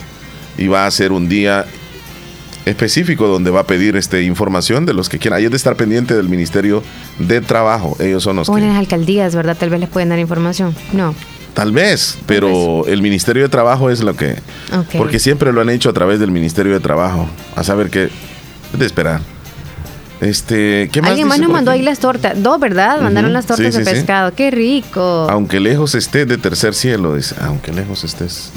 Y 0.59 0.67
va 0.67 0.85
a 0.85 0.91
ser 0.91 1.11
un 1.11 1.29
día 1.29 1.65
específico 2.65 3.27
donde 3.27 3.49
va 3.49 3.61
a 3.61 3.63
pedir 3.63 3.95
este, 3.95 4.23
información 4.23 4.85
de 4.85 4.93
los 4.93 5.09
que 5.09 5.17
quieran. 5.17 5.39
Hay 5.39 5.47
de 5.47 5.55
estar 5.55 5.75
pendiente 5.75 6.15
del 6.15 6.27
Ministerio 6.27 6.83
de 7.17 7.41
Trabajo. 7.41 7.95
Ellos 7.99 8.23
son 8.23 8.35
los 8.35 8.49
o 8.49 8.55
que... 8.55 8.61
en 8.61 8.67
las 8.67 8.77
alcaldías, 8.77 9.33
¿verdad? 9.33 9.57
Tal 9.57 9.69
vez 9.69 9.79
les 9.79 9.89
pueden 9.89 10.09
dar 10.09 10.19
información. 10.19 10.75
No. 10.91 11.15
Tal 11.53 11.71
vez, 11.71 12.19
pero 12.25 12.85
el 12.85 13.01
Ministerio 13.01 13.41
de 13.43 13.49
Trabajo 13.49 13.89
es 13.89 14.01
lo 14.01 14.15
que... 14.15 14.35
Porque 14.97 15.19
siempre 15.19 15.51
lo 15.51 15.61
han 15.61 15.69
hecho 15.69 15.89
a 15.89 15.93
través 15.93 16.19
del 16.19 16.31
Ministerio 16.31 16.73
de 16.73 16.79
Trabajo. 16.79 17.27
A 17.55 17.63
saber 17.63 17.89
qué... 17.89 18.09
De 18.77 18.85
esperar. 18.85 19.21
Este, 20.21 20.89
¿qué 20.91 21.01
más 21.01 21.11
Alguien 21.11 21.27
más 21.27 21.39
nos 21.39 21.49
mandó 21.49 21.71
ahí 21.71 21.81
las 21.81 21.99
tortas. 21.99 22.33
Dos, 22.43 22.59
¿verdad? 22.59 23.01
Mandaron 23.01 23.33
las 23.33 23.45
tortas 23.45 23.73
de 23.73 23.83
pescado. 23.83 24.35
Qué 24.35 24.51
rico. 24.51 25.27
Aunque 25.29 25.59
lejos 25.59 25.95
estés 25.95 26.27
de 26.27 26.37
tercer 26.37 26.75
cielo, 26.75 27.15
dice. 27.15 27.35
Aunque 27.41 27.71
lejos 27.73 28.03
estés. 28.03 28.51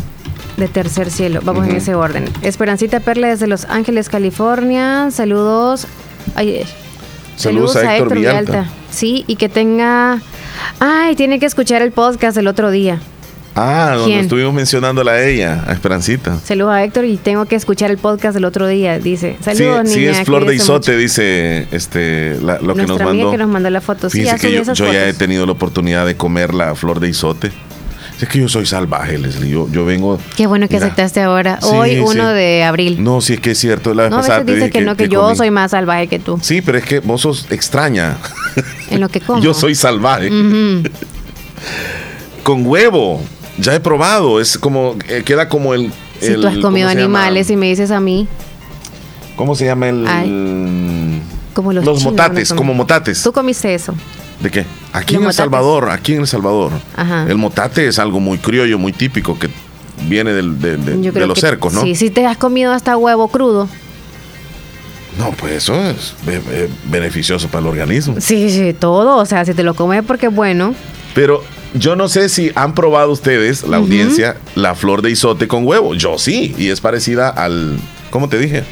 De 0.56 0.68
tercer 0.68 1.10
cielo. 1.10 1.40
Vamos 1.42 1.66
en 1.66 1.76
ese 1.76 1.94
orden. 1.94 2.24
Esperancita 2.42 3.00
Perla 3.00 3.28
desde 3.28 3.46
Los 3.46 3.64
Ángeles, 3.64 4.08
California. 4.08 5.10
Saludos. 5.10 5.86
Ay, 6.34 6.64
saludos, 7.36 7.76
a, 7.76 7.96
Héctor, 7.96 8.16
Villalta. 8.16 8.70
Sí, 8.90 9.24
y 9.26 9.36
que 9.36 9.48
tenga. 9.48 10.20
Ay, 10.78 11.16
tiene 11.16 11.38
que 11.38 11.46
escuchar 11.46 11.82
el 11.82 11.92
podcast 11.92 12.36
del 12.36 12.46
otro 12.48 12.70
día. 12.70 13.00
Ah, 13.54 13.96
donde 13.98 14.20
estuvimos 14.20 14.54
mencionándola 14.54 15.12
a 15.12 15.24
ella, 15.26 15.62
a 15.66 15.72
Esperancita. 15.72 16.38
Saludos 16.40 16.72
a 16.72 16.84
Héctor 16.84 17.04
y 17.04 17.18
tengo 17.18 17.44
que 17.44 17.54
escuchar 17.54 17.90
el 17.90 17.98
podcast 17.98 18.34
del 18.34 18.46
otro 18.46 18.66
día, 18.66 18.98
dice. 18.98 19.36
Saludos, 19.42 19.88
sí, 19.88 19.94
Sí, 19.94 20.06
es 20.06 20.22
Flor 20.22 20.46
de 20.46 20.54
Isote, 20.54 20.96
dice 20.96 21.68
este, 21.70 22.38
lo 22.40 22.74
que 22.74 22.86
nos 22.86 22.98
mandó. 22.98 23.30
que 23.30 23.36
nos 23.36 23.48
mandó 23.48 23.68
la 23.68 23.80
foto. 23.82 24.08
sí, 24.08 24.24
que 24.40 24.52
yo, 24.52 24.72
ya 24.74 25.08
he 25.08 25.12
tenido 25.12 25.44
la 25.44 25.52
oportunidad 25.52 26.06
de 26.06 26.16
comer 26.16 26.54
la 26.54 26.74
Flor 26.74 27.00
de 27.00 27.10
Isote. 27.10 27.52
Es 28.22 28.28
que 28.28 28.38
yo 28.38 28.48
soy 28.48 28.66
salvaje, 28.66 29.18
Leslie. 29.18 29.50
Yo, 29.50 29.68
yo 29.68 29.84
vengo. 29.84 30.16
Qué 30.36 30.46
bueno 30.46 30.68
que 30.68 30.76
aceptaste 30.76 31.20
ahora. 31.20 31.58
Hoy, 31.62 31.98
1 31.98 32.28
de 32.28 32.62
abril. 32.62 33.02
No, 33.02 33.20
sí, 33.20 33.32
es 33.32 33.40
que 33.40 33.50
es 33.50 33.58
cierto. 33.58 33.94
La 33.94 34.04
vez 34.04 34.12
no, 34.12 34.18
pasada 34.18 34.44
veces 34.44 34.54
dice 34.54 34.70
que, 34.70 34.80
no, 34.82 34.96
que, 34.96 35.08
yo 35.08 35.34
soy 35.34 35.50
más 35.50 35.72
salvaje 35.72 36.06
que 36.06 36.20
tú. 36.20 36.38
Sí, 36.40 36.62
pero 36.62 36.78
es 36.78 36.84
que 36.84 37.00
vos 37.00 37.20
sos 37.20 37.48
extraña. 37.50 38.18
En 38.90 39.00
lo 39.00 39.08
que 39.08 39.20
como. 39.26 39.42
yo 39.42 39.52
soy 39.52 39.74
salvaje. 39.74 40.30
Con 42.44 42.64
huevo. 42.64 43.20
Ya 43.58 43.74
he 43.74 43.80
probado, 43.80 44.40
es 44.40 44.56
como, 44.56 44.94
eh, 45.08 45.24
queda 45.24 45.48
como 45.48 45.74
el... 45.74 45.92
Si 46.20 46.32
tú 46.34 46.46
has 46.46 46.58
comido 46.58 46.88
animales 46.88 47.50
y 47.50 47.56
me 47.56 47.66
dices 47.66 47.90
a 47.90 47.98
mí. 47.98 48.28
¿Cómo 49.34 49.56
se 49.56 49.64
llama 49.64 49.88
el...? 49.88 51.20
como 51.52 51.72
los, 51.72 51.84
los 51.84 52.04
motates, 52.04 52.52
como 52.54 52.72
motates. 52.72 53.22
¿Tú 53.22 53.32
comiste 53.32 53.74
eso? 53.74 53.94
¿De 54.42 54.50
qué? 54.50 54.66
Aquí 54.92 55.14
en 55.14 55.24
El 55.24 55.32
Salvador, 55.32 55.90
aquí 55.90 56.14
en 56.14 56.20
El 56.20 56.26
Salvador. 56.26 56.72
El 57.28 57.38
motate 57.38 57.86
es 57.86 57.98
algo 57.98 58.20
muy 58.20 58.38
criollo, 58.38 58.78
muy 58.78 58.92
típico, 58.92 59.38
que 59.38 59.48
viene 60.08 60.32
del, 60.32 60.60
de, 60.60 60.76
de, 60.76 61.26
los 61.26 61.38
cercos, 61.38 61.72
¿no? 61.72 61.82
Sí, 61.82 61.94
si 61.94 62.10
te 62.10 62.26
has 62.26 62.36
comido 62.36 62.72
hasta 62.72 62.96
huevo 62.96 63.28
crudo. 63.28 63.68
No, 65.18 65.30
pues 65.32 65.52
eso 65.52 65.74
es 65.84 66.14
beneficioso 66.90 67.48
para 67.48 67.60
el 67.60 67.66
organismo. 67.68 68.16
Sí, 68.18 68.50
sí, 68.50 68.72
todo. 68.72 69.18
O 69.18 69.26
sea, 69.26 69.44
si 69.44 69.54
te 69.54 69.62
lo 69.62 69.74
comes 69.74 70.02
porque 70.04 70.26
es 70.26 70.34
bueno. 70.34 70.74
Pero 71.14 71.44
yo 71.74 71.96
no 71.96 72.08
sé 72.08 72.28
si 72.28 72.50
han 72.54 72.74
probado 72.74 73.12
ustedes, 73.12 73.62
la 73.64 73.76
audiencia, 73.76 74.36
la 74.54 74.74
flor 74.74 75.02
de 75.02 75.10
isote 75.10 75.46
con 75.46 75.66
huevo. 75.66 75.94
Yo 75.94 76.18
sí, 76.18 76.54
y 76.58 76.68
es 76.68 76.80
parecida 76.80 77.28
al, 77.28 77.78
¿cómo 78.10 78.28
te 78.28 78.38
dije? 78.38 78.64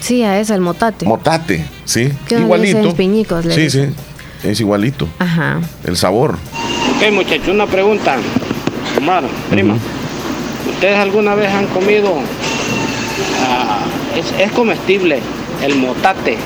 Sí, 0.00 0.22
a 0.22 0.38
esa, 0.38 0.54
el 0.54 0.60
motate. 0.60 1.06
Motate, 1.06 1.64
sí. 1.84 2.12
Igualito. 2.28 2.94
Piñicos, 2.94 3.46
sí, 3.48 3.70
sí. 3.70 3.86
Es 4.44 4.60
igualito. 4.60 5.08
Ajá. 5.18 5.60
El 5.84 5.96
sabor. 5.96 6.36
Ok, 6.96 7.12
muchachos, 7.12 7.48
una 7.48 7.66
pregunta. 7.66 8.16
Omar, 8.98 9.24
prima. 9.50 9.76
¿Ustedes 10.68 10.98
alguna 10.98 11.34
vez 11.34 11.50
han 11.52 11.66
comido? 11.66 12.14
Ah, 13.48 13.78
es, 14.38 14.52
comestible 14.52 15.20
el 15.62 15.76
motate 15.76 16.36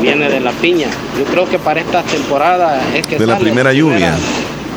viene 0.00 0.28
de 0.28 0.40
la 0.40 0.52
piña. 0.52 0.88
Yo 1.18 1.24
creo 1.24 1.48
que 1.48 1.58
para 1.58 1.80
esta 1.80 2.02
temporada 2.02 2.80
es 2.94 3.06
que 3.06 3.18
de 3.18 3.26
la 3.26 3.38
primera 3.38 3.72
lluvia 3.72 4.16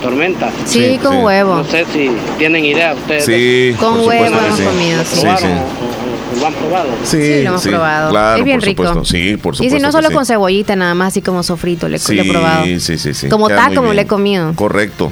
tormenta. 0.02 0.52
Sí, 0.66 0.99
con 1.02 1.24
huevo. 1.24 1.56
No 1.56 1.64
sé 1.64 1.86
si 1.91 2.12
tienen 2.38 2.64
idea 2.66 2.94
ustedes. 2.94 3.26
Sí, 3.26 3.76
con 3.80 4.02
huevo 4.02 4.26
hemos 4.26 4.60
comido. 4.60 5.03
Sí, 5.03 5.22
sí. 5.22 5.26
O, 5.26 6.05
lo 6.40 6.48
han 6.48 6.53
probado? 6.53 6.90
Sí, 7.03 7.44
lo 7.44 7.49
hemos 7.49 7.64
probado. 7.64 8.10
Claro, 8.12 8.40
es 8.40 8.45
bien 8.45 8.60
por 8.60 8.68
rico. 8.68 8.88
Supuesto. 8.88 9.06
Sí, 9.06 9.38
por 9.38 9.56
supuesto. 9.56 9.76
Y 9.76 9.80
si 9.80 9.84
no 9.84 9.91
solo 9.91 10.12
con 10.12 10.26
cebollita, 10.26 10.76
nada 10.76 10.95
más 10.95 11.10
así 11.10 11.22
como 11.22 11.44
sofrito, 11.44 11.88
le, 11.88 11.98
he 11.98 12.30
probado. 12.30 12.66
Sí, 12.66 12.98
sí, 12.98 13.14
sí. 13.14 13.30
Como 13.30 13.49
taco, 13.49 13.76
como 13.76 13.94
le 13.94 14.03
he 14.03 14.07
comido. 14.07 14.53
Correcto. 14.56 15.12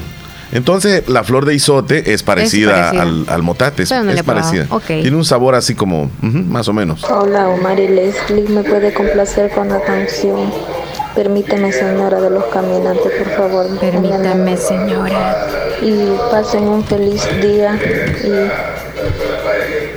Entonces, 0.52 1.08
la 1.08 1.24
flor 1.24 1.46
de 1.46 1.54
isote 1.54 2.12
es 2.12 2.22
parecida, 2.22 2.90
Al, 2.90 3.24
al, 3.28 3.42
motate, 3.42 3.82
es, 3.82 3.92
parecida. 4.24 4.68
Tiene 4.86 5.16
un 5.16 5.24
sabor 5.24 5.56
así 5.56 5.74
como, 5.74 6.10
más 6.20 6.68
o 6.68 6.72
menos. 6.72 7.02
Hola, 7.04 7.48
Omar 7.48 7.80
y 7.80 7.88
Leslie, 7.88 8.48
¿me 8.48 8.62
puede 8.62 8.92
complacer 8.92 9.50
con 9.50 9.68
la 9.68 9.80
canción 9.80 10.52
Permíteme, 11.14 11.70
señora 11.72 12.20
de 12.20 12.28
los 12.28 12.44
caminantes, 12.46 13.12
por 13.12 13.30
favor. 13.36 13.78
Permítame, 13.78 14.56
señora. 14.56 15.46
Y 15.80 16.08
pasen 16.28 16.64
un 16.64 16.84
feliz 16.84 17.22
día 17.40 17.78
y 18.24 18.50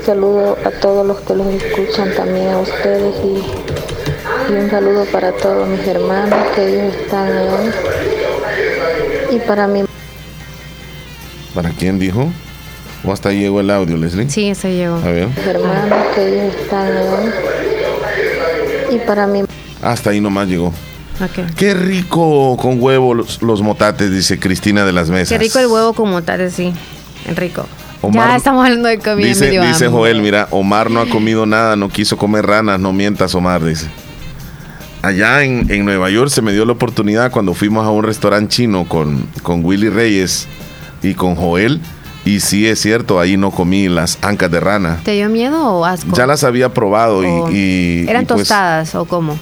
saludo 0.07 0.57
a 0.63 0.71
todos 0.71 1.05
los 1.05 1.19
que 1.19 1.35
los 1.35 1.47
escuchan, 1.47 2.15
también 2.15 2.47
a 2.47 2.59
ustedes 2.59 3.13
y, 3.25 3.43
un 4.53 4.69
saludo 4.69 5.03
para 5.11 5.33
todos 5.33 5.67
mis 5.67 5.85
hermanos 5.85 6.39
que 6.55 6.65
ellos 6.65 6.95
están 6.95 7.29
ahí. 7.29 7.71
Y 9.35 9.39
para 9.39 9.67
mí. 9.67 9.83
¿Para 11.53 11.71
quién 11.71 11.99
dijo? 11.99 12.31
¿O 13.03 13.11
hasta 13.11 13.27
ahí 13.29 13.41
llegó 13.41 13.59
el 13.59 13.69
audio, 13.69 13.97
Leslie? 13.97 14.29
Sí, 14.29 14.47
ese 14.47 14.73
llegó. 14.73 14.95
A 14.95 15.11
ver. 15.11 15.27
Mis 15.27 15.45
hermanos 15.45 16.05
que 16.15 16.25
ellos 16.25 16.55
están 16.55 16.87
ahí. 16.95 17.33
Y 18.95 18.99
para 18.99 19.27
mí. 19.27 19.43
Hasta 19.81 20.11
ahí 20.11 20.21
nomás 20.21 20.47
llegó. 20.47 20.71
Qué 21.57 21.73
rico 21.73 22.55
con 22.55 22.81
huevo 22.81 23.13
los, 23.13 23.61
motates, 23.61 24.09
dice 24.09 24.39
Cristina 24.39 24.85
de 24.85 24.93
las 24.93 25.09
Mesas. 25.09 25.27
Qué 25.27 25.37
rico 25.37 25.59
el 25.59 25.67
huevo 25.67 25.91
con 25.91 26.09
motates, 26.09 26.53
sí. 26.53 26.73
rico. 27.35 27.65
Ya 28.13 28.35
estamos 28.35 28.63
hablando 28.63 28.89
de 28.89 28.99
comida. 28.99 29.27
Dice, 29.27 29.49
dice 29.49 29.87
Joel, 29.87 30.21
mira, 30.21 30.47
Omar 30.51 30.89
no 30.89 30.99
ha 30.99 31.09
comido 31.09 31.45
nada, 31.45 31.75
no 31.75 31.89
quiso 31.89 32.17
comer 32.17 32.45
ranas, 32.45 32.79
no 32.79 32.93
mientas, 32.93 33.33
Omar, 33.35 33.63
dice. 33.63 33.87
Allá 35.01 35.43
en, 35.43 35.71
en 35.71 35.85
Nueva 35.85 36.09
York 36.09 36.29
se 36.29 36.41
me 36.41 36.51
dio 36.51 36.65
la 36.65 36.73
oportunidad 36.73 37.31
cuando 37.31 37.53
fuimos 37.53 37.85
a 37.85 37.91
un 37.91 38.03
restaurante 38.03 38.55
chino 38.55 38.85
con, 38.87 39.27
con 39.43 39.63
Willy 39.63 39.89
Reyes 39.89 40.47
y 41.03 41.13
con 41.13 41.35
Joel. 41.35 41.79
Y 42.25 42.41
sí 42.41 42.67
es 42.67 42.79
cierto, 42.79 43.21
ahí 43.21 43.37
no 43.37 43.51
comí 43.51 43.87
las 43.87 44.17
ancas 44.21 44.51
de 44.51 44.59
rana. 44.59 44.99
¿Te 45.03 45.11
dio 45.11 45.29
miedo 45.29 45.65
o 45.65 45.85
asco? 45.85 46.13
Ya 46.13 46.27
las 46.27 46.43
había 46.43 46.73
probado 46.73 47.23
y, 47.23 48.05
¿Eran 48.07 48.25
pues 48.25 48.39
tostadas 48.39 48.93
o 48.95 49.05
cómo? 49.05 49.39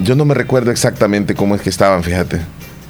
Yo 0.00 0.14
no 0.14 0.26
me 0.26 0.34
recuerdo 0.34 0.70
exactamente 0.70 1.34
cómo 1.34 1.54
es 1.54 1.62
que 1.62 1.70
estaban, 1.70 2.02
fíjate. 2.02 2.42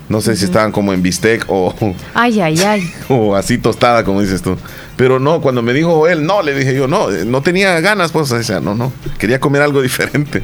No 0.09 0.23
sé 0.23 0.37
si 0.37 0.47
estaban 0.47 0.73
como 0.73 0.93
en 0.93 1.03
bistec 1.03 1.45
o. 1.49 1.75
Ay, 2.15 2.41
ay, 2.41 2.59
ay. 2.61 2.93
o 3.09 3.37
así 3.37 3.59
tostada, 3.59 4.05
como 4.05 4.23
dices 4.23 4.43
tú. 4.43 4.57
Pero 4.97 5.21
no, 5.21 5.41
cuando 5.41 5.63
me 5.63 5.73
dijo 5.73 6.09
él, 6.09 6.27
no, 6.27 6.43
le 6.43 6.55
dije 6.55 6.75
yo, 6.75 6.89
no, 6.89 7.09
no 7.11 7.43
tenía 7.43 7.79
ganas, 7.81 8.11
pues, 8.11 8.33
o 8.33 8.43
sea, 8.43 8.61
no, 8.61 8.75
no. 8.75 8.93
Quería 9.19 9.39
comer 9.39 9.63
algo 9.63 9.81
diferente. 9.89 10.43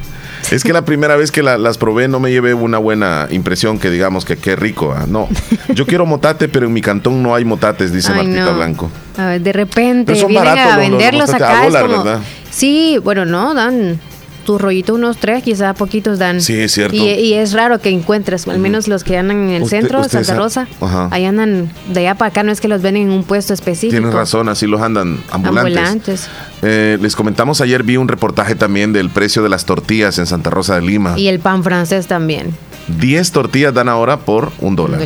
Es 0.51 0.63
que 0.63 0.71
la 0.71 0.85
primera 0.85 1.15
vez 1.15 1.31
que 1.31 1.41
las 1.43 1.77
probé 1.77 2.07
no 2.07 2.19
me 2.19 2.31
llevé 2.31 2.53
una 2.53 2.77
buena 2.77 3.27
impresión 3.31 3.79
que 3.79 3.89
digamos 3.89 4.23
que 4.23 4.37
qué 4.37 4.55
rico. 4.55 4.93
¿ah? 4.95 5.05
No, 5.07 5.27
yo 5.73 5.85
quiero 5.85 6.05
motate, 6.05 6.47
pero 6.47 6.67
en 6.67 6.73
mi 6.73 6.81
cantón 6.81 7.21
no 7.23 7.33
hay 7.33 7.43
motates, 7.43 7.91
dice 7.91 8.13
Martita 8.13 8.51
Blanco. 8.51 8.91
A 9.17 9.25
ver, 9.27 9.41
de 9.41 9.51
repente 9.51 10.13
vienen 10.13 10.57
a 10.57 10.77
venderlos 10.77 11.33
acá. 11.33 12.21
Sí, 12.51 12.99
bueno, 13.03 13.25
no, 13.25 13.53
dan 13.53 13.99
tus 14.45 14.61
rollitos 14.61 14.95
unos 14.95 15.17
tres, 15.17 15.43
quizás 15.43 15.75
poquitos 15.75 16.17
dan. 16.17 16.39
Sí, 16.39 16.53
es 16.53 16.71
cierto. 16.71 16.95
Y, 16.95 17.33
es 17.33 17.51
raro 17.51 17.79
que 17.79 17.89
encuentres, 17.89 18.47
al 18.47 18.59
menos 18.59 18.87
los 18.87 19.03
que 19.03 19.17
andan 19.17 19.49
en 19.49 19.61
el 19.61 19.67
centro, 19.67 20.07
Santa 20.07 20.35
Rosa, 20.35 20.67
ahí 21.11 21.25
andan 21.25 21.69
de 21.89 21.99
allá 21.99 22.15
para 22.15 22.29
acá, 22.29 22.43
no 22.43 22.51
es 22.51 22.61
que 22.61 22.69
los 22.69 22.81
ven 22.81 22.95
en 22.95 23.09
un 23.09 23.23
puesto 23.23 23.53
específico. 23.53 23.99
Tienes 23.99 24.13
razón, 24.13 24.47
así 24.47 24.67
los 24.67 24.81
andan 24.81 25.19
ambulantes. 25.31 25.77
ambulantes. 25.77 26.29
Eh, 26.61 26.97
les 27.01 27.15
comentamos 27.15 27.59
ayer, 27.59 27.83
vi 27.83 27.97
un 27.97 28.07
reportaje 28.07 28.55
también 28.55 28.93
del 28.93 29.09
precio 29.09 29.43
de 29.43 29.49
las 29.49 29.65
tortillas 29.65 30.17
en 30.19 30.27
Santa 30.27 30.49
Rosa 30.49 30.75
de 30.75 30.81
Lima. 30.83 31.19
Y 31.19 31.27
el 31.27 31.39
pan 31.39 31.63
francés 31.63 32.07
también. 32.07 32.55
10 32.99 33.31
tortillas 33.31 33.73
dan 33.73 33.89
ahora 33.89 34.19
por 34.19 34.51
un 34.59 34.75
dólar. 34.75 35.01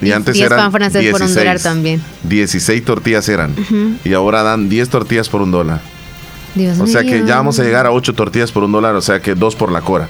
Y 0.00 0.12
antes 0.12 0.38
eran 0.38 0.58
pan 0.58 0.72
francés 0.72 1.02
16, 1.02 1.12
por 1.12 1.28
un 1.28 1.34
dólar 1.34 1.60
también. 1.60 2.02
16 2.24 2.84
tortillas 2.84 3.28
eran. 3.28 3.54
Y 4.04 4.14
ahora 4.14 4.42
dan 4.42 4.68
10 4.68 4.88
tortillas 4.88 5.28
por 5.28 5.42
un 5.42 5.50
dólar 5.50 5.80
o 6.80 6.86
sea 6.86 7.02
que 7.02 7.24
ya 7.26 7.36
vamos 7.36 7.58
a 7.58 7.64
llegar 7.64 7.86
a 7.86 7.92
8 7.92 8.14
tortillas 8.14 8.52
por 8.52 8.64
un 8.64 8.72
dólar, 8.72 8.94
o 8.94 9.02
sea 9.02 9.20
que 9.20 9.34
2 9.34 9.56
por 9.56 9.72
la 9.72 9.80
cora. 9.80 10.08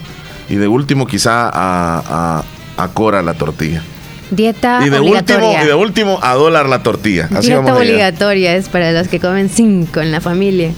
Y 0.49 0.57
de 0.57 0.69
último 0.69 1.07
quizá 1.07 1.51
a, 1.53 2.43
a, 2.77 2.89
cora 2.89 3.23
la 3.23 3.35
tortilla. 3.35 3.83
Dieta 4.31 4.81
y 4.87 4.91
de 4.91 4.99
obligatoria. 4.99 5.49
Último, 5.49 5.65
y 5.65 5.67
de 5.67 5.75
último 5.75 6.19
a 6.23 6.35
dólar 6.35 6.69
la 6.69 6.83
tortilla. 6.83 7.29
Dieta 7.41 7.75
obligatoria 7.75 8.57
es 8.57 8.69
para 8.69 8.93
los 8.93 9.09
que 9.09 9.21
comen 9.21 9.49
5 9.49 10.01
en 10.01 10.13
la 10.13 10.21
familia. 10.21 10.73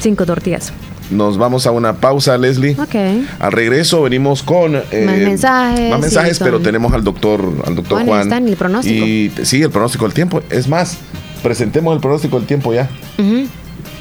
5 0.00 0.26
tortillas. 0.26 0.72
Nos 1.10 1.38
vamos 1.38 1.66
a 1.66 1.72
una 1.72 1.94
pausa, 1.94 2.38
Leslie. 2.38 2.76
Ok. 2.78 2.94
Al 3.40 3.52
regreso 3.52 4.02
venimos 4.02 4.42
con 4.42 4.76
eh, 4.76 5.04
más 5.04 5.18
mensajes. 5.18 5.90
Más 5.90 6.00
mensajes, 6.00 6.38
pero 6.38 6.60
tenemos 6.60 6.92
al 6.92 7.02
doctor, 7.02 7.52
al 7.66 7.74
doctor 7.74 8.04
Juan. 8.04 8.22
Está 8.22 8.36
en 8.36 8.48
el 8.48 8.56
pronóstico. 8.56 9.04
Y 9.04 9.32
sí, 9.42 9.62
el 9.62 9.70
pronóstico 9.70 10.04
del 10.04 10.14
tiempo. 10.14 10.40
Es 10.50 10.68
más, 10.68 10.98
presentemos 11.42 11.94
el 11.94 12.00
pronóstico 12.00 12.38
del 12.38 12.46
tiempo 12.46 12.72
ya. 12.72 12.88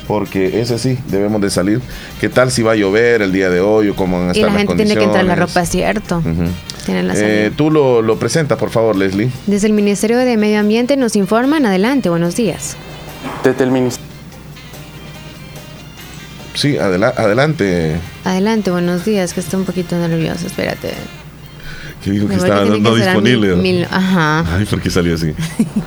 Porque 0.08 0.62
ese 0.62 0.78
sí, 0.80 0.98
debemos 1.08 1.42
de 1.42 1.50
salir. 1.50 1.82
¿Qué 2.20 2.30
tal 2.30 2.52
si 2.52 2.64
va 2.64 2.74
a 2.74 2.76
llover 2.76 3.22
el 3.22 3.32
día 3.32 3.50
de 3.50 3.60
hoy 3.62 3.90
o 3.90 3.96
cómo 3.96 4.18
van 4.20 4.30
a 4.30 4.32
estar 4.32 4.50
y 4.50 4.54
la 4.54 4.58
gente 4.60 4.76
tiene 4.76 4.96
que 4.96 5.04
entrar 5.04 5.26
la 5.26 5.36
ropa, 5.36 5.66
cierto. 5.66 6.22
eh, 6.88 7.52
Tú 7.56 7.72
lo, 7.72 8.02
lo 8.02 8.18
presentas, 8.18 8.58
por 8.58 8.70
favor, 8.70 8.96
Leslie. 8.96 9.30
Desde 9.48 9.68
el 9.68 9.74
Ministerio 9.74 10.18
de 10.18 10.38
Medio 10.38 10.60
Ambiente 10.60 10.98
nos 10.98 11.16
informan. 11.16 11.66
Adelante, 11.66 12.10
buenos 12.10 12.36
días. 12.36 12.76
Desde 13.44 13.64
el 13.64 13.72
Ministerio. 13.72 14.10
Sí, 16.54 16.78
adelante. 16.78 17.96
Adelante, 18.26 18.70
buenos 18.72 19.06
días, 19.06 19.34
que 19.34 19.40
está 19.40 19.56
un 19.56 19.64
poquito 19.66 19.96
nervioso, 19.96 20.46
espérate. 20.48 20.92
Que 22.04 22.12
dijo 22.12 22.28
que 22.28 22.36
estaba 22.36 22.66
no, 22.66 22.96
disponible. 22.96 23.88
ajá. 23.90 24.46
Ay, 24.58 24.66
¿por 24.66 24.82
qué 24.82 24.90
salió 24.90 25.16
así? 25.16 25.34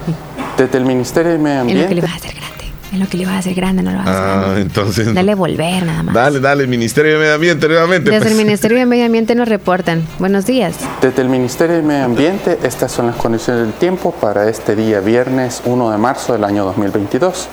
Desde 0.58 0.78
el 0.78 0.84
Ministerio 0.84 1.32
de 1.32 1.38
Medio 1.38 1.60
Ambiente. 1.60 1.82
En 1.84 1.84
lo 1.84 1.88
que 1.88 1.94
le 1.94 2.00
vas 2.02 2.12
a 2.12 2.16
hacer 2.16 2.34
grande. 2.34 2.61
En 2.92 3.00
lo 3.00 3.08
que 3.08 3.16
le 3.16 3.24
vas 3.24 3.36
a 3.36 3.38
hacer 3.38 3.54
grande, 3.54 3.82
no 3.82 3.90
lo 3.90 3.98
vas 3.98 4.06
a 4.06 4.40
hacer 4.40 4.56
Ah, 4.56 4.60
entonces. 4.60 5.14
Dale 5.14 5.34
volver 5.34 5.82
nada 5.84 6.02
más. 6.02 6.14
Dale, 6.14 6.40
dale, 6.40 6.66
Ministerio 6.66 7.12
de 7.12 7.18
Medio 7.18 7.34
Ambiente 7.34 7.66
nuevamente. 7.66 8.10
Desde 8.10 8.28
el 8.28 8.34
pues. 8.34 8.44
Ministerio 8.44 8.76
de 8.78 8.84
Medio 8.84 9.06
Ambiente 9.06 9.34
nos 9.34 9.48
reportan. 9.48 10.06
Buenos 10.18 10.44
días. 10.44 10.74
Desde 11.00 11.22
el 11.22 11.30
Ministerio 11.30 11.76
de 11.76 11.82
Medio 11.82 12.04
Ambiente, 12.04 12.58
estas 12.62 12.92
son 12.92 13.06
las 13.06 13.16
condiciones 13.16 13.62
del 13.62 13.72
tiempo 13.72 14.12
para 14.12 14.46
este 14.50 14.76
día, 14.76 15.00
viernes 15.00 15.62
1 15.64 15.90
de 15.90 15.96
marzo 15.96 16.34
del 16.34 16.44
año 16.44 16.64
2022. 16.66 17.48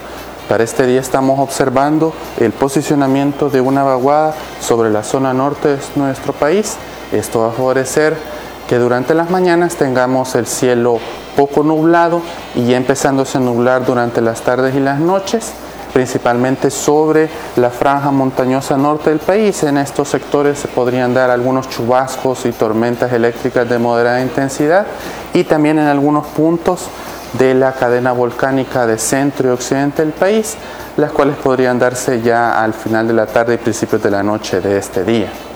Para 0.50 0.64
este 0.66 0.86
día 0.86 1.00
estamos 1.00 1.40
observando 1.40 2.14
el 2.40 2.52
posicionamiento 2.52 3.50
de 3.50 3.62
una 3.62 3.84
vaguada 3.84 4.36
sobre 4.60 4.90
la 4.90 5.04
zona 5.04 5.34
norte 5.34 5.70
de 5.70 5.78
nuestro 5.96 6.34
país. 6.34 6.76
Esto 7.14 7.40
va 7.40 7.48
a 7.48 7.52
favorecer 7.52 8.18
que 8.70 8.78
durante 8.78 9.16
las 9.16 9.32
mañanas 9.32 9.78
tengamos 9.78 10.36
el 10.36 10.46
cielo 10.46 11.00
poco 11.36 11.64
nublado 11.64 12.22
y 12.54 12.68
ya 12.68 12.78
empezándose 12.78 13.40
a 13.40 13.42
nublar 13.42 13.84
durante 13.84 14.22
las 14.22 14.42
tardes 14.42 14.76
y 14.76 14.80
las 14.80 15.00
noches, 15.00 15.54
principalmente 15.92 16.70
sobre 16.70 17.30
la 17.56 17.72
franja 17.72 18.12
montañosa 18.12 18.78
norte 18.78 19.10
del 19.10 19.18
país. 19.18 19.64
En 19.64 19.80
estos 19.80 20.10
sectores 20.10 20.60
se 20.60 20.68
podrían 20.68 21.16
dar 21.16 21.32
algunos 21.32 21.68
chubascos 21.68 22.46
y 22.46 22.52
tormentas 22.52 23.12
eléctricas 23.12 23.68
de 23.68 23.80
moderada 23.80 24.22
intensidad 24.22 24.86
y 25.34 25.46
también 25.46 25.80
en 25.80 25.88
algunos 25.88 26.28
puntos 26.28 26.90
de 27.40 27.56
la 27.56 27.74
cadena 27.74 28.12
volcánica 28.12 28.86
de 28.86 29.00
centro 29.00 29.50
y 29.50 29.52
occidente 29.52 30.04
del 30.04 30.14
país, 30.14 30.58
las 30.96 31.12
cuales 31.12 31.38
podrían 31.38 31.80
darse 31.80 32.22
ya 32.22 32.62
al 32.64 32.76
final 32.76 33.08
de 33.08 33.14
la 33.14 33.26
tarde 33.26 33.56
y 33.56 33.58
principios 33.58 34.04
de 34.04 34.12
la 34.12 34.22
noche 34.22 34.62
de 34.62 34.78
este 34.78 35.04
día. 35.04 35.49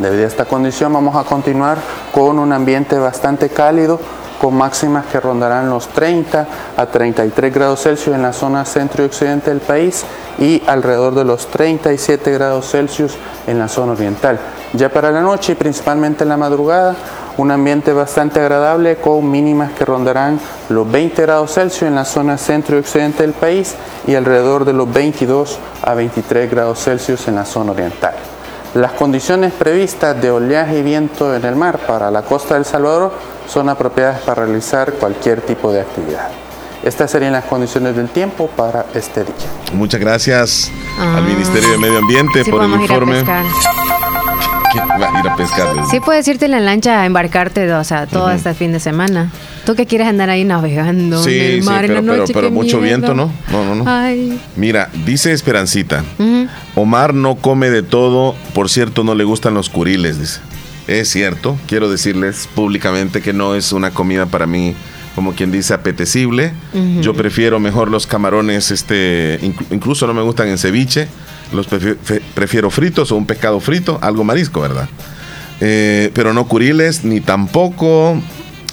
Debido 0.00 0.24
a 0.24 0.28
esta 0.28 0.46
condición 0.46 0.94
vamos 0.94 1.14
a 1.14 1.24
continuar 1.24 1.76
con 2.10 2.38
un 2.38 2.54
ambiente 2.54 2.98
bastante 2.98 3.50
cálido, 3.50 4.00
con 4.40 4.54
máximas 4.54 5.04
que 5.04 5.20
rondarán 5.20 5.68
los 5.68 5.88
30 5.88 6.46
a 6.74 6.86
33 6.86 7.52
grados 7.52 7.82
Celsius 7.82 8.16
en 8.16 8.22
la 8.22 8.32
zona 8.32 8.64
centro 8.64 9.02
y 9.02 9.06
occidente 9.06 9.50
del 9.50 9.60
país 9.60 10.04
y 10.38 10.62
alrededor 10.66 11.14
de 11.14 11.26
los 11.26 11.48
37 11.48 12.32
grados 12.32 12.70
Celsius 12.70 13.18
en 13.46 13.58
la 13.58 13.68
zona 13.68 13.92
oriental. 13.92 14.40
Ya 14.72 14.88
para 14.88 15.10
la 15.10 15.20
noche 15.20 15.52
y 15.52 15.56
principalmente 15.56 16.22
en 16.22 16.30
la 16.30 16.38
madrugada 16.38 16.96
un 17.36 17.50
ambiente 17.50 17.92
bastante 17.92 18.40
agradable 18.40 18.96
con 18.96 19.30
mínimas 19.30 19.72
que 19.72 19.84
rondarán 19.84 20.40
los 20.70 20.90
20 20.90 21.20
grados 21.20 21.52
Celsius 21.52 21.88
en 21.88 21.96
la 21.96 22.06
zona 22.06 22.38
centro 22.38 22.76
y 22.76 22.80
occidente 22.80 23.22
del 23.22 23.34
país 23.34 23.74
y 24.06 24.14
alrededor 24.14 24.64
de 24.64 24.72
los 24.72 24.90
22 24.90 25.58
a 25.82 25.92
23 25.92 26.50
grados 26.50 26.82
Celsius 26.82 27.28
en 27.28 27.34
la 27.34 27.44
zona 27.44 27.72
oriental. 27.72 28.14
Las 28.74 28.92
condiciones 28.92 29.52
previstas 29.52 30.20
de 30.22 30.30
oleaje 30.30 30.78
y 30.78 30.82
viento 30.82 31.34
en 31.34 31.44
el 31.44 31.56
mar 31.56 31.80
para 31.88 32.08
la 32.10 32.22
costa 32.22 32.54
del 32.54 32.64
Salvador 32.64 33.12
son 33.48 33.68
apropiadas 33.68 34.20
para 34.20 34.44
realizar 34.44 34.92
cualquier 34.92 35.40
tipo 35.40 35.72
de 35.72 35.80
actividad. 35.80 36.28
Estas 36.84 37.10
serían 37.10 37.32
las 37.32 37.44
condiciones 37.44 37.96
del 37.96 38.08
tiempo 38.08 38.48
para 38.56 38.86
este 38.94 39.24
día. 39.24 39.34
Muchas 39.72 40.00
gracias 40.00 40.70
al 41.00 41.16
ah. 41.16 41.20
Ministerio 41.20 41.72
de 41.72 41.78
Medio 41.78 41.98
Ambiente 41.98 42.44
por 42.44 42.62
el 42.62 42.70
informe 42.70 43.24
va 44.78 45.18
a 45.18 45.20
ir 45.20 45.28
a 45.28 45.36
pescar. 45.36 45.66
Sí 45.90 46.00
puedes 46.00 46.26
irte 46.28 46.44
en 46.46 46.52
la 46.52 46.60
lancha 46.60 47.02
a 47.02 47.06
embarcarte, 47.06 47.72
o 47.72 47.84
sea, 47.84 48.06
todo 48.06 48.30
este 48.30 48.54
fin 48.54 48.72
de 48.72 48.80
semana. 48.80 49.30
Tú 49.64 49.74
que 49.74 49.86
quieres 49.86 50.08
andar 50.08 50.30
ahí 50.30 50.44
navegando 50.44 51.22
sí, 51.22 51.38
en 51.38 51.50
el 51.52 51.62
mar 51.62 51.86
sí, 51.86 51.92
pero, 51.92 52.24
pero, 52.32 52.50
mucho 52.50 52.80
viento, 52.80 53.14
¿no? 53.14 53.32
No, 53.50 53.64
no, 53.64 53.74
no. 53.74 53.84
Ay. 53.86 54.40
Mira, 54.56 54.90
dice 55.04 55.32
Esperancita, 55.32 56.04
Omar 56.74 57.14
no 57.14 57.36
come 57.36 57.70
de 57.70 57.82
todo, 57.82 58.34
por 58.54 58.70
cierto, 58.70 59.04
no 59.04 59.14
le 59.14 59.24
gustan 59.24 59.54
los 59.54 59.68
curiles, 59.68 60.18
dice. 60.18 60.40
Es 60.86 61.08
cierto, 61.08 61.56
quiero 61.68 61.90
decirles 61.90 62.48
públicamente 62.54 63.20
que 63.20 63.32
no 63.32 63.54
es 63.54 63.72
una 63.72 63.90
comida 63.92 64.26
para 64.26 64.46
mí 64.46 64.74
como 65.14 65.34
quien 65.34 65.50
dice, 65.50 65.74
apetecible. 65.74 66.52
Yo 67.00 67.14
prefiero 67.14 67.60
mejor 67.60 67.90
los 67.90 68.06
camarones, 68.06 68.70
este, 68.70 69.38
incluso 69.70 70.06
no 70.06 70.14
me 70.14 70.22
gustan 70.22 70.48
en 70.48 70.58
ceviche. 70.58 71.08
Los 71.52 71.66
prefiero, 71.66 72.70
fritos 72.70 73.10
o 73.12 73.16
un 73.16 73.26
pescado 73.26 73.60
frito, 73.60 73.98
algo 74.02 74.24
marisco, 74.24 74.60
¿verdad? 74.60 74.88
Eh, 75.60 76.10
pero 76.14 76.32
no 76.32 76.46
curiles, 76.46 77.04
ni 77.04 77.20
tampoco. 77.20 78.20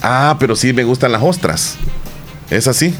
Ah, 0.01 0.37
pero 0.39 0.55
sí 0.55 0.73
me 0.73 0.83
gustan 0.83 1.11
las 1.11 1.23
ostras. 1.23 1.75
Es 2.49 2.67
así. 2.67 2.93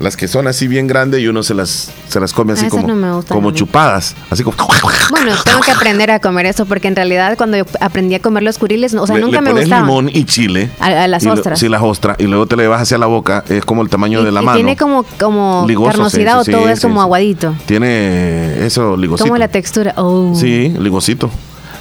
Las 0.00 0.16
que 0.16 0.28
son 0.28 0.46
así 0.46 0.68
bien 0.68 0.86
grandes 0.86 1.20
y 1.20 1.26
uno 1.26 1.42
se 1.42 1.54
las, 1.54 1.90
se 2.08 2.20
las 2.20 2.32
come 2.32 2.52
así 2.52 2.66
ah, 2.66 2.68
como, 2.70 3.22
como 3.24 3.50
chupadas. 3.50 4.14
Así 4.30 4.44
como. 4.44 4.56
Bueno, 5.10 5.32
tengo 5.42 5.60
que 5.60 5.70
aprender 5.70 6.10
a 6.10 6.20
comer 6.20 6.46
eso 6.46 6.66
porque 6.66 6.86
en 6.86 6.94
realidad 6.94 7.36
cuando 7.38 7.56
yo 7.56 7.64
aprendí 7.80 8.14
a 8.14 8.20
comer 8.20 8.42
los 8.42 8.58
curiles, 8.58 8.94
o 8.94 9.06
sea, 9.06 9.18
nunca 9.18 9.40
me 9.40 9.52
gustaba. 9.52 9.80
limón 9.80 10.10
y 10.12 10.24
chile. 10.24 10.70
A, 10.80 11.08
las 11.08 11.26
ostras. 11.26 11.58
sí, 11.58 11.68
las 11.68 11.82
ostras. 11.82 12.16
Y 12.20 12.24
luego 12.24 12.46
te 12.46 12.56
le 12.56 12.68
vas 12.68 12.82
hacia 12.82 12.98
la 12.98 13.06
boca. 13.06 13.42
Es 13.48 13.64
como 13.64 13.82
el 13.82 13.88
tamaño 13.88 14.22
de 14.22 14.30
la 14.30 14.42
mano. 14.42 14.56
Tiene 14.56 14.76
como, 14.76 15.04
como 15.18 15.66
carnosidad 15.86 16.40
o 16.40 16.44
todo 16.44 16.68
es 16.68 16.80
como 16.80 17.00
aguadito. 17.00 17.54
Tiene 17.66 18.66
eso, 18.66 18.96
ligosito. 18.96 19.24
Como 19.24 19.38
la 19.38 19.48
textura. 19.48 19.94
Oh. 19.96 20.34
Sí, 20.34 20.74
ligosito. 20.78 21.30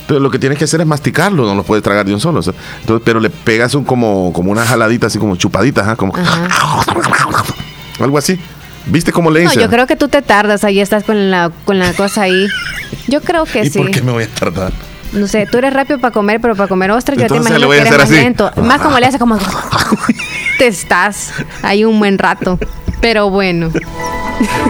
Entonces 0.07 0.23
lo 0.23 0.31
que 0.31 0.39
tienes 0.39 0.57
que 0.57 0.63
hacer 0.63 0.79
es 0.79 0.87
masticarlo, 0.87 1.43
no 1.45 1.53
lo 1.53 1.63
puedes 1.63 1.83
tragar 1.83 2.05
de 2.05 2.13
un 2.13 2.21
solo. 2.21 2.39
entonces, 2.39 3.01
pero 3.03 3.19
le 3.19 3.29
pegas 3.29 3.75
un 3.75 3.83
como, 3.83 4.31
como 4.31 4.53
una 4.53 4.65
jaladita, 4.65 5.07
así 5.07 5.19
como 5.19 5.35
chupadita, 5.35 5.97
como 5.97 6.13
algo 7.99 8.17
así. 8.17 8.39
¿Viste 8.85 9.11
cómo 9.11 9.31
le 9.31 9.43
hice? 9.43 9.55
No, 9.55 9.61
yo 9.63 9.69
creo 9.69 9.85
que 9.85 9.95
tú 9.95 10.07
te 10.07 10.21
tardas, 10.21 10.63
ahí 10.63 10.79
estás 10.79 11.03
con 11.03 11.29
la, 11.29 11.51
con 11.65 11.77
la 11.77 11.93
cosa 11.93 12.23
ahí. 12.23 12.47
Yo 13.07 13.21
creo 13.21 13.45
que 13.45 13.63
¿Y 13.65 13.69
sí. 13.69 13.79
por 13.79 13.91
qué 13.91 14.01
me 14.01 14.11
voy 14.11 14.23
a 14.23 14.27
tardar? 14.27 14.71
No 15.13 15.27
sé, 15.27 15.45
tú 15.49 15.57
eres 15.57 15.73
rápido 15.73 15.99
para 15.99 16.13
comer, 16.13 16.39
pero 16.41 16.55
para 16.55 16.67
comer 16.67 16.91
ostras 16.91 17.17
yo 17.17 17.27
te 17.27 17.35
imagino 17.35 17.69
que 17.69 17.77
eres 17.77 17.97
más 17.97 18.09
lento. 18.09 18.51
Más 18.57 18.81
como 18.81 18.99
le 18.99 19.05
hace 19.05 19.19
como... 19.19 19.37
te 20.57 20.67
estás 20.67 21.33
ahí 21.63 21.85
un 21.85 21.99
buen 21.99 22.17
rato. 22.17 22.59
Pero 22.99 23.29
bueno. 23.29 23.69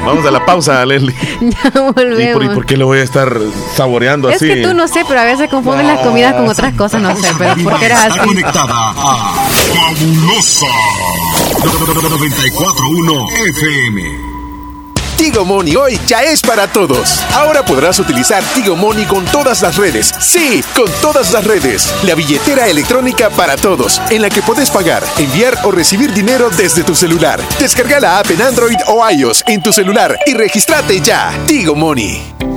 Vamos 0.05 0.25
a 0.25 0.31
la 0.31 0.45
pausa, 0.45 0.85
Leslie. 0.85 1.15
Ya 1.41 1.81
volvemos. 1.81 2.43
¿Y 2.43 2.49
por, 2.49 2.65
qué 2.65 2.77
lo 2.77 2.87
voy 2.87 2.99
a 2.99 3.03
estar 3.03 3.37
saboreando 3.75 4.29
así? 4.29 4.49
Es 4.49 4.55
que 4.55 4.63
tú 4.63 4.73
no 4.73 4.87
sé, 4.87 5.03
pero 5.07 5.19
a 5.19 5.23
veces 5.23 5.49
confunden 5.49 5.87
las 5.87 5.99
comidas 5.99 6.33
con 6.33 6.47
otras 6.47 6.73
cosas, 6.75 7.01
no 7.01 7.15
sé, 7.15 7.29
pero 7.37 7.55
¿por 7.63 7.79
qué 7.79 7.85
eres 7.85 7.99
así? 7.99 8.19
conectada 8.19 8.89
a 8.89 9.49
Fabulosa 9.95 10.65
941 11.67 13.25
FM. 13.49 14.37
Tigo 15.17 15.43
Money 15.43 15.75
hoy 15.75 15.99
ya 16.05 16.23
es 16.23 16.41
para 16.41 16.71
todos. 16.71 17.25
Ahora 17.33 17.65
podrás 17.65 17.99
utilizar 17.99 18.41
Tigo 18.53 18.75
Money 18.75 19.05
con 19.05 19.25
todas 19.25 19.61
las 19.61 19.75
redes. 19.75 20.13
Sí, 20.19 20.63
con 20.75 20.89
todas 21.01 21.33
las 21.33 21.43
redes. 21.43 21.93
La 22.03 22.15
billetera 22.15 22.67
electrónica 22.67 23.29
para 23.31 23.57
todos, 23.57 24.01
en 24.09 24.21
la 24.21 24.29
que 24.29 24.41
puedes 24.41 24.69
pagar, 24.69 25.03
enviar 25.17 25.57
o 25.63 25.71
recibir 25.71 26.13
dinero 26.13 26.49
desde 26.51 26.83
tu 26.83 26.95
celular. 26.95 27.41
Descarga 27.59 27.99
la 27.99 28.19
app 28.19 28.31
en 28.31 28.41
Android 28.43 28.77
o 28.87 29.09
iOS 29.09 29.43
en 29.47 29.61
tu 29.61 29.73
celular 29.73 30.17
y 30.25 30.35
regístrate 30.35 31.01
ya. 31.01 31.37
Tigo 31.47 31.75
Money. 31.75 32.56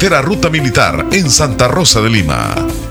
carretera 0.01 0.23
Ruta 0.23 0.49
Militar 0.49 1.05
en 1.11 1.29
Santa 1.29 1.67
Rosa 1.67 2.01
de 2.01 2.09
Lima. 2.09 2.90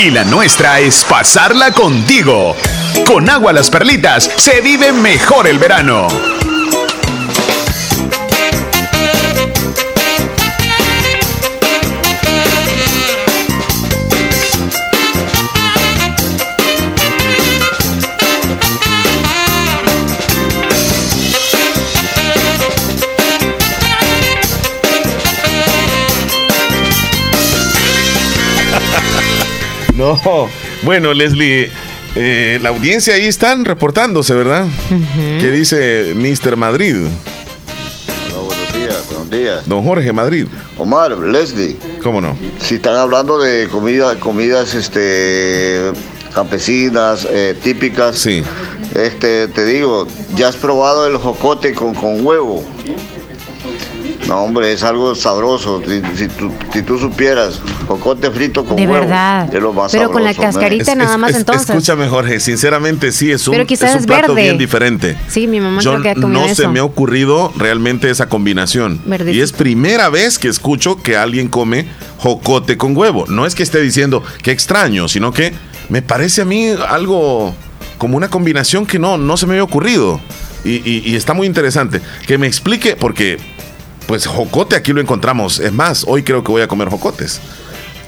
y 0.00 0.10
la 0.10 0.24
nuestra 0.24 0.78
es 0.78 1.04
pasarla 1.04 1.72
contigo. 1.72 2.54
Con 3.06 3.28
agua 3.28 3.52
las 3.52 3.68
perlitas 3.68 4.30
se 4.36 4.60
vive 4.60 4.92
mejor 4.92 5.48
el 5.48 5.58
verano. 5.58 6.06
No, 30.08 30.48
bueno, 30.84 31.12
Leslie, 31.12 31.70
eh, 32.16 32.58
la 32.62 32.70
audiencia 32.70 33.12
ahí 33.12 33.26
están 33.26 33.66
reportándose, 33.66 34.32
¿verdad? 34.32 34.66
¿Qué 35.38 35.50
dice 35.50 36.14
Mr. 36.14 36.56
Madrid? 36.56 36.94
buenos 38.34 38.72
días, 38.72 39.04
buenos 39.10 39.30
días. 39.30 39.68
Don 39.68 39.84
Jorge 39.84 40.10
Madrid. 40.14 40.46
Omar, 40.78 41.10
Leslie. 41.18 41.76
¿Cómo 42.02 42.22
no? 42.22 42.38
Si 42.58 42.76
están 42.76 42.96
hablando 42.96 43.38
de 43.38 43.68
comida, 43.68 44.18
comidas 44.18 44.74
este, 44.74 45.92
campesinas, 46.32 47.28
eh, 47.30 47.54
típicas. 47.62 48.18
Sí. 48.18 48.42
Este, 48.94 49.46
te 49.48 49.66
digo, 49.66 50.08
¿ya 50.36 50.48
has 50.48 50.56
probado 50.56 51.06
el 51.06 51.18
jocote 51.18 51.74
con, 51.74 51.94
con 51.94 52.24
huevo? 52.24 52.64
No, 54.28 54.42
hombre, 54.42 54.70
es 54.74 54.82
algo 54.82 55.14
sabroso. 55.14 55.82
Si, 56.14 56.82
tú, 56.82 56.98
supieras, 56.98 57.60
cocote 57.86 58.30
frito 58.30 58.62
con 58.62 58.76
de 58.76 58.82
huevo. 58.86 59.00
Verdad. 59.00 59.54
Es 59.54 59.62
lo 59.62 59.72
más 59.72 59.90
Pero 59.90 60.12
con 60.12 60.22
la 60.22 60.34
cascarita 60.34 60.94
nada 60.94 61.16
más 61.16 61.34
entonces. 61.34 61.70
Escúchame, 61.70 62.08
Jorge, 62.08 62.38
sinceramente 62.38 63.10
sí, 63.10 63.32
es 63.32 63.48
un, 63.48 63.54
es 63.54 63.82
un 63.82 64.04
plato 64.04 64.34
bien 64.34 64.58
diferente. 64.58 65.16
Sí, 65.28 65.46
mi 65.46 65.60
mamá 65.60 65.80
Yo 65.80 65.92
creo 65.92 66.02
que 66.02 66.10
ha 66.10 66.14
comido 66.14 66.46
No 66.46 66.54
se 66.54 66.68
me 66.68 66.80
ha 66.80 66.84
ocurrido 66.84 67.50
realmente 67.56 68.10
esa 68.10 68.28
combinación. 68.28 69.00
Y 69.32 69.40
es 69.40 69.52
primera 69.52 70.10
vez 70.10 70.38
que 70.38 70.48
escucho 70.48 71.02
que 71.02 71.16
alguien 71.16 71.48
come 71.48 71.88
jocote 72.18 72.76
con 72.76 72.94
huevo. 72.94 73.24
No 73.28 73.46
es 73.46 73.54
que 73.54 73.62
esté 73.62 73.80
diciendo 73.80 74.22
que 74.42 74.50
extraño, 74.50 75.08
sino 75.08 75.32
que 75.32 75.54
me 75.88 76.02
parece 76.02 76.42
a 76.42 76.44
mí 76.44 76.68
algo 76.68 77.54
como 77.96 78.18
una 78.18 78.28
combinación 78.28 78.84
que 78.84 78.98
no, 78.98 79.16
no 79.16 79.38
se 79.38 79.46
me 79.46 79.54
había 79.54 79.64
ocurrido. 79.64 80.20
y 80.64 81.16
está 81.16 81.32
muy 81.32 81.46
interesante. 81.46 82.02
Que 82.26 82.36
me 82.36 82.46
explique, 82.46 82.94
porque 82.94 83.38
pues 84.08 84.26
jocote 84.26 84.74
aquí 84.74 84.94
lo 84.94 85.02
encontramos. 85.02 85.60
Es 85.60 85.72
más, 85.72 86.04
hoy 86.08 86.22
creo 86.22 86.42
que 86.42 86.50
voy 86.50 86.62
a 86.62 86.66
comer 86.66 86.88
jocotes. 86.88 87.40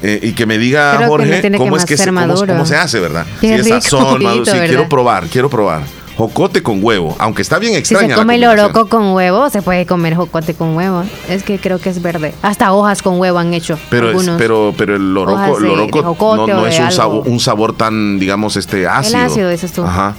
Eh, 0.01 0.19
y 0.23 0.31
que 0.31 0.47
me 0.47 0.57
diga 0.57 1.05
Jorge 1.07 1.51
cómo 1.55 1.77
es 1.77 1.85
que 1.85 1.95
se, 1.95 2.11
cómo, 2.11 2.65
se 2.65 2.75
hace, 2.75 2.99
¿verdad? 2.99 3.23
si 3.39 3.51
es 3.51 3.67
sazón, 3.67 4.23
maduro, 4.23 4.45
sí, 4.45 4.57
quiero 4.65 4.89
probar, 4.89 5.27
quiero 5.27 5.47
probar. 5.47 5.83
Jocote 6.17 6.63
con 6.63 6.83
huevo, 6.83 7.15
aunque 7.19 7.43
está 7.43 7.59
bien 7.59 7.75
extraña. 7.75 8.07
Si 8.07 8.13
se 8.13 8.17
come 8.17 8.35
el 8.35 8.45
oroco 8.45 8.89
con 8.89 9.13
huevo, 9.13 9.51
se 9.51 9.61
puede 9.61 9.85
comer 9.85 10.15
jocote 10.15 10.55
con 10.55 10.75
huevo. 10.75 11.03
Es 11.29 11.43
que 11.43 11.59
creo 11.59 11.79
que 11.79 11.89
es 11.89 12.01
verde. 12.01 12.33
Hasta 12.41 12.73
hojas 12.73 13.03
con 13.03 13.19
huevo 13.19 13.37
han 13.37 13.53
hecho. 13.53 13.77
Pero, 13.91 14.11
pero, 14.39 14.73
pero 14.75 14.95
el 14.95 15.15
oroco, 15.15 15.59
el 15.59 15.65
oroco 15.65 16.35
no, 16.47 16.65
es 16.65 16.79
un 16.79 16.91
sabor, 16.91 17.27
un 17.27 17.39
sabor, 17.39 17.77
tan, 17.77 18.17
digamos, 18.17 18.57
este 18.57 18.87
ácido. 18.87 19.19
El 19.19 19.25
ácido, 19.25 19.49
dices 19.51 19.71
tú. 19.71 19.83
Ajá. 19.83 20.15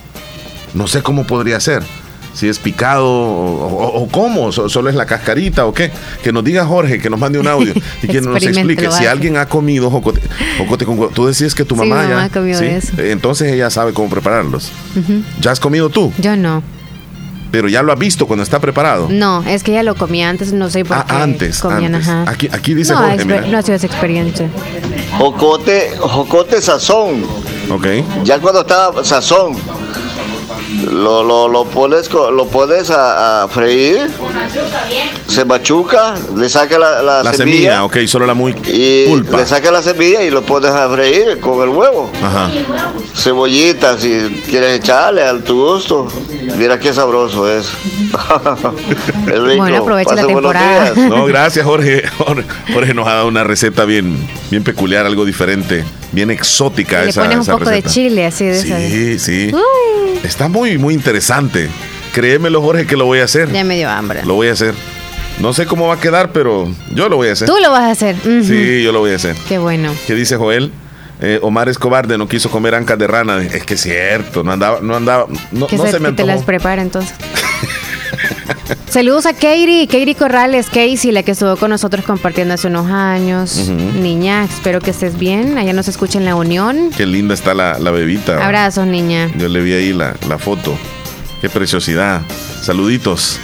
No 0.75 0.87
sé 0.87 1.03
cómo 1.03 1.27
podría 1.27 1.59
ser 1.59 1.83
si 2.35 2.49
es 2.49 2.59
picado 2.59 3.09
o, 3.09 4.09
cómo, 4.11 4.53
solo 4.53 4.89
es 4.89 4.95
la 4.95 5.07
cascarita 5.07 5.67
o 5.67 5.75
qué. 5.75 5.91
Que 6.23 6.33
nos 6.33 6.45
diga 6.45 6.65
Jorge, 6.65 6.99
que 6.99 7.11
nos 7.11 7.21
mande 7.21 7.39
un 7.39 7.49
audio 7.49 7.75
y 8.03 8.07
que 8.07 8.21
nos 8.21 8.43
explique 8.43 8.91
si 8.91 9.07
alguien 9.07 9.37
ha 9.37 9.47
comido 9.47 9.91
jocote, 9.91 10.21
con 10.85 10.99
huevo. 10.99 11.13
Tú 11.15 11.27
decías 11.27 11.55
que 11.55 11.65
tu 11.65 11.77
mamá, 11.77 12.07
ya. 12.09 12.25
Ha 12.25 12.29
comido 12.29 12.61
eso. 12.61 12.93
Entonces 12.99 13.53
ella 13.53 13.71
sabe 13.71 13.93
cómo 13.93 14.09
prepararlos. 14.09 14.71
¿Ya 15.41 15.51
has 15.51 15.61
comido 15.61 15.89
tú? 15.89 16.13
Yo 16.19 16.37
no. 16.37 16.63
Pero 17.53 17.69
ya 17.69 17.83
lo 17.83 17.93
ha 17.93 17.97
visto 17.97 18.27
cuando 18.27 18.43
está 18.43 18.61
preparado. 18.61 19.09
No, 19.11 19.45
es 19.47 19.63
que 19.63 19.73
ella 19.73 19.83
lo 19.83 19.95
comía 19.95 20.31
antes, 20.31 20.55
no 20.55 20.71
sé 20.71 20.87
por 20.87 20.97
ah, 20.97 21.05
qué. 21.07 21.15
Antes, 21.15 21.61
comían, 21.61 21.95
Ajá. 21.95 22.25
Aquí, 22.27 22.49
aquí 22.51 22.73
dice 22.73 22.95
no, 22.95 23.01
Jorge, 23.01 23.27
No 23.27 23.59
ha 23.59 23.63
sido 23.63 23.77
esa 23.77 23.87
experiencia. 23.87 24.49
Jocote, 25.19 25.91
jocote 26.01 26.63
sazón. 26.63 27.25
Ok. 27.71 27.87
Ya 28.25 28.39
cuando 28.39 28.63
está 28.63 28.91
sazón, 29.05 29.55
Lo, 30.91 31.23
lo, 31.23 31.47
lo 31.47 31.62
pones, 31.73 32.11
lo 32.13 32.47
pones 32.49 32.91
a, 32.91 33.47
freír, 33.51 34.09
se 35.27 35.45
machuca, 35.45 36.15
le 36.37 36.49
saca 36.49 36.79
la, 36.79 37.03
la, 37.03 37.23
la 37.23 37.33
semilla, 37.33 37.85
ok, 37.85 37.99
solo 38.07 38.27
la 38.27 38.35
muy 38.35 38.55
y 38.67 39.07
pulpa. 39.07 39.39
Le 39.39 39.47
saca 39.47 39.71
la 39.71 39.83
semilla 39.83 40.23
y 40.23 40.31
lo 40.31 40.43
pones 40.43 40.71
a 40.71 40.89
freír 40.91 41.41
con 41.41 41.63
el 41.63 41.75
huevo. 41.75 42.11
Ajá. 42.23 42.51
Cebollita, 43.15 43.99
si 43.99 44.43
quieres 44.49 44.81
echarle 44.81 45.23
al 45.23 45.43
tu 45.43 45.73
gusto. 45.73 46.09
Mira 46.57 46.79
qué 46.79 46.93
sabroso 46.93 47.51
es. 47.51 47.67
es 49.27 49.41
rico. 49.41 49.57
Bueno, 49.57 49.77
aprovecha 49.79 50.15
la 50.15 50.27
temporada. 50.27 50.93
No, 50.95 51.25
gracias 51.27 51.65
Jorge. 51.65 52.03
Jorge. 52.19 52.95
nos 52.95 53.07
ha 53.07 53.15
dado 53.15 53.29
una 53.29 53.45
receta 53.45 53.85
bien, 53.85 54.17
bien 54.51 54.63
peculiar, 54.63 55.07
algo 55.07 55.25
diferente, 55.25 55.85
bien 56.13 56.31
exótica. 56.31 57.03
Le 57.03 57.11
esa, 57.11 57.23
pones 57.23 57.49
un 57.49 57.59
poco 57.59 57.71
de 57.71 57.83
chile 57.83 58.27
así 58.27 58.45
de 58.45 58.61
Sí, 58.61 59.19
sí. 59.19 59.53
Está 60.23 60.49
muy, 60.49 60.79
muy 60.79 60.95
interesante. 60.95 61.62
Créemelo, 62.13 62.61
Jorge, 62.61 62.87
que 62.87 62.97
lo 62.97 63.07
voy 63.07 63.21
a 63.21 63.25
hacer. 63.25 63.51
Ya 63.51 63.65
me 63.65 63.77
dio 63.77 63.89
hambre. 63.89 64.23
Lo 64.25 64.35
voy 64.35 64.49
a 64.49 64.53
hacer. 64.53 64.75
No 65.41 65.53
sé 65.53 65.67
cómo 65.67 65.89
va 65.89 65.95
a 65.95 66.01
quedar, 66.01 66.33
pero 66.33 66.71
yo 66.95 67.09
lo 67.09 67.17
voy 67.17 67.29
a 67.29 67.33
hacer. 67.33 67.49
Tú 67.49 67.57
lo 67.63 67.71
vas 67.71 67.83
a 67.83 67.91
hacer. 67.91 68.17
Sí, 68.23 68.83
yo 68.83 68.93
lo 68.93 69.01
voy 69.01 69.13
a 69.13 69.17
hacer. 69.17 69.35
Qué 69.49 69.59
bueno. 69.59 69.93
¿Qué 70.07 70.15
dice 70.15 70.37
Joel? 70.37 70.71
Eh, 71.21 71.39
Omar 71.43 71.69
Escobar 71.69 72.07
de 72.07 72.19
no 72.19 72.29
quiso 72.29 72.51
comer 72.51 72.75
ancas 72.75 72.99
de 72.99 73.07
rana. 73.07 73.41
Es 73.43 73.65
que 73.65 73.75
es 73.75 73.81
cierto, 73.81 74.43
no 74.43 74.53
andaba, 74.53 74.81
no 74.83 74.97
andaba, 74.97 75.27
no, 75.53 75.69
se, 75.69 75.77
se, 75.77 76.01
me 76.01 76.11
que 76.11 76.17
te 76.17 76.25
las 76.25 76.43
prepara 76.43 76.83
entonces. 76.83 77.15
Saludos 78.89 79.27
a 79.27 79.33
Katie, 79.33 79.87
Katie 79.87 80.15
Corrales, 80.15 80.67
Casey, 80.67 81.13
la 81.13 81.23
que 81.23 81.31
estuvo 81.31 81.57
con 81.57 81.71
nosotros 81.71 82.05
compartiendo 82.05 82.55
hace 82.55 82.67
unos 82.67 82.91
años. 82.91 83.69
Niña, 83.69 84.45
espero 84.45 84.81
que 84.81 84.91
estés 84.91 85.19
bien. 85.19 85.59
Allá 85.59 85.73
nos 85.73 85.89
escucha 85.89 86.19
en 86.19 86.25
la 86.25 86.35
Unión. 86.35 86.91
Qué 86.97 87.07
linda 87.07 87.35
está 87.35 87.55
la, 87.55 87.79
bebita. 87.91 88.45
Abrazos, 88.45 88.87
niña. 88.87 89.31
Yo 89.39 89.49
le 89.49 89.61
vi 89.61 89.73
ahí 89.73 89.93
la, 89.93 90.15
la 90.29 90.39
foto. 90.39 90.77
Qué 91.43 91.51
preciosidad. 91.51 92.23
Saluditos. 92.63 93.41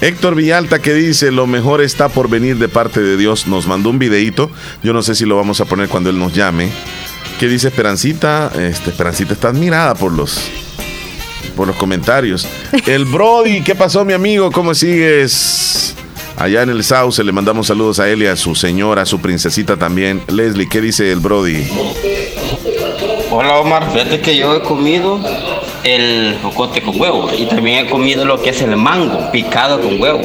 Héctor 0.00 0.36
Villalta 0.36 0.78
que 0.78 0.94
dice, 0.94 1.32
lo 1.32 1.48
mejor 1.48 1.80
está 1.80 2.08
por 2.08 2.30
venir 2.30 2.58
de 2.58 2.68
parte 2.68 3.00
de 3.00 3.16
Dios. 3.16 3.48
Nos 3.48 3.66
mandó 3.66 3.90
un 3.90 3.98
videito. 3.98 4.52
Yo 4.84 4.92
no 4.92 5.02
sé 5.02 5.16
si 5.16 5.26
lo 5.26 5.36
vamos 5.36 5.60
a 5.60 5.64
poner 5.64 5.88
cuando 5.88 6.10
él 6.10 6.18
nos 6.20 6.32
llame. 6.32 6.70
¿Qué 7.40 7.48
dice 7.48 7.66
Esperancita? 7.66 8.52
Este, 8.56 8.90
Esperancita 8.90 9.32
está 9.32 9.48
admirada 9.48 9.96
por 9.96 10.12
los, 10.12 10.48
por 11.56 11.66
los 11.66 11.74
comentarios. 11.74 12.46
El 12.86 13.04
Brody, 13.04 13.62
¿qué 13.62 13.74
pasó 13.74 14.04
mi 14.04 14.12
amigo? 14.12 14.52
¿Cómo 14.52 14.72
sigues? 14.72 15.96
Allá 16.36 16.62
en 16.62 16.70
el 16.70 16.84
Sauce 16.84 17.24
le 17.24 17.32
mandamos 17.32 17.66
saludos 17.66 17.98
a 17.98 18.08
él 18.08 18.22
y 18.22 18.26
a 18.26 18.36
su 18.36 18.54
señora, 18.54 19.02
a 19.02 19.06
su 19.06 19.20
princesita 19.20 19.76
también. 19.76 20.22
Leslie, 20.28 20.68
¿qué 20.68 20.80
dice 20.80 21.10
el 21.10 21.18
Brody? 21.18 21.66
Hola 23.32 23.58
Omar, 23.58 23.92
fíjate 23.92 24.20
que 24.20 24.36
yo 24.36 24.56
he 24.56 24.62
comido 24.62 25.20
el 25.84 26.38
jocote 26.42 26.82
con 26.82 27.00
huevo 27.00 27.30
y 27.36 27.46
también 27.46 27.86
he 27.86 27.90
comido 27.90 28.24
lo 28.24 28.40
que 28.42 28.50
es 28.50 28.60
el 28.62 28.76
mango 28.76 29.30
picado 29.30 29.80
con 29.80 30.00
huevo. 30.00 30.20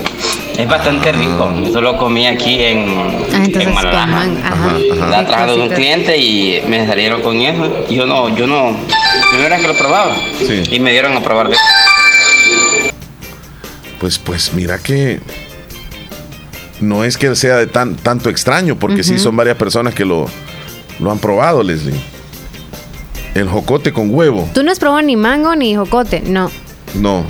Es 0.57 0.68
bastante 0.68 1.11
rico. 1.11 1.52
Eso 1.65 1.82
lo 1.82 1.98
comí 1.98 2.27
aquí 2.27 2.64
en, 2.64 2.88
ah, 2.88 3.44
en 3.44 3.44
Estaba 3.44 5.26
trabajando 5.26 5.64
un 5.64 5.69
cliente 5.69 6.18
y 6.18 6.61
me 6.68 6.88
salieron 6.88 7.22
con 7.22 7.41
eso. 7.41 7.88
Yo 7.90 8.06
no, 8.06 8.34
yo 8.36 8.48
no, 8.48 8.76
primera 9.32 9.57
que 9.57 9.68
lo 9.68 9.77
probaba. 9.77 10.15
Y 10.72 10.80
me 10.80 10.91
dieron 10.91 11.18
a 11.18 11.22
probar 11.22 11.49
de 11.49 11.57
Pues, 13.99 14.18
pues 14.18 14.53
mira 14.53 14.77
que 14.77 15.19
no 16.80 17.03
es 17.03 17.18
que 17.18 17.36
sea 17.36 17.57
de 17.57 17.68
tan, 17.68 17.95
tanto 17.95 18.30
extraño, 18.30 18.77
porque 18.77 19.03
sí 19.03 19.19
son 19.19 19.36
varias 19.36 19.57
personas 19.57 19.94
que 19.94 20.06
lo, 20.06 20.30
lo 20.99 21.11
han 21.11 21.19
probado, 21.19 21.64
Leslie. 21.64 22.15
El 23.36 23.49
jocote 23.49 23.91
con 23.91 24.14
huevo. 24.14 24.49
¿Tú 24.53 24.64
no 24.64 24.72
has 24.72 24.80
probado 24.80 25.02
ni 25.02 25.18
mango 25.18 25.57
ni 25.57 25.76
jocote? 25.76 26.22
No. 26.22 26.49
No. 26.94 27.26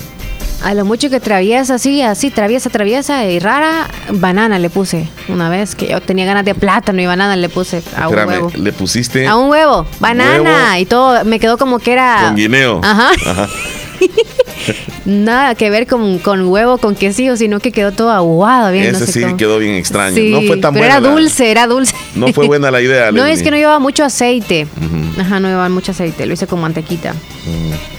A 0.64 0.76
lo 0.76 0.86
mucho 0.86 1.10
que 1.10 1.20
traviesa, 1.20 1.76
así, 1.76 2.04
así, 2.04 2.30
traviesa, 2.30 2.70
traviesa 2.70 3.26
y 3.26 3.40
rara, 3.40 3.88
banana 4.10 4.60
le 4.60 4.70
puse 4.70 5.10
una 5.30 5.50
vez 5.50 5.74
que 5.74 5.88
yo 5.88 6.02
tenía 6.02 6.26
ganas 6.26 6.46
de 6.46 6.54
plátano 6.54 7.02
y 7.02 7.08
banana 7.08 7.36
le 7.36 7.50
puse 7.50 7.82
a 7.98 8.08
un 8.08 8.16
huevo. 8.16 8.52
¿Le 8.56 8.72
pusiste? 8.72 9.28
A 9.28 9.36
un 9.36 9.50
huevo, 9.50 9.88
banana 10.00 10.80
y 10.80 10.86
todo, 10.86 11.26
me 11.26 11.40
quedó 11.40 11.58
como 11.58 11.80
que 11.80 11.94
era... 11.94 12.22
Con 12.28 12.36
guineo. 12.36 12.82
Ajá. 12.84 13.10
Ajá. 13.26 13.50
Nada 15.06 15.56
que 15.56 15.70
ver 15.70 15.88
con, 15.88 16.20
con, 16.20 16.48
huevo, 16.48 16.78
con 16.78 16.96
quesillo, 16.96 17.38
sino 17.38 17.60
que 17.60 17.72
quedó 17.72 17.92
todo 17.92 18.12
aguado. 18.12 18.72
Bien, 18.72 18.96
Ese 18.96 19.08
sí 19.08 19.24
quedó 19.38 19.60
bien 19.60 19.76
extraño. 19.76 20.22
no 20.32 20.42
fue 20.42 20.58
tan 20.58 20.74
pero 20.74 20.86
Era 20.86 21.00
dulce, 21.00 21.52
era 21.52 21.68
dulce. 21.68 21.94
No 22.16 22.34
fue 22.34 22.48
buena 22.48 22.72
la 22.72 22.82
idea. 22.82 23.12
no, 23.12 23.26
es 23.26 23.44
que 23.44 23.52
no 23.52 23.58
llevaba 23.58 23.80
mucho 23.80 24.04
aceite. 24.04 24.68
Ajá, 25.20 25.40
no 25.40 25.48
llevaba 25.48 25.70
mucho 25.70 25.92
aceite. 25.92 26.26
Lo 26.26 26.34
hice 26.34 26.48
con 26.48 26.60
mantequita. 26.62 27.14
Mm. 27.14 27.96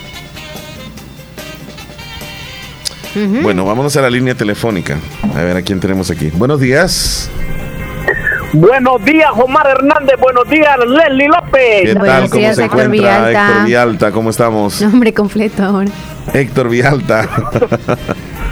Bueno, 3.43 3.65
vámonos 3.65 3.97
a 3.97 4.03
la 4.03 4.11
línea 4.11 4.35
telefónica. 4.35 4.99
A 5.35 5.43
ver 5.43 5.57
a 5.57 5.63
quién 5.63 5.81
tenemos 5.81 6.11
aquí. 6.11 6.29
Buenos 6.35 6.61
días. 6.61 7.31
Buenos 8.53 9.05
días, 9.05 9.31
Omar 9.37 9.67
Hernández. 9.69 10.17
Buenos 10.21 10.49
días, 10.49 10.79
Leslie 10.87 11.29
López. 11.29 11.83
¿Qué 11.83 11.95
tal? 11.95 12.31
¿Cómo 12.31 12.55
se 12.55 12.65
Héctor 12.65 12.81
encuentra 12.81 13.31
Héctor 13.31 13.67
Vialta? 13.67 14.13
¿Cómo 14.13 14.31
estamos? 14.31 14.81
Nombre 14.93 15.13
completo 15.13 15.65
ahora. 15.65 15.91
Héctor 16.33 16.69
Vialta. 16.69 17.29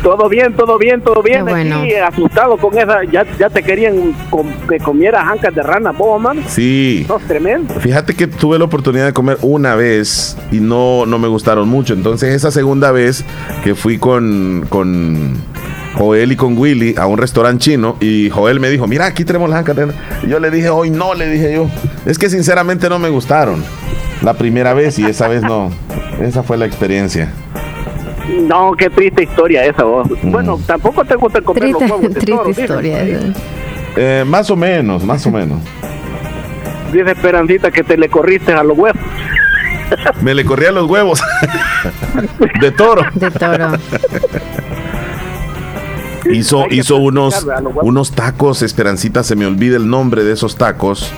Todo 0.03 0.29
bien, 0.29 0.53
todo 0.53 0.77
bien, 0.77 1.01
todo 1.01 1.23
bien. 1.23 1.47
Bueno. 1.47 1.83
asustado 2.07 2.59
con 2.59 2.77
esa, 2.77 3.05
ya, 3.05 3.25
ya 3.39 3.49
te 3.49 3.63
querían 3.63 4.15
que 4.69 4.79
comieras 4.79 5.25
ancas 5.27 5.55
de 5.55 5.63
rana, 5.63 5.93
vos, 5.93 6.21
man. 6.21 6.45
Sí. 6.47 7.07
No, 7.09 7.19
tremendo. 7.27 7.73
Fíjate 7.81 8.15
que 8.15 8.27
tuve 8.27 8.59
la 8.59 8.67
oportunidad 8.67 9.07
de 9.07 9.15
comer 9.15 9.39
una 9.41 9.75
vez 9.77 10.37
y 10.53 10.61
no, 10.61 11.07
no 11.07 11.19
me 11.19 11.27
gustaron 11.27 11.71
mucho. 11.71 11.95
Entonces, 11.95 12.35
esa 12.35 12.51
segunda 12.51 12.91
vez 12.93 13.25
que 13.63 13.75
fui 13.75 13.97
con, 13.97 14.67
con 14.69 15.39
Joel 15.97 16.33
y 16.33 16.37
con 16.37 16.59
Willy 16.59 16.95
a 16.99 17.07
un 17.07 17.19
restaurante 17.19 17.65
chino 17.65 17.97
y 18.01 18.29
Joel 18.31 18.61
me 18.61 18.69
dijo, 18.69 18.87
mira, 18.87 19.07
aquí 19.07 19.25
tenemos 19.25 19.49
las. 19.49 19.65
Y 20.23 20.29
yo 20.29 20.39
le 20.41 20.51
dije, 20.51 20.69
hoy 20.69 20.91
no, 20.91 21.15
le 21.15 21.29
dije 21.29 21.55
yo. 21.55 21.69
Es 22.05 22.19
que 22.19 22.29
sinceramente 22.29 22.89
no 22.89 22.99
me 22.99 23.09
gustaron. 23.09 23.63
La 24.23 24.35
primera 24.35 24.75
vez 24.75 24.99
y 24.99 25.05
esa 25.05 25.29
vez 25.29 25.43
no. 25.43 25.71
Esa 26.21 26.43
fue 26.43 26.57
la 26.57 26.67
experiencia. 26.67 27.33
No, 28.49 28.73
qué 28.73 28.91
triste 28.91 29.23
historia 29.23 29.65
esa 29.65 29.85
vos. 29.85 30.09
Bueno, 30.23 30.59
tampoco 30.67 31.05
te 31.05 31.15
gusta 31.15 31.41
comer 31.41 31.71
los 31.71 31.83
huevos. 31.83 32.01
triste 32.15 32.63
historia 32.63 33.03
esa. 33.03 33.33
Eh, 33.97 34.25
más 34.27 34.51
o 34.51 34.57
menos, 34.57 35.05
más 35.05 35.25
o 35.27 35.31
menos. 35.31 35.61
Dice 36.93 37.13
Esperancita 37.13 37.71
que 37.71 37.85
te 37.85 37.97
le 37.97 38.09
corriste 38.09 38.53
a 38.53 38.63
los 38.63 38.77
huevos. 38.77 39.01
Me 40.23 40.35
le 40.35 40.45
corrí 40.45 40.67
a 40.67 40.73
los 40.73 40.89
huevos. 40.89 41.23
de 42.61 42.71
toro. 42.73 43.03
De 43.15 43.31
toro. 43.31 43.73
Hizo 46.33 46.67
hizo 46.71 46.97
unos, 46.97 47.47
unos 47.83 48.13
tacos, 48.13 48.63
Esperancita, 48.63 49.23
se 49.23 49.37
me 49.37 49.47
olvida 49.47 49.77
el 49.77 49.89
nombre 49.89 50.25
de 50.25 50.33
esos 50.33 50.57
tacos 50.57 51.13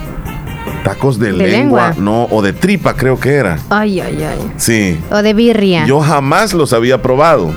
Tacos 0.87 1.19
de, 1.19 1.33
lengua, 1.33 1.95
no, 1.99 2.29
o 2.31 2.43
de 2.43 2.53
tripa 2.53 2.95
creo 2.95 3.19
que 3.19 3.35
era. 3.35 3.59
Ay, 3.71 3.99
ay, 3.99 4.23
ay. 4.23 4.39
Sí. 4.57 5.01
O 5.11 5.21
de 5.21 5.35
birria. 5.35 5.85
Yo 5.85 6.01
jamás 6.01 6.55
los 6.55 6.73
había 6.73 7.03
probado. 7.03 7.53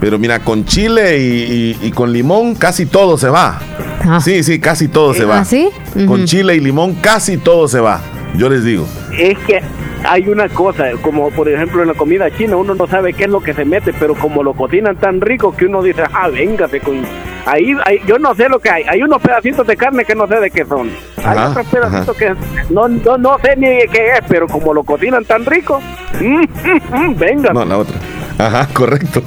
Pero 0.00 0.18
mira, 0.18 0.40
con 0.40 0.64
chile 0.64 1.18
y, 1.20 1.92
con 1.92 2.12
limón 2.12 2.56
casi 2.56 2.86
todo 2.86 3.16
se 3.16 3.28
va. 3.28 3.60
Ah. 4.04 4.20
Sí, 4.20 4.42
sí, 4.42 4.58
casi 4.58 4.88
todo 4.88 5.14
se 5.14 5.24
va. 5.24 5.38
¿Ah, 5.38 5.44
sí? 5.44 5.68
Con 6.08 6.24
chile 6.24 6.56
y 6.56 6.60
limón 6.60 6.94
casi 6.94 7.36
todo 7.36 7.68
se 7.68 7.78
va. 7.78 8.00
Yo 8.36 8.48
les 8.48 8.64
digo. 8.64 8.86
Es 9.16 9.38
que 9.40 9.60
hay 10.04 10.28
una 10.28 10.48
cosa, 10.48 10.90
como 11.00 11.30
por 11.30 11.48
ejemplo 11.48 11.82
en 11.82 11.88
la 11.88 11.94
comida 11.94 12.30
china, 12.36 12.56
uno 12.56 12.74
no 12.74 12.86
sabe 12.86 13.12
qué 13.12 13.24
es 13.24 13.30
lo 13.30 13.40
que 13.40 13.54
se 13.54 13.64
mete, 13.64 13.92
pero 13.92 14.14
como 14.14 14.42
lo 14.42 14.54
cocinan 14.54 14.96
tan 14.96 15.20
rico 15.20 15.54
que 15.54 15.66
uno 15.66 15.82
dice, 15.82 16.02
ah, 16.12 16.28
véngase 16.28 16.80
con 16.80 17.02
Ahí, 17.44 17.74
yo 18.06 18.18
no 18.18 18.34
sé 18.34 18.48
lo 18.48 18.60
que 18.60 18.70
hay. 18.70 18.84
Hay 18.88 19.02
unos 19.02 19.20
pedacitos 19.20 19.66
de 19.66 19.76
carne 19.76 20.04
que 20.04 20.14
no 20.14 20.26
sé 20.26 20.36
de 20.36 20.50
qué 20.50 20.64
son. 20.64 20.90
hay 21.24 21.38
otros 21.38 21.66
pedacitos 21.66 22.16
que 22.16 22.34
no, 22.70 22.88
no, 22.88 23.18
no, 23.18 23.38
sé 23.40 23.56
ni 23.56 23.66
qué 23.88 24.12
es, 24.12 24.20
pero 24.28 24.46
como 24.46 24.72
lo 24.72 24.84
cocinan 24.84 25.24
tan 25.24 25.44
rico, 25.44 25.80
mm, 26.20 26.24
mm, 26.24 26.96
mm, 26.96 27.18
venga. 27.18 27.52
No, 27.52 27.64
la 27.64 27.78
otra. 27.78 27.96
Ajá, 28.38 28.68
correcto. 28.72 29.22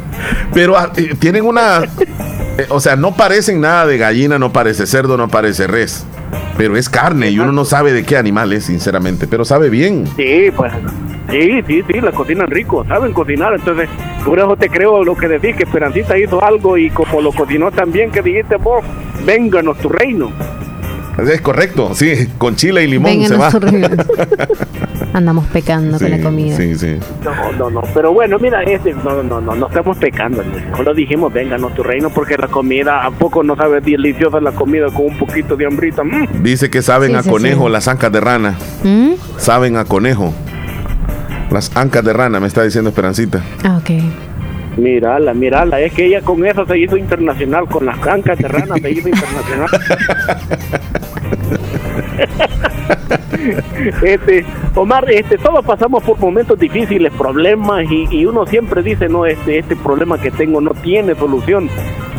pero 0.54 0.76
ah, 0.76 0.92
eh, 0.96 1.14
tienen 1.18 1.44
una... 1.44 1.82
Eh, 1.84 2.66
o 2.70 2.80
sea, 2.80 2.96
no 2.96 3.14
parecen 3.14 3.60
nada 3.60 3.86
de 3.86 3.98
gallina, 3.98 4.38
no 4.38 4.52
parece 4.52 4.86
cerdo, 4.86 5.16
no 5.16 5.28
parece 5.28 5.66
res. 5.66 6.06
Pero 6.56 6.76
es 6.76 6.88
carne 6.88 7.30
y 7.30 7.38
uno 7.38 7.52
no 7.52 7.64
sabe 7.64 7.92
de 7.92 8.04
qué 8.04 8.16
animal 8.16 8.52
es, 8.52 8.64
sinceramente, 8.64 9.26
pero 9.26 9.44
sabe 9.44 9.70
bien. 9.70 10.06
Sí, 10.16 10.50
pues, 10.56 10.72
sí, 11.30 11.62
sí, 11.66 11.82
sí, 11.86 12.00
la 12.00 12.12
cocinan 12.12 12.48
rico, 12.48 12.84
saben 12.86 13.12
cocinar, 13.12 13.54
entonces, 13.54 13.88
por 14.24 14.38
eso 14.38 14.56
te 14.56 14.68
creo 14.68 15.04
lo 15.04 15.16
que 15.16 15.28
decís, 15.28 15.56
que 15.56 15.64
Esperancita 15.64 16.18
hizo 16.18 16.42
algo 16.42 16.76
y 16.76 16.90
como 16.90 17.20
lo 17.20 17.32
cocinó 17.32 17.70
también, 17.70 18.10
que 18.10 18.22
dijiste 18.22 18.56
vos, 18.56 18.84
vénganos 19.24 19.78
tu 19.78 19.88
reino. 19.88 20.32
Es 21.18 21.40
correcto, 21.40 21.94
sí, 21.94 22.28
con 22.38 22.54
chile 22.54 22.84
y 22.84 22.86
limón 22.86 23.26
se 23.26 23.36
va. 23.36 23.50
Andamos 25.12 25.46
pecando 25.46 25.98
con 25.98 26.10
la 26.10 26.20
comida. 26.20 26.56
Sí, 26.56 26.74
sí. 26.76 26.98
No, 27.24 27.52
no, 27.52 27.70
no. 27.70 27.82
Pero 27.94 28.12
bueno, 28.12 28.38
mira, 28.38 28.62
este, 28.62 28.92
no, 28.92 29.22
no, 29.22 29.40
no, 29.40 29.54
no 29.54 29.66
estamos 29.68 29.96
pecando. 29.96 30.42
Solo 30.76 30.94
dijimos, 30.94 31.32
vénganos 31.32 31.74
tu 31.74 31.82
reino, 31.82 32.10
porque 32.10 32.36
la 32.36 32.48
comida, 32.48 33.04
¿a 33.04 33.10
poco 33.10 33.42
no 33.42 33.56
sabe 33.56 33.80
deliciosa 33.80 34.40
la 34.40 34.52
comida 34.52 34.86
con 34.86 35.06
un 35.06 35.18
poquito 35.18 35.56
de 35.56 35.66
hambrita? 35.66 36.04
Mm. 36.04 36.42
Dice 36.42 36.70
que 36.70 36.82
saben 36.82 37.16
a 37.16 37.22
conejo 37.22 37.68
las 37.68 37.88
ancas 37.88 38.12
de 38.12 38.20
rana. 38.20 38.56
¿Mm? 38.84 39.12
Saben 39.38 39.76
a 39.76 39.84
conejo. 39.84 40.32
Las 41.50 41.74
ancas 41.76 42.04
de 42.04 42.12
rana, 42.12 42.40
me 42.40 42.46
está 42.46 42.62
diciendo 42.62 42.90
Esperancita. 42.90 43.42
Ah, 43.64 43.78
ok. 43.78 43.90
Mírala, 44.76 45.34
mírala, 45.34 45.80
es 45.80 45.92
que 45.92 46.06
ella 46.06 46.20
con 46.20 46.46
eso 46.46 46.64
se 46.66 46.78
hizo 46.78 46.96
internacional, 46.96 47.66
con 47.66 47.86
las 47.86 47.98
ancas 48.06 48.38
de 48.38 48.46
rana 48.46 48.76
se 48.76 48.90
hizo 48.90 49.08
internacional. 49.08 49.68
este, 54.02 54.44
Omar, 54.74 55.10
este, 55.10 55.38
todos 55.38 55.64
pasamos 55.64 56.02
por 56.02 56.18
momentos 56.18 56.58
difíciles, 56.58 57.12
problemas, 57.12 57.84
y, 57.90 58.26
uno 58.26 58.46
siempre 58.46 58.82
dice, 58.82 59.08
no, 59.08 59.26
este, 59.26 59.58
este 59.58 59.76
problema 59.76 60.18
que 60.18 60.30
tengo 60.30 60.60
no 60.60 60.70
tiene 60.70 61.14
solución. 61.14 61.68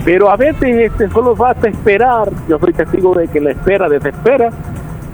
Pero 0.05 0.29
a 0.29 0.37
veces 0.37 0.91
este, 0.91 1.09
solo 1.09 1.35
basta 1.35 1.67
esperar. 1.67 2.29
Yo 2.47 2.57
soy 2.57 2.73
testigo 2.73 3.13
de 3.13 3.27
que 3.27 3.41
la 3.41 3.51
espera 3.51 3.89
desespera, 3.89 4.49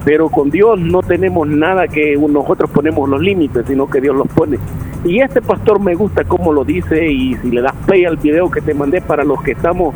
pero 0.04 0.28
con 0.28 0.50
Dios 0.50 0.78
no 0.78 1.02
tenemos 1.02 1.48
nada 1.48 1.88
que 1.88 2.16
nosotros 2.16 2.70
ponemos 2.70 3.08
los 3.08 3.20
límites, 3.20 3.66
sino 3.66 3.88
que 3.88 4.00
Dios 4.00 4.14
los 4.14 4.28
pone. 4.28 4.58
Y 5.04 5.20
este 5.20 5.42
pastor 5.42 5.80
me 5.80 5.94
gusta 5.94 6.24
cómo 6.24 6.52
lo 6.52 6.64
dice, 6.64 7.06
y 7.10 7.34
si 7.36 7.50
le 7.50 7.62
das 7.62 7.74
play 7.86 8.04
al 8.04 8.16
video 8.16 8.50
que 8.50 8.60
te 8.60 8.74
mandé 8.74 9.00
para 9.00 9.24
los 9.24 9.42
que 9.42 9.52
estamos 9.52 9.94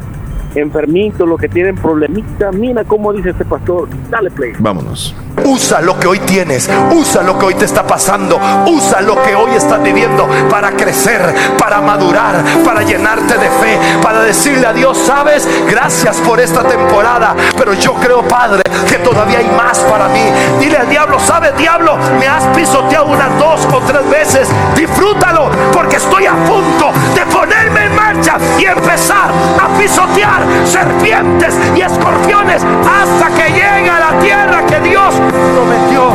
enfermitos, 0.54 1.28
los 1.28 1.38
que 1.38 1.48
tienen 1.48 1.76
problemitas. 1.76 2.54
Mira 2.54 2.84
cómo 2.84 3.12
dice 3.12 3.30
este 3.30 3.44
pastor. 3.44 3.88
Dale 4.10 4.30
play. 4.30 4.52
Vámonos. 4.58 5.14
Usa 5.44 5.80
lo 5.80 5.98
que 5.98 6.06
hoy 6.06 6.18
tienes, 6.20 6.68
usa 6.92 7.22
lo 7.22 7.38
que 7.38 7.46
hoy 7.46 7.54
te 7.54 7.64
está 7.64 7.86
pasando, 7.86 8.38
usa 8.66 9.00
lo 9.00 9.22
que 9.22 9.34
hoy 9.34 9.52
estás 9.54 9.82
viviendo 9.82 10.28
para 10.50 10.72
crecer, 10.72 11.34
para 11.58 11.80
madurar, 11.80 12.44
para 12.64 12.82
llenarte 12.82 13.34
de 13.38 13.48
fe, 13.48 13.78
para 14.02 14.20
decirle 14.20 14.66
a 14.66 14.72
Dios, 14.72 14.98
sabes, 14.98 15.48
gracias 15.68 16.16
por 16.18 16.40
esta 16.40 16.62
temporada, 16.62 17.34
pero 17.56 17.72
yo 17.74 17.94
creo, 17.94 18.22
Padre, 18.22 18.62
que 18.86 18.98
todavía 18.98 19.38
hay 19.38 19.48
más 19.56 19.78
para 19.80 20.08
mí. 20.08 20.24
Dile 20.60 20.76
al 20.76 20.88
diablo, 20.88 21.18
sabes, 21.18 21.56
diablo, 21.56 21.96
me 22.18 22.26
has 22.26 22.44
pisoteado 22.56 23.06
unas 23.06 23.38
dos 23.38 23.66
o 23.72 23.80
tres 23.80 24.08
veces, 24.10 24.48
disfrútalo, 24.76 25.48
porque 25.72 25.96
estoy 25.96 26.26
a 26.26 26.34
punto 26.44 26.92
de 27.14 27.24
ponerme 27.26 27.86
en 27.86 27.96
marcha 27.96 28.36
y 28.58 28.64
empezar 28.64 29.30
a 29.58 29.78
pisotear 29.78 30.39
serpientes 30.64 31.54
y 31.76 31.80
escorpiones 31.80 32.62
hasta 32.64 33.28
que 33.34 33.50
llegue 33.52 33.90
a 33.90 34.12
la 34.12 34.18
tierra 34.20 34.66
que 34.66 34.88
Dios 34.88 35.14
prometió 35.54 36.12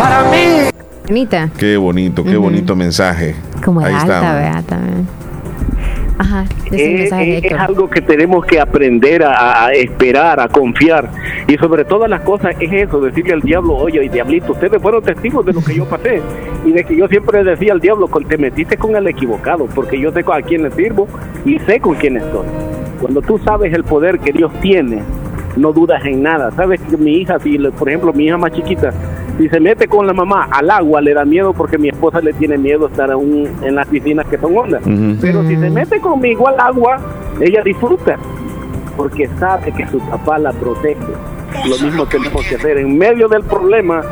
para 0.00 0.22
mí. 0.24 0.70
Bonita. 1.06 1.50
Qué 1.58 1.76
bonito, 1.76 2.24
qué 2.24 2.36
bonito 2.36 2.74
mensaje. 2.74 3.36
Como 3.62 3.80
Ahí 3.80 3.94
alta, 3.94 4.64
también. 4.66 5.06
Ajá, 6.16 6.44
es, 6.70 7.12
es, 7.12 7.52
algo 7.52 7.90
que 7.90 8.00
tenemos 8.00 8.46
que 8.46 8.60
aprender 8.60 9.24
a, 9.24 9.72
esperar, 9.72 10.38
a 10.38 10.48
confiar. 10.48 11.10
Y 11.48 11.56
sobre 11.56 11.84
todas 11.84 12.08
las 12.08 12.20
cosas 12.20 12.54
es 12.60 12.72
eso, 12.72 13.00
decirle 13.00 13.32
al 13.34 13.40
diablo, 13.40 13.74
oye, 13.74 14.08
diablito, 14.08 14.52
ustedes 14.52 14.80
fueron 14.80 15.02
testigos 15.02 15.44
de 15.44 15.52
lo 15.52 15.60
que 15.60 15.74
yo 15.74 15.84
pasé. 15.86 16.22
Y 16.64 16.72
de 16.72 16.84
que 16.84 16.96
yo 16.96 17.08
siempre 17.08 17.42
decía 17.42 17.72
al 17.72 17.80
diablo, 17.80 18.08
te 18.28 18.38
metiste 18.38 18.76
con 18.76 18.94
el 18.94 19.06
equivocado, 19.08 19.66
porque 19.74 19.98
yo 19.98 20.12
sé 20.12 20.20
a 20.20 20.42
quién 20.42 20.62
le 20.62 20.70
sirvo 20.70 21.08
y 21.44 21.58
sé 21.60 21.80
con 21.80 21.94
quién 21.96 22.16
estoy. 22.16 22.46
Cuando 23.00 23.20
tú 23.20 23.38
sabes 23.38 23.72
el 23.74 23.82
poder 23.82 24.20
que 24.20 24.32
Dios 24.32 24.52
tiene, 24.60 25.02
no 25.56 25.72
dudas 25.72 26.04
en 26.04 26.22
nada. 26.22 26.50
Sabes 26.52 26.80
que 26.80 26.96
mi 26.96 27.18
hija, 27.18 27.38
si 27.40 27.58
por 27.58 27.88
ejemplo 27.88 28.12
mi 28.12 28.26
hija 28.26 28.38
más 28.38 28.52
chiquita, 28.52 28.92
si 29.38 29.48
se 29.48 29.60
mete 29.60 29.88
con 29.88 30.06
la 30.06 30.12
mamá 30.12 30.48
al 30.50 30.70
agua, 30.70 31.00
le 31.00 31.14
da 31.14 31.24
miedo 31.24 31.52
porque 31.52 31.78
mi 31.78 31.88
esposa 31.88 32.20
le 32.20 32.32
tiene 32.32 32.56
miedo 32.56 32.86
estar 32.86 33.10
aún 33.10 33.48
en 33.62 33.74
las 33.74 33.86
piscinas 33.88 34.26
que 34.26 34.38
son 34.38 34.56
ondas. 34.56 34.82
Pero 35.20 35.42
si 35.46 35.56
se 35.56 35.70
mete 35.70 36.00
conmigo 36.00 36.48
al 36.48 36.60
agua, 36.60 36.98
ella 37.40 37.62
disfruta 37.62 38.16
porque 38.96 39.28
sabe 39.38 39.72
que 39.72 39.86
su 39.88 39.98
papá 39.98 40.38
la 40.38 40.52
protege. 40.52 40.98
Lo 41.68 41.78
mismo 41.78 42.06
tenemos 42.06 42.44
que 42.46 42.56
hacer. 42.56 42.78
En 42.78 42.96
medio 42.96 43.28
del 43.28 43.42
problema, 43.42 44.02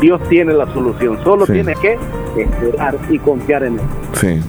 Dios 0.00 0.20
tiene 0.28 0.52
la 0.52 0.66
solución. 0.72 1.18
Solo 1.22 1.46
tiene 1.46 1.74
que 1.74 1.98
esperar 2.36 2.96
y 3.10 3.18
confiar 3.18 3.64
en 3.64 3.74
Él. 3.74 3.84
Sí. 4.14 4.40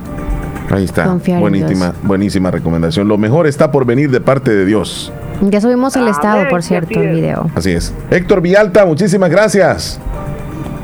Ahí 0.69 0.85
está. 0.85 1.17
buenísima, 1.39 1.93
buenísima 2.03 2.51
recomendación. 2.51 3.07
Lo 3.07 3.17
mejor 3.17 3.47
está 3.47 3.71
por 3.71 3.85
venir 3.85 4.09
de 4.09 4.21
parte 4.21 4.51
de 4.51 4.65
Dios. 4.65 5.11
Ya 5.41 5.59
subimos 5.59 5.95
el 5.95 6.07
estado, 6.07 6.47
por 6.49 6.61
cierto, 6.61 6.99
el 6.99 7.15
video. 7.15 7.49
Así 7.55 7.71
es. 7.71 7.93
Héctor 8.09 8.41
Vialta, 8.41 8.85
muchísimas 8.85 9.29
gracias. 9.29 9.99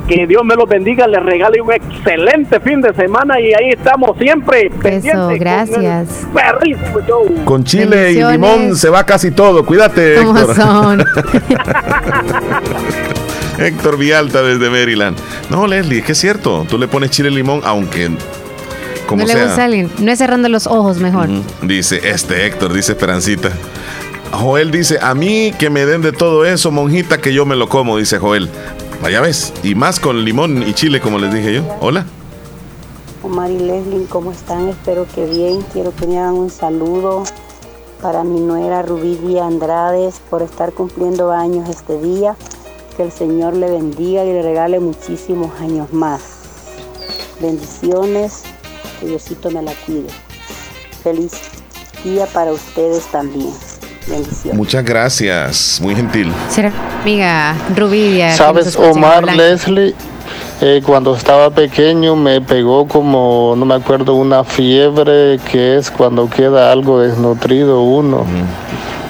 Que 0.07 0.25
Dios 0.25 0.43
me 0.45 0.55
lo 0.55 0.65
bendiga, 0.65 1.05
le 1.07 1.19
regale 1.19 1.61
un 1.61 1.71
excelente 1.71 2.59
fin 2.61 2.81
de 2.81 2.93
semana 2.93 3.39
y 3.39 3.53
ahí 3.53 3.71
estamos 3.71 4.17
siempre. 4.17 4.71
Eso, 4.83 5.29
gracias. 5.37 6.27
Con, 7.07 7.43
con 7.43 7.63
chile 7.63 8.13
y 8.13 8.23
limón 8.23 8.75
se 8.75 8.89
va 8.89 9.05
casi 9.05 9.31
todo. 9.31 9.65
Cuídate, 9.65 10.19
Héctor. 10.21 10.55
Son? 10.55 11.01
Héctor 13.59 13.97
Vialta 13.97 14.41
desde 14.43 14.69
Maryland. 14.69 15.17
No, 15.49 15.67
Leslie, 15.67 15.99
es 15.99 16.05
que 16.05 16.11
es 16.13 16.17
cierto. 16.17 16.65
Tú 16.69 16.77
le 16.77 16.87
pones 16.87 17.09
chile 17.09 17.29
y 17.29 17.35
limón, 17.35 17.61
aunque 17.65 18.09
no 19.15 19.25
le 19.25 19.43
gusta 19.43 19.61
a 19.61 19.65
alguien. 19.65 19.89
No 19.99 20.11
es 20.11 20.17
cerrando 20.17 20.49
los 20.49 20.67
ojos 20.67 20.97
mejor. 20.97 21.29
Dice 21.61 22.01
este 22.03 22.45
Héctor, 22.45 22.73
dice 22.73 22.93
Esperancita. 22.93 23.51
Joel 24.31 24.71
dice, 24.71 24.99
a 25.01 25.15
mí 25.15 25.53
que 25.57 25.69
me 25.69 25.85
den 25.85 26.01
de 26.01 26.11
todo 26.11 26.45
eso, 26.45 26.69
monjita, 26.71 27.19
que 27.19 27.33
yo 27.33 27.45
me 27.45 27.55
lo 27.55 27.69
como, 27.69 27.97
dice 27.97 28.17
Joel. 28.17 28.49
Vaya 29.01 29.21
ves, 29.21 29.53
y 29.63 29.75
más 29.75 29.99
con 29.99 30.25
limón 30.25 30.63
y 30.67 30.73
chile, 30.73 30.99
como 30.99 31.19
les 31.19 31.31
dije 31.31 31.53
yo. 31.53 31.63
Hola. 31.81 32.05
Omar 33.23 33.51
y 33.51 33.59
Leslie, 33.59 34.05
¿cómo 34.07 34.31
están? 34.31 34.67
Espero 34.69 35.05
que 35.13 35.25
bien. 35.25 35.61
Quiero 35.71 35.95
que 35.95 36.07
me 36.07 36.17
hagan 36.17 36.33
un 36.33 36.49
saludo 36.49 37.23
para 38.01 38.23
mi 38.23 38.39
nuera 38.39 38.81
Rubidia 38.81 39.45
Andrades 39.45 40.19
por 40.29 40.41
estar 40.41 40.73
cumpliendo 40.73 41.31
años 41.31 41.69
este 41.69 41.99
día. 42.01 42.35
Que 42.95 43.03
el 43.03 43.11
Señor 43.11 43.55
le 43.55 43.69
bendiga 43.69 44.25
y 44.25 44.33
le 44.33 44.41
regale 44.41 44.79
muchísimos 44.79 45.51
años 45.61 45.93
más. 45.93 46.21
Bendiciones, 47.39 48.41
que 48.99 49.05
Diosito 49.05 49.51
me 49.51 49.61
la 49.61 49.73
cuide. 49.85 50.09
Feliz 51.03 51.33
día 52.03 52.25
para 52.25 52.51
ustedes 52.51 53.05
también. 53.11 53.53
Muchas 54.53 54.83
gracias, 54.83 55.79
muy 55.81 55.95
gentil. 55.95 56.31
Será 56.49 56.71
amiga 57.01 57.55
Rubidia. 57.75 58.35
Sabes, 58.35 58.75
Omar 58.75 59.35
Leslie, 59.35 59.95
eh, 60.61 60.81
cuando 60.85 61.15
estaba 61.15 61.49
pequeño 61.49 62.15
me 62.15 62.41
pegó 62.41 62.87
como, 62.87 63.53
no 63.57 63.65
me 63.65 63.75
acuerdo, 63.75 64.15
una 64.15 64.43
fiebre 64.43 65.39
que 65.51 65.77
es 65.77 65.91
cuando 65.91 66.29
queda 66.29 66.71
algo 66.71 67.01
desnutrido 67.01 67.81
uno. 67.81 68.25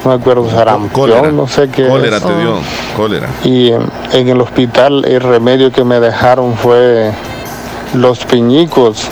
No 0.03 0.11
me 0.11 0.15
acuerdo, 0.15 0.49
sarampión, 0.49 1.35
no 1.35 1.47
sé 1.47 1.69
qué. 1.69 1.87
Cólera 1.87 2.19
te 2.19 2.39
dio, 2.39 2.59
cólera. 2.95 3.29
Y 3.43 3.71
en 4.13 4.29
el 4.29 4.41
hospital 4.41 5.05
el 5.05 5.21
remedio 5.21 5.71
que 5.71 5.83
me 5.83 5.99
dejaron 5.99 6.55
fue 6.55 7.11
los 7.93 8.25
piñicos, 8.25 9.07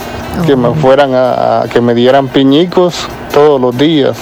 que 0.46 0.56
me 0.56 0.68
oh. 0.68 0.74
fueran 0.74 1.12
a, 1.14 1.64
que 1.72 1.80
me 1.80 1.94
dieran 1.94 2.28
piñicos 2.28 3.08
todos 3.32 3.60
los 3.60 3.76
días 3.76 4.16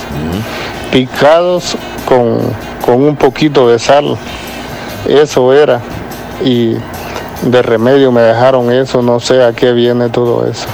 picados 0.94 1.76
con, 2.06 2.54
un 2.94 3.16
poquito 3.16 3.68
de 3.68 3.80
sal. 3.80 4.16
Eso 5.08 5.52
era. 5.52 5.80
Y 6.44 6.74
de 7.42 7.62
remedio 7.62 8.12
me 8.12 8.20
dejaron 8.20 8.72
eso, 8.72 9.02
no 9.02 9.18
sé 9.18 9.42
a 9.42 9.52
qué 9.52 9.72
viene 9.72 10.08
todo 10.08 10.48
eso. 10.48 10.66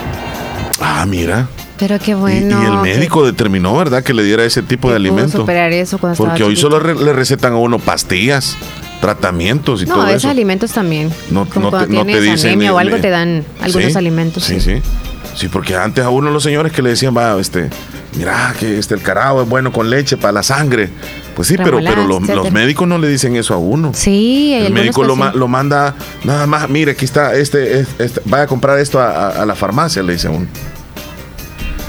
Ah, 0.78 1.06
mira. 1.08 1.48
Pero 1.78 1.98
qué 1.98 2.14
bueno. 2.14 2.62
Y, 2.62 2.66
el 2.66 2.98
médico 2.98 3.24
determinó, 3.24 3.74
¿verdad?, 3.78 4.02
que 4.02 4.12
le 4.12 4.22
diera 4.22 4.44
ese 4.44 4.62
tipo 4.62 4.90
de 4.90 4.96
alimento. 4.96 5.38
superar 5.38 5.72
eso 5.72 5.96
Porque 5.96 6.44
hoy 6.44 6.54
solo 6.54 6.78
le 6.80 7.12
recetan 7.14 7.54
a 7.54 7.56
uno 7.56 7.78
pastillas, 7.78 8.58
tratamientos 9.00 9.82
y 9.82 9.86
todo 9.86 10.00
eso. 10.00 10.06
No, 10.06 10.10
esos 10.10 10.30
alimentos 10.30 10.72
también. 10.72 11.10
No, 11.30 11.46
no 11.54 11.70
te, 11.70 11.86
no 11.86 12.04
te 12.04 12.20
dicen. 12.20 12.68
o 12.68 12.76
algo 12.76 12.98
te 12.98 13.08
dan 13.08 13.42
algunos 13.62 13.96
alimentos. 13.96 14.44
Sí, 14.44 14.60
sí, 14.60 14.76
sí. 14.76 14.82
Porque 15.48 15.76
antes 15.76 16.04
a 16.04 16.10
uno 16.10 16.30
los 16.30 16.42
señores 16.42 16.72
que 16.72 16.82
le 16.82 16.90
decían, 16.90 17.16
va, 17.16 17.38
este, 17.40 17.70
mira 18.16 18.54
que 18.58 18.78
este, 18.78 18.94
el 18.94 19.02
carao 19.02 19.42
es 19.42 19.48
bueno 19.48 19.72
con 19.72 19.90
leche 19.90 20.16
para 20.16 20.32
la 20.32 20.42
sangre. 20.42 20.90
Pues 21.34 21.48
sí, 21.48 21.56
pero, 21.56 21.78
pero 21.78 22.06
los, 22.06 22.52
médicos 22.52 22.86
no 22.86 22.98
le 22.98 23.08
dicen 23.08 23.36
eso 23.36 23.54
a 23.54 23.58
uno. 23.58 23.92
Sí, 23.94 24.52
el 24.54 24.72
médico 24.72 25.04
lo, 25.04 25.16
lo, 25.32 25.48
manda, 25.48 25.94
nada 26.24 26.46
más, 26.46 26.68
mire, 26.68 26.92
aquí 26.92 27.04
está, 27.04 27.34
este, 27.34 27.86
este, 27.98 28.20
vaya 28.26 28.44
a 28.44 28.46
comprar 28.46 28.78
esto 28.78 29.00
a, 29.00 29.44
la 29.46 29.54
farmacia, 29.54 30.02
le 30.02 30.14
dice 30.14 30.28
a 30.28 30.32
uno. 30.32 30.46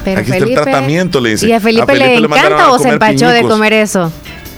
aquí 0.05 0.31
está 0.31 0.37
el 0.37 0.53
tratamiento, 0.53 1.19
le 1.19 1.31
dice. 1.31 1.47
¿Y 1.47 1.51
a 1.51 1.59
Felipe, 1.59 1.95
le, 1.95 2.15
encanta 2.15 2.71
o 2.71 2.79
se 2.79 2.89
empachó 2.89 3.27
de 3.27 3.41
comer 3.41 3.73
eso? 3.73 4.11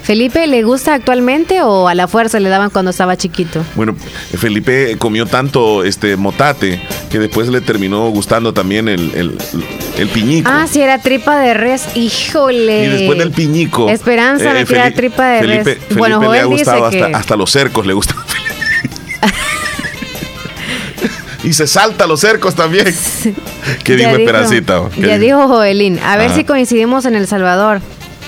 ¿Felipe 0.04 0.46
le 0.48 0.64
gusta 0.64 0.94
actualmente 0.94 1.62
o 1.62 1.88
a 1.88 1.96
la 1.96 2.10
fuerza 2.10 2.38
le 2.42 2.50
daban 2.50 2.70
cuando 2.70 2.92
estaba 2.92 3.16
chiquito? 3.16 3.64
Bueno, 3.74 3.96
Felipe 4.38 4.98
comió 4.98 5.26
tanto 5.26 5.86
este 5.86 6.18
motate 6.18 6.82
que 7.14 7.20
después 7.20 7.48
le 7.48 7.62
terminó 7.62 8.10
gustando 8.10 8.56
también 8.56 8.88
el, 8.88 9.14
el, 9.14 10.10
piñico. 10.10 10.50
Ah, 10.52 10.66
sí, 10.68 10.82
era 10.82 10.98
tripa 10.98 11.40
de 11.40 11.54
res, 11.54 11.96
híjole. 11.96 12.86
Y 12.86 12.88
después 12.88 13.20
del 13.20 13.30
piñico. 13.30 13.88
Esperanza 13.88 14.52
me 14.52 14.62
eh, 14.62 14.92
tripa 14.96 15.28
de 15.28 15.42
res. 15.44 15.64
Felipe 15.64 15.94
bueno, 15.94 16.34
le 16.34 16.40
ha 16.40 16.46
gustado 16.46 16.88
hasta, 16.88 17.06
hasta 17.06 17.36
los 17.36 17.52
cercos, 17.52 17.86
le 17.86 17.94
gusta. 17.94 18.16
y 21.44 21.54
se 21.54 21.68
salta 21.68 22.08
los 22.08 22.20
cercos 22.20 22.56
también. 22.56 22.88
¿Qué 23.84 23.96
dijo 23.96 24.10
Esperancita? 24.10 24.90
Ya 24.98 25.20
dijo 25.20 25.48
Joelín. 25.48 26.00
A 26.00 26.18
ver 26.18 26.32
si 26.32 26.46
coincidimos 26.46 27.06
en 27.06 27.14
El 27.14 27.28
Salvador. 27.28 27.80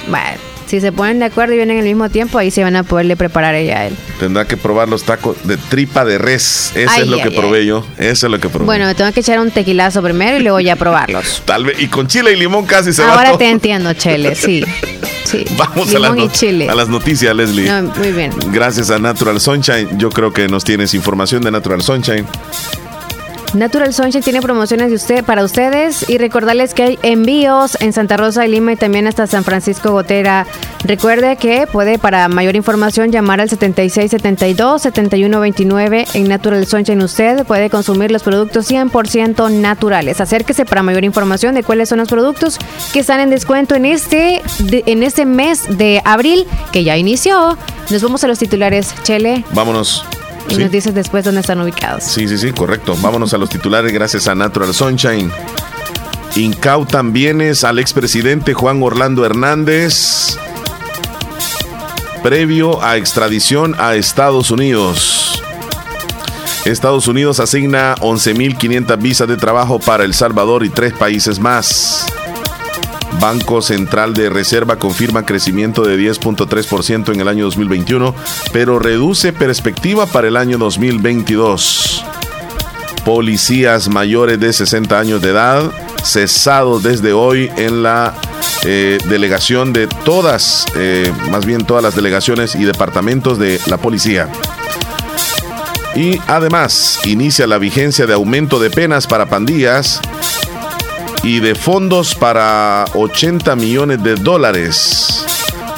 Bueno 0.08 0.55
Si 0.68 0.82
se 0.82 0.92
ponen 0.92 1.20
de 1.20 1.26
acuerdo 1.26 1.54
y 1.54 1.58
vienen 1.58 1.78
al 1.78 1.84
mismo 1.84 2.10
tiempo, 2.10 2.38
ahí 2.38 2.52
se 2.52 2.64
van 2.64 2.76
a 2.76 2.84
poderle 2.84 3.16
preparar 3.16 3.56
ella 3.56 3.80
a 3.80 3.88
él. 3.88 3.96
Tendrá 4.20 4.46
que 4.46 4.58
probar 4.58 4.90
los 4.90 5.04
tacos 5.04 5.38
de 5.44 5.58
tripa 5.58 6.06
de 6.06 6.18
res. 6.18 6.72
Eso 6.76 7.02
es 7.02 7.08
lo 7.08 7.18
que 7.22 7.32
probé 7.32 7.66
yo. 7.66 7.86
Eso 7.98 8.28
es 8.28 8.32
lo 8.32 8.40
que 8.40 8.50
probé. 8.50 8.66
Bueno, 8.66 8.86
me 8.86 8.96
tengo 8.96 9.12
que 9.12 9.20
echar 9.20 9.40
un 9.40 9.52
tequilazo 9.52 10.02
primero 10.02 10.38
y 10.38 10.42
luego 10.42 10.60
ya 10.60 10.76
probarlos. 10.76 11.44
Tal 11.46 11.66
vez. 11.66 11.80
Y 11.80 11.88
con 11.88 12.08
chile 12.08 12.34
y 12.34 12.36
limón 12.36 12.66
casi 12.66 12.94
se 12.94 13.02
Ahora 13.02 13.16
va. 13.16 13.22
Ahora 13.22 13.38
te 13.38 13.50
entiendo, 13.50 13.94
Chele, 13.94 14.36
sí. 14.36 14.64
Sí. 15.26 15.44
Vamos 15.58 15.90
a 15.96 15.98
las, 15.98 16.12
a 16.12 16.76
las, 16.76 16.88
noticias, 16.88 17.36
Leslie. 17.36 17.68
muy 17.98 18.12
bien. 18.12 18.32
Gracias 18.52 18.92
a 18.92 19.00
Natural 19.00 19.42
Sunshine. 19.42 19.98
Yo 19.98 20.12
creo 20.12 20.32
que 20.32 20.48
nos 20.48 20.64
tienes 20.64 20.94
información 20.94 21.42
de 21.42 21.50
Natural 21.50 21.82
Sunshine. 21.82 22.28
Natural 23.56 23.94
Sunshine 23.94 24.22
tiene 24.22 24.42
promociones 24.42 24.90
de 24.90 24.96
usted, 24.96 25.24
para 25.24 25.46
ustedes 25.46 26.10
y 26.10 26.18
recordarles 26.18 26.74
que 26.74 26.84
hay 26.84 27.00
envíos 27.04 27.78
en 27.80 27.94
Santa 27.94 28.18
Rosa 28.18 28.42
de 28.42 28.50
Lima 28.50 28.74
y 28.74 28.76
también 28.76 29.08
hasta 29.08 29.28
San 29.28 29.46
Francisco 29.46 29.92
Gotera. 29.92 30.46
Recuerde 30.84 31.38
que 31.38 31.66
puede 31.66 31.98
para 31.98 32.28
mayor 32.28 32.58
información 32.58 33.14
llamar 33.14 33.40
al 33.40 33.50
7672-7129 33.50 36.16
en 36.16 36.28
Natural 36.28 36.68
Sunshine. 36.68 37.02
Usted 37.02 37.46
puede 37.46 37.70
consumir 37.70 38.12
los 38.12 38.24
productos 38.24 38.70
100% 38.70 39.50
naturales. 39.52 40.20
Acérquese 40.20 40.66
para 40.66 40.84
mayor 40.84 41.06
información 41.06 41.56
de 41.56 41.64
cuáles 41.64 41.88
son 41.88 42.00
los 42.00 42.10
productos 42.10 42.60
que 42.92 43.00
están 43.00 43.22
en 43.22 43.30
descuento 43.30 43.76
en 43.76 43.86
este, 43.86 44.42
en 44.70 45.02
este 45.02 45.26
mes 45.26 45.78
de 45.78 46.02
abril 46.04 46.46
que 46.74 46.84
ya 46.84 46.98
inició. 46.98 47.58
Nos 47.90 48.04
vamos 48.04 48.22
a 48.26 48.28
los 48.28 48.38
titulares, 48.38 48.94
Chele. 49.04 49.46
Vámonos. 49.54 50.04
Y 50.50 50.56
nos 50.58 50.72
dices 50.72 50.94
después 50.94 51.26
dónde 51.26 51.42
están 51.42 51.60
ubicados. 51.62 52.04
Sí, 52.04 52.28
sí, 52.28 52.38
sí, 52.38 52.52
correcto. 52.52 52.96
Vámonos 53.02 53.34
a 53.34 53.38
los 53.38 53.50
titulares 53.50 53.92
gracias 53.92 54.28
a 54.28 54.36
Natural 54.36 54.74
Sunshine. 54.74 55.32
Incautan 56.36 57.14
bienes 57.14 57.64
al 57.64 57.80
expresidente 57.80 58.54
Juan 58.54 58.84
Orlando 58.84 59.26
Hernández 59.26 60.38
previo 62.26 62.82
a 62.82 62.98
extradición 62.98 63.76
a 63.78 63.94
Estados 63.94 64.50
Unidos. 64.50 65.44
Estados 66.66 67.08
Unidos 67.08 67.40
asigna 67.40 67.94
11.500 67.98 68.98
visas 69.00 69.28
de 69.28 69.38
trabajo 69.38 69.78
para 69.78 70.06
El 70.06 70.16
Salvador 70.16 70.66
y 70.66 70.70
tres 70.70 70.92
países 70.94 71.38
más. 71.38 72.08
Banco 73.20 73.62
Central 73.62 74.14
de 74.14 74.30
Reserva 74.30 74.78
confirma 74.78 75.26
crecimiento 75.26 75.84
de 75.84 75.98
10.3% 75.98 77.14
en 77.14 77.22
el 77.22 77.28
año 77.28 77.46
2021, 77.46 78.14
pero 78.52 78.80
reduce 78.80 79.34
perspectiva 79.34 80.06
para 80.06 80.28
el 80.28 80.38
año 80.38 80.58
2022. 80.58 82.04
Policías 83.04 83.90
mayores 83.90 84.40
de 84.40 84.52
60 84.52 85.00
años 85.00 85.22
de 85.22 85.30
edad 85.30 85.72
cesados 86.04 86.84
desde 86.84 87.14
hoy 87.14 87.52
en 87.58 87.84
la 87.84 88.14
eh, 88.64 89.00
delegación 89.10 89.74
de 89.74 89.88
todas, 89.88 90.66
eh, 90.76 91.12
más 91.30 91.46
bien 91.46 91.66
todas 91.66 91.84
las 91.84 91.96
delegaciones 91.96 92.56
y 92.56 92.64
departamentos 92.64 93.38
de 93.38 93.60
la 93.68 93.78
policía. 93.78 94.30
Y 95.96 96.20
además 96.28 97.00
inicia 97.06 97.48
la 97.48 97.58
vigencia 97.58 98.06
de 98.06 98.14
aumento 98.14 98.60
de 98.60 98.70
penas 98.70 99.08
para 99.08 99.28
pandillas 99.28 100.02
y 101.26 101.40
de 101.40 101.56
fondos 101.56 102.14
para 102.14 102.86
80 102.94 103.56
millones 103.56 104.04
de 104.04 104.14
dólares. 104.14 105.26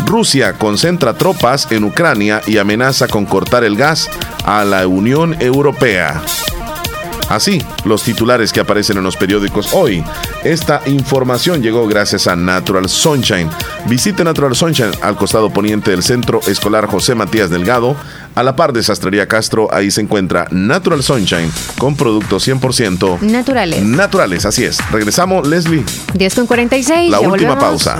Rusia 0.05 0.53
concentra 0.53 1.13
tropas 1.13 1.71
en 1.71 1.85
Ucrania 1.85 2.41
y 2.45 2.57
amenaza 2.57 3.07
con 3.07 3.25
cortar 3.25 3.63
el 3.63 3.77
gas 3.77 4.09
a 4.43 4.65
la 4.65 4.85
Unión 4.87 5.41
Europea. 5.41 6.21
Así, 7.29 7.61
los 7.85 8.03
titulares 8.03 8.51
que 8.51 8.59
aparecen 8.59 8.97
en 8.97 9.03
los 9.03 9.15
periódicos 9.15 9.73
hoy. 9.73 10.03
Esta 10.43 10.81
información 10.85 11.61
llegó 11.61 11.87
gracias 11.87 12.27
a 12.27 12.35
Natural 12.35 12.87
Sunshine. 12.87 13.49
Visite 13.85 14.23
Natural 14.23 14.55
Sunshine 14.55 14.91
al 15.01 15.17
costado 15.17 15.49
poniente 15.49 15.91
del 15.91 16.03
Centro 16.03 16.39
Escolar 16.47 16.87
José 16.87 17.15
Matías 17.15 17.49
Delgado. 17.49 17.95
A 18.37 18.43
la 18.43 18.55
par 18.55 18.71
de 18.71 18.83
Sastrería 18.83 19.27
Castro, 19.27 19.67
ahí 19.73 19.89
se 19.89 19.99
encuentra 19.99 20.45
Natural 20.51 21.01
Sunshine 21.01 21.51
con 21.79 21.95
productos 21.95 22.47
100% 22.47 23.21
naturales. 23.21 23.81
Naturales, 23.81 24.45
así 24.45 24.63
es. 24.63 24.77
Regresamos, 24.91 25.47
Leslie. 25.47 25.83
10 26.13 26.35
con 26.35 26.45
46. 26.45 27.09
La 27.09 27.19
última 27.19 27.57
pausa. 27.57 27.99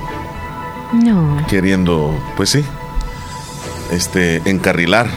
no. 0.93 1.45
Queriendo, 1.47 2.17
pues 2.37 2.49
sí, 2.49 2.63
este, 3.91 4.41
encarrilar. 4.49 5.07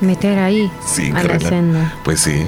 Meter 0.00 0.38
ahí 0.38 0.70
sí, 0.86 1.10
a 1.14 1.22
la 1.22 1.38
senda. 1.38 1.94
Pues 2.04 2.20
sí. 2.20 2.46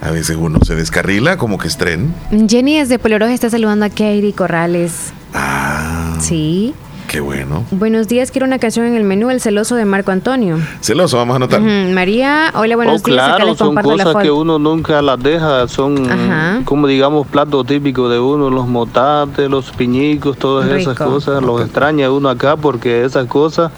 A 0.00 0.10
veces 0.10 0.36
uno 0.36 0.58
se 0.62 0.74
descarrila 0.74 1.36
como 1.36 1.58
que 1.58 1.68
es 1.68 1.76
tren. 1.78 2.14
Jenny 2.48 2.78
desde 2.78 2.98
Poloroja 2.98 3.32
está 3.32 3.50
saludando 3.50 3.86
a 3.86 3.90
Kairi 3.90 4.32
Corrales. 4.32 5.12
Ah. 5.32 6.16
Sí. 6.20 6.74
Qué 7.16 7.22
bueno. 7.22 7.64
Buenos 7.70 8.08
días, 8.08 8.30
quiero 8.30 8.46
una 8.46 8.58
canción 8.58 8.84
en 8.84 8.94
el 8.94 9.02
menú 9.02 9.30
El 9.30 9.40
celoso 9.40 9.74
de 9.74 9.86
Marco 9.86 10.10
Antonio. 10.10 10.58
Celoso, 10.82 11.16
vamos 11.16 11.32
a 11.32 11.36
anotar. 11.36 11.62
María, 11.62 12.52
hola, 12.54 12.76
buenos 12.76 13.00
oh, 13.00 13.06
días. 13.06 13.36
Claro, 13.36 13.54
son 13.54 13.74
cosas 13.74 14.16
que 14.16 14.30
uno 14.30 14.58
nunca 14.58 15.00
las 15.00 15.18
deja, 15.22 15.66
son 15.66 16.62
como 16.66 16.86
digamos 16.86 17.26
platos 17.26 17.64
típicos 17.64 18.12
de 18.12 18.18
uno, 18.18 18.50
los 18.50 18.68
motates, 18.68 19.48
los 19.48 19.70
piñicos, 19.70 20.36
todas 20.36 20.68
esas 20.70 20.94
cosas. 20.94 21.42
Los 21.42 21.62
extraña 21.62 22.10
uno 22.10 22.28
acá 22.28 22.58
porque 22.58 23.06
esas 23.06 23.26
cosas 23.28 23.72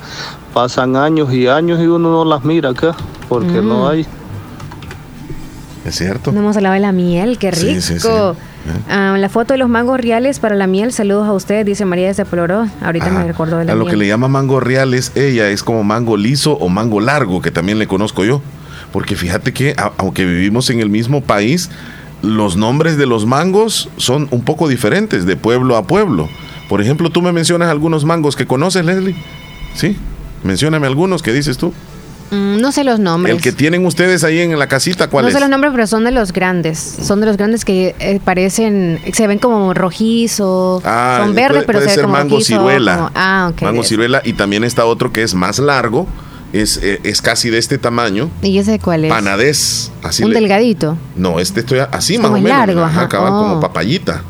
pasan 0.52 0.96
años 0.96 1.32
y 1.32 1.46
años 1.46 1.78
y 1.78 1.86
uno 1.86 2.10
no 2.10 2.24
las 2.24 2.42
mira 2.42 2.70
acá 2.70 2.96
porque 3.28 3.62
no 3.62 3.84
mm. 3.84 3.86
hay. 3.86 4.06
Es 5.84 5.94
cierto. 5.94 6.32
No 6.32 6.40
hemos 6.40 6.56
hablado 6.56 6.74
de 6.74 6.80
la 6.80 6.90
miel, 6.90 7.38
qué 7.38 7.52
rico. 7.52 7.80
Sí, 7.80 7.82
sí, 7.82 8.00
sí. 8.00 8.08
Ah, 8.88 9.16
la 9.18 9.28
foto 9.28 9.54
de 9.54 9.58
los 9.58 9.68
mangos 9.68 10.00
reales 10.00 10.38
para 10.40 10.54
la 10.54 10.66
miel, 10.66 10.92
saludos 10.92 11.28
a 11.28 11.32
usted, 11.32 11.64
dice 11.66 11.84
María 11.84 12.12
de 12.12 12.24
Poloró. 12.24 12.66
Ahorita 12.82 13.10
me 13.10 13.24
recuerdo 13.24 13.58
de 13.58 13.64
la 13.64 13.72
A 13.72 13.76
lo 13.76 13.86
que 13.86 13.96
le 13.96 14.06
llama 14.06 14.28
mango 14.28 14.60
reales, 14.60 15.12
ella 15.14 15.48
es 15.50 15.62
como 15.62 15.84
mango 15.84 16.16
liso 16.16 16.52
o 16.52 16.68
mango 16.68 17.00
largo, 17.00 17.40
que 17.42 17.50
también 17.50 17.78
le 17.78 17.86
conozco 17.86 18.24
yo. 18.24 18.40
porque 18.92 19.16
fíjate 19.16 19.52
que 19.52 19.74
aunque 19.98 20.24
vivimos 20.24 20.70
en 20.70 20.80
el 20.80 20.88
mismo 20.88 21.22
país, 21.22 21.70
los 22.22 22.56
nombres 22.56 22.96
de 22.96 23.06
los 23.06 23.26
mangos 23.26 23.90
son 23.96 24.28
un 24.30 24.42
poco 24.42 24.68
diferentes 24.68 25.26
de 25.26 25.36
pueblo 25.36 25.76
a 25.76 25.86
pueblo. 25.86 26.28
Por 26.68 26.80
ejemplo, 26.80 27.10
tú 27.10 27.22
me 27.22 27.32
mencionas 27.32 27.70
algunos 27.70 28.04
mangos 28.04 28.36
que 28.36 28.46
conoces, 28.46 28.84
Leslie. 28.84 29.14
¿Sí? 29.74 29.96
Mencióname 30.42 30.86
algunos 30.86 31.22
que 31.22 31.32
dices 31.32 31.58
tú. 31.58 31.72
Mm, 32.30 32.60
no 32.60 32.72
sé 32.72 32.84
los 32.84 33.00
nombres. 33.00 33.34
El 33.34 33.42
que 33.42 33.52
tienen 33.52 33.84
ustedes 33.86 34.24
ahí 34.24 34.40
en 34.40 34.58
la 34.58 34.66
casita, 34.66 35.08
¿cuál 35.08 35.26
es? 35.26 35.32
No 35.32 35.38
sé 35.38 35.40
los 35.40 35.50
nombres, 35.50 35.72
pero 35.72 35.86
son 35.86 36.04
de 36.04 36.10
los 36.10 36.32
grandes. 36.32 36.78
Son 36.78 37.20
de 37.20 37.26
los 37.26 37.36
grandes 37.36 37.64
que 37.64 37.94
eh, 37.98 38.20
parecen, 38.22 39.00
se 39.12 39.26
ven 39.26 39.38
como 39.38 39.74
rojizo. 39.74 40.82
Ah, 40.84 41.20
son 41.22 41.34
verdes, 41.34 41.64
pero 41.66 41.80
se 41.80 41.90
ser 41.90 42.02
como 42.02 42.14
mango 42.14 42.40
ciruela. 42.40 43.10
ah, 43.14 43.50
ok. 43.52 43.62
Mango 43.62 43.82
ciruela. 43.82 44.20
Y 44.24 44.34
también 44.34 44.64
está 44.64 44.84
otro 44.84 45.12
que 45.12 45.22
es 45.22 45.34
más 45.34 45.58
largo. 45.58 46.06
Es, 46.52 46.78
eh, 46.82 47.00
es, 47.04 47.20
casi 47.20 47.50
de 47.50 47.58
este 47.58 47.76
tamaño. 47.76 48.30
¿Y 48.40 48.56
ese 48.56 48.78
cuál 48.78 49.04
es? 49.04 49.10
Panadés. 49.10 49.92
Así 50.02 50.24
¿Un 50.24 50.32
delgadito? 50.32 50.96
No, 51.14 51.40
este 51.40 51.60
estoy 51.60 51.80
así 51.90 52.16
más 52.16 52.30
o 52.30 52.34
menos. 52.34 52.48
largo, 52.48 52.82
ajá. 52.82 53.08
como 53.08 53.58
oh. 53.58 53.60
papayita. 53.60 54.22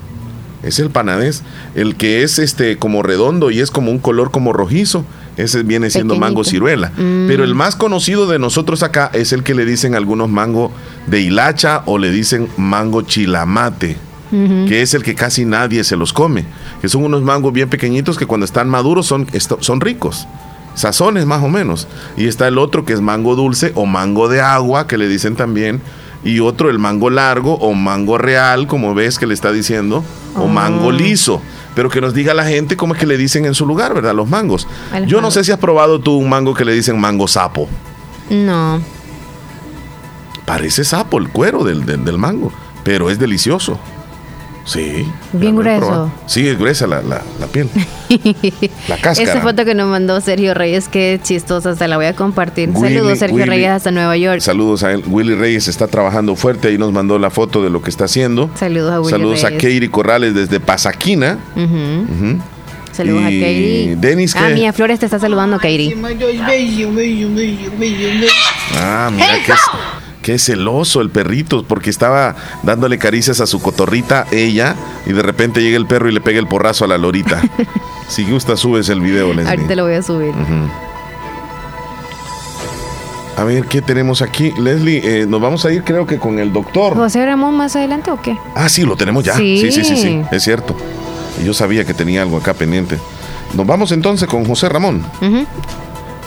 Es 0.64 0.80
el 0.80 0.90
panadés. 0.90 1.42
El 1.76 1.94
que 1.94 2.24
es 2.24 2.40
este 2.40 2.76
como 2.76 3.04
redondo 3.04 3.52
y 3.52 3.60
es 3.60 3.70
como 3.70 3.92
un 3.92 3.98
color 3.98 4.32
como 4.32 4.52
rojizo. 4.52 5.04
Ese 5.38 5.62
viene 5.62 5.88
siendo 5.88 6.16
mango 6.16 6.42
ciruela. 6.42 6.88
Mm. 6.96 7.28
Pero 7.28 7.44
el 7.44 7.54
más 7.54 7.76
conocido 7.76 8.26
de 8.26 8.40
nosotros 8.40 8.82
acá 8.82 9.08
es 9.14 9.32
el 9.32 9.44
que 9.44 9.54
le 9.54 9.64
dicen 9.64 9.94
algunos 9.94 10.28
mango 10.28 10.72
de 11.06 11.20
hilacha 11.20 11.82
o 11.86 11.96
le 11.96 12.10
dicen 12.10 12.48
mango 12.56 13.02
chilamate. 13.02 13.96
que 14.30 14.82
es 14.82 14.92
el 14.92 15.02
que 15.02 15.14
casi 15.14 15.46
nadie 15.46 15.84
se 15.84 15.96
los 15.96 16.12
come, 16.12 16.44
que 16.82 16.88
son 16.90 17.02
unos 17.04 17.22
mangos 17.22 17.50
bien 17.52 17.70
pequeñitos 17.70 18.18
que 18.18 18.26
cuando 18.26 18.44
están 18.44 18.68
maduros 18.68 19.06
son, 19.06 19.26
son 19.60 19.80
ricos, 19.80 20.28
sazones 20.74 21.24
más 21.24 21.42
o 21.42 21.48
menos. 21.48 21.88
Y 22.16 22.26
está 22.26 22.46
el 22.46 22.58
otro 22.58 22.84
que 22.84 22.92
es 22.92 23.00
mango 23.00 23.36
dulce 23.36 23.72
o 23.74 23.86
mango 23.86 24.28
de 24.28 24.42
agua, 24.42 24.86
que 24.86 24.98
le 24.98 25.08
dicen 25.08 25.34
también, 25.34 25.80
y 26.24 26.40
otro 26.40 26.68
el 26.68 26.78
mango 26.78 27.08
largo 27.08 27.54
o 27.54 27.72
mango 27.72 28.18
real, 28.18 28.66
como 28.66 28.92
ves 28.94 29.18
que 29.18 29.26
le 29.26 29.32
está 29.32 29.50
diciendo, 29.50 30.04
o 30.34 30.46
mango 30.46 30.88
oh. 30.88 30.92
liso 30.92 31.40
pero 31.78 31.90
que 31.90 32.00
nos 32.00 32.12
diga 32.12 32.34
la 32.34 32.44
gente 32.44 32.76
cómo 32.76 32.94
es 32.94 32.98
que 32.98 33.06
le 33.06 33.16
dicen 33.16 33.44
en 33.44 33.54
su 33.54 33.64
lugar, 33.64 33.94
¿verdad? 33.94 34.12
Los 34.12 34.28
mangos. 34.28 34.66
Yo 35.06 35.20
no 35.20 35.30
sé 35.30 35.44
si 35.44 35.52
has 35.52 35.58
probado 35.58 36.00
tú 36.00 36.16
un 36.16 36.28
mango 36.28 36.52
que 36.52 36.64
le 36.64 36.72
dicen 36.72 36.98
mango 36.98 37.28
sapo. 37.28 37.68
No. 38.30 38.82
Parece 40.44 40.82
sapo 40.82 41.18
el 41.18 41.28
cuero 41.28 41.62
del, 41.62 41.86
del 41.86 42.18
mango, 42.18 42.52
pero 42.82 43.10
es 43.10 43.20
delicioso. 43.20 43.78
Sí. 44.68 45.10
Bien 45.32 45.56
grueso. 45.56 46.12
Sí, 46.26 46.46
es 46.46 46.58
gruesa 46.58 46.86
la, 46.86 47.00
la, 47.00 47.22
piel. 47.50 47.70
la 48.88 48.98
cáscara. 48.98 49.30
Esa 49.32 49.40
foto 49.40 49.64
que 49.64 49.74
nos 49.74 49.88
mandó 49.88 50.20
Sergio 50.20 50.52
Reyes, 50.52 50.88
qué 50.88 51.18
chistosa, 51.22 51.74
se 51.74 51.88
la 51.88 51.96
voy 51.96 52.04
a 52.04 52.14
compartir. 52.14 52.70
saludos, 52.74 53.18
Sergio 53.18 53.46
Reyes, 53.46 53.70
hasta 53.70 53.90
Nueva 53.90 54.14
York. 54.18 54.40
Saludos 54.40 54.82
a 54.82 54.92
él. 54.92 55.02
Willy 55.06 55.34
Reyes 55.34 55.68
está 55.68 55.86
trabajando 55.86 56.36
fuerte, 56.36 56.68
ahí 56.68 56.76
nos 56.76 56.92
mandó 56.92 57.18
la 57.18 57.30
foto 57.30 57.62
de 57.64 57.70
lo 57.70 57.80
que 57.80 57.88
está 57.88 58.04
haciendo. 58.04 58.50
Saludos 58.56 58.92
a 58.92 59.00
Willy 59.00 59.10
Saludos 59.10 59.44
a 59.44 59.52
Katie 59.52 59.90
Corrales 59.90 60.34
desde 60.34 60.60
Pasaquina. 60.60 61.38
Saludos 62.92 63.22
a 63.22 63.26
Katie. 63.26 63.96
Denis, 63.98 64.36
Ah, 64.36 64.50
Mía 64.50 64.74
Flores 64.74 64.98
te 64.98 65.06
está 65.06 65.18
saludando, 65.18 65.56
Katie. 65.56 65.96
Ah, 68.76 69.10
mira 69.10 69.38
que 69.46 69.52
Qué 70.28 70.38
celoso 70.38 71.00
el 71.00 71.08
perrito, 71.08 71.64
porque 71.66 71.88
estaba 71.88 72.36
dándole 72.62 72.98
caricias 72.98 73.40
a 73.40 73.46
su 73.46 73.62
cotorrita, 73.62 74.26
ella, 74.30 74.76
y 75.06 75.14
de 75.14 75.22
repente 75.22 75.62
llega 75.62 75.78
el 75.78 75.86
perro 75.86 76.10
y 76.10 76.12
le 76.12 76.20
pega 76.20 76.38
el 76.38 76.46
porrazo 76.46 76.84
a 76.84 76.88
la 76.88 76.98
lorita. 76.98 77.40
si 78.08 78.30
gusta, 78.30 78.54
subes 78.54 78.90
el 78.90 79.00
video, 79.00 79.32
Leslie. 79.32 79.48
Ahorita 79.48 79.74
lo 79.74 79.84
voy 79.84 79.94
a 79.94 80.02
subir. 80.02 80.34
A 83.38 83.44
ver, 83.44 83.64
¿qué 83.68 83.80
tenemos 83.80 84.20
aquí? 84.20 84.52
Leslie, 84.58 85.00
eh, 85.22 85.26
nos 85.26 85.40
vamos 85.40 85.64
a 85.64 85.72
ir 85.72 85.82
creo 85.82 86.06
que 86.06 86.18
con 86.18 86.38
el 86.38 86.52
doctor. 86.52 86.94
¿José 86.94 87.24
Ramón 87.24 87.56
más 87.56 87.74
adelante 87.74 88.10
o 88.10 88.20
qué? 88.20 88.36
Ah, 88.54 88.68
sí, 88.68 88.82
lo 88.82 88.96
tenemos 88.96 89.24
ya. 89.24 89.32
Sí, 89.32 89.70
sí, 89.72 89.82
sí, 89.82 89.96
sí, 89.96 90.22
es 90.30 90.42
cierto. 90.42 90.76
Yo 91.42 91.54
sabía 91.54 91.86
que 91.86 91.94
tenía 91.94 92.20
algo 92.20 92.36
acá 92.36 92.52
pendiente. 92.52 92.98
Nos 93.54 93.66
vamos 93.66 93.92
entonces 93.92 94.28
con 94.28 94.44
José 94.44 94.68
Ramón. 94.68 95.06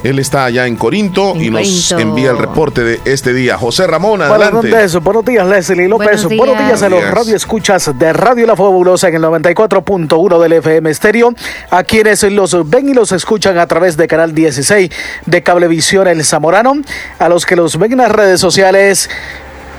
Él 0.04 0.20
está 0.20 0.46
allá 0.46 0.66
en 0.66 0.76
Corinto 0.76 1.36
y 1.36 1.50
nos 1.50 1.92
envía 1.92 2.32
el 2.32 2.38
reporte 2.38 2.84
de 2.84 3.00
este 3.06 3.34
día. 3.34 3.58
José 3.58 3.86
Ramón, 3.86 4.22
adelante. 4.22 4.70
Buenos, 4.70 5.04
buenos 5.04 5.26
días, 5.26 5.48
Leslie 5.48 5.88
López. 5.88 6.26
Buenos 6.26 6.58
días, 6.58 6.82
a 6.82 6.90
los 6.90 7.10
radio 7.12 7.36
escuchas 7.36 7.98
de 7.98 8.14
Radio 8.14 8.48
La 8.48 8.56
Fabulosa 8.56 9.10
en 9.10 9.16
el 9.16 9.22
94.1 9.22 10.42
del 10.42 10.54
FM 10.54 10.90
Estéreo. 10.90 11.34
A 11.70 11.84
quienes 11.84 12.24
los 12.24 12.70
ven 12.70 12.90
y 12.90 12.94
los 12.94 13.12
escuchan 13.12 13.58
a 13.58 13.68
través 13.68 13.96
de 13.96 14.08
Canal 14.08 14.34
16 14.34 14.90
de 15.26 15.44
Cablevisión 15.44 16.08
El 16.08 16.24
Zamorano. 16.26 16.82
A 17.20 17.30
los 17.30 17.46
que 17.46 17.56
los 17.56 17.78
ven 17.78 17.92
en 17.92 18.00
las 18.00 18.12
redes 18.12 18.40
sociales 18.40 19.10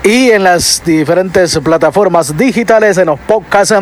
y 0.03 0.31
en 0.31 0.43
las 0.43 0.81
diferentes 0.85 1.57
plataformas 1.59 2.37
digitales, 2.37 2.97
en 2.97 3.05
los 3.07 3.19
podcasts. 3.21 3.75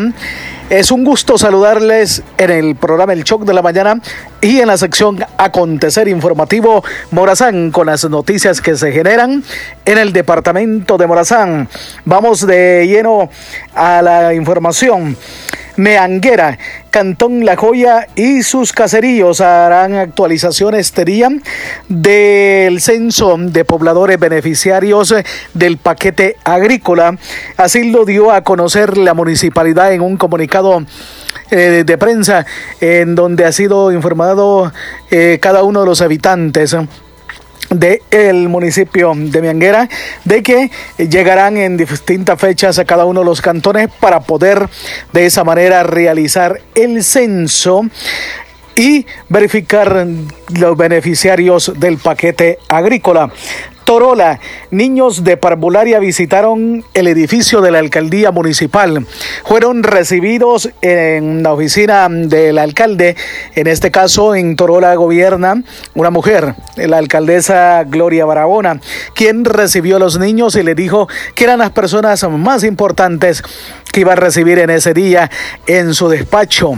Es 0.70 0.92
un 0.92 1.04
gusto 1.04 1.38
saludarles 1.38 2.24
en 2.38 2.50
el 2.50 2.76
programa 2.76 3.12
El 3.12 3.24
Choc 3.24 3.44
de 3.44 3.54
la 3.54 3.62
Mañana 3.62 4.00
y 4.40 4.60
en 4.60 4.68
la 4.68 4.78
sección 4.78 5.18
Acontecer 5.38 6.08
Informativo 6.08 6.84
Morazán 7.10 7.72
con 7.72 7.88
las 7.88 8.08
noticias 8.10 8.62
que 8.62 8.78
se 8.78 8.92
generan 8.92 9.44
en 9.84 9.98
el 9.98 10.14
departamento 10.14 10.98
de 10.98 11.08
Morazán. 11.08 11.68
Vamos 12.06 12.46
de 12.48 12.86
lleno 12.88 13.30
a 13.76 14.02
la 14.02 14.34
información. 14.34 15.18
Meanguera, 15.78 16.58
Cantón 16.90 17.46
La 17.46 17.56
Joya 17.56 18.08
y 18.16 18.44
sus 18.44 18.74
caseríos 18.74 19.42
harán 19.42 19.96
actualizaciones 19.96 20.94
día 21.06 21.30
del 21.88 22.82
censo 22.82 23.38
de 23.38 23.66
pobladores 23.66 24.20
beneficiarios 24.20 25.14
del 25.54 25.78
paquete 25.78 26.36
agrícola. 26.44 27.18
Así 27.58 27.92
lo 27.92 28.06
dio 28.06 28.32
a 28.32 28.42
conocer 28.42 28.98
la 28.98 29.14
municipalidad 29.14 29.94
en 29.94 30.02
un 30.02 30.18
comunicado 30.18 30.84
eh, 31.50 31.84
de 31.86 31.98
prensa 31.98 32.46
en 32.80 33.16
donde 33.16 33.46
ha 33.46 33.52
sido 33.52 33.92
informado 33.92 34.72
eh, 35.10 35.40
cada 35.42 35.64
uno 35.64 35.82
de 35.82 35.86
los 35.86 36.02
habitantes 36.02 36.76
del 37.72 38.50
municipio 38.50 39.14
de 39.16 39.42
Mianguera 39.42 39.90
de 40.26 40.44
que 40.44 40.70
llegarán 40.98 41.58
en 41.58 41.78
distintas 41.78 42.40
fechas 42.40 42.78
a 42.80 42.86
cada 42.86 43.06
uno 43.06 43.22
de 43.22 43.26
los 43.26 43.42
cantones 43.42 43.90
para 44.00 44.20
poder 44.20 44.68
de 45.14 45.26
esa 45.26 45.44
manera 45.44 45.84
realizar 45.84 46.62
el 46.76 47.04
censo 47.04 47.86
y 48.76 49.06
verificar 49.30 50.06
los 50.60 50.78
beneficiarios 50.78 51.74
del 51.78 51.98
paquete 51.98 52.60
agrícola. 52.68 53.32
Torola, 53.92 54.40
niños 54.70 55.26
de 55.26 55.36
parvularia 55.36 56.00
visitaron 56.00 56.86
el 56.94 57.08
edificio 57.08 57.60
de 57.60 57.72
la 57.72 57.80
alcaldía 57.80 58.32
municipal. 58.32 59.06
Fueron 59.44 59.84
recibidos 59.84 60.70
en 60.82 61.44
la 61.44 61.52
oficina 61.52 62.08
del 62.10 62.58
alcalde. 62.58 63.18
En 63.54 63.68
este 63.68 63.92
caso, 63.92 64.34
en 64.34 64.56
Torola 64.56 64.96
gobierna 64.96 65.62
una 65.94 66.10
mujer, 66.10 66.56
la 66.78 67.00
alcaldesa 67.00 67.84
Gloria 67.84 68.24
Barahona, 68.24 68.80
quien 69.14 69.44
recibió 69.44 69.98
a 69.98 70.00
los 70.00 70.18
niños 70.18 70.56
y 70.56 70.64
le 70.64 70.74
dijo 70.74 71.10
que 71.36 71.44
eran 71.44 71.60
las 71.60 71.72
personas 71.72 72.24
más 72.30 72.64
importantes 72.64 73.44
que 73.92 74.00
iba 74.00 74.14
a 74.14 74.16
recibir 74.16 74.60
en 74.60 74.70
ese 74.70 74.94
día 74.94 75.30
en 75.68 75.94
su 75.94 76.08
despacho. 76.08 76.76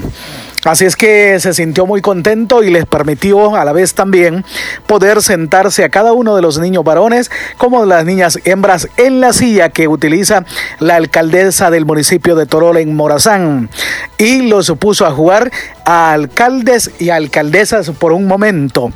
Así 0.66 0.86
es 0.86 0.96
que 0.96 1.40
se 1.40 1.54
sintió 1.54 1.86
muy 1.86 2.02
contento 2.02 2.64
y 2.64 2.72
les 2.72 2.86
permitió 2.86 3.56
a 3.56 3.66
la 3.66 3.74
vez 3.74 3.94
también 3.94 4.46
poder 4.88 5.22
sentarse 5.22 5.84
a 5.84 5.90
cada 5.90 6.14
uno 6.14 6.36
de 6.36 6.42
los 6.42 6.58
niños 6.58 6.86
varones 6.86 7.30
como 7.58 7.86
las 7.86 8.06
niñas 8.06 8.40
hembras 8.46 8.88
en 8.96 9.20
la 9.20 9.34
silla 9.34 9.70
que 9.70 9.90
utiliza 9.90 10.46
la 10.80 10.96
alcaldesa 10.96 11.70
del 11.70 11.86
municipio 11.86 12.36
de 12.36 12.46
Torol 12.46 12.78
en 12.78 12.96
Morazán. 12.96 13.70
Y 14.18 14.44
los 14.44 14.72
puso 14.80 15.06
a 15.06 15.12
jugar 15.12 15.52
a 15.86 16.14
alcaldes 16.14 16.92
y 16.98 17.10
alcaldesas 17.10 17.90
por 17.92 18.14
un 18.14 18.26
momento. 18.26 18.94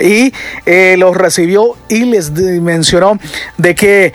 Y 0.00 0.32
eh, 0.64 0.96
los 0.98 1.14
recibió 1.16 1.76
y 1.88 2.06
les 2.06 2.32
mencionó 2.32 3.18
de 3.58 3.74
que 3.74 4.12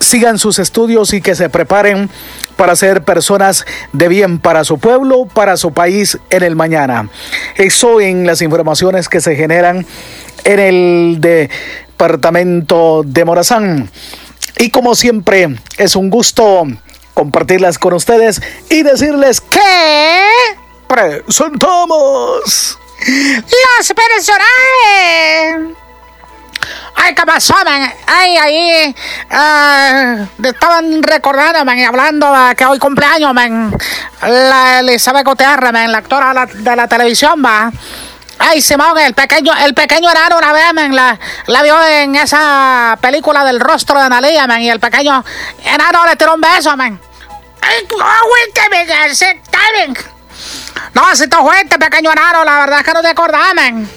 sigan 0.00 0.38
sus 0.38 0.58
estudios 0.58 1.12
y 1.14 1.20
que 1.20 1.34
se 1.34 1.48
preparen 1.48 2.10
para 2.56 2.74
ser 2.76 3.04
personas 3.04 3.64
de 3.92 4.08
bien 4.08 4.38
para 4.38 4.64
su 4.64 4.78
pueblo, 4.78 5.26
para 5.26 5.56
su 5.56 5.72
país 5.72 6.18
en 6.30 6.42
el 6.42 6.56
mañana. 6.56 7.08
Eso 7.56 8.00
en 8.00 8.26
las 8.26 8.42
informaciones 8.42 9.08
que 9.08 9.20
se 9.20 9.36
generan 9.36 9.86
en 10.44 10.58
el 10.58 11.18
departamento 11.20 13.02
de 13.04 13.24
Morazán. 13.24 13.90
Y 14.58 14.70
como 14.70 14.94
siempre, 14.94 15.56
es 15.76 15.96
un 15.96 16.10
gusto 16.10 16.64
compartirlas 17.14 17.78
con 17.78 17.94
ustedes 17.94 18.42
y 18.70 18.82
decirles 18.82 19.40
que 19.40 19.60
presentamos 20.86 22.78
los 23.08 23.92
personajes 23.94 25.76
Ay, 26.94 27.14
¿qué 27.14 27.22
pasó, 27.24 27.54
man? 27.64 27.92
Ay, 28.06 28.36
ahí 28.36 28.94
uh, 29.30 30.46
estaban 30.46 31.02
recordando, 31.02 31.64
man, 31.64 31.78
y 31.78 31.84
hablando 31.84 32.34
que 32.56 32.64
hoy 32.64 32.78
cumpleaños, 32.78 33.32
man. 33.34 33.76
La 34.22 34.80
Elizabeth 34.80 35.24
Gutiérrez, 35.24 35.72
man, 35.72 35.92
la 35.92 35.98
actora 35.98 36.46
de 36.46 36.76
la, 36.76 36.88
televisión, 36.88 37.42
va. 37.44 37.70
Ay, 38.38 38.60
Simón, 38.60 38.98
el 38.98 39.14
pequeño, 39.14 39.52
el 39.64 39.74
pequeño 39.74 40.10
enano 40.10 40.38
una 40.38 40.52
vez, 40.52 40.72
men, 40.74 40.94
la, 40.94 41.18
vio 41.62 41.82
en 41.86 42.16
esa 42.16 42.98
película 43.00 43.44
del 43.44 43.60
rostro 43.60 43.98
de 43.98 44.06
Analia, 44.06 44.46
men, 44.46 44.62
y 44.62 44.70
el 44.70 44.80
pequeño 44.80 45.24
enano 45.64 46.06
le 46.06 46.16
tiró 46.16 46.34
un 46.34 46.40
beso, 46.40 46.76
men. 46.76 46.98
Ay, 47.60 47.86
no, 50.94 51.14
si 51.14 51.28
tú 51.28 51.36
fuiste, 51.38 51.78
pequeño 51.78 52.10
enano, 52.10 52.44
la 52.44 52.58
verdad 52.60 52.80
es 52.80 52.86
que 52.86 52.92
no 52.92 53.02
te 53.02 53.08
acordás, 53.08 53.54
men. 53.54 53.88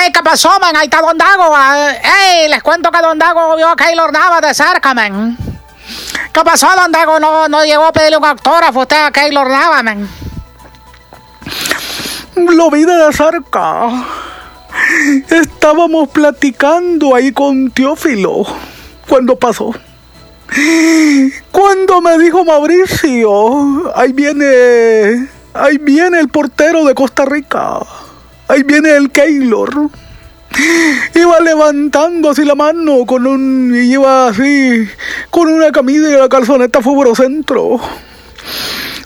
Ey, 0.00 0.12
¿qué 0.12 0.22
pasó, 0.22 0.50
men? 0.60 0.76
Ahí 0.76 0.86
está 0.86 1.00
Don 1.00 1.16
Dago. 1.16 1.54
Ey, 1.56 2.48
les 2.48 2.62
cuento 2.62 2.90
que 2.90 3.00
Don 3.00 3.18
Dago 3.18 3.56
vio 3.56 3.68
a 3.68 3.76
Keylor 3.76 4.12
Navas 4.12 4.40
de 4.40 4.54
cerca, 4.54 4.94
men. 4.94 5.36
¿Qué 6.32 6.40
pasó, 6.42 6.68
Don 6.76 6.90
Dago? 6.90 7.20
No, 7.20 7.48
no 7.48 7.64
llegó 7.64 7.86
a 7.86 7.92
pedirle 7.92 8.16
un 8.16 8.24
autógrafo 8.24 8.80
usted 8.80 9.04
a 9.04 9.10
Keylor 9.12 9.48
Navas, 9.48 9.84
men. 9.84 10.08
Lo 12.36 12.70
vi 12.70 12.84
de 12.84 13.12
cerca. 13.12 13.90
Estábamos 15.28 16.08
platicando 16.08 17.14
ahí 17.14 17.32
con 17.32 17.70
Teófilo 17.70 18.44
cuando 19.08 19.36
pasó. 19.36 19.72
Cuando 21.50 22.00
me 22.00 22.18
dijo 22.18 22.44
Mauricio, 22.44 23.96
ahí 23.96 24.12
viene, 24.12 25.28
ahí 25.52 25.78
viene 25.78 26.20
el 26.20 26.28
portero 26.28 26.84
de 26.84 26.94
Costa 26.94 27.24
Rica. 27.24 27.80
Ahí 28.46 28.62
viene 28.62 28.96
el 28.96 29.10
Keylor. 29.10 29.90
Iba 31.14 31.40
levantando 31.40 32.30
así 32.30 32.44
la 32.44 32.54
mano 32.54 33.06
con 33.06 33.26
un. 33.26 33.74
Y 33.74 33.92
iba 33.92 34.28
así. 34.28 34.86
Con 35.30 35.48
una 35.48 35.72
camisa 35.72 36.08
y 36.08 36.12
la 36.12 36.28
calzoneta 36.28 36.80
centro. 37.14 37.80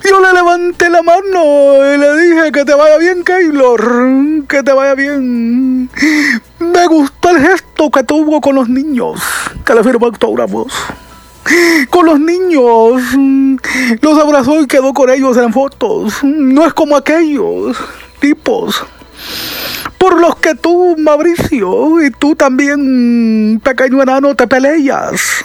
Yo 0.04 0.20
le 0.20 0.32
levanté 0.32 0.88
la 0.90 1.02
mano 1.02 1.94
y 1.94 1.98
le 1.98 2.16
dije 2.16 2.52
que 2.52 2.64
te 2.64 2.74
vaya 2.74 2.98
bien, 2.98 3.22
Keylor. 3.22 4.46
Que 4.48 4.62
te 4.62 4.72
vaya 4.72 4.94
bien. 4.94 5.88
Me 6.58 6.86
gustó 6.88 7.30
el 7.30 7.40
gesto 7.40 7.90
que 7.90 8.02
tuvo 8.02 8.40
con 8.40 8.56
los 8.56 8.68
niños. 8.68 9.20
Que 9.64 9.74
le 9.74 9.84
firmó 9.84 10.06
autógrafos. 10.06 10.72
Con 11.90 12.06
los 12.06 12.18
niños. 12.18 13.02
Los 14.00 14.18
abrazó 14.18 14.60
y 14.60 14.66
quedó 14.66 14.92
con 14.92 15.10
ellos 15.10 15.36
en 15.36 15.52
fotos. 15.52 16.24
No 16.24 16.66
es 16.66 16.74
como 16.74 16.96
aquellos 16.96 17.76
tipos 18.18 18.84
por 19.98 20.20
los 20.20 20.36
que 20.36 20.54
tú, 20.54 20.96
Mauricio, 20.98 22.04
y 22.04 22.10
tú 22.10 22.34
también, 22.34 23.60
pequeño 23.62 24.02
enano, 24.02 24.34
te 24.34 24.46
peleas. 24.46 25.44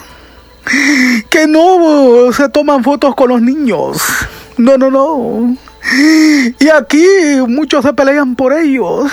Que 1.28 1.46
no 1.46 2.32
se 2.32 2.48
toman 2.48 2.82
fotos 2.82 3.14
con 3.14 3.28
los 3.28 3.42
niños. 3.42 3.98
No, 4.56 4.78
no, 4.78 4.90
no. 4.90 5.56
Y 6.58 6.68
aquí 6.68 7.06
muchos 7.46 7.84
se 7.84 7.92
pelean 7.92 8.34
por 8.34 8.52
ellos. 8.52 9.10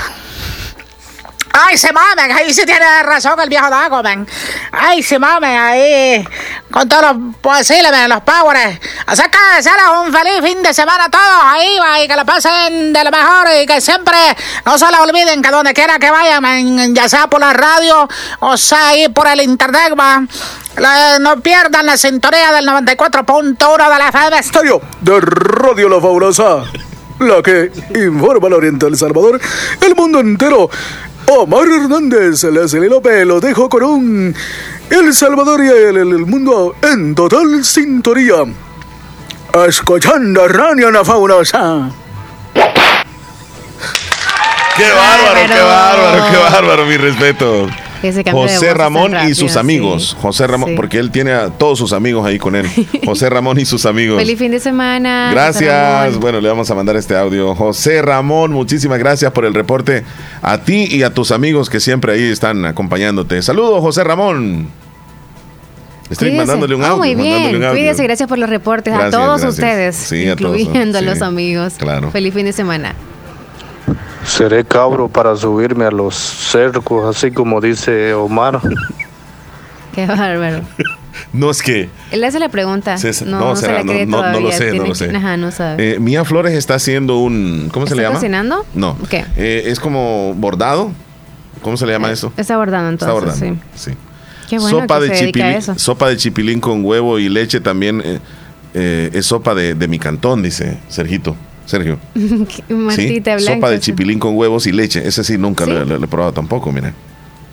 Ay, 1.53 1.77
se 1.77 1.91
mamen, 1.91 2.31
ahí 2.31 2.53
sí 2.53 2.65
tiene 2.65 3.03
razón 3.03 3.39
el 3.39 3.49
viejo 3.49 3.69
Dago, 3.69 4.01
men. 4.01 4.27
Ay, 4.71 5.03
se 5.03 5.19
mamen, 5.19 5.57
ahí 5.57 6.27
con 6.71 6.87
todos 6.87 7.13
los 7.13 7.35
posibles, 7.41 7.91
men, 7.91 8.09
los 8.09 8.21
powers. 8.21 8.79
Así 9.05 9.23
que 9.23 9.63
será 9.63 10.01
un 10.01 10.13
feliz 10.13 10.41
fin 10.41 10.63
de 10.63 10.73
semana 10.73 11.05
a 11.05 11.09
todos 11.09 11.41
ahí, 11.43 11.77
va, 11.79 12.01
y 12.01 12.07
que 12.07 12.15
lo 12.15 12.25
pasen 12.25 12.93
de 12.93 13.03
lo 13.03 13.11
mejor 13.11 13.47
y 13.61 13.65
que 13.65 13.81
siempre 13.81 14.17
no 14.65 14.77
se 14.77 14.89
la 14.89 15.01
olviden 15.01 15.41
que 15.41 15.49
donde 15.49 15.73
quiera 15.73 15.99
que 15.99 16.09
vayan, 16.09 16.95
ya 16.95 17.09
sea 17.09 17.27
por 17.27 17.41
la 17.41 17.53
radio 17.53 18.07
o 18.39 18.57
sea 18.57 18.89
ahí 18.89 19.09
por 19.09 19.27
el 19.27 19.41
internet, 19.41 19.93
va. 19.99 20.23
no 21.19 21.41
pierdan 21.41 21.85
la 21.85 21.97
sintonía 21.97 22.51
del 22.53 22.67
94.1 22.67 23.91
de 23.91 23.99
la 23.99 24.09
FM 24.09 24.37
Estadio 24.37 24.81
de 25.01 25.19
Radio 25.19 25.89
La 25.89 25.99
Fabulosa 25.99 26.63
la 27.19 27.41
que 27.41 27.71
informa 27.95 28.47
al 28.47 28.53
Oriente 28.53 28.85
del 28.85 28.97
Salvador, 28.97 29.39
el 29.81 29.95
mundo 29.95 30.19
entero 30.19 30.69
Omar 31.27 31.67
Hernández, 31.67 32.43
Leslie 32.43 32.89
López, 32.89 33.25
lo 33.25 33.39
dejo 33.39 33.69
con 33.69 33.83
un 33.83 34.35
El 34.89 35.13
Salvador 35.13 35.63
y 35.63 35.67
el, 35.67 36.25
mundo 36.25 36.75
en 36.81 37.15
total 37.15 37.63
sintonía. 37.63 38.43
Escuchando 39.67 40.47
Radio 40.47 40.91
La 40.91 41.03
Fabulosa. 41.05 41.89
¡Qué 44.75 44.91
bárbaro, 44.91 45.47
qué 45.47 45.61
bárbaro, 45.61 46.31
qué 46.31 46.37
bárbaro! 46.37 46.85
Mi 46.85 46.97
respeto. 46.97 47.67
José 48.31 48.73
Ramón 48.73 49.13
y 49.27 49.35
sus 49.35 49.55
amigos. 49.55 50.15
José 50.21 50.47
Ramón, 50.47 50.75
porque 50.75 50.97
él 50.99 51.11
tiene 51.11 51.31
a 51.31 51.49
todos 51.49 51.77
sus 51.77 51.93
amigos 51.93 52.25
ahí 52.25 52.37
con 52.37 52.55
él. 52.55 52.67
José 53.05 53.29
Ramón 53.29 53.59
y 53.59 53.65
sus 53.65 53.85
amigos. 53.85 54.19
Feliz 54.19 54.39
fin 54.39 54.51
de 54.51 54.59
semana. 54.59 55.29
Gracias. 55.31 56.17
Bueno, 56.17 56.41
le 56.41 56.49
vamos 56.49 56.69
a 56.69 56.75
mandar 56.75 56.95
este 56.95 57.15
audio. 57.15 57.55
José 57.55 58.01
Ramón, 58.01 58.51
muchísimas 58.51 58.99
gracias 58.99 59.31
por 59.31 59.45
el 59.45 59.53
reporte 59.53 60.03
a 60.41 60.57
ti 60.59 60.87
y 60.89 61.03
a 61.03 61.13
tus 61.13 61.31
amigos 61.31 61.69
que 61.69 61.79
siempre 61.79 62.13
ahí 62.13 62.23
están 62.23 62.65
acompañándote. 62.65 63.41
Saludos, 63.41 63.81
José 63.81 64.03
Ramón. 64.03 64.67
Estoy 66.09 66.31
mandándole 66.33 66.75
un 66.75 66.83
ah, 66.83 66.89
audio. 66.89 66.97
muy 66.97 67.15
bien. 67.15 67.61
Cuídese, 67.71 68.03
gracias 68.03 68.27
por 68.27 68.37
los 68.37 68.49
reportes 68.49 68.93
a 68.93 69.09
todos 69.09 69.43
ustedes, 69.43 70.11
incluyendo 70.11 70.97
a, 70.97 71.01
los 71.01 71.21
amigos. 71.21 71.75
Claro. 71.77 72.11
Feliz 72.11 72.33
fin 72.33 72.45
de 72.45 72.53
semana. 72.53 72.95
Seré 74.25 74.63
cabro 74.63 75.07
para 75.07 75.35
subirme 75.35 75.85
a 75.85 75.91
los 75.91 76.15
cercos, 76.15 77.15
así 77.15 77.31
como 77.31 77.59
dice 77.59 78.13
Omar. 78.13 78.61
Qué 79.95 80.05
bárbaro. 80.05 80.61
No 81.33 81.49
es 81.49 81.61
que. 81.61 81.89
Él 82.11 82.23
hace 82.23 82.39
la 82.39 82.49
pregunta. 82.49 82.95
no, 83.25 83.39
no, 83.39 83.55
se 83.55 83.71
la 83.71 83.81
cree 83.83 84.05
no, 84.05 84.31
no, 84.31 84.39
lo 84.39 84.51
sé, 84.51 84.73
no 84.73 84.85
lo 84.85 84.95
sé. 84.95 85.15
Ajá, 85.15 85.37
no 85.37 85.51
sabe. 85.51 85.93
Eh, 85.93 85.99
Mía 85.99 86.23
Flores 86.25 86.53
está 86.53 86.75
haciendo 86.75 87.17
un. 87.19 87.69
¿Cómo 87.73 87.87
se 87.87 87.95
le 87.95 88.03
llama? 88.03 88.15
cocinando? 88.15 88.65
No. 88.73 88.97
¿Qué? 89.09 89.25
Eh, 89.35 89.63
es 89.67 89.79
como 89.79 90.33
bordado. 90.35 90.91
¿Cómo 91.61 91.77
se 91.77 91.85
le 91.85 91.93
llama 91.93 92.11
eso? 92.11 92.33
Está 92.37 92.57
bordando 92.57 92.89
entonces. 92.89 93.15
Está 93.15 93.33
bordando. 93.33 93.61
Sí. 93.75 93.91
Qué 94.49 94.59
bueno 94.59 94.81
sopa 94.81 94.99
que 94.99 95.07
de 95.07 95.15
se 95.15 95.25
chipilín, 95.25 95.47
a 95.47 95.57
eso. 95.57 95.77
Sopa 95.77 96.09
de 96.09 96.17
chipilín 96.17 96.59
con 96.59 96.83
huevo 96.83 97.19
y 97.19 97.29
leche 97.29 97.59
también. 97.59 98.01
Eh, 98.73 99.09
es 99.13 99.25
sopa 99.25 99.53
de, 99.53 99.75
de 99.75 99.87
mi 99.87 99.99
cantón, 99.99 100.41
dice 100.41 100.79
Sergito. 100.87 101.35
Sergio. 101.65 101.99
¿Sí? 102.95 103.23
Sopa 103.39 103.69
de 103.69 103.79
chipilín 103.79 104.19
con 104.19 104.35
huevos 104.35 104.67
y 104.67 104.71
leche. 104.71 105.07
Ese 105.07 105.23
sí 105.23 105.37
nunca 105.37 105.65
Lo, 105.65 105.95
he 105.95 106.07
probado 106.07 106.33
tampoco, 106.33 106.71
mira. 106.71 106.93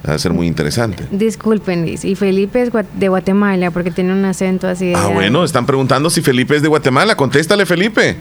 Va 0.08 0.14
a 0.14 0.18
ser 0.18 0.32
muy 0.32 0.46
interesante. 0.46 1.04
Disculpen, 1.10 1.88
y 1.88 2.14
Felipe 2.14 2.62
es 2.62 2.70
de 2.94 3.08
Guatemala 3.08 3.70
porque 3.72 3.90
tiene 3.90 4.12
un 4.12 4.24
acento 4.24 4.68
así. 4.68 4.86
De 4.86 4.94
ah, 4.94 5.08
bueno, 5.08 5.44
están 5.44 5.66
preguntando 5.66 6.08
si 6.08 6.22
Felipe 6.22 6.56
es 6.56 6.62
de 6.62 6.68
Guatemala. 6.68 7.16
Contéstale, 7.16 7.66
Felipe. 7.66 8.16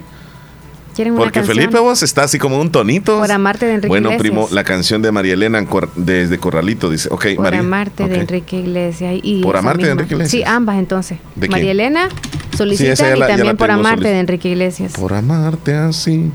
Porque 1.16 1.44
Felipe 1.44 1.80
vos 1.80 2.04
está 2.04 2.24
así 2.24 2.40
como 2.40 2.60
un 2.60 2.72
tonito. 2.72 3.20
Por 3.20 3.32
amarte 3.32 3.66
de 3.66 3.74
Enrique 3.74 3.88
Bueno, 3.88 4.12
primo, 4.18 4.48
la 4.52 4.64
canción 4.64 5.02
de 5.02 5.12
María 5.12 5.34
Elena 5.34 5.66
desde 5.96 6.38
Corralito 6.38 6.90
dice, 6.90 7.10
ok, 7.12 7.26
Por 7.36 7.54
amarte 7.54 8.08
de 8.08 8.20
Enrique 8.20 8.58
Iglesias. 8.58 9.16
Y 9.22 9.42
por 9.42 9.58
amarte 9.58 9.86
de 9.86 9.92
Enrique 9.92 10.14
Iglesias. 10.16 10.32
Sí, 10.32 10.44
ambas 10.44 10.78
entonces. 10.78 11.20
María 11.36 11.72
Elena 11.72 12.10
solicita 12.56 13.16
y 13.16 13.20
también 13.20 13.58
por 13.58 13.72
amarte 13.72 14.08
de 14.08 14.20
Enrique 14.20 14.50
Iglesias. 14.50 14.94
Por 14.94 15.14
amarte 15.14 15.74
así. 15.76 16.32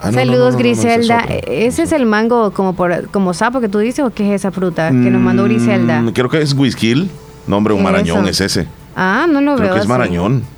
Ah, 0.00 0.12
Saludos, 0.12 0.56
Griselda. 0.56 1.20
¿Ese 1.46 1.84
es 1.84 1.92
el 1.92 2.06
mango 2.06 2.52
como 2.52 2.74
por, 2.74 3.08
como 3.10 3.32
sapo 3.34 3.60
que 3.60 3.68
tú 3.68 3.78
dices 3.78 4.04
o 4.04 4.10
qué 4.10 4.28
es 4.28 4.40
esa 4.40 4.50
fruta 4.50 4.90
que 4.90 5.10
nos 5.10 5.22
mandó 5.22 5.44
Griselda? 5.44 6.02
Mm, 6.02 6.10
creo 6.10 6.28
que 6.28 6.42
es 6.42 6.52
whisky. 6.52 7.10
Nombre, 7.46 7.72
un 7.74 7.82
marañón 7.82 8.26
es 8.28 8.40
ese. 8.40 8.66
Ah, 8.94 9.26
no 9.28 9.40
lo 9.40 9.54
creo 9.54 9.56
veo. 9.56 9.56
Creo 9.56 9.74
que 9.74 9.80
es 9.80 9.88
marañón. 9.88 10.55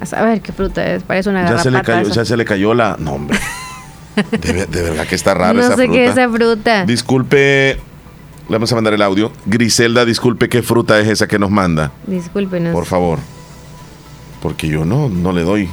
A 0.00 0.06
saber 0.06 0.40
qué 0.40 0.52
fruta 0.52 0.86
es, 0.86 1.02
parece 1.02 1.30
una 1.30 1.48
ya 1.48 1.58
se 1.58 1.70
le 1.70 1.82
cayó, 1.82 2.08
Ya 2.08 2.24
se 2.24 2.36
le 2.36 2.44
cayó 2.44 2.74
la... 2.74 2.96
No, 2.98 3.14
hombre. 3.14 3.38
De, 4.30 4.66
verdad 4.82 5.06
que 5.06 5.14
está 5.14 5.34
raro 5.34 5.60
esa 5.60 5.74
fruta. 5.74 5.86
No 5.86 5.92
sé 5.92 5.98
qué 5.98 6.04
es 6.06 6.12
esa 6.12 6.28
fruta. 6.28 6.84
Disculpe, 6.84 7.78
le 8.48 8.54
vamos 8.54 8.70
a 8.72 8.74
mandar 8.74 8.94
el 8.94 9.02
audio. 9.02 9.32
Griselda, 9.46 10.04
disculpe, 10.04 10.48
¿qué 10.48 10.62
fruta 10.62 10.98
es 11.00 11.08
esa 11.08 11.28
que 11.28 11.38
nos 11.38 11.50
manda? 11.50 11.92
Discúlpenos. 12.06 12.72
Por 12.72 12.84
favor. 12.84 13.18
Porque 14.42 14.68
yo 14.68 14.84
no, 14.84 15.08
no 15.08 15.32
le 15.32 15.42
doy. 15.42 15.68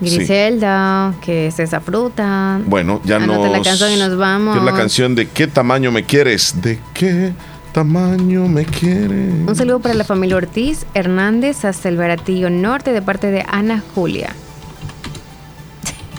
Griselda, 0.00 1.14
¿qué 1.20 1.48
es 1.48 1.60
esa 1.60 1.80
fruta? 1.80 2.58
Bueno, 2.64 3.00
ya 3.04 3.18
no. 3.18 3.46
la 3.46 3.60
canción 3.60 3.92
y 3.92 3.96
nos 3.96 4.16
vamos. 4.16 4.56
Es 4.56 4.62
la 4.62 4.72
canción 4.72 5.14
de 5.14 5.28
¿Qué 5.28 5.46
tamaño 5.46 5.92
me 5.92 6.04
quieres? 6.04 6.54
¿De 6.62 6.78
qué 6.94 7.32
tamaño 7.72 8.48
me 8.48 8.64
quiere. 8.64 9.30
Un 9.46 9.54
saludo 9.56 9.80
para 9.80 9.94
la 9.94 10.04
familia 10.04 10.36
Ortiz 10.36 10.86
Hernández 10.94 11.64
hasta 11.64 11.88
el 11.88 11.96
Baratillo 11.96 12.50
Norte 12.50 12.92
de 12.92 13.02
parte 13.02 13.30
de 13.30 13.44
Ana 13.48 13.82
Julia. 13.94 14.34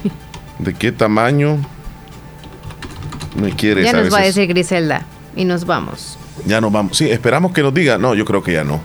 ¿De 0.59 0.73
qué 0.73 0.91
tamaño 0.91 1.57
me 3.35 3.51
quiere? 3.51 3.83
Ya 3.83 3.93
nos 3.93 4.13
va 4.13 4.19
a 4.19 4.23
decir 4.23 4.47
Griselda 4.47 5.05
y 5.35 5.45
nos 5.45 5.65
vamos. 5.65 6.17
Ya 6.45 6.61
nos 6.61 6.71
vamos. 6.71 6.97
Sí, 6.97 7.09
esperamos 7.09 7.51
que 7.51 7.61
nos 7.61 7.73
diga. 7.73 7.97
No, 7.97 8.15
yo 8.15 8.25
creo 8.25 8.43
que 8.43 8.53
ya 8.53 8.63
no. 8.63 8.81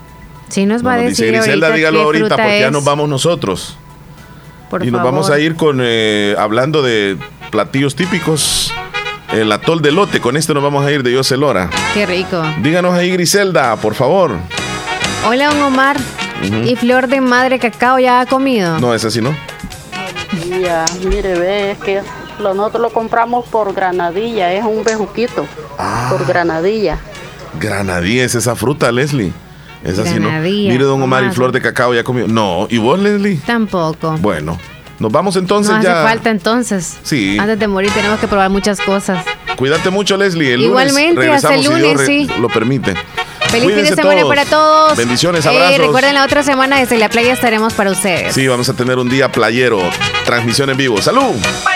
Sí, 0.49 0.67
nos 0.67 0.85
va 0.85 0.95
a 0.95 0.97
decir. 0.99 1.27
Dice 1.27 1.39
Griselda, 1.39 1.71
dígalo 1.71 2.03
ahorita 2.03 2.37
porque 2.37 2.61
ya 2.61 2.71
nos 2.71 2.85
vamos 2.85 3.09
nosotros. 3.09 3.79
y 4.83 4.91
nos 4.91 5.03
vamos 5.03 5.31
a 5.31 5.39
ir 5.39 5.57
con 5.57 5.79
eh, 5.83 6.35
hablando 6.39 6.83
de 6.83 7.17
platillos 7.51 7.95
típicos 7.95 8.73
el 9.41 9.53
atol 9.53 9.83
de 9.83 9.93
lote. 9.93 10.21
Con 10.21 10.37
esto 10.37 10.55
nos 10.55 10.63
vamos 10.63 10.85
a 10.85 10.91
ir 10.91 11.03
de 11.03 11.13
Yoselora. 11.13 11.71
Qué 11.95 12.07
rico. 12.07 12.43
Díganos 12.63 12.95
ahí, 12.95 13.11
Griselda, 13.11 13.77
por 13.77 13.95
favor. 13.95 14.37
Hola, 15.27 15.49
don 15.49 15.63
Omar. 15.63 15.97
¿Y 16.65 16.77
flor 16.77 17.09
de 17.09 17.21
madre 17.21 17.59
cacao 17.59 17.99
ya 17.99 18.21
ha 18.21 18.27
comido? 18.27 18.79
No, 18.79 18.95
es 18.95 19.05
así, 19.05 19.21
¿no? 19.21 19.35
Ya, 20.61 20.85
mire, 21.09 21.39
ve, 21.39 21.71
es 21.73 21.79
que 21.79 22.03
nosotros 22.41 22.83
lo 22.83 22.91
compramos 22.91 23.47
por 23.49 23.73
granadilla, 23.75 24.53
es 24.53 24.65
un 24.65 24.85
bejuquito. 24.85 25.47
Ah. 25.79 26.09
Por 26.11 26.27
granadilla. 26.27 26.99
Granadilla 27.59 28.25
es 28.25 28.35
esa 28.35 28.55
fruta, 28.55 28.93
Leslie. 28.93 29.33
Es 29.83 29.99
así, 29.99 30.19
¿no? 30.19 30.31
Mire, 30.31 30.85
don 30.85 31.01
Omar, 31.01 31.25
y 31.25 31.31
flor 31.31 31.53
de 31.53 31.61
cacao 31.61 31.95
ya 31.95 32.05
comió. 32.05 32.27
No, 32.27 32.67
¿y 32.69 32.79
vos, 32.79 32.99
Leslie? 32.99 33.41
Tampoco. 33.47 34.17
Bueno, 34.19 34.59
nos 34.99 35.13
vamos 35.13 35.37
entonces 35.37 35.75
no 35.75 35.83
ya. 35.83 36.01
hace 36.01 36.09
falta 36.09 36.31
entonces. 36.31 36.99
Sí. 37.03 37.37
Antes 37.39 37.59
de 37.59 37.69
morir 37.69 37.91
tenemos 37.93 38.19
que 38.19 38.29
probar 38.29 38.51
muchas 38.51 38.81
cosas. 38.81 39.25
Cuídate 39.57 39.91
mucho, 39.91 40.17
Leslie. 40.17 40.55
El 40.55 40.63
Igualmente, 40.63 41.15
lunes 41.27 41.45
hasta 41.45 41.55
el 41.55 41.65
lunes, 41.65 42.01
sí. 42.05 42.29
Lo 42.41 42.49
permite. 42.49 42.95
Feliz 43.49 43.75
fin 43.75 43.85
de 43.85 43.95
semana 43.95 44.27
para 44.27 44.45
todos. 44.45 44.97
Bendiciones, 44.97 45.47
abrazos. 45.47 45.75
Eh, 45.75 45.79
recuerden, 45.79 46.15
la 46.15 46.25
otra 46.25 46.43
semana 46.43 46.79
desde 46.79 46.99
la 46.99 47.09
playa 47.09 47.33
estaremos 47.33 47.75
para 47.75 47.91
ustedes. 47.91 48.35
Sí, 48.35 48.47
vamos 48.49 48.69
a 48.69 48.75
tener 48.75 48.99
un 48.99 49.09
día 49.09 49.31
playero. 49.31 49.79
Transmisión 50.25 50.71
en 50.71 50.77
vivo. 50.77 51.01
¡Salud! 51.01 51.35
Bailando. 51.65 51.76